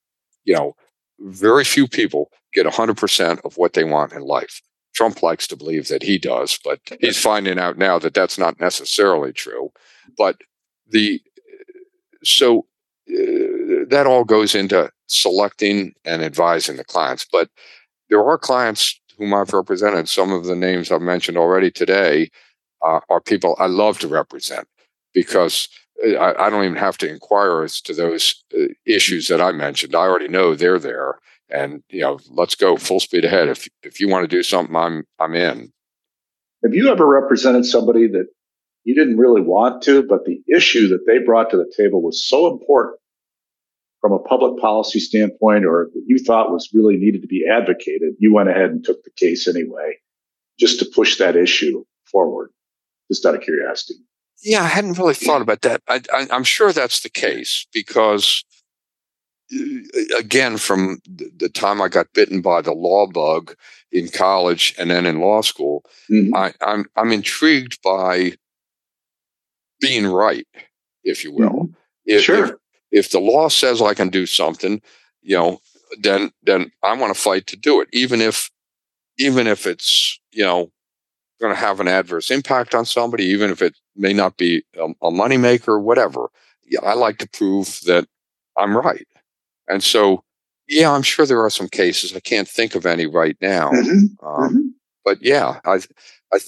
You 0.44 0.56
know, 0.56 0.76
very 1.20 1.64
few 1.64 1.88
people 1.88 2.32
get 2.54 2.66
100% 2.66 3.42
of 3.44 3.58
what 3.58 3.74
they 3.74 3.84
want 3.84 4.14
in 4.14 4.22
life. 4.22 4.62
Trump 4.94 5.22
likes 5.24 5.48
to 5.48 5.56
believe 5.56 5.88
that 5.88 6.04
he 6.04 6.18
does, 6.18 6.60
but 6.64 6.80
he's 7.00 7.22
finding 7.22 7.60
out 7.60 7.78
now 7.78 8.00
that 8.00 8.14
that's 8.14 8.38
not 8.38 8.60
necessarily 8.60 9.32
true. 9.32 9.72
But 10.18 10.38
the 10.88 11.22
so 12.24 12.66
uh, 13.10 13.86
that 13.88 14.06
all 14.06 14.24
goes 14.24 14.56
into 14.56 14.92
selecting 15.08 15.94
and 16.06 16.24
advising 16.24 16.78
the 16.78 16.84
clients. 16.84 17.26
But 17.32 17.50
there 18.10 18.24
are 18.24 18.38
clients 18.38 19.00
whom 19.18 19.34
I've 19.34 19.54
represented. 19.54 20.10
Some 20.10 20.32
of 20.32 20.46
the 20.46 20.56
names 20.56 20.92
I've 20.92 21.02
mentioned 21.02 21.38
already 21.38 21.72
today 21.72 22.30
uh, 22.82 23.02
are 23.10 23.22
people 23.22 23.56
I 23.60 23.68
love 23.68 24.00
to 24.00 24.08
represent 24.08 24.68
because 25.14 25.68
uh, 26.06 26.14
I, 26.14 26.48
I, 26.48 26.50
don't 26.50 26.64
even 26.64 26.78
have 26.78 26.98
to 27.00 27.10
inquire 27.10 27.64
as 27.64 27.82
to 27.82 27.94
those 27.94 28.44
uh, 28.58 28.68
issues 28.86 29.28
that 29.28 29.42
I 29.42 29.52
mentioned. 29.52 29.96
I 29.96 30.00
already 30.00 30.30
know 30.30 30.56
they're 30.56 30.80
there, 30.80 31.20
and 31.50 31.84
you 31.90 32.02
know, 32.02 32.20
let's 32.30 32.56
go 32.56 32.78
full 32.78 33.02
speed 33.02 33.26
ahead. 33.26 33.50
If 33.50 33.68
if 33.84 34.00
you 34.00 34.08
want 34.08 34.24
to 34.24 34.36
do 34.36 34.44
something, 34.44 34.76
I'm 34.76 35.04
I'm 35.20 35.36
in. 35.36 35.74
Have 36.64 36.74
you 36.74 36.90
ever 36.90 37.06
represented 37.06 37.66
somebody 37.66 38.08
that 38.08 38.28
you 38.86 38.96
didn't 38.96 39.18
really 39.18 39.42
want 39.42 39.82
to, 39.84 40.04
but 40.04 40.26
the 40.26 40.42
issue 40.54 40.88
that 40.88 41.06
they 41.06 41.20
brought 41.20 41.50
to 41.50 41.58
the 41.58 41.72
table 41.76 42.02
was 42.02 42.26
so 42.26 42.48
important 42.48 43.00
from 44.02 44.14
a 44.14 44.20
public 44.20 44.60
policy 44.62 45.00
standpoint 45.00 45.66
or 45.66 45.90
that 45.94 46.04
you 46.08 46.18
thought 46.20 46.52
was 46.52 46.70
really 46.74 46.96
needed 46.96 47.22
to 47.22 47.28
be 47.28 47.46
advocated, 47.50 48.14
you 48.18 48.34
went 48.34 48.50
ahead 48.50 48.70
and 48.70 48.84
took 48.84 49.04
the 49.04 49.12
case 49.18 49.48
anyway, 49.48 49.98
just 50.58 50.80
to 50.80 50.86
push 50.94 51.18
that 51.18 51.36
issue 51.36 51.84
forward, 52.12 52.52
just 53.12 53.26
out 53.26 53.36
of 53.36 53.42
curiosity. 53.42 53.96
Yeah, 54.42 54.64
I 54.64 54.68
hadn't 54.68 54.98
really 54.98 55.14
thought 55.14 55.42
about 55.42 55.62
that. 55.62 55.82
I, 55.88 56.02
am 56.14 56.46
sure 56.46 56.72
that's 56.72 57.02
the 57.02 57.10
case 57.10 57.68
because, 57.74 58.46
uh, 59.54 60.18
again, 60.18 60.58
from 60.58 61.02
the 61.06 61.50
time 61.50 61.82
I 61.82 61.90
got 61.90 62.14
bitten 62.14 62.42
by 62.42 62.62
the 62.62 62.72
law 62.72 63.06
bug 63.06 63.56
in 63.92 64.08
college 64.08 64.74
and 64.78 64.92
then 64.92 65.06
in 65.06 65.20
law 65.20 65.42
school, 65.42 65.84
mm-hmm. 66.10 66.34
I, 66.34 66.54
I'm 66.62 66.86
I'm 66.96 67.12
intrigued 67.12 67.82
by 67.82 68.34
being 69.82 70.08
right, 70.08 70.48
if 71.04 71.26
you 71.26 71.34
will. 71.34 71.50
Mm-hmm. 71.50 71.74
If, 72.06 72.24
sure. 72.24 72.46
If, 72.46 72.52
if 72.92 73.12
the 73.12 73.20
law 73.20 73.50
says 73.50 73.82
I 73.82 73.94
can 73.94 74.10
do 74.10 74.26
something, 74.26 74.82
you 75.22 75.36
know, 75.36 75.62
then 76.02 76.32
then 76.44 76.72
I 76.84 76.96
want 76.96 77.14
to 77.14 77.20
fight 77.20 77.48
to 77.48 77.58
do 77.58 77.82
it, 77.82 77.88
even 77.92 78.22
if 78.22 78.50
even 79.18 79.48
if 79.48 79.66
it's 79.68 80.20
you 80.32 80.44
know 80.44 80.72
going 81.40 81.54
to 81.54 81.60
have 81.60 81.80
an 81.80 81.88
adverse 81.88 82.32
impact 82.32 82.76
on 82.76 82.86
somebody, 82.86 83.24
even 83.26 83.50
if 83.50 83.62
it 83.62 83.76
may 83.96 84.14
not 84.14 84.38
be 84.38 84.64
a, 84.78 84.86
a 85.02 85.12
moneymaker, 85.12 85.82
whatever. 85.82 86.30
Yeah, 86.66 86.82
I 86.84 86.94
like 86.94 87.18
to 87.20 87.30
prove 87.30 87.80
that 87.86 88.08
I'm 88.58 88.78
right, 88.78 89.08
and 89.68 89.84
so 89.84 90.24
yeah, 90.68 90.92
I'm 90.92 91.02
sure 91.02 91.26
there 91.26 91.44
are 91.44 91.50
some 91.50 91.68
cases. 91.68 92.16
I 92.16 92.20
can't 92.20 92.48
think 92.48 92.76
of 92.76 92.86
any 92.86 93.08
right 93.08 93.38
now, 93.42 93.72
mm-hmm. 93.72 94.26
Um, 94.26 94.50
mm-hmm. 94.50 94.68
but 95.04 95.18
yeah, 95.22 95.60
I 95.66 95.80
I 96.32 96.40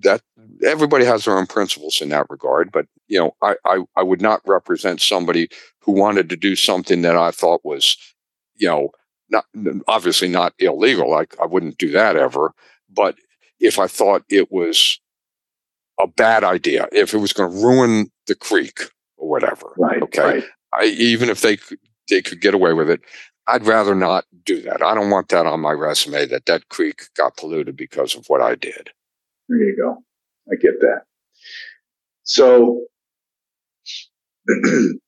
that 0.00 0.22
everybody 0.64 1.04
has 1.04 1.24
their 1.24 1.38
own 1.38 1.46
principles 1.46 2.00
in 2.00 2.08
that 2.10 2.26
regard. 2.30 2.72
But 2.72 2.86
you 3.08 3.18
know, 3.18 3.36
I, 3.42 3.56
I, 3.64 3.84
I 3.96 4.02
would 4.02 4.22
not 4.22 4.40
represent 4.46 5.00
somebody 5.00 5.48
who 5.80 5.92
wanted 5.92 6.28
to 6.30 6.36
do 6.36 6.56
something 6.56 7.02
that 7.02 7.16
I 7.16 7.30
thought 7.30 7.64
was, 7.64 7.96
you 8.56 8.68
know, 8.68 8.90
not 9.30 9.44
obviously 9.88 10.28
not 10.28 10.54
illegal. 10.58 11.14
I 11.14 11.26
I 11.42 11.46
wouldn't 11.46 11.78
do 11.78 11.90
that 11.90 12.16
ever. 12.16 12.52
But 12.88 13.16
if 13.60 13.78
I 13.78 13.86
thought 13.86 14.24
it 14.28 14.50
was 14.52 15.00
a 16.00 16.06
bad 16.06 16.44
idea, 16.44 16.88
if 16.92 17.14
it 17.14 17.18
was 17.18 17.32
going 17.32 17.50
to 17.50 17.64
ruin 17.64 18.10
the 18.26 18.34
creek 18.34 18.90
or 19.16 19.28
whatever, 19.28 19.72
right? 19.76 20.02
Okay, 20.02 20.22
right. 20.22 20.44
I, 20.72 20.84
even 20.84 21.28
if 21.28 21.40
they 21.40 21.56
could, 21.56 21.78
they 22.08 22.22
could 22.22 22.40
get 22.40 22.54
away 22.54 22.72
with 22.72 22.90
it, 22.90 23.00
I'd 23.46 23.66
rather 23.66 23.94
not 23.94 24.24
do 24.44 24.60
that. 24.62 24.82
I 24.82 24.94
don't 24.94 25.10
want 25.10 25.28
that 25.28 25.46
on 25.46 25.60
my 25.60 25.72
resume 25.72 26.26
that 26.26 26.46
that 26.46 26.68
creek 26.68 27.04
got 27.16 27.36
polluted 27.36 27.76
because 27.76 28.14
of 28.14 28.26
what 28.28 28.40
I 28.40 28.54
did. 28.54 28.90
There 29.48 29.58
you 29.58 29.76
go. 29.76 30.02
I 30.50 30.56
get 30.56 30.80
that. 30.80 31.02
So 32.24 32.84
you 34.48 34.98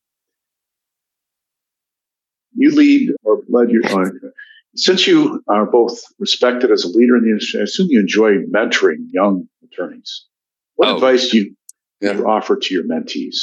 lead 2.57 3.11
or 3.25 3.43
led 3.49 3.71
your 3.71 3.85
uh, 3.87 4.11
since 4.77 5.07
you 5.07 5.43
are 5.49 5.67
both 5.67 6.01
respected 6.19 6.71
as 6.71 6.85
a 6.85 6.89
leader 6.89 7.17
in 7.17 7.25
the 7.25 7.31
industry, 7.31 7.61
I 7.61 7.65
assume 7.65 7.89
you 7.91 8.01
enjoy 8.01 8.45
mentoring 8.45 9.07
young 9.11 9.49
attorneys. 9.65 10.27
What 10.77 10.89
oh, 10.89 10.95
advice 10.95 11.31
do 11.31 11.39
you, 11.39 11.57
yeah. 12.01 12.13
you 12.13 12.29
offer 12.29 12.57
to 12.57 12.75
your 12.75 12.85
mentees? 12.85 13.37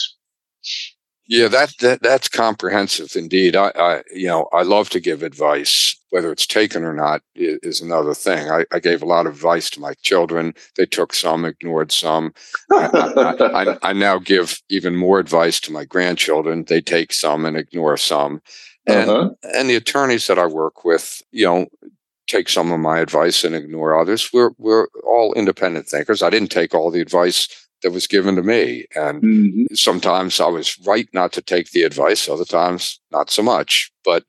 Yeah, 1.28 1.48
that, 1.48 1.74
that 1.80 2.04
that's 2.04 2.28
comprehensive 2.28 3.16
indeed. 3.16 3.56
I, 3.56 3.72
I, 3.76 4.04
you 4.14 4.28
know 4.28 4.48
I 4.54 4.62
love 4.62 4.90
to 4.92 5.00
give 5.00 5.24
advice. 5.24 5.96
Whether 6.12 6.32
it's 6.32 6.48
taken 6.48 6.84
or 6.84 6.94
not 6.94 7.22
is, 7.36 7.82
another 7.82 8.14
thing. 8.14 8.50
I, 8.50 8.64
I, 8.72 8.80
gave 8.80 9.02
a 9.02 9.06
lot 9.06 9.26
of 9.26 9.34
advice 9.34 9.70
to 9.72 9.82
my 9.82 9.96
children. 10.02 10.54
They 10.78 10.86
took 10.86 11.14
some, 11.14 11.44
ignored 11.44 11.92
some. 11.92 12.34
I, 12.72 13.78
I, 13.84 13.92
now 13.92 14.20
give 14.20 14.62
even 14.70 14.96
more 14.96 15.20
advice 15.20 15.60
to 15.62 15.74
my 15.74 15.84
grandchildren. 15.84 16.64
They 16.64 16.80
take 16.80 17.12
some 17.12 17.44
and 17.44 17.58
ignore 17.58 17.98
some. 17.98 18.42
And 18.88 19.10
uh-huh. 19.10 19.30
and 19.56 19.70
the 19.70 19.76
attorneys 19.76 20.28
that 20.28 20.40
I 20.40 20.46
work 20.46 20.86
with, 20.86 21.22
you 21.32 21.46
know, 21.46 21.66
take 22.28 22.50
some 22.50 22.72
of 22.72 22.80
my 22.80 23.00
advice 23.00 23.44
and 23.44 23.56
ignore 23.56 24.00
others. 24.00 24.30
We're 24.32 24.52
we're 24.58 24.88
all 25.04 25.34
independent 25.34 25.88
thinkers. 25.88 26.22
I 26.22 26.30
didn't 26.30 26.52
take 26.52 26.74
all 26.74 26.92
the 26.92 27.02
advice 27.02 27.65
that 27.86 27.92
was 27.92 28.08
given 28.08 28.36
to 28.36 28.42
me. 28.42 28.88
And 28.96 29.22
mm-hmm. 29.22 29.76
sometimes 29.76 30.40
I 30.40 30.48
was 30.48 30.76
right 30.88 31.08
not 31.14 31.32
to 31.34 31.42
take 31.44 31.70
the 31.70 31.84
advice, 31.84 32.28
other 32.28 32.44
times 32.44 33.00
not 33.12 33.30
so 33.30 33.44
much. 33.44 33.92
But 34.04 34.24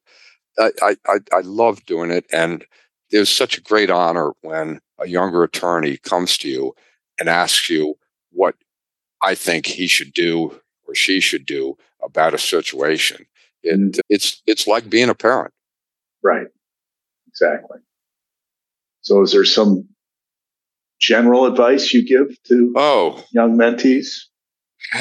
I, 0.58 0.96
I, 1.06 1.16
I 1.32 1.40
love 1.40 1.82
doing 1.86 2.10
it. 2.10 2.26
And 2.30 2.66
there's 3.10 3.30
such 3.30 3.56
a 3.56 3.62
great 3.62 3.88
honor 3.88 4.32
when 4.42 4.80
a 4.98 5.08
younger 5.08 5.42
attorney 5.42 5.96
comes 5.96 6.36
to 6.38 6.50
you 6.50 6.74
and 7.18 7.30
asks 7.30 7.70
you 7.70 7.94
what 8.30 8.56
I 9.22 9.34
think 9.34 9.64
he 9.64 9.86
should 9.86 10.12
do 10.12 10.60
or 10.86 10.94
she 10.94 11.20
should 11.20 11.46
do 11.46 11.78
about 12.02 12.34
a 12.34 12.38
situation. 12.38 13.24
It, 13.62 13.80
mm-hmm. 13.80 14.00
It's 14.10 14.42
it's 14.46 14.66
like 14.66 14.90
being 14.90 15.08
a 15.08 15.14
parent. 15.14 15.54
Right. 16.22 16.48
Exactly. 17.26 17.78
So 19.00 19.22
is 19.22 19.32
there 19.32 19.46
some 19.46 19.88
general 21.06 21.46
advice 21.46 21.94
you 21.94 22.06
give 22.06 22.42
to 22.44 22.72
oh 22.76 23.24
young 23.32 23.56
mentees? 23.56 24.22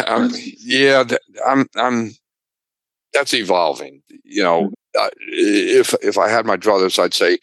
Um, 0.08 0.32
yeah, 0.60 1.04
I'm 1.46 1.68
I'm 1.76 2.12
that's 3.14 3.34
evolving. 3.34 4.02
You 4.24 4.44
know, 4.44 4.62
mm-hmm. 4.64 5.02
uh, 5.02 5.10
if 5.28 5.96
if 6.02 6.18
I 6.18 6.30
had 6.30 6.46
my 6.46 6.58
druthers, 6.58 7.00
I'd 7.00 7.14
say 7.14 7.40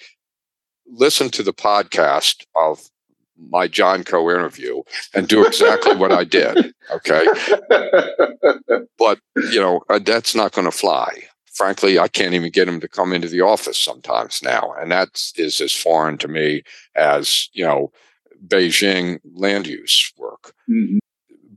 listen 0.86 1.30
to 1.30 1.43
the 1.43 1.52
podcast 1.52 2.44
of 2.55 2.89
my 3.51 3.66
John 3.66 4.05
Coe 4.05 4.30
interview 4.30 4.82
and 5.14 5.26
do 5.26 5.44
exactly 5.44 5.97
what 5.97 6.12
I 6.12 6.24
did. 6.24 6.72
Okay. 6.90 7.26
but, 8.98 9.18
you 9.51 9.60
know, 9.60 9.80
uh, 9.89 9.98
that's 9.98 10.34
not 10.34 10.52
going 10.52 10.66
to 10.66 10.76
fly. 10.76 11.09
Frankly, 11.55 11.98
I 11.98 12.09
can't 12.09 12.34
even 12.34 12.51
get 12.51 12.68
him 12.68 12.80
to 12.80 12.89
come 12.89 13.12
into 13.12 13.28
the 13.28 13.40
office 13.40 13.78
sometimes 13.78 14.43
now. 14.43 14.74
And 14.78 14.93
that 14.93 15.20
is 15.36 15.60
as 15.60 15.72
foreign 15.72 16.18
to 16.18 16.28
me 16.28 16.62
as, 16.94 17.48
you 17.52 17.64
know, 17.64 17.90
Beijing 18.47 19.20
land 19.35 19.66
use 19.66 20.12
work. 20.16 20.55
Mm-hmm. 20.69 20.98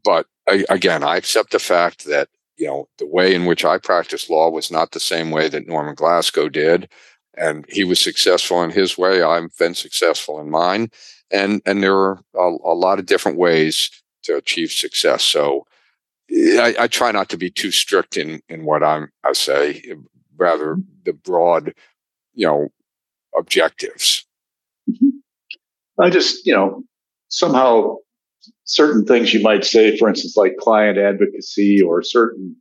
But 0.04 0.28
I, 0.48 0.66
again, 0.70 1.04
I 1.04 1.18
accept 1.18 1.52
the 1.52 1.60
fact 1.60 2.06
that 2.06 2.30
you 2.58 2.68
know 2.68 2.88
the 2.98 3.08
way 3.08 3.34
in 3.34 3.46
which 3.46 3.66
I 3.66 3.78
practice 3.78 4.30
law 4.30 4.50
was 4.50 4.72
not 4.72 4.92
the 4.92 5.00
same 5.00 5.32
way 5.32 5.50
that 5.50 5.68
Norman 5.68 5.96
Glasgow 5.96 6.50
did, 6.50 6.90
and 7.36 7.66
he 7.70 7.84
was 7.84 8.00
successful 8.00 8.64
in 8.64 8.70
his 8.70 8.98
way. 8.98 9.22
I've 9.22 9.56
been 9.58 9.76
successful 9.76 10.40
in 10.40 10.50
mine, 10.50 10.90
and 11.32 11.62
and 11.66 11.84
there 11.84 11.96
are 11.96 12.20
a, 12.36 12.58
a 12.64 12.76
lot 12.76 13.00
of 13.00 13.06
different 13.06 13.38
ways 13.38 13.90
to 14.24 14.36
achieve 14.36 14.72
success. 14.72 15.24
So 15.24 15.66
I, 16.32 16.76
I, 16.80 16.88
try 16.88 17.12
not 17.12 17.30
to 17.30 17.38
be 17.38 17.50
too 17.50 17.72
strict 17.72 18.18
in 18.18 18.42
in 18.50 18.66
what 18.66 18.84
I'm 18.84 19.10
I 19.24 19.34
say, 19.34 19.84
rather 20.38 20.78
the 21.04 21.14
broad, 21.14 21.74
you 22.34 22.48
know, 22.48 22.70
objectives. 23.38 24.26
Mm-hmm. 24.90 25.10
I 26.00 26.10
just, 26.10 26.46
you 26.46 26.54
know, 26.54 26.84
somehow 27.30 27.98
certain 28.66 29.06
things 29.06 29.34
you 29.34 29.42
might 29.42 29.66
say, 29.66 29.98
for 29.98 30.10
instance, 30.10 30.36
like 30.38 30.58
client 30.58 30.98
advocacy 30.98 31.82
or 31.82 32.02
certain 32.04 32.56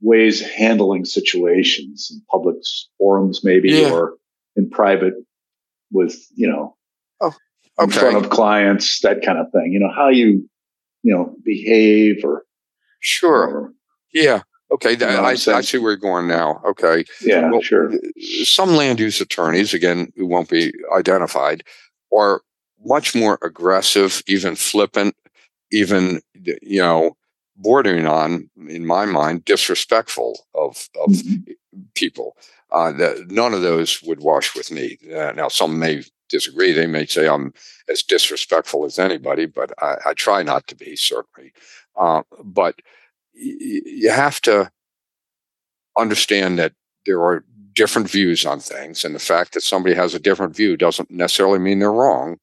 ways 0.00 0.40
handling 0.40 1.04
situations 1.04 2.08
in 2.10 2.22
public 2.30 2.56
forums, 2.98 3.42
maybe, 3.42 3.70
yeah. 3.70 3.90
or 3.90 4.14
in 4.56 4.68
private 4.68 5.14
with, 5.90 6.16
you 6.34 6.48
know, 6.48 6.76
oh, 7.20 7.32
okay. 7.78 7.84
in 7.84 7.90
front 7.90 8.16
of 8.16 8.30
clients, 8.30 9.00
that 9.00 9.22
kind 9.24 9.38
of 9.38 9.46
thing. 9.52 9.72
You 9.72 9.80
know, 9.80 9.92
how 9.94 10.08
you, 10.08 10.48
you 11.02 11.14
know, 11.14 11.34
behave 11.44 12.24
or. 12.24 12.44
Sure. 13.00 13.48
Or, 13.48 13.72
yeah. 14.12 14.42
Okay, 14.72 14.92
you 14.92 14.96
know 14.96 15.22
I, 15.22 15.30
I, 15.30 15.60
see 15.60 15.78
where 15.78 15.92
you're 15.92 15.96
going 15.96 16.26
now. 16.26 16.60
Okay. 16.66 17.04
Yeah, 17.20 17.48
well, 17.50 17.62
sure. 17.62 17.92
Some 18.42 18.70
land 18.70 18.98
use 18.98 19.20
attorneys, 19.20 19.72
again, 19.72 20.12
who 20.16 20.26
won't 20.26 20.50
be 20.50 20.72
identified, 20.92 21.62
are 22.12 22.42
much 22.84 23.14
more 23.14 23.38
aggressive, 23.42 24.22
even 24.26 24.56
flippant, 24.56 25.16
even, 25.70 26.20
you 26.62 26.80
know, 26.80 27.16
bordering 27.56 28.06
on, 28.06 28.50
in 28.68 28.86
my 28.86 29.04
mind, 29.04 29.44
disrespectful 29.44 30.46
of, 30.54 30.88
of 31.02 31.10
mm-hmm. 31.10 31.52
people. 31.94 32.36
Uh, 32.70 32.92
the, 32.92 33.26
none 33.30 33.54
of 33.54 33.62
those 33.62 34.02
would 34.02 34.20
wash 34.20 34.54
with 34.54 34.70
me. 34.70 34.98
Uh, 35.14 35.32
now, 35.32 35.48
some 35.48 35.78
may 35.78 36.02
disagree. 36.28 36.72
They 36.72 36.86
may 36.86 37.06
say 37.06 37.28
I'm 37.28 37.54
as 37.88 38.02
disrespectful 38.02 38.84
as 38.84 38.98
anybody, 38.98 39.46
but 39.46 39.72
I, 39.82 39.96
I 40.06 40.14
try 40.14 40.42
not 40.42 40.66
to 40.68 40.74
be, 40.74 40.96
certainly. 40.96 41.52
Uh, 41.96 42.22
but 42.42 42.76
y- 43.34 43.80
you 43.84 44.10
have 44.10 44.40
to 44.42 44.70
understand 45.96 46.58
that 46.58 46.72
there 47.06 47.22
are 47.22 47.44
different 47.72 48.10
views 48.10 48.44
on 48.44 48.58
things, 48.58 49.04
and 49.04 49.14
the 49.14 49.20
fact 49.20 49.54
that 49.54 49.62
somebody 49.62 49.94
has 49.94 50.14
a 50.14 50.18
different 50.18 50.56
view 50.56 50.76
doesn't 50.76 51.10
necessarily 51.10 51.58
mean 51.58 51.78
they're 51.78 51.92
wrong 51.92 52.38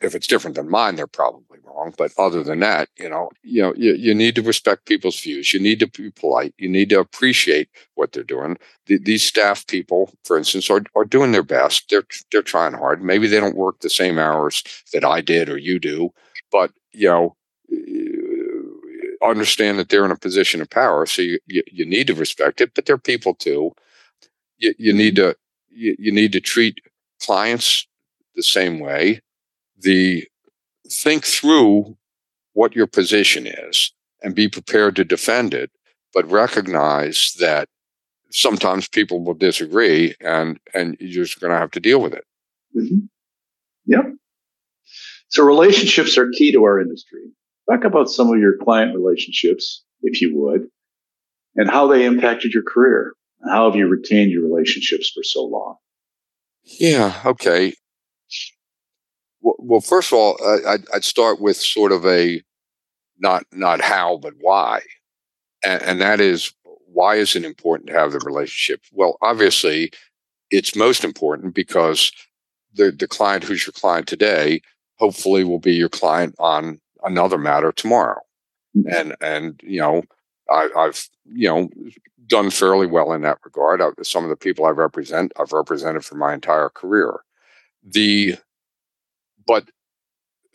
if 0.00 0.14
it's 0.14 0.26
different 0.26 0.56
than 0.56 0.68
mine, 0.68 0.96
they're 0.96 1.06
probably 1.06 1.58
wrong. 1.64 1.94
But 1.96 2.12
other 2.18 2.42
than 2.42 2.60
that, 2.60 2.88
you 2.98 3.08
know, 3.08 3.30
you 3.42 3.62
know, 3.62 3.74
you, 3.76 3.94
you 3.94 4.14
need 4.14 4.34
to 4.34 4.42
respect 4.42 4.86
people's 4.86 5.18
views. 5.18 5.52
You 5.54 5.60
need 5.60 5.80
to 5.80 5.86
be 5.86 6.10
polite. 6.10 6.54
You 6.58 6.68
need 6.68 6.90
to 6.90 7.00
appreciate 7.00 7.68
what 7.94 8.12
they're 8.12 8.22
doing. 8.22 8.58
The, 8.86 8.98
these 8.98 9.22
staff 9.22 9.66
people, 9.66 10.12
for 10.24 10.36
instance, 10.36 10.68
are, 10.68 10.82
are 10.94 11.04
doing 11.04 11.32
their 11.32 11.42
best. 11.42 11.88
They're 11.88 12.06
they're 12.30 12.42
trying 12.42 12.74
hard. 12.74 13.02
Maybe 13.02 13.26
they 13.26 13.40
don't 13.40 13.56
work 13.56 13.80
the 13.80 13.90
same 13.90 14.18
hours 14.18 14.62
that 14.92 15.04
I 15.04 15.20
did 15.22 15.48
or 15.48 15.56
you 15.56 15.78
do, 15.78 16.10
but 16.52 16.72
you 16.92 17.08
know, 17.08 17.36
understand 19.26 19.78
that 19.78 19.88
they're 19.88 20.04
in 20.04 20.10
a 20.10 20.16
position 20.16 20.60
of 20.60 20.70
power. 20.70 21.06
So 21.06 21.22
you, 21.22 21.38
you, 21.46 21.62
you 21.70 21.86
need 21.86 22.06
to 22.08 22.14
respect 22.14 22.60
it, 22.60 22.74
but 22.74 22.86
they're 22.86 22.98
people 22.98 23.34
too. 23.34 23.72
You, 24.58 24.74
you 24.78 24.92
need 24.92 25.16
to 25.16 25.36
you, 25.70 25.96
you 25.98 26.12
need 26.12 26.32
to 26.32 26.40
treat 26.40 26.80
clients 27.20 27.86
the 28.34 28.42
same 28.42 28.78
way 28.78 29.20
the 29.78 30.26
think 30.90 31.24
through 31.24 31.96
what 32.52 32.74
your 32.74 32.86
position 32.86 33.46
is 33.46 33.92
and 34.22 34.34
be 34.34 34.48
prepared 34.48 34.96
to 34.96 35.04
defend 35.04 35.52
it, 35.52 35.70
but 36.14 36.30
recognize 36.30 37.34
that 37.38 37.68
sometimes 38.30 38.88
people 38.88 39.22
will 39.22 39.34
disagree 39.34 40.14
and 40.20 40.58
and 40.74 40.96
you're 41.00 41.24
just 41.24 41.40
going 41.40 41.52
to 41.52 41.58
have 41.58 41.70
to 41.70 41.80
deal 41.80 42.00
with 42.00 42.12
it. 42.12 42.24
Mm-hmm. 42.76 43.06
Yep. 43.86 44.04
So 45.28 45.44
relationships 45.44 46.16
are 46.18 46.30
key 46.30 46.52
to 46.52 46.64
our 46.64 46.80
industry. 46.80 47.20
Talk 47.70 47.84
about 47.84 48.08
some 48.08 48.30
of 48.30 48.38
your 48.38 48.56
client 48.58 48.94
relationships, 48.94 49.84
if 50.02 50.20
you 50.20 50.36
would, 50.36 50.68
and 51.56 51.68
how 51.68 51.88
they 51.88 52.04
impacted 52.04 52.52
your 52.52 52.62
career. 52.62 53.14
How 53.48 53.68
have 53.68 53.76
you 53.76 53.88
retained 53.88 54.30
your 54.30 54.42
relationships 54.42 55.10
for 55.14 55.22
so 55.22 55.44
long? 55.44 55.76
Yeah. 56.64 57.20
Okay. 57.24 57.74
Well, 59.58 59.80
first 59.80 60.12
of 60.12 60.18
all, 60.18 60.38
I'd, 60.66 60.84
I'd 60.92 61.04
start 61.04 61.40
with 61.40 61.56
sort 61.56 61.92
of 61.92 62.04
a 62.04 62.42
not 63.18 63.44
not 63.52 63.80
how, 63.80 64.18
but 64.18 64.34
why, 64.40 64.80
and, 65.64 65.82
and 65.82 66.00
that 66.00 66.20
is 66.20 66.52
why 66.64 67.16
is 67.16 67.36
it 67.36 67.44
important 67.44 67.88
to 67.88 67.94
have 67.94 68.12
the 68.12 68.18
relationship? 68.24 68.80
Well, 68.92 69.18
obviously, 69.22 69.90
it's 70.50 70.74
most 70.74 71.04
important 71.04 71.54
because 71.54 72.10
the 72.74 72.90
the 72.90 73.08
client 73.08 73.44
who's 73.44 73.66
your 73.66 73.72
client 73.72 74.08
today 74.08 74.62
hopefully 74.98 75.44
will 75.44 75.60
be 75.60 75.74
your 75.74 75.88
client 75.88 76.34
on 76.38 76.80
another 77.04 77.38
matter 77.38 77.72
tomorrow, 77.72 78.20
mm-hmm. 78.76 78.88
and 78.92 79.16
and 79.20 79.60
you 79.62 79.80
know 79.80 80.02
I, 80.50 80.68
have 80.74 81.00
you 81.24 81.48
know 81.48 81.68
done 82.26 82.50
fairly 82.50 82.86
well 82.86 83.12
in 83.12 83.22
that 83.22 83.38
regard. 83.44 83.80
I, 83.80 83.90
some 84.02 84.24
of 84.24 84.30
the 84.30 84.36
people 84.36 84.64
I 84.64 84.70
represent, 84.70 85.32
I've 85.38 85.52
represented 85.52 86.04
for 86.04 86.16
my 86.16 86.34
entire 86.34 86.68
career. 86.68 87.20
The 87.84 88.36
but 89.46 89.68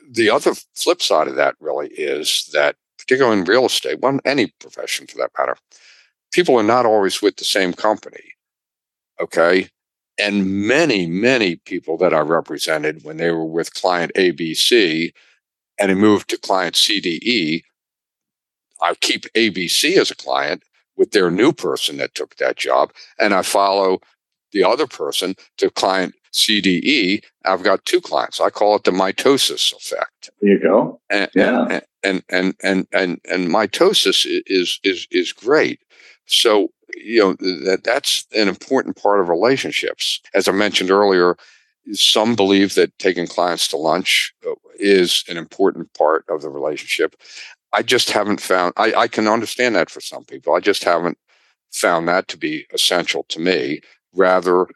the 0.09 0.30
other 0.30 0.53
flip 0.76 1.01
side 1.01 1.27
of 1.27 1.35
that 1.35 1.55
really 1.59 1.88
is 1.89 2.49
that, 2.53 2.76
particularly 2.97 3.39
in 3.39 3.45
real 3.45 3.65
estate, 3.65 3.99
well, 3.99 4.19
any 4.26 4.47
profession 4.59 5.07
for 5.07 5.18
that 5.18 5.31
matter, 5.38 5.55
people 6.31 6.57
are 6.57 6.63
not 6.63 6.85
always 6.85 7.22
with 7.22 7.38
the 7.38 7.45
same 7.45 7.73
company. 7.73 8.34
Okay. 9.19 9.69
And 10.19 10.68
many, 10.68 11.05
many 11.07 11.55
people 11.55 11.97
that 11.97 12.13
I 12.13 12.19
represented 12.19 13.03
when 13.03 13.18
they 13.18 13.31
were 13.31 13.45
with 13.45 13.73
client 13.73 14.11
ABC 14.15 15.13
and 15.80 15.91
it 15.91 15.95
moved 15.95 16.30
to 16.30 16.38
client 16.38 16.76
CDE, 16.76 17.63
I 18.81 18.95
keep 18.95 19.23
ABC 19.34 19.97
as 19.97 20.11
a 20.11 20.15
client 20.15 20.63
with 20.97 21.11
their 21.11 21.31
new 21.31 21.53
person 21.53 21.97
that 21.97 22.13
took 22.13 22.35
that 22.35 22.57
job, 22.57 22.91
and 23.18 23.34
I 23.34 23.41
follow 23.41 23.99
the 24.51 24.63
other 24.63 24.85
person 24.85 25.35
to 25.57 25.69
client 25.69 26.13
CDE, 26.34 27.24
I've 27.45 27.64
got 27.64 27.86
two 27.86 28.02
clients. 28.02 28.40
I 28.40 28.49
call 28.49 28.76
it 28.76 28.84
the 28.84 28.91
mitosis 28.91 29.74
effect. 29.76 30.30
There 30.41 30.52
you 30.52 30.60
go. 30.60 30.99
And, 31.10 31.30
yeah. 31.36 31.82
And, 32.03 32.24
and, 32.30 32.56
and, 32.64 32.88
and, 32.94 33.20
and, 33.30 33.48
mitosis 33.48 34.26
is, 34.45 34.80
is, 34.84 35.08
is 35.12 35.34
great. 35.34 35.82
So, 36.26 36.70
you 36.95 37.20
know, 37.20 37.34
that, 37.66 37.82
that's 37.84 38.26
an 38.36 38.48
important 38.48 38.95
part 39.02 39.20
of 39.20 39.30
relationships. 39.30 40.22
As 40.34 40.48
I 40.48 40.52
mentioned 40.52 40.90
earlier, 40.90 41.36
some 41.94 42.36
believe 42.36 42.76
that 42.76 42.98
taking 42.99 43.28
clients 43.28 43.68
to 43.70 43.78
lunch 43.78 44.34
uh, 44.48 44.53
is 44.80 45.24
an 45.28 45.38
important 45.38 45.94
part 45.94 46.26
of 46.30 46.41
the 46.41 46.49
relationship. 46.49 47.16
I 47.74 47.82
just 47.82 48.12
haven't 48.12 48.41
found, 48.41 48.74
I, 48.78 48.94
I 48.94 49.08
can 49.08 49.28
understand 49.28 49.76
that 49.76 49.90
for 49.90 50.02
some 50.02 50.24
people. 50.26 50.53
I 50.53 50.60
just 50.60 50.84
haven't 50.84 51.18
found 51.72 52.08
that 52.08 52.28
to 52.30 52.38
be 52.38 52.66
essential 52.74 53.24
to 53.30 53.40
me. 53.40 53.82
Rather, 54.14 54.68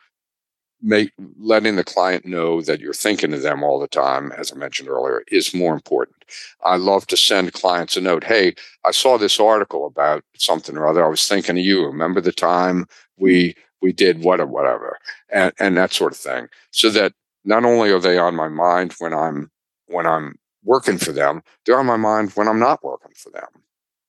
make 0.85 1.11
letting 1.39 1.75
the 1.75 1.83
client 1.83 2.25
know 2.25 2.61
that 2.61 2.79
you're 2.79 2.93
thinking 2.93 3.33
of 3.33 3.41
them 3.41 3.63
all 3.63 3.79
the 3.79 3.87
time 3.87 4.31
as 4.33 4.51
i 4.51 4.55
mentioned 4.55 4.87
earlier 4.87 5.23
is 5.29 5.53
more 5.53 5.73
important. 5.73 6.23
I 6.63 6.77
love 6.77 7.07
to 7.07 7.17
send 7.17 7.53
clients 7.53 7.97
a 7.97 8.01
note 8.01 8.23
hey 8.23 8.53
i 8.85 8.91
saw 8.91 9.17
this 9.17 9.39
article 9.39 9.87
about 9.87 10.23
something 10.37 10.77
or 10.77 10.87
other. 10.87 11.03
I 11.03 11.09
was 11.09 11.27
thinking 11.27 11.57
of 11.57 11.65
you. 11.65 11.85
Remember 11.85 12.21
the 12.21 12.31
time 12.31 12.85
we 13.17 13.55
we 13.81 13.91
did 13.91 14.23
what 14.23 14.39
or 14.39 14.45
whatever 14.45 14.99
and 15.31 15.51
and 15.59 15.75
that 15.77 15.91
sort 15.91 16.13
of 16.13 16.19
thing. 16.19 16.47
So 16.71 16.89
that 16.91 17.13
not 17.43 17.65
only 17.65 17.91
are 17.91 17.99
they 17.99 18.17
on 18.17 18.35
my 18.35 18.49
mind 18.49 18.93
when 18.99 19.13
i'm 19.13 19.51
when 19.87 20.05
i'm 20.05 20.35
working 20.63 20.97
for 20.97 21.11
them 21.11 21.41
they're 21.65 21.79
on 21.79 21.85
my 21.85 21.97
mind 21.97 22.31
when 22.35 22.47
i'm 22.47 22.59
not 22.59 22.83
working 22.83 23.13
for 23.15 23.31
them. 23.31 23.49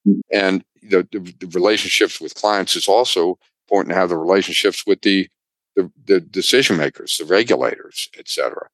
Hmm. 0.04 0.20
and 0.32 0.64
the, 0.82 1.08
the, 1.10 1.18
the 1.40 1.48
relationships 1.48 2.20
with 2.20 2.34
clients 2.34 2.76
is 2.76 2.86
also 2.86 3.38
important 3.66 3.92
to 3.92 3.98
have 3.98 4.10
the 4.10 4.16
relationships 4.16 4.86
with 4.86 5.00
the 5.02 5.28
the, 5.76 5.90
the 6.06 6.20
decision 6.20 6.76
makers, 6.76 7.18
the 7.18 7.24
regulators, 7.24 8.08
et 8.18 8.28
cetera. 8.28 8.68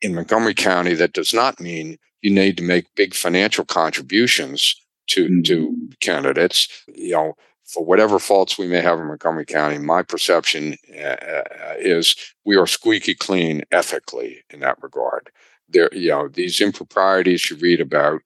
In 0.00 0.14
Montgomery 0.14 0.54
County, 0.54 0.94
that 0.94 1.14
does 1.14 1.32
not 1.32 1.58
mean 1.58 1.98
you 2.20 2.30
need 2.30 2.56
to 2.58 2.62
make 2.62 2.94
big 2.94 3.14
financial 3.14 3.64
contributions 3.64 4.76
to 5.08 5.24
mm-hmm. 5.24 5.42
to 5.42 5.88
candidates. 6.00 6.68
You 6.94 7.12
know, 7.12 7.34
for 7.64 7.84
whatever 7.84 8.18
faults 8.18 8.58
we 8.58 8.66
may 8.66 8.80
have 8.80 8.98
in 8.98 9.06
Montgomery 9.06 9.46
County, 9.46 9.78
my 9.78 10.02
perception 10.02 10.76
uh, 10.96 11.02
uh 11.02 11.74
is 11.78 12.14
we 12.44 12.56
are 12.56 12.66
squeaky 12.66 13.14
clean 13.14 13.62
ethically 13.72 14.44
in 14.50 14.60
that 14.60 14.82
regard. 14.82 15.30
There, 15.68 15.88
you 15.92 16.10
know, 16.10 16.28
these 16.28 16.60
improprieties 16.60 17.50
you 17.50 17.56
read 17.56 17.80
about 17.80 18.20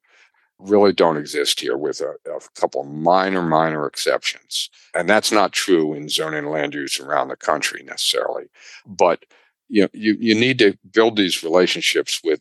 really 0.59 0.93
don't 0.93 1.17
exist 1.17 1.61
here 1.61 1.77
with 1.77 2.01
a, 2.01 2.15
a, 2.31 2.41
couple 2.59 2.85
minor, 2.85 3.43
minor 3.43 3.87
exceptions. 3.87 4.71
And 4.95 5.09
that's 5.09 5.31
not 5.31 5.53
true 5.53 5.95
in 5.95 6.09
zoning 6.09 6.41
and 6.41 6.51
land 6.51 6.75
use 6.75 6.99
around 6.99 7.29
the 7.29 7.37
country 7.37 7.83
necessarily. 7.85 8.47
But 8.87 9.25
you 9.69 9.83
know, 9.83 9.89
you, 9.93 10.17
you 10.19 10.35
need 10.35 10.59
to 10.59 10.77
build 10.93 11.17
these 11.17 11.43
relationships 11.43 12.21
with 12.25 12.41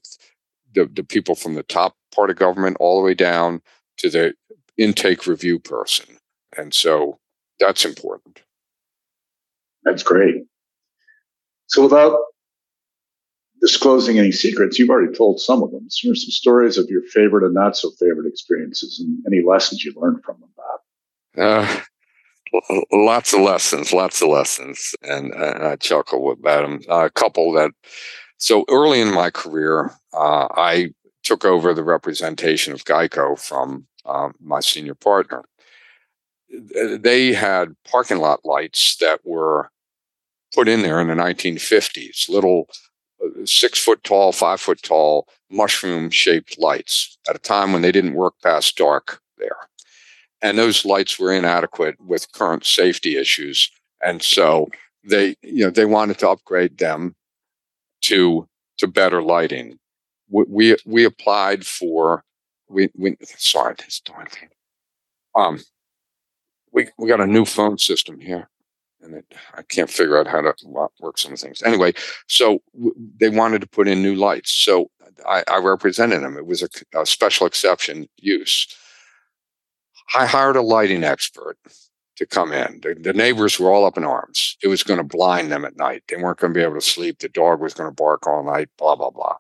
the, 0.74 0.86
the 0.86 1.04
people 1.04 1.36
from 1.36 1.56
the 1.56 1.64
top 1.64 1.96
part 2.14 2.30
of 2.30 2.38
government 2.38 2.78
all 2.80 3.00
the 3.00 3.06
way 3.06 3.14
down 3.14 3.62
to 3.98 4.10
the 4.10 4.34
intake 4.78 5.28
review 5.28 5.60
person. 5.60 6.18
And 6.58 6.74
so 6.74 7.20
that's 7.60 7.86
important. 7.86 8.42
That's 9.84 10.04
great. 10.04 10.44
So 11.68 11.84
without 11.84 12.18
disclosing 13.62 14.20
any 14.20 14.32
secrets, 14.32 14.78
you've 14.78 14.90
already 14.90 15.14
told 15.14 15.40
some 15.40 15.64
of 15.64 15.72
them. 15.72 15.88
Share 15.90 16.16
some 16.16 16.32
stories 16.32 16.78
of 16.78 16.88
your 16.90 17.02
favorite 17.14 17.44
and 17.44 17.54
not 17.54 17.78
so 17.78 17.92
favorite 18.00 18.28
experiences 18.28 19.00
and 19.00 19.24
any 19.26 19.46
lessons 19.46 19.84
you 19.84 19.94
learned 19.96 20.24
from 20.24 20.38
them, 20.40 20.50
Bob. 20.56 20.80
Uh, 21.38 21.82
lots 22.92 23.34
of 23.34 23.42
lessons, 23.42 23.94
lots 23.94 24.22
of 24.22 24.30
lessons. 24.30 24.96
And, 25.02 25.34
and 25.34 25.66
I 25.66 25.76
chuckle 25.76 26.32
about 26.32 26.62
them. 26.62 26.82
Uh, 26.90 27.06
a 27.06 27.10
couple 27.10 27.52
that, 27.54 27.72
so 28.38 28.66
early 28.70 29.02
in 29.02 29.14
my 29.14 29.30
career, 29.30 29.92
uh, 30.14 30.48
I 30.52 30.94
took 31.24 31.44
over 31.44 31.74
the 31.74 31.84
representation 31.84 32.74
of 32.74 32.86
Geico 32.86 33.40
from 33.40 33.88
um, 34.06 34.34
my 34.40 34.60
senior 34.60 34.96
partner. 34.96 35.44
They 36.50 37.34
had 37.34 37.76
parking 37.90 38.20
lot 38.20 38.46
lights 38.46 38.96
that 39.02 39.20
were 39.26 39.70
put 40.54 40.70
in 40.70 40.82
there 40.82 41.02
in 41.02 41.08
the 41.08 41.14
1950s, 41.14 42.30
little 42.30 42.70
six 43.46 43.84
foot 43.84 44.04
tall, 44.04 44.32
five 44.32 44.60
foot 44.60 44.82
tall, 44.82 45.28
mushroom 45.50 46.10
shaped 46.10 46.60
lights 46.60 47.18
at 47.30 47.36
a 47.36 47.40
time 47.40 47.74
when 47.74 47.82
they 47.82 47.92
didn't 47.92 48.14
work 48.14 48.36
past 48.44 48.78
dark 48.78 49.22
there. 49.38 49.58
And 50.42 50.58
those 50.58 50.86
lights 50.86 51.18
were 51.20 51.34
inadequate 51.34 52.00
with 52.00 52.32
current 52.32 52.66
safety 52.66 53.18
issues. 53.18 53.72
And 54.04 54.22
so 54.22 54.70
they, 55.04 55.36
you 55.42 55.66
know, 55.66 55.70
they 55.72 55.86
wanted 55.86 56.20
to 56.20 56.30
upgrade 56.30 56.78
them 56.78 57.16
to, 58.02 58.48
to 58.78 58.88
better 58.88 59.22
lighting. 59.22 59.80
We, 60.30 60.44
we, 60.48 60.76
we 60.86 61.04
applied 61.06 61.66
for, 61.66 62.24
we, 62.70 62.90
we, 62.96 63.18
sorry, 63.38 63.76
this 63.78 64.00
darn 64.00 64.28
thing. 64.28 64.50
Um, 65.36 65.60
we, 66.72 66.90
we 66.98 67.08
got 67.08 67.22
a 67.22 67.28
new 67.28 67.46
phone 67.46 67.78
system 67.78 68.20
here 68.20 68.50
and 69.02 69.16
it, 69.16 69.34
I 69.54 69.62
can't 69.64 69.90
figure 69.90 70.18
out 70.18 70.28
how 70.28 70.42
to 70.42 70.54
work 71.00 71.18
some 71.18 71.36
things. 71.36 71.62
Anyway, 71.64 71.94
so 72.28 72.60
w- 72.74 72.96
they 73.20 73.30
wanted 73.30 73.62
to 73.62 73.68
put 73.68 73.88
in 73.88 74.02
new 74.02 74.16
lights, 74.16 74.52
so 74.52 74.90
I, 75.28 75.44
I 75.48 75.58
represented 75.58 76.22
them. 76.22 76.38
It 76.38 76.46
was 76.46 76.64
a, 76.64 76.70
a, 76.96 77.06
special 77.06 77.48
exception 77.48 78.08
use. 78.18 78.68
I 80.16 80.26
hired 80.26 80.56
a 80.56 80.62
lighting 80.62 81.04
expert 81.04 81.58
to 82.18 82.26
come 82.26 82.52
in. 82.52 82.80
The, 82.82 82.96
the 82.96 83.14
neighbors 83.14 83.60
were 83.60 83.72
all 83.72 83.86
up 83.86 83.98
in 83.98 84.04
arms. 84.04 84.58
It 84.64 84.68
was 84.68 84.84
going 84.84 84.98
to 84.98 85.04
blind 85.04 85.52
them 85.52 85.66
at 85.66 85.78
night. 85.78 86.04
They 86.08 86.18
weren't 86.18 86.40
going 86.40 86.54
to 86.54 86.58
be 86.58 86.64
able 86.64 86.76
to 86.76 86.82
sleep. 86.82 87.20
The 87.20 87.30
dog 87.30 87.62
was 87.62 87.74
going 87.74 87.90
to 87.90 87.96
bark 87.96 88.26
all 88.28 88.44
night. 88.44 88.70
Blah 88.78 88.96
blah 88.96 89.12
blah. 89.12 89.36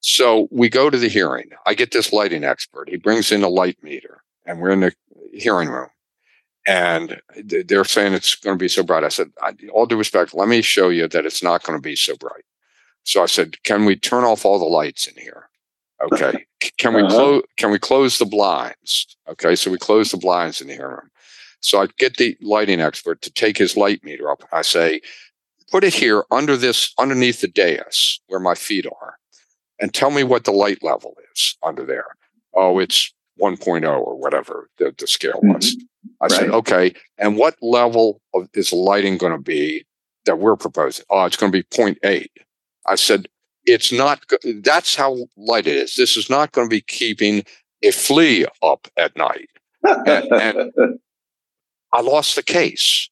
So 0.00 0.48
we 0.50 0.68
go 0.68 0.88
to 0.88 0.98
the 0.98 1.08
hearing. 1.08 1.50
I 1.66 1.74
get 1.74 1.92
this 1.92 2.12
lighting 2.12 2.42
expert. 2.42 2.88
He 2.88 2.96
brings 2.96 3.30
in 3.32 3.42
a 3.42 3.48
light 3.48 3.76
meter, 3.82 4.22
and 4.46 4.60
we're 4.60 4.70
in 4.70 4.80
the 4.80 4.94
hearing 5.32 5.68
room 5.68 5.88
and 6.66 7.20
they're 7.44 7.84
saying 7.84 8.12
it's 8.12 8.34
going 8.34 8.56
to 8.56 8.62
be 8.62 8.68
so 8.68 8.82
bright. 8.82 9.04
I 9.04 9.08
said, 9.08 9.30
all 9.72 9.86
due 9.86 9.96
respect, 9.96 10.34
let 10.34 10.48
me 10.48 10.62
show 10.62 10.88
you 10.88 11.08
that 11.08 11.26
it's 11.26 11.42
not 11.42 11.62
going 11.62 11.78
to 11.78 11.82
be 11.82 11.96
so 11.96 12.16
bright. 12.16 12.44
So 13.04 13.22
I 13.22 13.26
said, 13.26 13.62
can 13.62 13.84
we 13.84 13.96
turn 13.96 14.24
off 14.24 14.44
all 14.44 14.58
the 14.58 14.64
lights 14.64 15.06
in 15.06 15.14
here? 15.20 15.48
Okay. 16.12 16.46
Can 16.78 16.94
we 16.94 17.02
uh-huh. 17.02 17.10
close? 17.10 17.42
Can 17.56 17.70
we 17.70 17.78
close 17.78 18.18
the 18.18 18.24
blinds? 18.24 19.16
Okay. 19.28 19.54
So 19.54 19.70
we 19.70 19.78
close 19.78 20.10
the 20.10 20.16
blinds 20.16 20.60
in 20.60 20.68
the 20.68 20.74
hearing 20.74 20.92
room. 20.92 21.10
So 21.60 21.82
I 21.82 21.88
get 21.98 22.16
the 22.16 22.36
lighting 22.40 22.80
expert 22.80 23.20
to 23.22 23.32
take 23.32 23.58
his 23.58 23.76
light 23.76 24.02
meter 24.02 24.30
up. 24.30 24.42
I 24.52 24.62
say, 24.62 25.00
put 25.70 25.84
it 25.84 25.94
here 25.94 26.24
under 26.30 26.56
this, 26.56 26.92
underneath 26.98 27.40
the 27.40 27.48
dais 27.48 28.20
where 28.28 28.40
my 28.40 28.54
feet 28.54 28.86
are, 28.86 29.16
and 29.78 29.92
tell 29.92 30.10
me 30.10 30.24
what 30.24 30.44
the 30.44 30.52
light 30.52 30.82
level 30.82 31.16
is 31.34 31.56
under 31.62 31.84
there. 31.84 32.06
Oh, 32.54 32.78
it's 32.78 33.12
1.0 33.40 33.86
or 33.86 34.16
whatever 34.16 34.70
the, 34.78 34.94
the 34.96 35.06
scale 35.06 35.40
was. 35.42 35.76
Mm-hmm. 35.76 35.84
I 36.20 36.24
right. 36.24 36.32
said, 36.32 36.50
okay. 36.50 36.94
And 37.18 37.36
what 37.36 37.56
level 37.62 38.20
of 38.34 38.48
is 38.54 38.72
lighting 38.72 39.18
going 39.18 39.32
to 39.32 39.38
be 39.38 39.84
that 40.26 40.38
we're 40.38 40.56
proposing? 40.56 41.04
Oh, 41.10 41.24
it's 41.24 41.36
going 41.36 41.50
to 41.52 41.58
be 41.58 41.64
0.8. 41.64 42.26
I 42.86 42.94
said, 42.94 43.28
it's 43.64 43.92
not, 43.92 44.24
that's 44.62 44.94
how 44.94 45.16
light 45.36 45.66
it 45.66 45.76
is. 45.76 45.94
This 45.94 46.16
is 46.16 46.28
not 46.28 46.52
going 46.52 46.68
to 46.68 46.74
be 46.74 46.80
keeping 46.82 47.44
a 47.82 47.90
flea 47.90 48.46
up 48.62 48.88
at 48.96 49.16
night. 49.16 49.48
and, 49.84 50.32
and 50.32 50.72
I 51.92 52.00
lost 52.02 52.36
the 52.36 52.42
case 52.42 53.10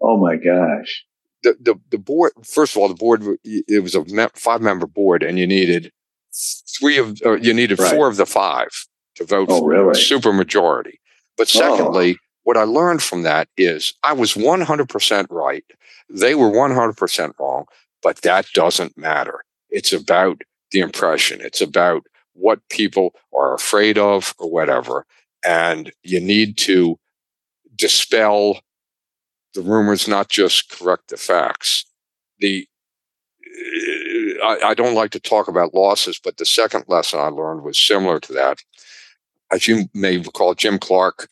Oh 0.00 0.16
my 0.16 0.36
gosh. 0.36 1.04
The, 1.42 1.56
the, 1.60 1.74
the 1.90 1.98
board, 1.98 2.32
first 2.44 2.74
of 2.74 2.82
all, 2.82 2.88
the 2.88 2.94
board, 2.94 3.24
it 3.44 3.82
was 3.82 3.94
a 3.94 4.04
five 4.34 4.60
member 4.60 4.86
board 4.86 5.22
and 5.22 5.38
you 5.38 5.46
needed 5.46 5.92
three 6.78 6.98
of, 6.98 7.20
uh, 7.24 7.36
you 7.36 7.54
needed 7.54 7.78
right. 7.78 7.94
four 7.94 8.08
of 8.08 8.16
the 8.16 8.26
five 8.26 8.68
to 9.16 9.24
vote 9.24 9.48
oh, 9.50 9.60
for 9.60 9.68
really? 9.68 9.94
super 9.94 10.32
majority. 10.32 11.00
But 11.36 11.48
secondly, 11.48 12.16
oh. 12.18 12.25
What 12.46 12.56
I 12.56 12.62
learned 12.62 13.02
from 13.02 13.22
that 13.22 13.48
is 13.56 13.92
I 14.04 14.12
was 14.12 14.34
100% 14.34 15.26
right. 15.30 15.64
They 16.08 16.36
were 16.36 16.48
100% 16.48 17.32
wrong, 17.40 17.64
but 18.04 18.18
that 18.18 18.46
doesn't 18.54 18.96
matter. 18.96 19.42
It's 19.68 19.92
about 19.92 20.42
the 20.70 20.78
impression. 20.78 21.40
It's 21.40 21.60
about 21.60 22.04
what 22.34 22.60
people 22.68 23.14
are 23.34 23.52
afraid 23.52 23.98
of 23.98 24.32
or 24.38 24.48
whatever. 24.48 25.06
And 25.44 25.90
you 26.04 26.20
need 26.20 26.56
to 26.58 27.00
dispel 27.74 28.60
the 29.54 29.62
rumors, 29.62 30.06
not 30.06 30.28
just 30.28 30.70
correct 30.70 31.08
the 31.08 31.16
facts. 31.16 31.84
The 32.38 32.68
uh, 33.42 34.44
I, 34.44 34.68
I, 34.68 34.74
don't 34.74 34.94
like 34.94 35.10
to 35.12 35.20
talk 35.20 35.48
about 35.48 35.74
losses, 35.74 36.20
but 36.22 36.36
the 36.36 36.46
second 36.46 36.84
lesson 36.86 37.18
I 37.18 37.28
learned 37.28 37.64
was 37.64 37.76
similar 37.76 38.20
to 38.20 38.32
that. 38.34 38.58
As 39.50 39.66
you 39.66 39.88
may 39.94 40.18
recall, 40.18 40.54
Jim 40.54 40.78
Clark 40.78 41.28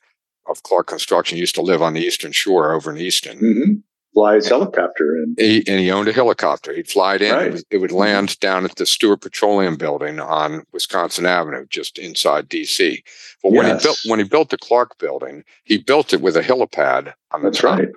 of 0.47 0.63
Clark 0.63 0.87
Construction 0.87 1.39
used 1.39 1.55
to 1.55 1.63
live 1.63 1.83
on 1.83 1.95
the 1.95 2.01
Eastern 2.01 2.33
Shore 2.33 2.73
over 2.73 2.91
in 2.91 2.99
Easton. 2.99 3.39
Mm-hmm 3.39 3.73
fly 4.15 4.37
his 4.37 4.49
helicopter 4.49 5.17
and 5.17 5.39
he, 5.39 5.65
and 5.67 5.81
he 5.81 5.91
owned 5.91 6.09
a 6.09 6.13
helicopter. 6.13 6.73
He'd 6.73 6.89
fly 6.89 7.17
it 7.17 7.23
in. 7.23 7.35
Right. 7.35 7.47
It, 7.47 7.53
would, 7.53 7.65
it, 7.71 7.79
would, 7.79 7.93
land 7.93 8.39
down 8.41 8.65
at 8.65 8.77
the 8.77 8.87
Stewart 8.87 9.21
Petroleum 9.21 9.77
Building 9.77 10.21
on 10.21 10.65
Wisconsin 10.73 11.27
Avenue, 11.27 11.67
just 11.69 11.99
inside 11.99 12.49
DC. 12.49 13.03
But 13.43 13.53
yes. 13.53 13.57
when 13.57 13.67
he 13.67 13.83
built 13.83 13.99
when 14.07 14.19
he 14.21 14.25
built 14.25 14.51
the 14.51 14.57
Clark 14.57 14.99
Building, 14.99 15.45
he 15.65 15.77
built 15.77 16.15
it 16.15 16.21
with 16.21 16.37
a 16.37 16.43
helipad 16.43 17.13
on 17.33 17.43
the 17.43 17.51
That's 17.51 17.61
top. 17.61 17.79
Right. 17.81 17.89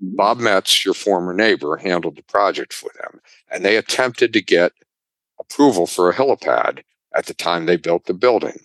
Bob 0.00 0.38
Metz, 0.38 0.84
your 0.84 0.94
former 0.94 1.34
neighbor, 1.34 1.76
handled 1.76 2.16
the 2.16 2.22
project 2.22 2.72
for 2.72 2.90
them, 3.02 3.20
and 3.50 3.64
they 3.64 3.76
attempted 3.76 4.32
to 4.32 4.40
get 4.40 4.72
approval 5.40 5.86
for 5.86 6.08
a 6.08 6.14
helipad 6.14 6.82
at 7.14 7.26
the 7.26 7.34
time 7.34 7.66
they 7.66 7.76
built 7.76 8.06
the 8.06 8.14
building. 8.14 8.60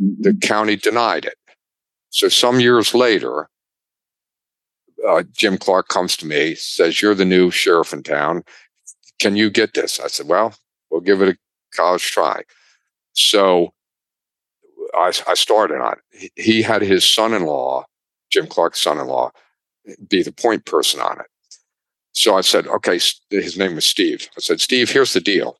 Mm-hmm. 0.00 0.22
The 0.22 0.34
county 0.34 0.76
denied 0.76 1.24
it. 1.24 1.34
So 2.16 2.30
some 2.30 2.60
years 2.60 2.94
later, 2.94 3.50
uh, 5.06 5.24
Jim 5.36 5.58
Clark 5.58 5.88
comes 5.88 6.16
to 6.16 6.26
me, 6.26 6.54
says, 6.54 7.02
You're 7.02 7.14
the 7.14 7.26
new 7.26 7.50
sheriff 7.50 7.92
in 7.92 8.02
town. 8.02 8.42
Can 9.18 9.36
you 9.36 9.50
get 9.50 9.74
this? 9.74 10.00
I 10.00 10.06
said, 10.06 10.26
Well, 10.26 10.54
we'll 10.88 11.02
give 11.02 11.20
it 11.20 11.28
a 11.28 11.36
college 11.76 12.10
try. 12.10 12.40
So 13.12 13.74
I, 14.94 15.12
I 15.28 15.34
started 15.34 15.82
on. 15.82 15.96
He 16.36 16.62
had 16.62 16.80
his 16.80 17.04
son 17.04 17.34
in 17.34 17.44
law, 17.44 17.84
Jim 18.30 18.46
Clark's 18.46 18.80
son 18.80 18.98
in 18.98 19.08
law, 19.08 19.30
be 20.08 20.22
the 20.22 20.32
point 20.32 20.64
person 20.64 21.00
on 21.00 21.20
it. 21.20 21.26
So 22.12 22.34
I 22.34 22.40
said, 22.40 22.66
Okay, 22.66 22.98
his 23.28 23.58
name 23.58 23.74
was 23.74 23.84
Steve. 23.84 24.26
I 24.38 24.40
said, 24.40 24.62
Steve, 24.62 24.90
here's 24.90 25.12
the 25.12 25.20
deal. 25.20 25.58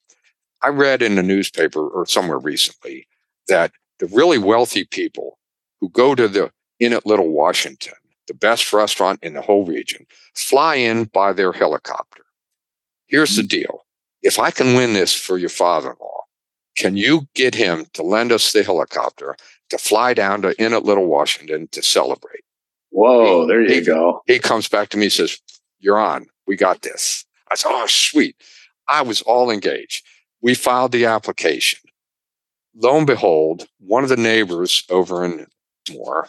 I 0.63 0.69
read 0.69 1.03
in 1.03 1.17
the 1.17 1.23
newspaper 1.23 1.87
or 1.87 2.07
somewhere 2.07 2.39
recently 2.39 3.07
that 3.47 3.73
the 3.99 4.07
really 4.07 4.39
wealthy 4.39 4.87
people 4.87 5.36
who 5.81 5.89
go 5.89 6.15
to 6.15 6.29
the 6.29 6.51
Inn 6.79 6.93
at 6.93 7.07
Little 7.07 7.31
Washington 7.31 7.95
the 8.27 8.35
best 8.35 8.73
restaurant 8.73 9.21
in 9.23 9.35
the 9.35 9.43
whole 9.43 9.65
region, 9.65 10.07
fly 10.35 10.77
in 10.77 11.05
by 11.05 11.33
their 11.33 11.53
helicopter. 11.53 12.23
Here's 13.07 13.37
the 13.37 13.43
mm-hmm. 13.43 13.49
deal. 13.49 13.87
If 14.23 14.39
I 14.39 14.51
can 14.51 14.75
win 14.75 14.95
this 14.95 15.15
for 15.15 15.39
your 15.39 15.49
father 15.49 15.91
in 15.91 15.97
law, 16.01 16.25
can 16.77 16.97
you 16.97 17.29
get 17.35 17.55
him 17.55 17.87
to 17.95 18.03
lend 18.03 18.33
us 18.33 18.53
the 18.53 18.63
helicopter 18.63 19.37
to 19.71 19.79
fly 19.79 20.15
down 20.15 20.43
to 20.43 20.61
Inn 20.61 20.75
at 20.75 20.85
Little 20.85 21.07
Washington 21.07 21.69
to 21.73 21.83
celebrate? 21.83 22.43
Whoa, 22.91 23.43
he, 23.43 23.49
there 23.49 23.63
you 23.63 23.75
he, 23.75 23.81
go. 23.81 24.23
He 24.27 24.39
comes 24.39 24.69
back 24.69 24.89
to 24.91 24.97
me 24.97 25.05
and 25.05 25.13
says, 25.13 25.39
You're 25.79 25.99
on. 25.99 26.27
We 26.47 26.57
got 26.57 26.83
this. 26.83 27.25
I 27.51 27.55
said, 27.55 27.71
Oh, 27.73 27.87
sweet. 27.87 28.37
I 28.89 29.03
was 29.03 29.23
all 29.23 29.51
engaged. 29.51 30.05
We 30.41 30.55
filed 30.55 30.93
the 30.93 31.07
application. 31.07 31.81
Lo 32.75 32.99
and 32.99 33.07
behold, 33.07 33.67
one 33.79 34.03
of 34.03 34.11
the 34.11 34.17
neighbors 34.17 34.85
over 34.91 35.25
in 35.25 35.47
Moore 35.91 36.29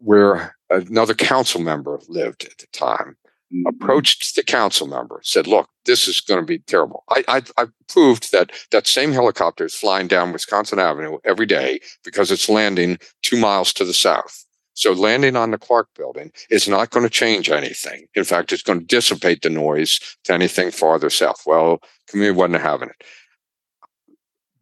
where 0.00 0.56
another 0.70 1.14
council 1.14 1.60
member 1.60 2.00
lived 2.08 2.44
at 2.44 2.58
the 2.58 2.66
time, 2.72 3.16
mm-hmm. 3.52 3.66
approached 3.66 4.34
the 4.34 4.42
council 4.42 4.86
member, 4.86 5.20
said, 5.22 5.46
"Look, 5.46 5.68
this 5.84 6.08
is 6.08 6.20
going 6.20 6.40
to 6.40 6.46
be 6.46 6.58
terrible." 6.58 7.04
I, 7.10 7.22
I, 7.28 7.42
I 7.56 7.66
proved 7.88 8.32
that 8.32 8.50
that 8.72 8.86
same 8.86 9.12
helicopter 9.12 9.64
is 9.66 9.74
flying 9.74 10.08
down 10.08 10.32
Wisconsin 10.32 10.78
Avenue 10.78 11.18
every 11.24 11.46
day 11.46 11.80
because 12.04 12.30
it's 12.30 12.48
landing 12.48 12.98
two 13.22 13.38
miles 13.38 13.72
to 13.74 13.84
the 13.84 13.94
south. 13.94 14.44
So 14.74 14.92
landing 14.92 15.36
on 15.36 15.50
the 15.50 15.58
Clark 15.58 15.88
building 15.94 16.32
is 16.48 16.66
not 16.66 16.90
going 16.90 17.04
to 17.04 17.10
change 17.10 17.50
anything. 17.50 18.06
In 18.14 18.24
fact, 18.24 18.52
it's 18.52 18.62
going 18.62 18.80
to 18.80 18.86
dissipate 18.86 19.42
the 19.42 19.50
noise 19.50 20.00
to 20.24 20.32
anything 20.32 20.70
farther 20.70 21.10
south. 21.10 21.42
Well, 21.44 21.80
community 22.08 22.38
wasn't 22.38 22.62
having 22.62 22.88
it. 22.88 23.04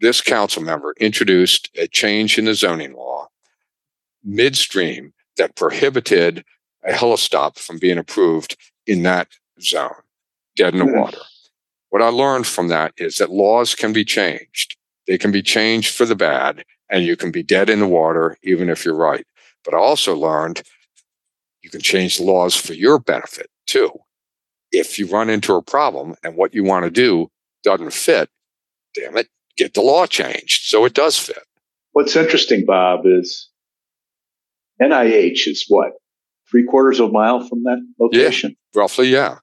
This 0.00 0.20
council 0.20 0.62
member 0.62 0.94
introduced 0.98 1.70
a 1.76 1.86
change 1.86 2.38
in 2.38 2.46
the 2.46 2.54
zoning 2.54 2.94
law 2.94 3.28
midstream 4.24 5.12
that 5.36 5.56
prohibited 5.56 6.44
a 6.84 6.92
helistop 6.92 7.58
from 7.58 7.78
being 7.78 7.98
approved 7.98 8.56
in 8.86 9.02
that 9.02 9.28
zone, 9.60 9.90
dead 10.56 10.74
in 10.74 10.80
the 10.80 10.86
mm. 10.86 10.98
water. 11.00 11.18
What 11.90 12.02
I 12.02 12.08
learned 12.08 12.46
from 12.46 12.68
that 12.68 12.92
is 12.96 13.16
that 13.16 13.30
laws 13.30 13.74
can 13.74 13.92
be 13.92 14.04
changed. 14.04 14.76
They 15.06 15.18
can 15.18 15.32
be 15.32 15.42
changed 15.42 15.94
for 15.94 16.04
the 16.04 16.16
bad, 16.16 16.64
and 16.90 17.04
you 17.04 17.16
can 17.16 17.30
be 17.30 17.42
dead 17.42 17.70
in 17.70 17.80
the 17.80 17.88
water 17.88 18.36
even 18.42 18.68
if 18.68 18.84
you're 18.84 18.94
right. 18.94 19.26
But 19.64 19.74
I 19.74 19.78
also 19.78 20.14
learned 20.14 20.62
you 21.62 21.70
can 21.70 21.80
change 21.80 22.18
the 22.18 22.24
laws 22.24 22.54
for 22.54 22.74
your 22.74 22.98
benefit 22.98 23.48
too. 23.66 23.90
If 24.70 24.98
you 24.98 25.06
run 25.06 25.30
into 25.30 25.54
a 25.54 25.62
problem 25.62 26.14
and 26.22 26.36
what 26.36 26.54
you 26.54 26.62
want 26.62 26.84
to 26.84 26.90
do 26.90 27.30
doesn't 27.62 27.92
fit, 27.92 28.28
damn 28.94 29.16
it, 29.16 29.28
get 29.56 29.74
the 29.74 29.80
law 29.80 30.06
changed 30.06 30.64
so 30.64 30.84
it 30.84 30.94
does 30.94 31.18
fit. 31.18 31.42
What's 31.92 32.16
interesting, 32.16 32.64
Bob, 32.64 33.00
is 33.04 33.47
NIH 34.80 35.46
is 35.48 35.64
what 35.68 35.92
three 36.50 36.64
quarters 36.64 37.00
of 37.00 37.10
a 37.10 37.12
mile 37.12 37.46
from 37.46 37.62
that 37.64 37.78
location, 38.00 38.56
yeah, 38.74 38.80
roughly, 38.80 39.08
yeah. 39.08 39.38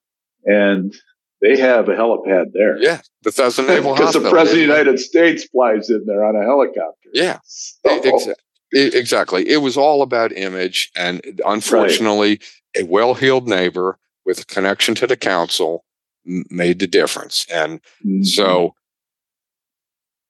And 0.46 0.94
they 1.42 1.60
have 1.60 1.90
a 1.90 1.94
helipad 1.94 2.54
there. 2.54 2.78
Yeah, 2.78 3.02
Bethesda 3.24 3.64
Naval 3.64 3.96
Hospital. 3.96 4.22
Because 4.22 4.24
the 4.24 4.30
president 4.30 4.50
of 4.50 4.76
the 4.76 4.80
United 4.80 5.00
States 5.00 5.46
flies 5.46 5.90
in 5.90 6.04
there 6.06 6.24
on 6.24 6.36
a 6.36 6.44
helicopter. 6.44 7.10
Yeah, 7.14 7.40
so. 7.46 8.34
exactly. 8.72 9.48
It 9.48 9.58
was 9.58 9.78
all 9.78 10.02
about 10.02 10.32
image, 10.32 10.92
and 10.96 11.42
unfortunately, 11.46 12.30
right. 12.30 12.84
a 12.84 12.86
well-heeled 12.86 13.48
neighbor 13.48 14.00
with 14.26 14.42
a 14.42 14.46
connection 14.46 14.96
to 14.96 15.08
the 15.08 15.18
council 15.18 15.86
made 16.26 16.80
the 16.80 16.88
difference. 16.88 17.46
And 17.52 17.80
mm-hmm. 18.06 18.24
so 18.24 18.74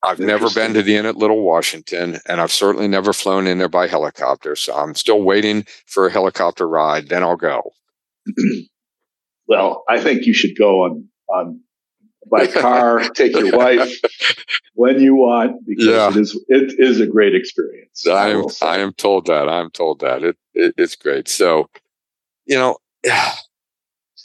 I've 0.06 0.20
never 0.20 0.50
been 0.50 0.74
to 0.74 0.84
the 0.84 0.96
Inn 0.96 1.06
at 1.06 1.18
Little 1.18 1.42
Washington, 1.42 2.20
and 2.28 2.40
I've 2.40 2.52
certainly 2.52 2.88
never 2.88 3.14
flown 3.14 3.48
in 3.48 3.58
there 3.58 3.70
by 3.70 3.88
helicopter. 3.88 4.56
So 4.56 4.76
I'm 4.76 4.96
still 4.96 5.22
waiting 5.22 5.66
for 5.86 6.08
a 6.08 6.12
helicopter 6.12 6.68
ride. 6.68 7.10
Then 7.10 7.24
I'll 7.24 7.36
go. 7.36 7.72
well, 9.48 9.84
I 9.90 10.00
think 10.00 10.26
you 10.26 10.34
should 10.34 10.58
go 10.58 10.84
on 10.84 11.08
on 11.28 11.62
by 12.30 12.48
car. 12.48 13.08
take 13.10 13.36
your 13.36 13.56
wife 13.58 14.00
when 14.74 15.00
you 15.00 15.16
want 15.16 15.66
because 15.66 15.86
yeah. 15.86 16.10
it 16.10 16.16
is 16.18 16.40
it 16.48 16.80
is 16.80 17.00
a 17.00 17.08
great 17.08 17.36
experience. 17.36 18.08
I 18.08 18.30
am 18.30 18.46
I, 18.62 18.66
I 18.66 18.78
am 18.80 18.94
told 18.94 19.28
that. 19.28 19.50
I'm 19.50 19.72
told 19.72 20.02
that 20.02 20.24
it, 20.24 20.38
it 20.54 20.76
it's 20.78 20.96
great. 20.96 21.28
So, 21.28 21.70
you 22.46 22.56
know. 22.56 22.78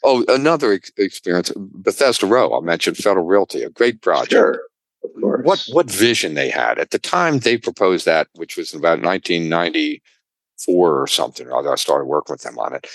Oh, 0.02 0.24
another 0.28 0.73
ex- 0.73 0.90
experience, 0.97 1.52
Bethesda 1.55 2.24
Row. 2.24 2.57
I 2.57 2.62
mentioned 2.62 2.97
Federal 2.97 3.27
Realty, 3.27 3.62
a 3.62 3.69
great 3.69 4.01
project. 4.01 4.31
Sure 4.31 4.62
of 5.02 5.10
course. 5.20 5.44
What 5.44 5.66
what 5.72 5.90
vision 5.90 6.35
they 6.35 6.51
had 6.51 6.78
at 6.78 6.90
the 6.90 6.98
time 6.98 7.39
they 7.39 7.56
proposed 7.56 8.06
that, 8.06 8.28
which 8.35 8.56
was 8.56 8.74
about 8.74 9.01
1994 9.01 11.01
or 11.01 11.06
something. 11.06 11.51
I 11.52 11.74
started 11.77 12.05
working 12.05 12.35
with 12.35 12.43
them 12.43 12.59
on 12.59 12.74
it. 12.74 12.86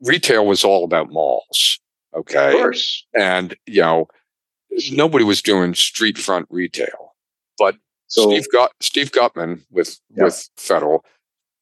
Retail 0.00 0.46
was 0.46 0.64
all 0.64 0.84
about 0.84 1.10
malls. 1.10 1.80
Okay, 2.14 2.48
of 2.48 2.54
course, 2.54 3.04
and 3.14 3.56
you 3.66 3.82
know 3.82 4.08
nobody 4.92 5.24
was 5.24 5.42
doing 5.42 5.74
street 5.74 6.16
front 6.16 6.46
retail, 6.50 7.14
but 7.58 7.76
so, 8.06 8.30
Steve 8.30 8.46
Gut, 8.50 8.72
Steve 8.80 9.12
Guttman 9.12 9.62
with 9.70 10.00
yeah. 10.16 10.24
with 10.24 10.48
Federal 10.56 11.04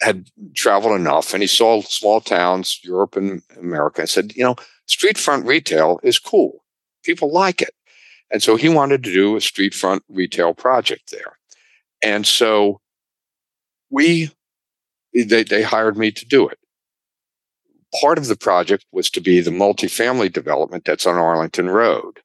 had 0.00 0.28
traveled 0.54 0.94
enough, 0.94 1.32
and 1.32 1.42
he 1.42 1.46
saw 1.46 1.80
small 1.82 2.20
towns, 2.20 2.80
Europe 2.82 3.16
and 3.16 3.42
America, 3.58 4.02
and 4.02 4.10
said, 4.10 4.34
you 4.36 4.44
know, 4.44 4.56
street 4.86 5.18
front 5.18 5.46
retail 5.46 6.00
is 6.02 6.18
cool. 6.18 6.64
People 7.02 7.32
like 7.32 7.62
it. 7.62 7.74
And 8.30 8.42
so 8.42 8.56
he 8.56 8.68
wanted 8.68 9.02
to 9.04 9.12
do 9.12 9.36
a 9.36 9.40
street 9.40 9.74
front 9.74 10.02
retail 10.08 10.54
project 10.54 11.10
there. 11.10 11.38
And 12.02 12.26
so 12.26 12.80
we, 13.90 14.30
they, 15.14 15.42
they 15.44 15.62
hired 15.62 15.96
me 15.96 16.10
to 16.12 16.26
do 16.26 16.48
it. 16.48 16.58
Part 18.00 18.18
of 18.18 18.26
the 18.26 18.36
project 18.36 18.84
was 18.92 19.08
to 19.10 19.20
be 19.20 19.40
the 19.40 19.50
multifamily 19.50 20.32
development 20.32 20.84
that's 20.84 21.06
on 21.06 21.16
Arlington 21.16 21.70
Road. 21.70 22.20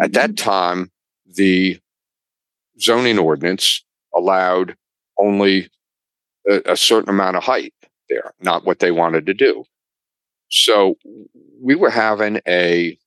At 0.00 0.12
that 0.14 0.30
mm-hmm. 0.30 0.50
time, 0.50 0.90
the 1.26 1.78
zoning 2.80 3.18
ordinance 3.18 3.84
allowed 4.14 4.76
only 5.18 5.68
a, 6.48 6.72
a 6.72 6.76
certain 6.76 7.10
amount 7.10 7.36
of 7.36 7.44
height 7.44 7.74
there, 8.08 8.32
not 8.40 8.64
what 8.64 8.78
they 8.78 8.90
wanted 8.90 9.26
to 9.26 9.34
do. 9.34 9.64
So 10.48 10.96
we 11.60 11.74
were 11.74 11.90
having 11.90 12.40
a 12.46 12.98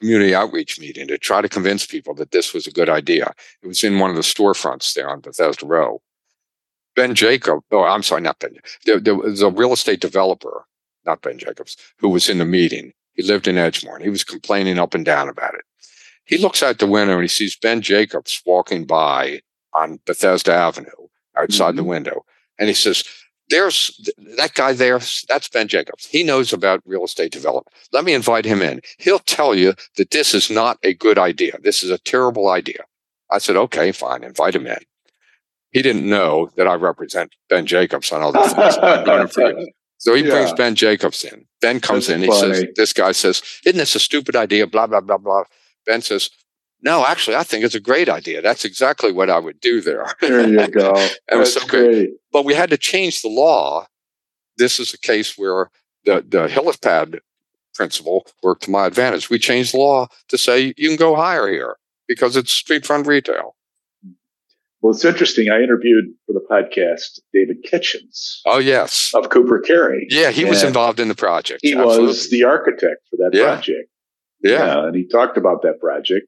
community 0.00 0.34
outreach 0.34 0.80
meeting 0.80 1.06
to 1.08 1.18
try 1.18 1.40
to 1.40 1.48
convince 1.48 1.86
people 1.86 2.14
that 2.14 2.30
this 2.30 2.52
was 2.54 2.66
a 2.66 2.72
good 2.72 2.88
idea. 2.88 3.32
It 3.62 3.66
was 3.66 3.84
in 3.84 3.98
one 3.98 4.10
of 4.10 4.16
the 4.16 4.22
storefronts 4.22 4.94
there 4.94 5.08
on 5.08 5.20
Bethesda 5.20 5.66
Row. 5.66 6.02
Ben 6.96 7.14
Jacob, 7.14 7.60
oh, 7.70 7.84
I'm 7.84 8.02
sorry, 8.02 8.22
not 8.22 8.38
Ben. 8.38 8.56
There, 8.84 8.98
there 8.98 9.14
was 9.14 9.42
a 9.42 9.50
real 9.50 9.72
estate 9.72 10.00
developer, 10.00 10.66
not 11.06 11.22
Ben 11.22 11.38
Jacobs, 11.38 11.76
who 11.98 12.08
was 12.08 12.28
in 12.28 12.38
the 12.38 12.44
meeting. 12.44 12.92
He 13.12 13.22
lived 13.22 13.46
in 13.46 13.56
Edgemoor 13.56 13.94
and 13.94 14.04
he 14.04 14.10
was 14.10 14.24
complaining 14.24 14.78
up 14.78 14.94
and 14.94 15.04
down 15.04 15.28
about 15.28 15.54
it. 15.54 15.62
He 16.24 16.38
looks 16.38 16.62
out 16.62 16.78
the 16.78 16.86
window 16.86 17.14
and 17.14 17.22
he 17.22 17.28
sees 17.28 17.56
Ben 17.56 17.80
Jacobs 17.80 18.42
walking 18.46 18.84
by 18.84 19.40
on 19.74 20.00
Bethesda 20.06 20.52
Avenue 20.52 20.88
outside 21.36 21.70
mm-hmm. 21.70 21.76
the 21.76 21.84
window. 21.84 22.24
And 22.58 22.68
he 22.68 22.74
says, 22.74 23.04
there's 23.50 24.10
that 24.38 24.54
guy 24.54 24.72
there. 24.72 25.00
That's 25.28 25.48
Ben 25.48 25.68
Jacobs. 25.68 26.06
He 26.06 26.22
knows 26.22 26.52
about 26.52 26.82
real 26.86 27.04
estate 27.04 27.32
development. 27.32 27.74
Let 27.92 28.04
me 28.04 28.14
invite 28.14 28.44
him 28.44 28.62
in. 28.62 28.80
He'll 28.98 29.18
tell 29.18 29.54
you 29.54 29.74
that 29.96 30.10
this 30.10 30.32
is 30.34 30.50
not 30.50 30.78
a 30.82 30.94
good 30.94 31.18
idea. 31.18 31.58
This 31.62 31.82
is 31.82 31.90
a 31.90 31.98
terrible 31.98 32.48
idea. 32.48 32.84
I 33.30 33.38
said, 33.38 33.56
okay, 33.56 33.92
fine. 33.92 34.24
Invite 34.24 34.54
him 34.54 34.66
in. 34.66 34.78
He 35.72 35.82
didn't 35.82 36.08
know 36.08 36.50
that 36.56 36.66
I 36.66 36.74
represent 36.74 37.34
Ben 37.48 37.66
Jacobs 37.66 38.10
on 38.10 38.22
all 38.22 38.32
these 38.32 38.52
things. 38.52 39.68
so 39.98 40.14
he 40.14 40.24
yeah. 40.24 40.30
brings 40.30 40.52
Ben 40.54 40.74
Jacobs 40.74 41.22
in. 41.24 41.44
Ben 41.60 41.80
comes 41.80 42.08
That's 42.08 42.22
in. 42.22 42.28
He 42.28 42.32
says, 42.32 42.64
this 42.74 42.92
guy 42.92 43.12
says, 43.12 43.42
isn't 43.64 43.78
this 43.78 43.94
a 43.94 44.00
stupid 44.00 44.34
idea? 44.34 44.66
Blah, 44.66 44.88
blah, 44.88 45.00
blah, 45.00 45.18
blah. 45.18 45.44
Ben 45.86 46.02
says, 46.02 46.30
no, 46.82 47.04
actually, 47.06 47.36
I 47.36 47.42
think 47.42 47.64
it's 47.64 47.74
a 47.74 47.80
great 47.80 48.08
idea. 48.08 48.40
That's 48.40 48.64
exactly 48.64 49.12
what 49.12 49.30
I 49.30 49.38
would 49.38 49.60
do 49.60 49.80
there. 49.80 50.06
There 50.20 50.48
you 50.48 50.68
go. 50.68 50.94
That's 51.28 51.54
so 51.54 51.66
great. 51.66 51.90
Good. 51.90 52.10
But 52.32 52.44
we 52.44 52.54
had 52.54 52.70
to 52.70 52.78
change 52.78 53.22
the 53.22 53.28
law. 53.28 53.86
This 54.56 54.78
is 54.78 54.94
a 54.94 54.98
case 54.98 55.36
where 55.36 55.70
the, 56.04 56.24
the 56.26 56.46
helipad 56.46 57.20
principle 57.74 58.26
worked 58.42 58.64
to 58.64 58.70
my 58.70 58.86
advantage. 58.86 59.30
We 59.30 59.38
changed 59.38 59.74
the 59.74 59.78
law 59.78 60.08
to 60.28 60.38
say 60.38 60.74
you 60.76 60.88
can 60.88 60.96
go 60.96 61.16
higher 61.16 61.48
here 61.48 61.76
because 62.06 62.36
it's 62.36 62.52
street 62.52 62.86
front 62.86 63.06
retail. 63.06 63.56
Well, 64.80 64.94
it's 64.94 65.04
interesting. 65.04 65.50
I 65.50 65.60
interviewed 65.60 66.06
for 66.26 66.32
the 66.32 66.44
podcast 66.50 67.20
David 67.34 67.62
Kitchens. 67.64 68.40
Oh, 68.46 68.58
yes. 68.58 69.12
Of 69.14 69.28
Cooper 69.28 69.60
Carry. 69.60 70.06
Yeah, 70.08 70.30
he 70.30 70.44
was 70.44 70.62
involved 70.62 71.00
in 71.00 71.08
the 71.08 71.14
project. 71.14 71.60
He 71.62 71.74
Absolutely. 71.74 72.06
was 72.06 72.30
the 72.30 72.44
architect 72.44 73.02
for 73.10 73.16
that 73.16 73.30
yeah. 73.34 73.44
project. 73.44 73.90
Yeah. 74.42 74.52
yeah. 74.52 74.86
And 74.86 74.96
he 74.96 75.06
talked 75.06 75.36
about 75.36 75.62
that 75.62 75.80
project 75.80 76.26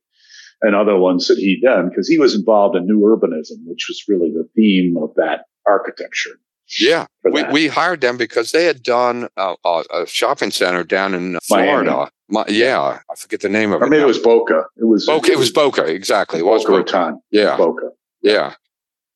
and 0.63 0.75
other 0.75 0.97
ones 0.97 1.29
that 1.29 1.39
he'd 1.39 1.63
done 1.63 1.89
because 1.89 2.09
he 2.09 2.19
was 2.19 2.35
involved 2.35 2.77
in 2.77 2.87
new 2.87 3.01
urbanism, 3.01 3.59
which 3.67 3.87
was 3.89 4.05
really 4.09 4.31
the 4.31 4.49
theme 4.55 4.97
of 4.97 5.11
that 5.17 5.45
architecture. 5.67 6.39
Yeah, 6.81 7.07
we, 7.25 7.43
we 7.53 7.69
hired 7.69 8.01
them 8.01 8.17
because 8.17 8.53
they 8.53 8.65
had 8.65 8.83
done 8.83 9.29
a, 9.37 9.55
a 9.65 10.07
shopping 10.07 10.51
center 10.51 10.85
down 10.85 11.13
in 11.13 11.39
Florida. 11.43 12.09
My, 12.31 12.47
yeah, 12.49 13.01
I 13.11 13.15
forget 13.15 13.41
the 13.41 13.51
name 13.51 13.73
of 13.73 13.83
or 13.83 13.87
it. 13.87 13.91
maybe 13.91 13.99
now. 13.99 14.05
it 14.05 14.09
was 14.09 14.19
Boca. 14.19 14.63
It 14.77 14.87
was 14.87 15.05
Boca. 15.05 15.33
It 15.33 15.39
was 15.39 15.51
Boca. 15.51 15.85
Exactly. 15.85 16.39
It 16.39 16.47
was 16.47 16.65
Boca 16.65 16.79
Raton. 16.79 17.21
Yeah, 17.31 17.59
Boca. 17.59 17.91
Yeah. 18.23 18.55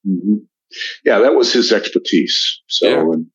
Mm-hmm. 0.06 0.34
Yeah, 1.04 1.20
that 1.20 1.34
was 1.34 1.52
his 1.52 1.72
expertise. 1.72 2.60
So, 2.66 2.88
yeah. 2.88 3.00
and 3.00 3.26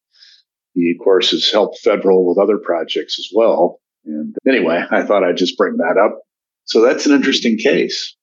he 0.75 0.93
of 0.97 1.03
course 1.03 1.31
has 1.31 1.49
helped 1.49 1.79
federal 1.79 2.27
with 2.27 2.37
other 2.37 2.59
projects 2.59 3.17
as 3.17 3.29
well. 3.33 3.79
And 4.05 4.35
anyway, 4.47 4.83
I 4.91 5.03
thought 5.03 5.23
I'd 5.23 5.37
just 5.37 5.57
bring 5.57 5.77
that 5.77 5.97
up 5.97 6.19
so 6.65 6.81
that's 6.81 7.05
an 7.05 7.13
interesting 7.13 7.57
case. 7.57 8.15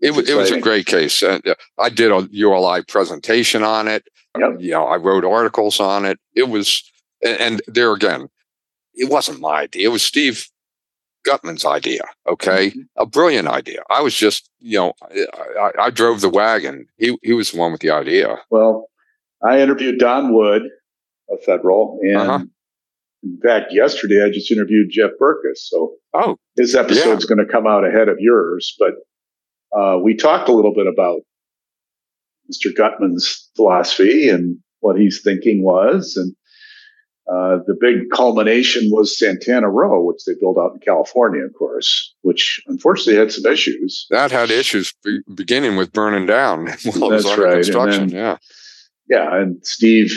It 0.00 0.14
was, 0.14 0.28
it 0.28 0.36
was 0.36 0.50
a 0.50 0.60
great 0.60 0.86
case. 0.86 1.22
Uh, 1.22 1.38
I 1.78 1.88
did 1.88 2.12
a 2.12 2.28
ULI 2.30 2.82
presentation 2.82 3.62
on 3.62 3.88
it. 3.88 4.06
Yep. 4.38 4.56
You 4.58 4.72
know, 4.72 4.84
I 4.84 4.96
wrote 4.96 5.24
articles 5.24 5.80
on 5.80 6.04
it. 6.04 6.18
It 6.34 6.50
was, 6.50 6.82
and, 7.24 7.40
and 7.40 7.62
there 7.66 7.92
again, 7.92 8.28
it 8.92 9.10
wasn't 9.10 9.40
my 9.40 9.62
idea. 9.62 9.88
It 9.88 9.92
was 9.92 10.02
Steve 10.02 10.48
Guttman's 11.26 11.64
idea. 11.64 12.02
Okay, 12.28 12.70
mm-hmm. 12.70 12.80
a 12.96 13.06
brilliant 13.06 13.48
idea. 13.48 13.82
I 13.90 14.00
was 14.02 14.14
just, 14.14 14.50
you 14.60 14.78
know, 14.78 14.92
I, 15.58 15.70
I, 15.78 15.90
drove 15.90 16.20
the 16.20 16.28
wagon. 16.28 16.86
He 16.98 17.16
he 17.22 17.32
was 17.32 17.52
the 17.52 17.58
one 17.58 17.72
with 17.72 17.80
the 17.80 17.90
idea. 17.90 18.38
Well, 18.50 18.88
I 19.42 19.60
interviewed 19.60 19.98
Don 19.98 20.32
Wood 20.32 20.62
of 21.28 21.42
Federal, 21.42 21.98
and 22.02 22.16
uh-huh. 22.16 22.44
In 23.26 23.40
fact, 23.42 23.72
yesterday 23.72 24.22
I 24.24 24.30
just 24.30 24.50
interviewed 24.50 24.88
Jeff 24.90 25.10
Berkes, 25.18 25.68
so 25.68 25.94
oh, 26.14 26.36
his 26.56 26.74
episode's 26.74 27.24
yeah. 27.24 27.34
going 27.34 27.46
to 27.46 27.52
come 27.52 27.66
out 27.66 27.84
ahead 27.84 28.08
of 28.08 28.16
yours. 28.20 28.76
But 28.78 28.94
uh, 29.76 29.98
we 29.98 30.14
talked 30.14 30.48
a 30.48 30.52
little 30.52 30.72
bit 30.72 30.86
about 30.86 31.20
Mr. 32.50 32.72
Guttman's 32.72 33.50
philosophy 33.56 34.28
and 34.28 34.58
what 34.80 34.98
he's 34.98 35.22
thinking 35.22 35.64
was, 35.64 36.16
and 36.16 36.34
uh, 37.28 37.58
the 37.66 37.76
big 37.80 38.10
culmination 38.12 38.88
was 38.90 39.18
Santana 39.18 39.68
Row, 39.68 40.04
which 40.04 40.24
they 40.24 40.34
built 40.38 40.58
out 40.58 40.74
in 40.74 40.80
California, 40.80 41.44
of 41.44 41.52
course, 41.58 42.14
which 42.22 42.62
unfortunately 42.68 43.16
had 43.16 43.32
some 43.32 43.50
issues. 43.50 44.06
That 44.10 44.30
had 44.30 44.52
issues 44.52 44.94
be- 45.02 45.22
beginning 45.34 45.76
with 45.76 45.92
burning 45.92 46.26
down 46.26 46.66
while 46.66 46.70
That's 46.74 46.96
it 46.96 47.00
was 47.00 47.26
under 47.26 47.42
right. 47.42 47.54
construction. 47.54 48.08
Then, 48.08 48.16
yeah 48.16 48.36
yeah, 49.08 49.36
and 49.36 49.64
Steve 49.64 50.12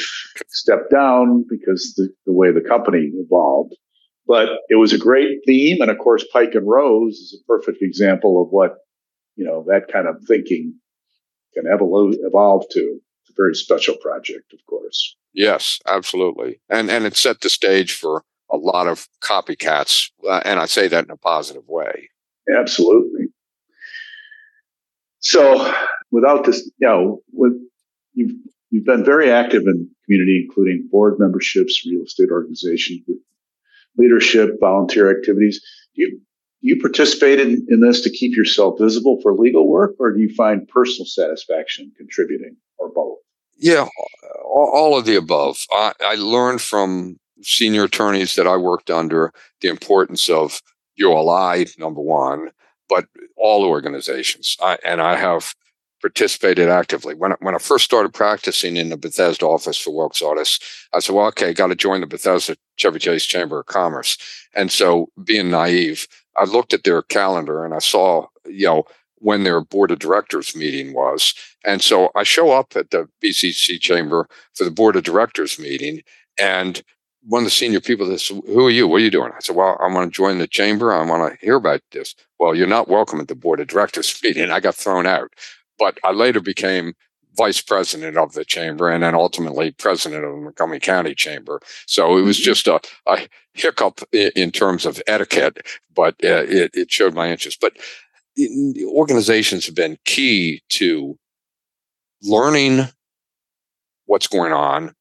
stepped 0.48 0.92
down 0.92 1.46
because 1.48 1.94
the, 1.96 2.10
the 2.26 2.34
way 2.34 2.52
the 2.52 2.62
company 2.62 3.12
evolved. 3.16 3.76
But 4.28 4.50
it 4.70 4.76
was 4.76 4.94
a 4.94 4.98
great 4.98 5.40
theme, 5.46 5.82
and 5.82 5.90
of 5.90 5.98
course, 5.98 6.26
Pike 6.32 6.54
and 6.54 6.68
Rose 6.68 7.16
is 7.16 7.40
a 7.40 7.46
perfect 7.48 7.82
example 7.82 8.42
of 8.42 8.50
what 8.50 8.78
you 9.36 9.46
know 9.46 9.66
that 9.68 9.92
kind 9.92 10.08
of 10.08 10.18
thinking 10.28 10.76
can 11.56 11.66
evolve, 11.66 12.16
evolve 12.22 12.66
to. 12.72 13.00
It's 13.22 13.32
a 13.32 13.34
very 13.36 13.56
special 13.56 13.96
project, 13.98 14.54
of 14.54 14.60
course. 14.68 15.16
Yes, 15.34 15.80
absolutely, 15.88 16.62
and 16.70 16.92
and 16.92 17.06
it 17.06 17.18
set 17.18 17.42
the 17.42 17.50
stage 17.50 17.94
for 17.94 18.24
a 18.52 18.58
lot 18.58 18.88
of 18.88 19.08
copycats, 19.22 20.12
uh, 20.28 20.42
and 20.46 20.60
I 20.60 20.66
say 20.68 20.88
that 20.88 21.06
in 21.06 21.12
a 21.12 21.18
positive 21.18 21.68
way. 21.68 22.10
Absolutely. 22.56 23.28
So, 25.20 25.74
without 26.12 26.46
this, 26.46 26.70
you 26.80 26.88
know, 26.88 27.22
with 27.34 27.54
you've 28.14 28.34
You've 28.72 28.86
been 28.86 29.04
very 29.04 29.32
active 29.32 29.64
in 29.66 29.90
community, 30.06 30.46
including 30.48 30.88
board 30.92 31.16
memberships, 31.20 31.84
real 31.86 32.04
estate 32.04 32.30
organizations, 32.32 33.02
leadership, 33.98 34.52
volunteer 34.60 35.10
activities. 35.10 35.62
Do 35.96 36.04
you, 36.04 36.22
you 36.62 36.80
participate 36.80 37.40
in, 37.40 37.66
in 37.70 37.82
this 37.82 38.02
to 38.02 38.10
keep 38.10 38.36
yourself 38.36 38.80
visible 38.80 39.20
for 39.22 39.34
legal 39.34 39.68
work, 39.68 39.96
or 40.00 40.14
do 40.14 40.22
you 40.22 40.34
find 40.36 40.68
personal 40.68 41.06
satisfaction 41.06 41.92
contributing, 41.98 42.58
or 42.78 42.92
both? 42.94 43.18
Yeah, 43.58 43.88
all 44.46 44.98
of 44.98 45.06
the 45.06 45.16
above. 45.16 45.58
I, 45.72 45.94
I 46.02 46.16
learned 46.16 46.62
from 46.62 47.18
senior 47.42 47.86
attorneys 47.86 48.36
that 48.36 48.48
I 48.48 48.58
worked 48.58 48.90
under 48.90 49.34
the 49.62 49.70
importance 49.70 50.30
of 50.30 50.62
ULI, 50.96 51.68
number 51.78 52.02
one, 52.02 52.52
but 52.88 53.06
all 53.38 53.64
organizations. 53.64 54.56
I, 54.62 54.78
and 54.84 55.02
I 55.02 55.16
have 55.16 55.54
participated 56.02 56.70
actively. 56.70 57.14
When 57.14 57.34
I, 57.34 57.36
when 57.40 57.56
I 57.56 57.60
first 57.60 57.86
started 57.86 58.14
practicing 58.14 58.78
in 58.78 58.90
the 58.90 58.98
Bethesda 58.98 59.46
office 59.46 59.78
for 59.78 59.96
Wilkes 59.96 60.22
Artis, 60.22 60.60
I 60.94 61.00
said, 61.00 61.16
well, 61.16 61.28
okay, 61.28 61.54
got 61.54 61.68
to 61.68 61.76
join 61.76 62.02
the 62.02 62.08
Bethesda 62.08 62.58
Chevy 62.78 63.00
Chase 63.00 63.26
Chamber 63.26 63.60
of 63.60 63.66
Commerce. 63.68 64.18
And 64.54 64.72
so 64.72 65.10
being 65.24 65.50
naive, 65.50 66.08
I 66.38 66.46
looked 66.46 66.74
at 66.74 66.84
their 66.84 67.02
calendar 67.02 67.66
and 67.66 67.74
I 67.74 67.80
saw, 67.80 68.28
you 68.46 68.66
know, 68.66 68.84
when 69.16 69.44
their 69.44 69.60
board 69.62 69.92
of 69.92 70.00
directors 70.00 70.56
meeting 70.56 70.94
was. 70.94 71.34
And 71.66 71.82
so 71.82 72.10
I 72.16 72.24
show 72.24 72.52
up 72.52 72.74
at 72.76 72.92
the 72.92 73.10
BCC 73.22 73.80
chamber 73.82 74.30
for 74.56 74.64
the 74.64 74.72
board 74.72 74.96
of 74.96 75.04
directors 75.04 75.60
meeting 75.60 76.02
and 76.40 76.82
one 77.24 77.42
of 77.42 77.46
the 77.46 77.52
senior 77.52 77.82
people 77.82 78.06
says, 78.08 78.28
Who 78.28 78.66
are 78.66 78.72
you? 78.72 78.88
What 78.88 78.98
are 78.98 79.04
you 79.04 79.12
doing? 79.12 79.32
I 79.32 79.40
said, 79.40 79.56
Well, 79.56 79.78
I 79.82 79.92
want 79.94 80.12
to 80.12 80.16
join 80.16 80.38
the 80.38 80.48
chamber. 80.48 80.94
I 80.94 81.04
want 81.06 81.32
to 81.32 81.46
hear 81.46 81.56
about 81.56 81.82
this. 81.92 82.16
Well, 82.40 82.56
you're 82.56 82.68
not 82.68 82.88
welcome 82.88 83.20
at 83.20 83.28
the 83.28 83.36
board 83.36 83.60
of 83.60 83.68
directors 83.68 84.20
meeting. 84.24 84.50
I 84.50 84.60
got 84.60 84.76
thrown 84.76 85.06
out. 85.06 85.34
But 85.80 85.98
I 86.04 86.12
later 86.12 86.42
became 86.42 86.94
vice 87.38 87.62
president 87.62 88.18
of 88.18 88.34
the 88.34 88.44
chamber 88.44 88.90
and 88.90 89.02
then 89.02 89.16
ultimately 89.16 89.72
president 89.72 90.26
of 90.26 90.32
the 90.32 90.42
Montgomery 90.42 90.80
County 90.80 91.16
Chamber. 91.16 91.62
So 91.88 92.18
it 92.18 92.22
was 92.22 92.38
mm-hmm. 92.38 92.44
just 92.44 92.68
a, 92.68 92.82
a 93.08 93.28
hiccup 93.54 94.02
in, 94.12 94.32
in, 94.36 94.52
terms 94.52 94.86
of 94.86 95.02
etiquette, 95.08 95.66
but 95.96 96.16
uh, 96.24 96.44
it, 96.48 96.72
it, 96.74 96.92
showed 96.92 97.14
my 97.14 97.32
interest. 97.32 97.62
But 97.62 97.78
organizations 98.86 99.66
have 99.68 99.76
been 99.76 99.98
key 100.06 100.62
to 100.70 101.18
learning 102.24 102.88
what's 104.06 104.28
going 104.28 104.54
on, 104.54 104.94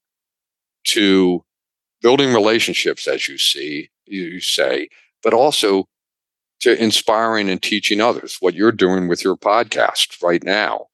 to 0.84 1.42
building 2.02 2.32
relationships, 2.32 3.08
as 3.08 3.28
you 3.28 3.38
see, 3.38 3.90
you 4.06 4.40
say, 4.40 4.88
but 5.22 5.34
also 5.34 5.88
to 6.60 6.80
inspiring 6.82 7.48
and 7.48 7.62
teaching 7.62 8.00
others 8.00 8.38
what 8.40 8.54
you're 8.54 8.72
doing 8.72 9.08
with 9.08 9.24
your 9.24 9.36
podcast 9.36 10.22
right 10.22 10.42
now 10.42 10.86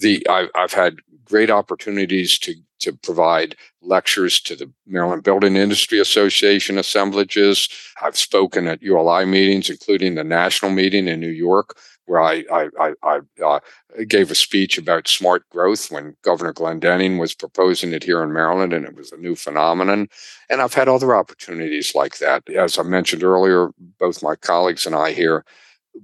the 0.00 0.26
I've, 0.28 0.48
I've 0.54 0.72
had 0.72 0.96
great 1.24 1.50
opportunities 1.50 2.38
to 2.40 2.54
to 2.80 2.94
provide 2.94 3.56
lectures 3.82 4.40
to 4.40 4.56
the 4.56 4.72
Maryland 4.86 5.22
Building 5.22 5.54
Industry 5.54 5.98
Association 6.00 6.78
assemblages. 6.78 7.68
I've 8.00 8.16
spoken 8.16 8.66
at 8.66 8.82
ULI 8.82 9.26
meetings, 9.26 9.68
including 9.68 10.14
the 10.14 10.24
national 10.24 10.70
meeting 10.70 11.06
in 11.06 11.20
New 11.20 11.28
York, 11.28 11.76
where 12.10 12.20
I, 12.20 12.44
I, 12.52 12.68
I, 12.80 12.92
I 13.04 13.20
uh, 13.40 13.60
gave 14.08 14.32
a 14.32 14.34
speech 14.34 14.78
about 14.78 15.06
smart 15.06 15.48
growth 15.50 15.92
when 15.92 16.16
Governor 16.22 16.52
Glendening 16.52 17.20
was 17.20 17.36
proposing 17.36 17.92
it 17.92 18.02
here 18.02 18.20
in 18.24 18.32
Maryland, 18.32 18.72
and 18.72 18.84
it 18.84 18.96
was 18.96 19.12
a 19.12 19.16
new 19.16 19.36
phenomenon. 19.36 20.08
And 20.48 20.60
I've 20.60 20.74
had 20.74 20.88
other 20.88 21.14
opportunities 21.14 21.94
like 21.94 22.18
that. 22.18 22.50
As 22.50 22.80
I 22.80 22.82
mentioned 22.82 23.22
earlier, 23.22 23.68
both 24.00 24.24
my 24.24 24.34
colleagues 24.34 24.86
and 24.86 24.96
I 24.96 25.12
here 25.12 25.44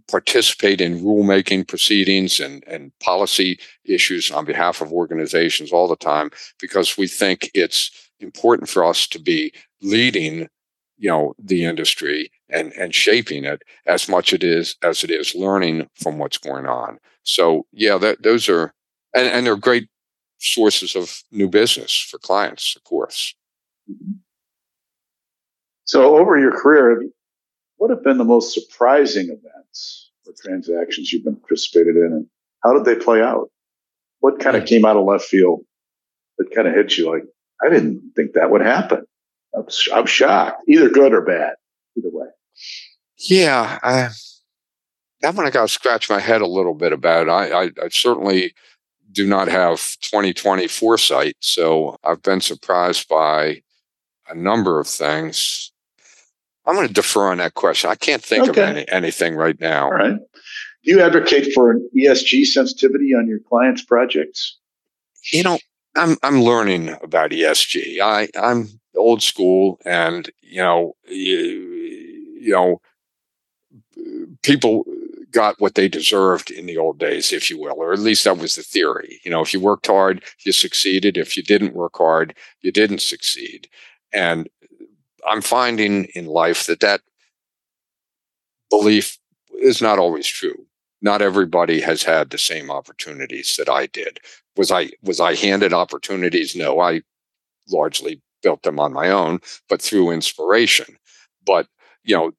participate 0.08 0.80
in 0.80 1.00
rulemaking 1.00 1.66
proceedings 1.66 2.38
and, 2.38 2.62
and 2.68 2.92
policy 3.00 3.58
issues 3.84 4.30
on 4.30 4.44
behalf 4.44 4.80
of 4.80 4.92
organizations 4.92 5.72
all 5.72 5.88
the 5.88 5.96
time 5.96 6.30
because 6.60 6.96
we 6.96 7.08
think 7.08 7.50
it's 7.52 7.90
important 8.20 8.68
for 8.68 8.84
us 8.84 9.08
to 9.08 9.18
be 9.18 9.52
leading 9.82 10.46
you 10.98 11.08
know 11.10 11.34
the 11.38 11.64
industry 11.64 12.30
and 12.48 12.72
and 12.72 12.94
shaping 12.94 13.44
it 13.44 13.62
as 13.86 14.08
much 14.08 14.32
it 14.32 14.42
is 14.42 14.76
as 14.82 15.04
it 15.04 15.10
is 15.10 15.34
learning 15.34 15.88
from 15.94 16.18
what's 16.18 16.38
going 16.38 16.66
on 16.66 16.98
so 17.22 17.66
yeah 17.72 17.98
that 17.98 18.22
those 18.22 18.48
are 18.48 18.72
and, 19.14 19.26
and 19.26 19.46
they're 19.46 19.56
great 19.56 19.88
sources 20.38 20.94
of 20.94 21.22
new 21.30 21.48
business 21.48 21.96
for 22.10 22.18
clients 22.18 22.74
of 22.76 22.84
course 22.84 23.34
mm-hmm. 23.90 24.12
so 25.84 26.16
over 26.16 26.38
your 26.38 26.52
career 26.52 27.02
what 27.76 27.90
have 27.90 28.02
been 28.02 28.18
the 28.18 28.24
most 28.24 28.54
surprising 28.54 29.26
events 29.26 30.10
or 30.26 30.32
transactions 30.40 31.12
you've 31.12 31.24
been 31.24 31.36
participated 31.36 31.96
in, 31.96 32.12
and 32.12 32.26
how 32.62 32.72
did 32.72 32.84
they 32.84 33.02
play 33.02 33.20
out? 33.22 33.50
What 34.20 34.40
kind 34.40 34.56
of 34.56 34.66
came 34.66 34.84
out 34.84 34.96
of 34.96 35.04
left 35.04 35.24
field 35.24 35.60
that 36.38 36.54
kind 36.54 36.66
of 36.66 36.74
hit 36.74 36.96
you 36.96 37.10
like, 37.10 37.24
I 37.64 37.68
didn't 37.68 38.12
think 38.16 38.32
that 38.32 38.50
would 38.50 38.62
happen? 38.62 39.04
I'm, 39.56 39.66
I'm 39.94 40.06
shocked, 40.06 40.62
either 40.68 40.88
good 40.90 41.12
or 41.12 41.22
bad, 41.22 41.54
either 41.96 42.10
way. 42.10 42.28
Yeah, 43.18 43.78
I, 43.82 44.08
that 45.22 45.34
one 45.34 45.46
I 45.46 45.50
got 45.50 45.62
to 45.62 45.68
scratch 45.68 46.10
my 46.10 46.20
head 46.20 46.42
a 46.42 46.46
little 46.46 46.74
bit 46.74 46.92
about. 46.92 47.28
I, 47.28 47.50
I, 47.50 47.70
I 47.82 47.88
certainly 47.90 48.54
do 49.10 49.26
not 49.26 49.48
have 49.48 49.78
2020 50.02 50.68
foresight, 50.68 51.36
so 51.40 51.96
I've 52.04 52.22
been 52.22 52.40
surprised 52.40 53.08
by 53.08 53.62
a 54.28 54.34
number 54.34 54.78
of 54.78 54.86
things 54.86 55.72
I'm 56.66 56.74
going 56.74 56.88
to 56.88 56.92
defer 56.92 57.30
on 57.30 57.38
that 57.38 57.54
question. 57.54 57.90
I 57.90 57.94
can't 57.94 58.22
think 58.22 58.48
okay. 58.48 58.62
of 58.62 58.68
any, 58.68 58.88
anything 58.88 59.36
right 59.36 59.58
now. 59.60 59.84
All 59.84 59.92
right. 59.92 60.18
Do 60.84 60.90
you 60.90 61.00
advocate 61.00 61.52
for 61.54 61.70
an 61.70 61.88
ESG 61.96 62.46
sensitivity 62.46 63.14
on 63.14 63.26
your 63.28 63.38
clients' 63.38 63.84
projects? 63.84 64.58
You 65.32 65.42
know, 65.42 65.58
I'm 65.96 66.16
I'm 66.22 66.42
learning 66.42 66.94
about 67.02 67.30
ESG. 67.30 68.00
I 68.00 68.28
I'm 68.40 68.68
old 68.96 69.22
school, 69.22 69.80
and 69.84 70.30
you 70.42 70.62
know, 70.62 70.94
you, 71.08 71.36
you 72.40 72.52
know, 72.52 72.80
people 74.42 74.84
got 75.30 75.60
what 75.60 75.74
they 75.74 75.88
deserved 75.88 76.50
in 76.50 76.66
the 76.66 76.78
old 76.78 76.98
days, 76.98 77.32
if 77.32 77.50
you 77.50 77.60
will, 77.60 77.74
or 77.76 77.92
at 77.92 77.98
least 77.98 78.24
that 78.24 78.38
was 78.38 78.54
the 78.54 78.62
theory. 78.62 79.20
You 79.24 79.30
know, 79.30 79.42
if 79.42 79.52
you 79.52 79.60
worked 79.60 79.86
hard, 79.86 80.24
you 80.44 80.52
succeeded. 80.52 81.16
If 81.18 81.36
you 81.36 81.42
didn't 81.42 81.74
work 81.74 81.98
hard, 81.98 82.34
you 82.62 82.72
didn't 82.72 83.02
succeed. 83.02 83.68
And 84.12 84.48
I'm 85.28 85.42
finding 85.42 86.04
in 86.14 86.26
life 86.26 86.66
that 86.66 86.80
that 86.80 87.02
belief 88.70 89.18
is 89.60 89.82
not 89.82 89.98
always 89.98 90.26
true. 90.26 90.66
Not 91.02 91.22
everybody 91.22 91.80
has 91.80 92.02
had 92.02 92.30
the 92.30 92.38
same 92.38 92.70
opportunities 92.70 93.56
that 93.58 93.68
I 93.68 93.86
did. 93.86 94.18
Was 94.56 94.70
I 94.72 94.90
was 95.02 95.20
I 95.20 95.34
handed 95.34 95.72
opportunities? 95.72 96.56
No, 96.56 96.80
I 96.80 97.02
largely 97.68 98.22
built 98.42 98.62
them 98.62 98.78
on 98.78 98.92
my 98.92 99.10
own, 99.10 99.40
but 99.68 99.82
through 99.82 100.10
inspiration. 100.10 100.96
But 101.44 101.66
you 102.04 102.16
know, 102.16 102.32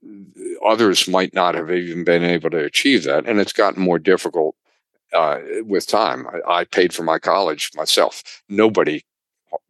others 0.66 1.08
might 1.10 1.34
not 1.34 1.54
have 1.54 1.70
even 1.70 2.06
been 2.06 2.24
able 2.24 2.50
to 2.50 2.64
achieve 2.64 3.04
that, 3.04 3.28
and 3.28 3.40
it's 3.40 3.54
gotten 3.54 3.84
more 3.84 4.00
difficult 4.00 4.56
uh, 5.14 5.40
with 5.64 5.88
time. 5.88 6.26
I, 6.28 6.60
I 6.60 6.64
paid 6.66 6.94
for 6.94 7.04
my 7.04 7.20
college 7.20 7.72
myself. 7.76 8.24
Nobody 8.50 9.04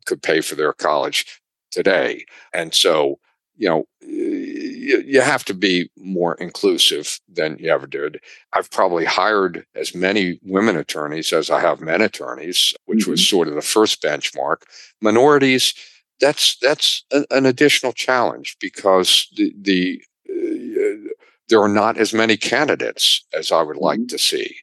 could 0.05 0.21
pay 0.21 0.41
for 0.41 0.55
their 0.55 0.73
college 0.73 1.41
today. 1.71 2.25
And 2.53 2.73
so, 2.73 3.19
you 3.55 3.67
know, 3.67 3.85
you, 4.01 5.03
you 5.05 5.21
have 5.21 5.43
to 5.45 5.53
be 5.53 5.89
more 5.97 6.35
inclusive 6.35 7.19
than 7.27 7.57
you 7.59 7.69
ever 7.71 7.87
did. 7.87 8.19
I've 8.53 8.71
probably 8.71 9.05
hired 9.05 9.65
as 9.75 9.93
many 9.93 10.39
women 10.43 10.77
attorneys 10.77 11.33
as 11.33 11.49
I 11.49 11.59
have 11.59 11.81
men 11.81 12.01
attorneys, 12.01 12.73
which 12.85 13.01
mm-hmm. 13.01 13.11
was 13.11 13.27
sort 13.27 13.47
of 13.47 13.55
the 13.55 13.61
first 13.61 14.01
benchmark. 14.01 14.63
Minorities, 15.01 15.73
that's 16.19 16.57
that's 16.61 17.03
a, 17.11 17.25
an 17.31 17.45
additional 17.45 17.93
challenge 17.93 18.57
because 18.59 19.27
the, 19.35 19.53
the 19.59 20.01
uh, 20.29 21.13
there 21.49 21.61
are 21.61 21.69
not 21.69 21.97
as 21.97 22.13
many 22.13 22.37
candidates 22.37 23.25
as 23.33 23.51
I 23.51 23.61
would 23.61 23.77
like 23.77 23.99
mm-hmm. 23.99 24.07
to 24.07 24.17
see. 24.17 24.57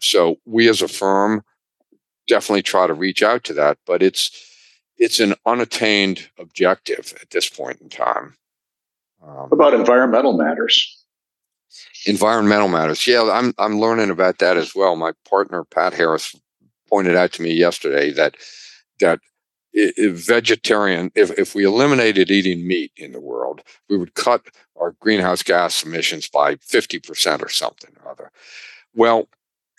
So 0.00 0.36
we 0.44 0.68
as 0.68 0.82
a 0.82 0.88
firm 0.88 1.42
definitely 2.28 2.62
try 2.62 2.86
to 2.86 2.94
reach 2.94 3.22
out 3.22 3.44
to 3.44 3.54
that, 3.54 3.78
but 3.86 4.02
it's 4.02 4.30
it's 4.98 5.20
an 5.20 5.34
unattained 5.46 6.28
objective 6.38 7.14
at 7.20 7.30
this 7.30 7.48
point 7.48 7.80
in 7.80 7.88
time. 7.88 8.36
Um, 9.22 9.48
about 9.50 9.74
environmental 9.74 10.36
matters? 10.36 11.04
Environmental 12.06 12.68
matters. 12.68 13.06
Yeah, 13.06 13.30
I'm 13.32 13.54
I'm 13.58 13.80
learning 13.80 14.10
about 14.10 14.38
that 14.38 14.56
as 14.56 14.74
well. 14.74 14.96
My 14.96 15.12
partner 15.28 15.64
Pat 15.64 15.94
Harris 15.94 16.34
pointed 16.88 17.16
out 17.16 17.32
to 17.32 17.42
me 17.42 17.52
yesterday 17.52 18.10
that 18.12 18.36
that 19.00 19.20
vegetarian 19.74 21.12
if, 21.14 21.30
if 21.38 21.54
we 21.54 21.64
eliminated 21.64 22.30
eating 22.30 22.66
meat 22.66 22.92
in 22.96 23.12
the 23.12 23.20
world 23.20 23.62
we 23.88 23.96
would 23.96 24.14
cut 24.14 24.42
our 24.80 24.96
greenhouse 25.00 25.42
gas 25.42 25.84
emissions 25.84 26.28
by 26.28 26.56
50% 26.56 27.42
or 27.42 27.48
something 27.48 27.90
or 28.02 28.10
other 28.10 28.32
well 28.94 29.28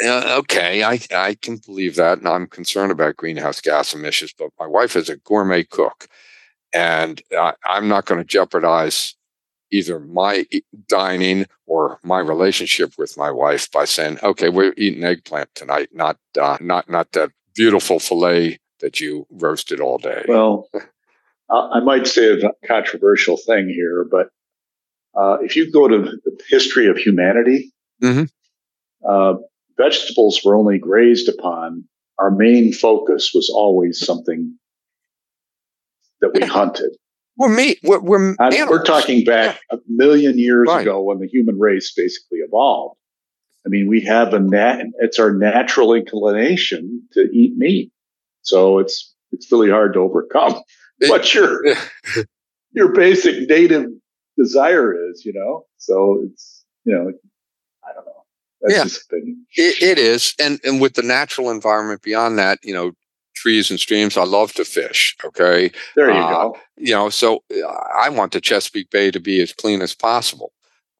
uh, 0.03 0.35
okay, 0.39 0.83
I, 0.83 0.99
I 1.13 1.35
can 1.35 1.57
believe 1.57 1.95
that. 1.95 2.17
And 2.17 2.27
I'm 2.27 2.47
concerned 2.47 2.91
about 2.91 3.17
greenhouse 3.17 3.61
gas 3.61 3.93
emissions, 3.93 4.33
but 4.37 4.49
my 4.59 4.67
wife 4.67 4.95
is 4.95 5.09
a 5.09 5.17
gourmet 5.17 5.63
cook. 5.63 6.07
And 6.73 7.21
uh, 7.37 7.53
I'm 7.65 7.87
not 7.87 8.05
going 8.05 8.19
to 8.19 8.25
jeopardize 8.25 9.15
either 9.71 9.99
my 9.99 10.45
dining 10.87 11.45
or 11.65 11.99
my 12.03 12.19
relationship 12.19 12.93
with 12.97 13.17
my 13.17 13.31
wife 13.31 13.71
by 13.71 13.85
saying, 13.85 14.19
okay, 14.23 14.49
we're 14.49 14.73
eating 14.75 15.03
eggplant 15.03 15.49
tonight, 15.55 15.89
not, 15.93 16.17
uh, 16.39 16.57
not, 16.59 16.89
not 16.89 17.11
that 17.13 17.31
beautiful 17.55 17.99
filet 17.99 18.59
that 18.81 18.99
you 18.99 19.25
roasted 19.29 19.79
all 19.79 19.97
day. 19.97 20.25
Well, 20.27 20.69
I 21.49 21.79
might 21.81 22.07
say 22.07 22.31
a 22.31 22.51
controversial 22.65 23.37
thing 23.37 23.67
here, 23.69 24.05
but 24.09 24.29
uh, 25.15 25.37
if 25.41 25.55
you 25.55 25.71
go 25.71 25.87
to 25.87 25.99
the 25.99 26.39
history 26.49 26.87
of 26.87 26.97
humanity, 26.97 27.73
mm-hmm. 28.01 28.23
uh, 29.07 29.33
vegetables 29.77 30.41
were 30.45 30.55
only 30.55 30.77
grazed 30.77 31.27
upon, 31.27 31.83
our 32.19 32.31
main 32.31 32.71
focus 32.71 33.31
was 33.33 33.49
always 33.53 33.99
something 33.99 34.57
that 36.21 36.33
we 36.33 36.45
hunted. 36.45 36.95
We're 37.35 37.49
meat. 37.49 37.79
We're, 37.83 37.99
we're, 37.99 38.35
we're 38.39 38.83
talking 38.83 39.23
back 39.23 39.59
yeah. 39.71 39.77
a 39.77 39.81
million 39.87 40.37
years 40.37 40.67
right. 40.67 40.81
ago 40.81 41.01
when 41.01 41.19
the 41.19 41.27
human 41.27 41.57
race 41.59 41.91
basically 41.95 42.39
evolved. 42.39 42.97
I 43.65 43.69
mean, 43.69 43.87
we 43.87 44.01
have 44.01 44.33
a 44.33 44.39
nat, 44.39 44.83
it's 44.99 45.19
our 45.19 45.33
natural 45.33 45.93
inclination 45.93 47.03
to 47.13 47.21
eat 47.31 47.57
meat. 47.57 47.91
So 48.41 48.79
it's, 48.79 49.13
it's 49.31 49.51
really 49.51 49.69
hard 49.69 49.93
to 49.93 49.99
overcome 49.99 50.61
what 51.07 51.33
your, 51.33 51.61
your 52.71 52.93
basic 52.93 53.49
native 53.49 53.87
desire 54.37 54.93
is, 55.09 55.25
you 55.25 55.33
know? 55.33 55.65
So 55.77 56.23
it's, 56.25 56.65
you 56.85 56.93
know, 56.93 57.11
I 57.83 57.93
don't 57.93 58.05
know. 58.05 58.11
That's 58.61 59.07
yeah, 59.11 59.17
it, 59.57 59.81
it 59.81 59.97
is, 59.97 60.35
and 60.39 60.59
and 60.63 60.79
with 60.79 60.93
the 60.93 61.01
natural 61.01 61.49
environment 61.49 62.03
beyond 62.03 62.37
that, 62.37 62.59
you 62.63 62.75
know, 62.75 62.91
trees 63.33 63.71
and 63.71 63.79
streams. 63.79 64.17
I 64.17 64.23
love 64.23 64.53
to 64.53 64.65
fish. 64.65 65.15
Okay, 65.23 65.71
there 65.95 66.11
you 66.11 66.19
uh, 66.19 66.29
go. 66.29 66.57
You 66.77 66.93
know, 66.93 67.09
so 67.09 67.43
uh, 67.51 67.67
I 67.67 68.09
want 68.09 68.33
the 68.33 68.41
Chesapeake 68.41 68.91
Bay 68.91 69.09
to 69.11 69.19
be 69.19 69.41
as 69.41 69.53
clean 69.53 69.81
as 69.81 69.95
possible. 69.95 70.51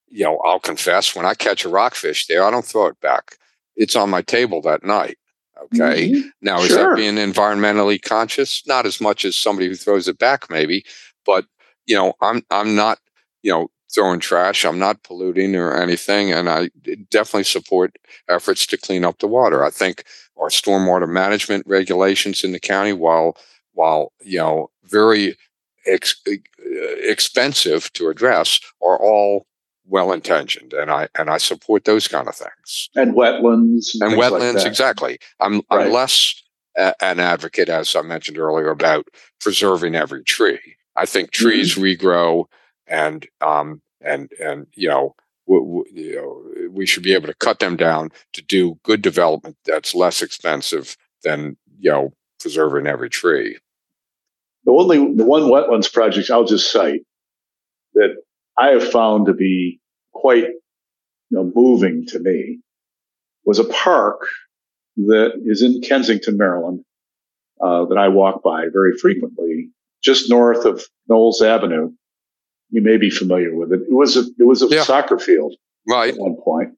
You 0.08 0.26
know, 0.26 0.40
I'll 0.40 0.60
confess 0.60 1.16
when 1.16 1.26
I 1.26 1.36
catch 1.36 1.64
a 1.64 1.70
rockfish 1.70 2.28
there, 2.28 2.44
I 2.44 2.52
don't 2.52 2.66
throw 2.66 2.88
it 2.88 3.00
back. 3.00 3.38
It's 3.76 3.96
on 3.96 4.10
my 4.10 4.22
table 4.22 4.62
that 4.64 4.84
night. 4.84 5.18
Okay. 5.64 6.10
Mm-hmm. 6.10 6.28
Now, 6.42 6.58
sure. 6.58 6.66
is 6.66 6.76
that 6.76 6.96
being 6.96 7.16
environmentally 7.16 8.02
conscious? 8.02 8.66
Not 8.66 8.86
as 8.86 9.00
much 9.00 9.26
as 9.26 9.38
somebody 9.38 9.68
who 9.68 9.76
throws 9.76 10.08
it 10.08 10.18
back, 10.18 10.50
maybe, 10.50 10.84
but 11.26 11.46
you 11.86 11.96
know, 11.96 12.14
I'm 12.22 12.44
I'm 12.50 12.76
not 12.76 13.00
you 13.44 13.52
know 13.52 13.70
throwing 13.94 14.20
trash. 14.20 14.66
I'm 14.66 14.80
not 14.80 15.04
polluting 15.04 15.56
or 15.56 15.76
anything. 15.76 16.32
And 16.32 16.50
I 16.50 16.70
definitely 17.10 17.44
support 17.44 17.98
efforts 18.30 18.66
to 18.68 18.78
clean 18.78 19.04
up 19.04 19.20
the 19.20 19.28
water. 19.28 19.64
I 19.64 19.70
think 19.70 20.06
our 20.40 20.50
stormwater 20.50 21.10
management 21.10 21.66
regulations 21.68 22.44
in 22.44 22.52
the 22.52 22.60
county, 22.60 22.94
while, 22.94 23.38
while, 23.74 24.14
you 24.22 24.40
know, 24.40 24.70
very 24.84 25.38
ex- 25.86 26.22
expensive 27.04 27.92
to 27.94 28.10
address, 28.10 28.60
are 28.82 28.98
all 28.98 29.46
well 29.86 30.12
intentioned, 30.12 30.74
and 30.74 30.92
I 30.92 31.08
and 31.18 31.30
I 31.30 31.38
support 31.38 31.86
those 31.86 32.08
kind 32.08 32.28
of 32.28 32.36
things. 32.36 32.90
And 32.96 33.14
wetlands 33.14 33.94
and, 34.00 34.14
and 34.14 34.22
wetlands, 34.22 34.56
like 34.56 34.66
exactly. 34.66 35.20
I'm 35.40 35.56
right. 35.72 35.88
I'm 35.88 35.92
less 35.92 36.42
a, 36.78 36.94
an 37.04 37.20
advocate, 37.20 37.70
as 37.70 37.96
I 37.96 38.02
mentioned 38.02 38.38
earlier, 38.38 38.70
about 38.70 39.08
preserving 39.40 39.96
every 39.96 40.24
tree. 40.24 40.60
I 40.96 41.06
think 41.06 41.32
trees 41.32 41.76
mm-hmm. 41.76 41.84
regrow, 41.84 42.46
and 42.88 43.26
um, 43.42 43.82
and 44.02 44.32
and 44.40 44.68
you 44.76 44.90
know, 44.90 45.16
w- 45.48 45.84
w- 45.84 45.86
you 45.92 46.16
know, 46.16 46.70
we 46.72 46.86
should 46.86 47.04
be 47.04 47.14
able 47.14 47.28
to 47.28 47.34
cut 47.36 47.60
them 47.60 47.78
down 47.78 48.12
to 48.34 48.42
do 48.42 48.80
good 48.84 49.02
development 49.02 49.58
that's 49.66 49.96
less 49.96 50.22
expensive 50.22 50.98
than 51.24 51.58
you 51.80 51.92
know 51.92 52.14
preserving 52.40 52.88
every 52.88 53.10
tree. 53.10 53.58
The 54.66 54.72
only 54.72 54.98
the 55.16 55.26
one 55.26 55.44
wetlands 55.44 55.92
project 55.92 56.30
I'll 56.30 56.46
just 56.46 56.72
cite 56.72 57.02
that 57.94 58.16
I 58.62 58.70
have 58.70 58.92
found 58.92 59.26
to 59.26 59.34
be 59.34 59.80
quite 60.14 60.44
you 60.44 61.38
know, 61.38 61.52
moving 61.56 62.06
to 62.08 62.20
me 62.20 62.60
was 63.44 63.58
a 63.58 63.64
park 63.64 64.28
that 64.98 65.32
is 65.46 65.64
in 65.64 65.82
Kensington, 65.82 66.38
Maryland, 66.38 66.84
uh, 67.60 67.86
that 67.86 67.98
I 67.98 68.10
walk 68.10 68.44
by 68.44 68.66
very 68.72 68.96
frequently, 68.98 69.70
just 70.04 70.30
north 70.30 70.66
of 70.66 70.86
Knowles 71.08 71.42
Avenue. 71.42 71.92
You 72.70 72.82
may 72.82 72.98
be 72.98 73.10
familiar 73.10 73.56
with 73.56 73.74
it. 73.74 73.82
It 73.82 73.94
was 73.94 74.16
a 74.16 74.26
it 74.38 74.46
was 74.46 74.62
a 74.62 74.68
yeah. 74.68 74.84
soccer 74.84 75.18
field 75.18 75.56
right. 75.90 76.14
at 76.14 76.20
one 76.20 76.36
point, 76.36 76.74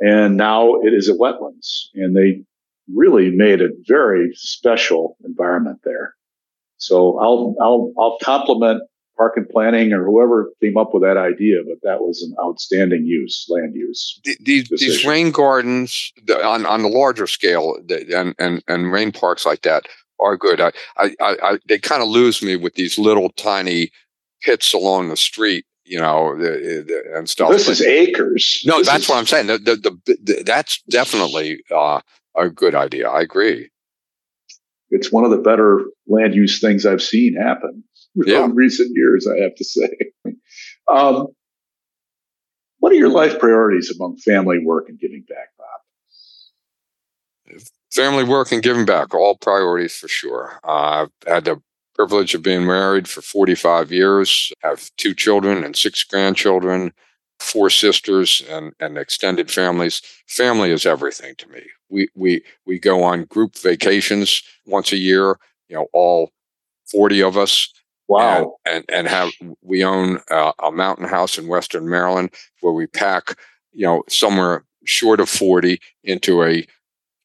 and 0.00 0.36
now 0.36 0.74
it 0.82 0.92
is 0.92 1.08
a 1.08 1.14
wetlands, 1.14 1.86
and 1.94 2.14
they 2.14 2.44
really 2.92 3.30
made 3.30 3.60
a 3.62 3.70
very 3.86 4.30
special 4.34 5.16
environment 5.24 5.80
there. 5.84 6.14
So 6.76 7.18
I'll 7.18 7.56
I'll 7.60 7.92
I'll 7.98 8.18
compliment 8.22 8.82
park 9.18 9.34
and 9.36 9.48
planning 9.48 9.92
or 9.92 10.04
whoever 10.04 10.50
came 10.62 10.78
up 10.78 10.94
with 10.94 11.02
that 11.02 11.16
idea, 11.18 11.56
but 11.66 11.78
that 11.82 12.00
was 12.00 12.22
an 12.22 12.34
outstanding 12.42 13.04
use, 13.04 13.46
land 13.48 13.74
use. 13.74 14.20
These, 14.40 14.68
these 14.68 15.04
rain 15.04 15.32
gardens 15.32 16.12
on, 16.42 16.64
on 16.64 16.82
the 16.82 16.88
larger 16.88 17.26
scale 17.26 17.76
and, 17.90 18.34
and, 18.38 18.62
and 18.66 18.92
rain 18.92 19.12
parks 19.12 19.44
like 19.44 19.62
that 19.62 19.86
are 20.20 20.36
good. 20.36 20.60
I, 20.60 20.72
I, 20.98 21.14
I 21.20 21.58
they 21.68 21.78
kind 21.78 22.02
of 22.02 22.08
lose 22.08 22.42
me 22.42 22.56
with 22.56 22.74
these 22.74 22.98
little 22.98 23.30
tiny 23.30 23.90
pits 24.42 24.72
along 24.72 25.08
the 25.08 25.16
street 25.16 25.64
you 25.84 25.98
know, 25.98 26.34
and 27.14 27.30
stuff. 27.30 27.50
This 27.50 27.66
is 27.66 27.80
acres. 27.80 28.62
No, 28.66 28.78
this 28.78 28.88
that's 28.88 29.04
is, 29.04 29.08
what 29.08 29.16
I'm 29.16 29.26
saying. 29.26 29.46
The, 29.46 29.56
the, 29.58 29.76
the, 29.76 30.16
the 30.22 30.42
that's 30.44 30.82
definitely 30.82 31.62
uh, 31.74 32.02
a 32.36 32.50
good 32.50 32.74
idea. 32.74 33.08
I 33.08 33.22
agree. 33.22 33.70
It's 34.90 35.10
one 35.10 35.24
of 35.24 35.30
the 35.30 35.38
better 35.38 35.84
land 36.06 36.34
use 36.34 36.60
things 36.60 36.84
I've 36.84 37.02
seen 37.02 37.34
happen 37.34 37.84
yeah. 38.14 38.44
in 38.44 38.54
recent 38.54 38.90
years, 38.94 39.26
I 39.26 39.38
have 39.42 39.54
to 39.56 39.64
say. 39.64 39.88
Um, 40.90 41.26
what 42.78 42.92
are 42.92 42.96
your 42.96 43.10
life 43.10 43.38
priorities 43.38 43.94
among 43.94 44.16
family, 44.18 44.58
work, 44.64 44.88
and 44.88 44.98
giving 44.98 45.24
back, 45.28 45.48
Bob? 45.58 45.66
Family, 47.92 48.24
work, 48.24 48.52
and 48.52 48.62
giving 48.62 48.86
back, 48.86 49.14
all 49.14 49.36
priorities 49.36 49.96
for 49.96 50.08
sure. 50.08 50.60
Uh, 50.64 51.04
I've 51.04 51.10
had 51.26 51.44
the 51.44 51.60
privilege 51.94 52.34
of 52.34 52.42
being 52.42 52.66
married 52.66 53.08
for 53.08 53.20
45 53.20 53.90
years, 53.90 54.52
have 54.62 54.90
two 54.96 55.14
children 55.14 55.64
and 55.64 55.74
six 55.74 56.04
grandchildren, 56.04 56.92
four 57.40 57.70
sisters, 57.70 58.42
and, 58.48 58.72
and 58.78 58.96
extended 58.96 59.50
families. 59.50 60.00
Family 60.28 60.70
is 60.70 60.86
everything 60.86 61.34
to 61.38 61.48
me. 61.48 61.62
We, 61.88 62.08
we, 62.14 62.44
we 62.66 62.78
go 62.78 63.02
on 63.02 63.24
group 63.24 63.56
vacations 63.58 64.42
once 64.66 64.92
a 64.92 64.96
year, 64.96 65.38
you 65.68 65.76
know, 65.76 65.86
all 65.92 66.30
40 66.90 67.22
of 67.22 67.36
us 67.36 67.72
Wow. 68.08 68.56
And, 68.64 68.76
and, 68.76 68.84
and 68.90 69.08
have, 69.08 69.30
we 69.62 69.84
own 69.84 70.20
a, 70.30 70.52
a 70.62 70.72
mountain 70.72 71.06
house 71.06 71.38
in 71.38 71.46
Western 71.46 71.88
Maryland 71.88 72.30
where 72.60 72.72
we 72.72 72.86
pack, 72.86 73.38
you 73.72 73.84
know, 73.84 74.02
somewhere 74.08 74.64
short 74.84 75.20
of 75.20 75.28
40 75.28 75.80
into 76.02 76.42
a 76.42 76.66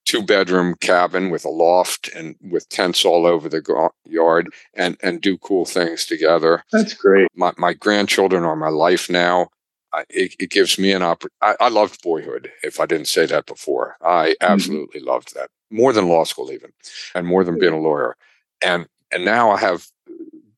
two 0.06 0.22
bedroom 0.22 0.76
cabin 0.82 1.30
with 1.30 1.46
a 1.46 1.50
loft 1.50 2.10
and 2.14 2.36
with 2.42 2.68
tents 2.68 3.06
all 3.06 3.26
over 3.26 3.48
the 3.48 3.90
yard 4.06 4.54
and, 4.74 4.98
and 5.02 5.22
do 5.22 5.38
cool 5.38 5.66
things 5.66 6.06
together. 6.06 6.64
That's 6.74 6.94
great. 6.94 7.30
My, 7.36 7.54
my 7.58 7.74
grandchildren 7.74 8.44
are 8.44 8.58
my 8.58 8.68
life 8.68 9.10
now. 9.10 9.50
I, 9.94 10.04
it, 10.10 10.36
it, 10.40 10.50
gives 10.50 10.80
me 10.80 10.92
an 10.92 11.04
opportunity. 11.04 11.56
I 11.60 11.70
loved 11.70 12.02
boyhood, 12.02 12.52
if 12.64 12.80
I 12.80 12.88
didn't 12.88 13.08
say 13.08 13.28
that 13.28 13.46
before. 13.46 13.96
I 14.02 14.30
mm-hmm. 14.30 14.52
absolutely 14.52 15.00
mm-hmm. 15.00 15.10
loved 15.10 15.36
that 15.36 15.50
more 15.70 15.94
than 15.94 16.08
law 16.08 16.24
school, 16.24 16.52
even, 16.52 16.72
and 17.14 17.28
more 17.28 17.44
than 17.44 17.60
being 17.60 17.74
a 17.74 17.80
lawyer. 17.80 18.16
And 18.64 18.88
and 19.12 19.24
now 19.24 19.52
I 19.52 19.60
have 19.60 19.88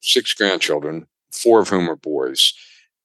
six 0.06 0.34
grandchildren, 0.34 1.08
four 1.32 1.60
of 1.62 1.70
whom 1.70 1.90
are 1.90 1.96
boys. 1.96 2.54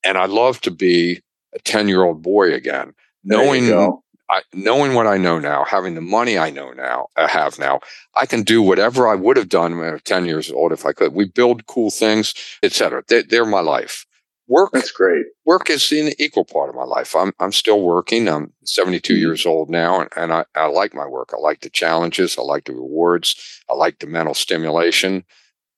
And 0.05 0.17
I 0.17 0.27
love 0.27 0.61
to 0.63 0.71
be 0.71 1.21
a 1.55 1.59
10 1.59 1.89
year 1.89 2.03
old 2.03 2.23
boy 2.23 2.53
again, 2.55 2.95
knowing. 3.25 4.01
I, 4.31 4.43
knowing 4.55 4.95
what 4.95 5.09
I 5.09 5.17
know 5.17 5.41
now, 5.41 5.65
having 5.65 5.97
the 5.97 6.01
money 6.01 6.39
I 6.39 6.51
know 6.51 6.71
now, 6.71 7.09
I 7.17 7.27
have 7.27 7.59
now, 7.59 7.81
I 8.15 8.27
can 8.27 8.45
do 8.45 8.63
whatever 8.63 9.09
I 9.09 9.17
would 9.17 9.37
have 9.37 9.49
done 9.49 9.77
when 9.77 9.89
I 9.89 9.93
was 9.95 10.03
10 10.03 10.25
years 10.25 10.53
old 10.53 10.71
if 10.71 10.87
I 10.87 10.93
could. 10.93 11.13
We 11.15 11.25
build 11.25 11.67
cool 11.67 11.91
things, 11.91 12.33
etc. 12.63 13.03
They, 13.09 13.23
they're 13.23 13.45
my 13.45 13.59
life. 13.59 14.07
Work. 14.47 14.71
That's 14.73 14.91
great. 14.91 15.27
Work 15.45 15.71
is 15.71 15.93
an 15.93 16.13
equal 16.19 16.45
part 16.45 16.71
of 16.71 16.75
my 16.75 16.85
life. 16.85 17.15
I'm, 17.15 17.33
I'm 17.39 17.53
still 17.53 17.83
working. 17.83 18.29
I'm 18.29 18.53
72 18.65 19.13
mm-hmm. 19.13 19.21
years 19.21 19.47
old 19.47 19.71
now, 19.71 20.01
and, 20.01 20.11
and 20.17 20.33
I, 20.33 20.45
I 20.57 20.67
like 20.67 20.95
my 20.95 21.07
work. 21.07 21.31
I 21.33 21.41
like 21.41 21.61
the 21.61 21.71
challenges. 21.71 22.37
I 22.39 22.43
like 22.43 22.65
the 22.65 22.73
rewards. 22.73 23.35
I 23.71 23.75
like 23.75 24.01
the 24.01 24.09
mental 24.09 24.35
stimulation. 24.35 25.25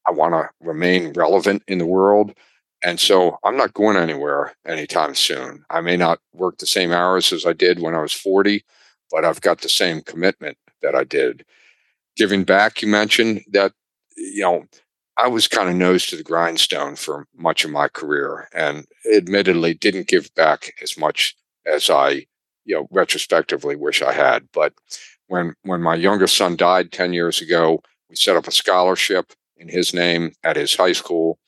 I 0.07 0.11
want 0.11 0.35
to 0.35 0.49
remain 0.61 1.12
relevant 1.12 1.62
in 1.69 1.79
the 1.79 1.87
world. 1.87 2.35
And 2.83 2.99
so 2.99 3.39
I'm 3.45 3.57
not 3.57 3.74
going 3.74 3.97
anywhere 3.97 4.55
anytime 4.66 5.15
soon. 5.15 5.65
I 5.70 5.81
may 5.81 5.97
not 5.97 6.19
work 6.33 6.59
the 6.59 6.66
same 6.66 6.93
hours 6.93 7.33
as 7.33 7.47
I 7.47 7.53
did 7.53 7.81
when 7.81 7.95
I 7.95 8.01
was 8.01 8.12
40, 8.12 8.65
but 9.11 9.24
I've 9.24 9.41
got 9.41 9.61
the 9.61 9.69
same 9.69 10.01
commitment 10.01 10.59
that 10.83 10.95
I 10.95 11.05
did. 11.05 11.45
Giving 12.16 12.45
back, 12.45 12.83
you 12.83 12.89
mentioned 12.89 13.43
that, 13.53 13.73
you 14.16 14.43
know, 14.43 14.65
I 15.16 15.29
was 15.29 15.47
kind 15.47 15.69
of 15.69 15.77
nose 15.77 16.07
to 16.07 16.16
the 16.16 16.23
grindstone 16.23 16.97
for 16.97 17.27
much 17.37 17.65
of 17.65 17.70
my 17.70 17.89
career 17.89 18.49
and 18.53 18.87
admittedly 19.15 19.74
didn't 19.74 20.09
give 20.09 20.35
back 20.35 20.74
as 20.83 20.99
much 20.99 21.37
as 21.66 21.91
I, 21.91 22.27
you 22.65 22.74
know, 22.74 22.89
retrospectively 22.91 23.77
wish 23.77 24.03
I 24.03 24.12
had. 24.12 24.49
But 24.53 24.73
when 25.29 25.55
when 25.62 25.83
my 25.83 25.95
youngest 25.95 26.37
son 26.37 26.57
died 26.57 26.93
10 26.93 27.12
years 27.12 27.41
ago, 27.41 27.83
we 28.09 28.16
set 28.16 28.37
up 28.37 28.49
a 28.49 28.53
scholarship 28.53 29.33
in 29.63 29.69
his 29.69 29.95
name 29.95 30.33
at 30.43 30.57
his 30.57 30.75
high 30.75 30.93
school 30.93 31.39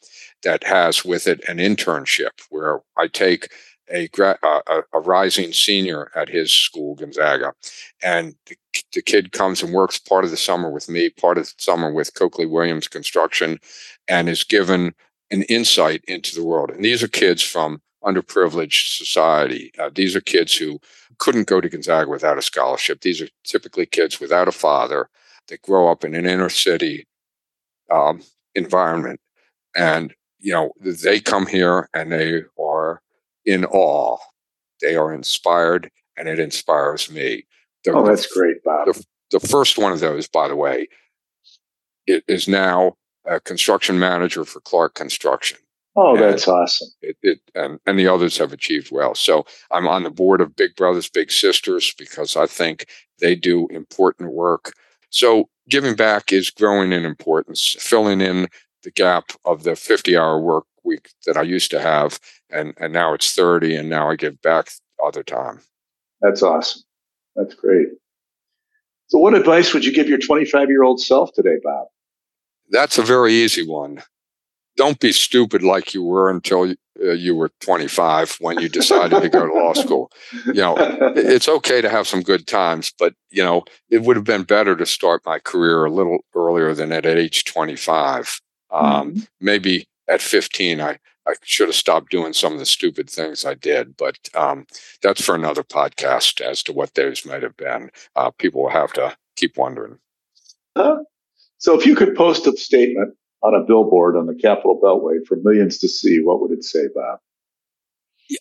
that 0.42 0.62
has 0.64 1.04
with 1.04 1.26
it 1.26 1.46
an 1.48 1.58
internship 1.58 2.30
where 2.48 2.80
I 2.96 3.08
take 3.08 3.48
a, 3.92 4.08
a, 4.18 4.82
a 4.92 5.00
rising 5.00 5.52
senior 5.52 6.10
at 6.14 6.28
his 6.28 6.50
school, 6.50 6.94
Gonzaga, 6.94 7.52
and 8.02 8.34
the, 8.46 8.56
the, 8.94 9.02
kid 9.02 9.32
comes 9.32 9.62
and 9.62 9.74
works 9.74 9.98
part 9.98 10.24
of 10.24 10.30
the 10.30 10.38
summer 10.38 10.70
with 10.70 10.88
me, 10.88 11.10
part 11.10 11.36
of 11.36 11.44
the 11.44 11.54
summer 11.58 11.92
with 11.92 12.14
Coakley 12.14 12.46
Williams 12.46 12.88
Construction, 12.88 13.58
and 14.08 14.28
is 14.28 14.42
given 14.42 14.94
an 15.30 15.42
insight 15.44 16.02
into 16.08 16.34
the 16.34 16.44
world. 16.44 16.70
And 16.70 16.82
these 16.82 17.02
are 17.02 17.08
kids 17.08 17.42
from 17.42 17.82
underprivileged 18.02 18.96
society. 18.96 19.70
Uh, 19.78 19.90
these 19.94 20.16
are 20.16 20.20
kids 20.20 20.56
who 20.56 20.78
couldn't 21.18 21.46
go 21.46 21.60
to 21.60 21.68
Gonzaga 21.68 22.10
without 22.10 22.38
a 22.38 22.42
scholarship. 22.42 23.02
These 23.02 23.20
are 23.20 23.28
typically 23.44 23.86
kids 23.86 24.18
without 24.18 24.48
a 24.48 24.52
father 24.52 25.10
that 25.48 25.62
grow 25.62 25.90
up 25.90 26.04
in 26.04 26.14
an 26.14 26.26
inner 26.26 26.48
city 26.48 27.06
um, 27.90 28.22
environment. 28.54 29.20
And, 29.76 30.14
you 30.38 30.52
know, 30.52 30.72
they 30.80 31.20
come 31.20 31.46
here 31.46 31.88
and 31.94 32.12
they 32.12 32.42
are 32.60 33.02
in 33.44 33.64
awe. 33.64 34.18
They 34.80 34.96
are 34.96 35.12
inspired 35.12 35.90
and 36.16 36.28
it 36.28 36.38
inspires 36.38 37.10
me. 37.10 37.46
The, 37.84 37.92
oh, 37.92 38.06
that's 38.06 38.26
great, 38.26 38.62
Bob. 38.64 38.86
The, 38.86 39.04
the 39.32 39.40
first 39.40 39.78
one 39.78 39.92
of 39.92 40.00
those, 40.00 40.28
by 40.28 40.48
the 40.48 40.56
way, 40.56 40.88
it 42.06 42.24
is 42.28 42.48
now 42.48 42.94
a 43.26 43.40
construction 43.40 43.98
manager 43.98 44.44
for 44.44 44.60
Clark 44.60 44.94
Construction. 44.94 45.58
Oh, 45.96 46.16
that's 46.16 46.46
and 46.46 46.56
awesome. 46.56 46.88
It, 47.02 47.16
it, 47.22 47.40
and, 47.54 47.78
and 47.86 47.98
the 47.98 48.08
others 48.08 48.36
have 48.38 48.52
achieved 48.52 48.90
well. 48.90 49.14
So 49.14 49.46
I'm 49.70 49.86
on 49.86 50.02
the 50.02 50.10
board 50.10 50.40
of 50.40 50.56
Big 50.56 50.74
Brothers, 50.76 51.08
Big 51.08 51.30
Sisters 51.30 51.94
because 51.96 52.36
I 52.36 52.46
think 52.46 52.86
they 53.20 53.36
do 53.36 53.68
important 53.68 54.32
work. 54.32 54.72
So 55.10 55.48
giving 55.68 55.94
back 55.96 56.32
is 56.32 56.50
growing 56.50 56.92
in 56.92 57.04
importance, 57.04 57.76
filling 57.78 58.20
in 58.20 58.48
the 58.82 58.90
gap 58.90 59.30
of 59.44 59.62
the 59.62 59.76
50 59.76 60.16
hour 60.16 60.38
work 60.38 60.64
week 60.84 61.10
that 61.26 61.36
I 61.36 61.42
used 61.42 61.70
to 61.70 61.80
have. 61.80 62.20
And, 62.50 62.74
and 62.76 62.92
now 62.92 63.14
it's 63.14 63.34
30, 63.34 63.76
and 63.76 63.88
now 63.88 64.10
I 64.10 64.16
give 64.16 64.40
back 64.42 64.68
other 65.04 65.22
time. 65.22 65.60
That's 66.20 66.42
awesome. 66.42 66.82
That's 67.36 67.54
great. 67.54 67.88
So, 69.08 69.18
what 69.18 69.34
advice 69.34 69.74
would 69.74 69.84
you 69.84 69.92
give 69.92 70.08
your 70.08 70.18
25 70.18 70.68
year 70.68 70.82
old 70.82 71.00
self 71.00 71.32
today, 71.34 71.56
Bob? 71.62 71.88
That's 72.70 72.98
a 72.98 73.02
very 73.02 73.34
easy 73.34 73.66
one. 73.66 74.02
Don't 74.76 74.98
be 75.00 75.12
stupid 75.12 75.62
like 75.62 75.94
you 75.94 76.02
were 76.02 76.30
until 76.30 76.66
you, 76.66 76.76
uh, 77.02 77.12
you 77.12 77.34
were 77.34 77.50
25 77.60 78.36
when 78.40 78.58
you 78.58 78.68
decided 78.68 79.20
to 79.20 79.28
go 79.28 79.46
to 79.46 79.52
law 79.52 79.72
school. 79.72 80.10
You 80.46 80.54
know, 80.54 80.76
it's 81.16 81.48
okay 81.48 81.80
to 81.80 81.88
have 81.88 82.08
some 82.08 82.22
good 82.22 82.46
times, 82.46 82.92
but 82.98 83.14
you 83.30 83.42
know, 83.42 83.64
it 83.90 84.02
would 84.02 84.16
have 84.16 84.24
been 84.24 84.44
better 84.44 84.76
to 84.76 84.86
start 84.86 85.22
my 85.24 85.38
career 85.38 85.84
a 85.84 85.90
little 85.90 86.18
earlier 86.34 86.74
than 86.74 86.92
at 86.92 87.06
age 87.06 87.44
25. 87.44 88.40
Um, 88.70 89.12
mm-hmm. 89.12 89.20
Maybe 89.40 89.88
at 90.08 90.20
15, 90.20 90.80
I 90.80 90.98
I 91.26 91.34
should 91.42 91.68
have 91.68 91.74
stopped 91.74 92.10
doing 92.10 92.32
some 92.32 92.52
of 92.52 92.58
the 92.58 92.66
stupid 92.66 93.08
things 93.08 93.44
I 93.44 93.54
did, 93.54 93.96
but 93.96 94.16
um, 94.34 94.66
that's 95.02 95.24
for 95.24 95.34
another 95.34 95.62
podcast 95.62 96.40
as 96.40 96.62
to 96.64 96.72
what 96.72 96.94
those 96.94 97.24
might 97.24 97.42
have 97.42 97.56
been. 97.56 97.90
Uh, 98.14 98.30
people 98.30 98.62
will 98.62 98.70
have 98.70 98.92
to 98.94 99.16
keep 99.36 99.56
wondering. 99.56 99.98
Uh, 100.76 100.98
so, 101.58 101.78
if 101.78 101.86
you 101.86 101.96
could 101.96 102.14
post 102.14 102.46
a 102.46 102.56
statement 102.56 103.14
on 103.44 103.54
a 103.54 103.64
billboard 103.64 104.16
on 104.16 104.26
the 104.26 104.34
Capitol 104.34 104.80
Beltway 104.82 105.24
for 105.26 105.36
millions 105.36 105.78
to 105.78 105.88
see, 105.88 106.20
what 106.22 106.40
would 106.40 106.50
it 106.50 106.64
say, 106.64 106.88
Bob? 106.94 107.18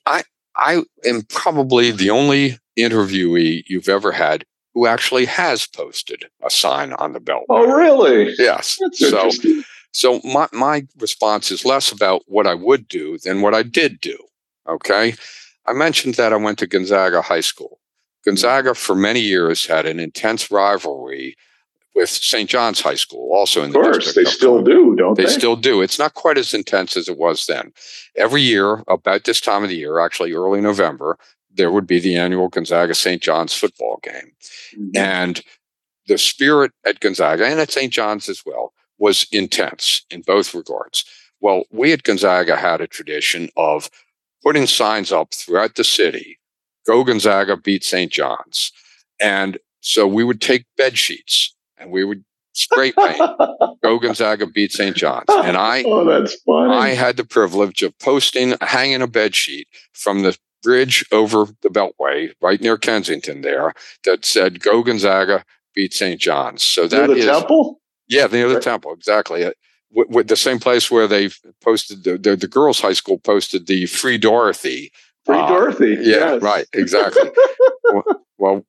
I 0.05 0.23
I 0.55 0.83
am 1.05 1.23
probably 1.23 1.91
the 1.91 2.09
only 2.09 2.57
interviewee 2.77 3.63
you've 3.67 3.89
ever 3.89 4.13
had 4.13 4.45
who 4.73 4.87
actually 4.87 5.25
has 5.25 5.67
posted 5.67 6.25
a 6.43 6.49
sign 6.49 6.93
on 6.93 7.13
the 7.13 7.19
belt. 7.19 7.45
Oh, 7.49 7.67
really? 7.67 8.33
Yes. 8.39 8.77
That's 8.79 8.99
so, 8.99 9.29
so 9.91 10.21
my, 10.23 10.47
my 10.51 10.87
response 10.99 11.51
is 11.51 11.65
less 11.65 11.91
about 11.91 12.23
what 12.25 12.47
I 12.47 12.55
would 12.55 12.87
do 12.87 13.17
than 13.19 13.41
what 13.41 13.53
I 13.53 13.61
did 13.63 14.01
do. 14.01 14.17
Okay. 14.67 15.15
I 15.67 15.73
mentioned 15.73 16.15
that 16.15 16.33
I 16.33 16.37
went 16.37 16.57
to 16.59 16.67
Gonzaga 16.67 17.21
High 17.21 17.41
School. 17.41 17.79
Gonzaga, 18.25 18.73
for 18.73 18.95
many 18.95 19.19
years, 19.19 19.65
had 19.65 19.85
an 19.85 19.99
intense 19.99 20.49
rivalry 20.49 21.35
with 21.95 22.09
St. 22.09 22.49
John's 22.49 22.81
High 22.81 22.95
School, 22.95 23.31
also 23.33 23.61
in 23.61 23.67
Of 23.67 23.73
the 23.73 23.79
course, 23.79 23.97
district. 24.05 24.15
they 24.27 24.31
still 24.31 24.61
do, 24.63 24.95
don't 24.95 25.15
they? 25.15 25.25
They 25.25 25.29
still 25.29 25.55
do. 25.55 25.81
It's 25.81 25.99
not 25.99 26.13
quite 26.15 26.37
as 26.37 26.53
intense 26.53 26.97
as 26.97 27.07
it 27.07 27.17
was 27.17 27.45
then. 27.45 27.71
Every 28.15 28.41
year, 28.41 28.83
about 28.87 29.25
this 29.25 29.39
time 29.39 29.63
of 29.63 29.69
the 29.69 29.75
year, 29.77 29.99
actually 29.99 30.33
early 30.33 30.59
November, 30.61 31.17
there 31.51 31.71
would 31.71 31.85
be 31.85 31.99
the 31.99 32.15
annual 32.17 32.49
Gonzaga 32.49 32.95
St. 32.95 33.21
John's 33.21 33.53
football 33.53 33.99
game. 34.01 34.31
Mhm. 34.75 34.97
And 34.97 35.41
the 36.07 36.17
spirit 36.17 36.71
at 36.85 36.99
Gonzaga 36.99 37.45
and 37.45 37.59
at 37.59 37.71
St. 37.71 37.93
John's 37.93 38.27
as 38.27 38.43
well 38.45 38.73
was 38.97 39.27
intense 39.31 40.01
in 40.09 40.21
both 40.21 40.53
regards. 40.53 41.05
Well, 41.39 41.65
we 41.71 41.91
at 41.93 42.03
Gonzaga 42.03 42.55
had 42.57 42.81
a 42.81 42.87
tradition 42.87 43.49
of 43.55 43.89
putting 44.43 44.65
signs 44.67 45.11
up 45.11 45.33
throughout 45.33 45.75
the 45.75 45.83
city 45.83 46.39
Go 46.85 47.03
Gonzaga, 47.05 47.55
beat 47.55 47.81
St. 47.85 48.11
John's. 48.11 48.73
And 49.17 49.57
so 49.79 50.05
we 50.05 50.23
would 50.25 50.41
take 50.41 50.65
bed 50.75 50.97
sheets 50.97 51.52
and 51.83 51.91
we 51.91 52.03
would 52.03 52.23
spray 52.53 52.91
paint 52.91 53.17
Go 53.83 53.99
Gonzaga, 53.99 54.47
beat 54.47 54.71
St. 54.71 54.95
John's. 54.95 55.25
And 55.29 55.57
I, 55.57 55.83
oh, 55.87 56.05
that's 56.05 56.35
funny. 56.45 56.73
I 56.73 56.89
had 56.89 57.17
the 57.17 57.23
privilege 57.25 57.83
of 57.83 57.97
posting, 57.99 58.55
hanging 58.61 59.01
a 59.01 59.07
bed 59.07 59.35
sheet 59.35 59.67
from 59.93 60.21
the 60.23 60.37
bridge 60.61 61.05
over 61.11 61.45
the 61.61 61.69
Beltway, 61.69 62.31
right 62.41 62.61
near 62.61 62.77
Kensington, 62.77 63.41
there, 63.41 63.73
that 64.05 64.23
said 64.25 64.61
"Go 64.61 64.81
Gonzaga, 64.83 65.43
beat 65.75 65.93
St. 65.93 66.19
John's." 66.21 66.63
So 66.63 66.83
Near 66.83 66.89
that 66.89 67.07
the 67.07 67.13
is, 67.15 67.25
temple. 67.25 67.81
yeah, 68.07 68.27
near 68.27 68.47
the 68.47 68.55
Right. 68.55 68.63
temple, 68.63 68.93
exactly. 68.93 69.43
Uh, 69.43 69.51
With, 69.91 70.09
with 70.09 70.27
the 70.27 70.35
same 70.37 70.59
place 70.59 70.89
where 70.89 71.07
they 71.07 71.29
posted 71.61 72.03
the, 72.03 72.17
the 72.17 72.35
the 72.35 72.47
girls' 72.47 72.79
high 72.79 72.93
school 72.93 73.19
posted 73.19 73.67
the 73.67 73.85
"Free 73.87 74.17
Dorothy." 74.17 74.91
Free 75.25 75.37
uh, 75.37 75.47
Dorothy. 75.47 75.97
Yeah, 76.01 76.33
yes. 76.35 76.41
right, 76.41 76.65
exactly. 76.73 77.29
well, 77.93 78.03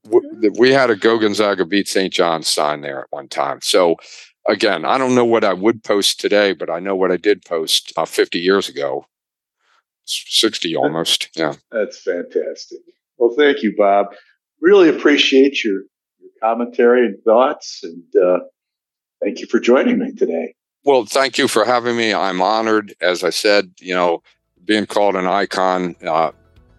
w- 0.05 0.53
we 0.59 0.73
had 0.73 0.91
a 0.91 0.97
"Go 0.97 1.19
Gonzaga, 1.19 1.65
beat 1.65 1.89
St. 1.89 2.13
John's" 2.13 2.49
sign 2.49 2.81
there 2.81 3.01
at 3.01 3.07
one 3.11 3.29
time. 3.29 3.61
So. 3.63 3.97
Again, 4.47 4.85
I 4.85 4.99
don't 4.99 5.15
know 5.15 5.25
what 5.25 5.43
I 5.43 5.55
would 5.55 5.83
post 5.83 6.21
today, 6.21 6.53
but 6.53 6.69
I 6.69 6.79
know 6.79 6.95
what 6.95 7.11
I 7.11 7.17
did 7.17 7.47
post 7.47 7.95
uh, 7.97 8.05
50 8.05 8.39
years 8.39 8.69
ago, 8.69 9.07
60 10.05 10.77
almost. 10.77 11.31
Yeah. 11.35 11.55
That's 11.73 12.03
fantastic. 12.03 12.81
Well, 13.17 13.35
thank 13.39 13.63
you, 13.63 13.75
Bob. 13.75 14.09
Really 14.61 14.91
appreciate 14.91 15.65
your, 15.65 15.85
your 16.21 16.31
commentary 16.43 17.07
and 17.07 17.17
thoughts, 17.25 17.81
and 17.83 18.03
uh, 18.23 18.41
thank 19.23 19.41
you 19.41 19.47
for 19.47 19.59
joining 19.59 19.99
me 19.99 20.13
today. 20.13 20.55
Well, 20.85 21.07
thank 21.07 21.39
you 21.39 21.49
for 21.49 21.65
having 21.65 21.97
me. 21.97 22.13
I'm 22.13 22.43
honored. 22.43 22.95
As 23.01 23.25
I 23.25 23.31
said, 23.31 23.73
you 23.81 23.95
know, 23.95 24.23
being 24.65 24.85
called 24.85 25.17
an 25.17 25.27
icon, 25.27 25.97
uh, 26.07 26.33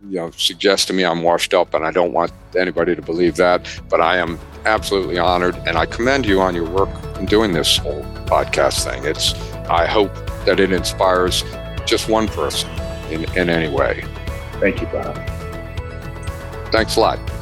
you 0.10 0.18
know, 0.18 0.32
suggest 0.32 0.88
to 0.88 0.94
me 0.94 1.04
I'm 1.04 1.24
washed 1.24 1.54
up, 1.54 1.74
and 1.74 1.86
I 1.86 1.92
don't 1.92 2.14
want 2.14 2.32
anybody 2.58 2.96
to 2.96 3.02
believe 3.02 3.36
that. 3.38 3.68
But 3.90 4.02
I 4.02 4.18
am 4.18 4.40
absolutely 4.66 5.18
honored, 5.18 5.56
and 5.68 5.78
I 5.78 5.86
commend 5.86 6.26
you 6.26 6.42
on 6.42 6.56
your 6.56 6.70
work 6.70 6.90
in 7.18 7.26
doing 7.26 7.54
this 7.54 7.78
whole 7.78 8.04
podcast 8.26 8.84
thing. 8.84 9.06
It's. 9.06 9.34
I 9.68 9.88
hope 9.88 10.14
that 10.46 10.60
it 10.60 10.72
inspires 10.72 11.44
just 11.88 12.08
one 12.08 12.28
person 12.28 12.70
in, 13.10 13.24
in 13.36 13.50
any 13.50 13.68
way. 13.68 14.04
Thank 14.60 14.80
you, 14.80 14.88
Bob. 14.88 15.16
Thanks 16.72 16.98
a 16.98 17.00
lot. 17.00 17.35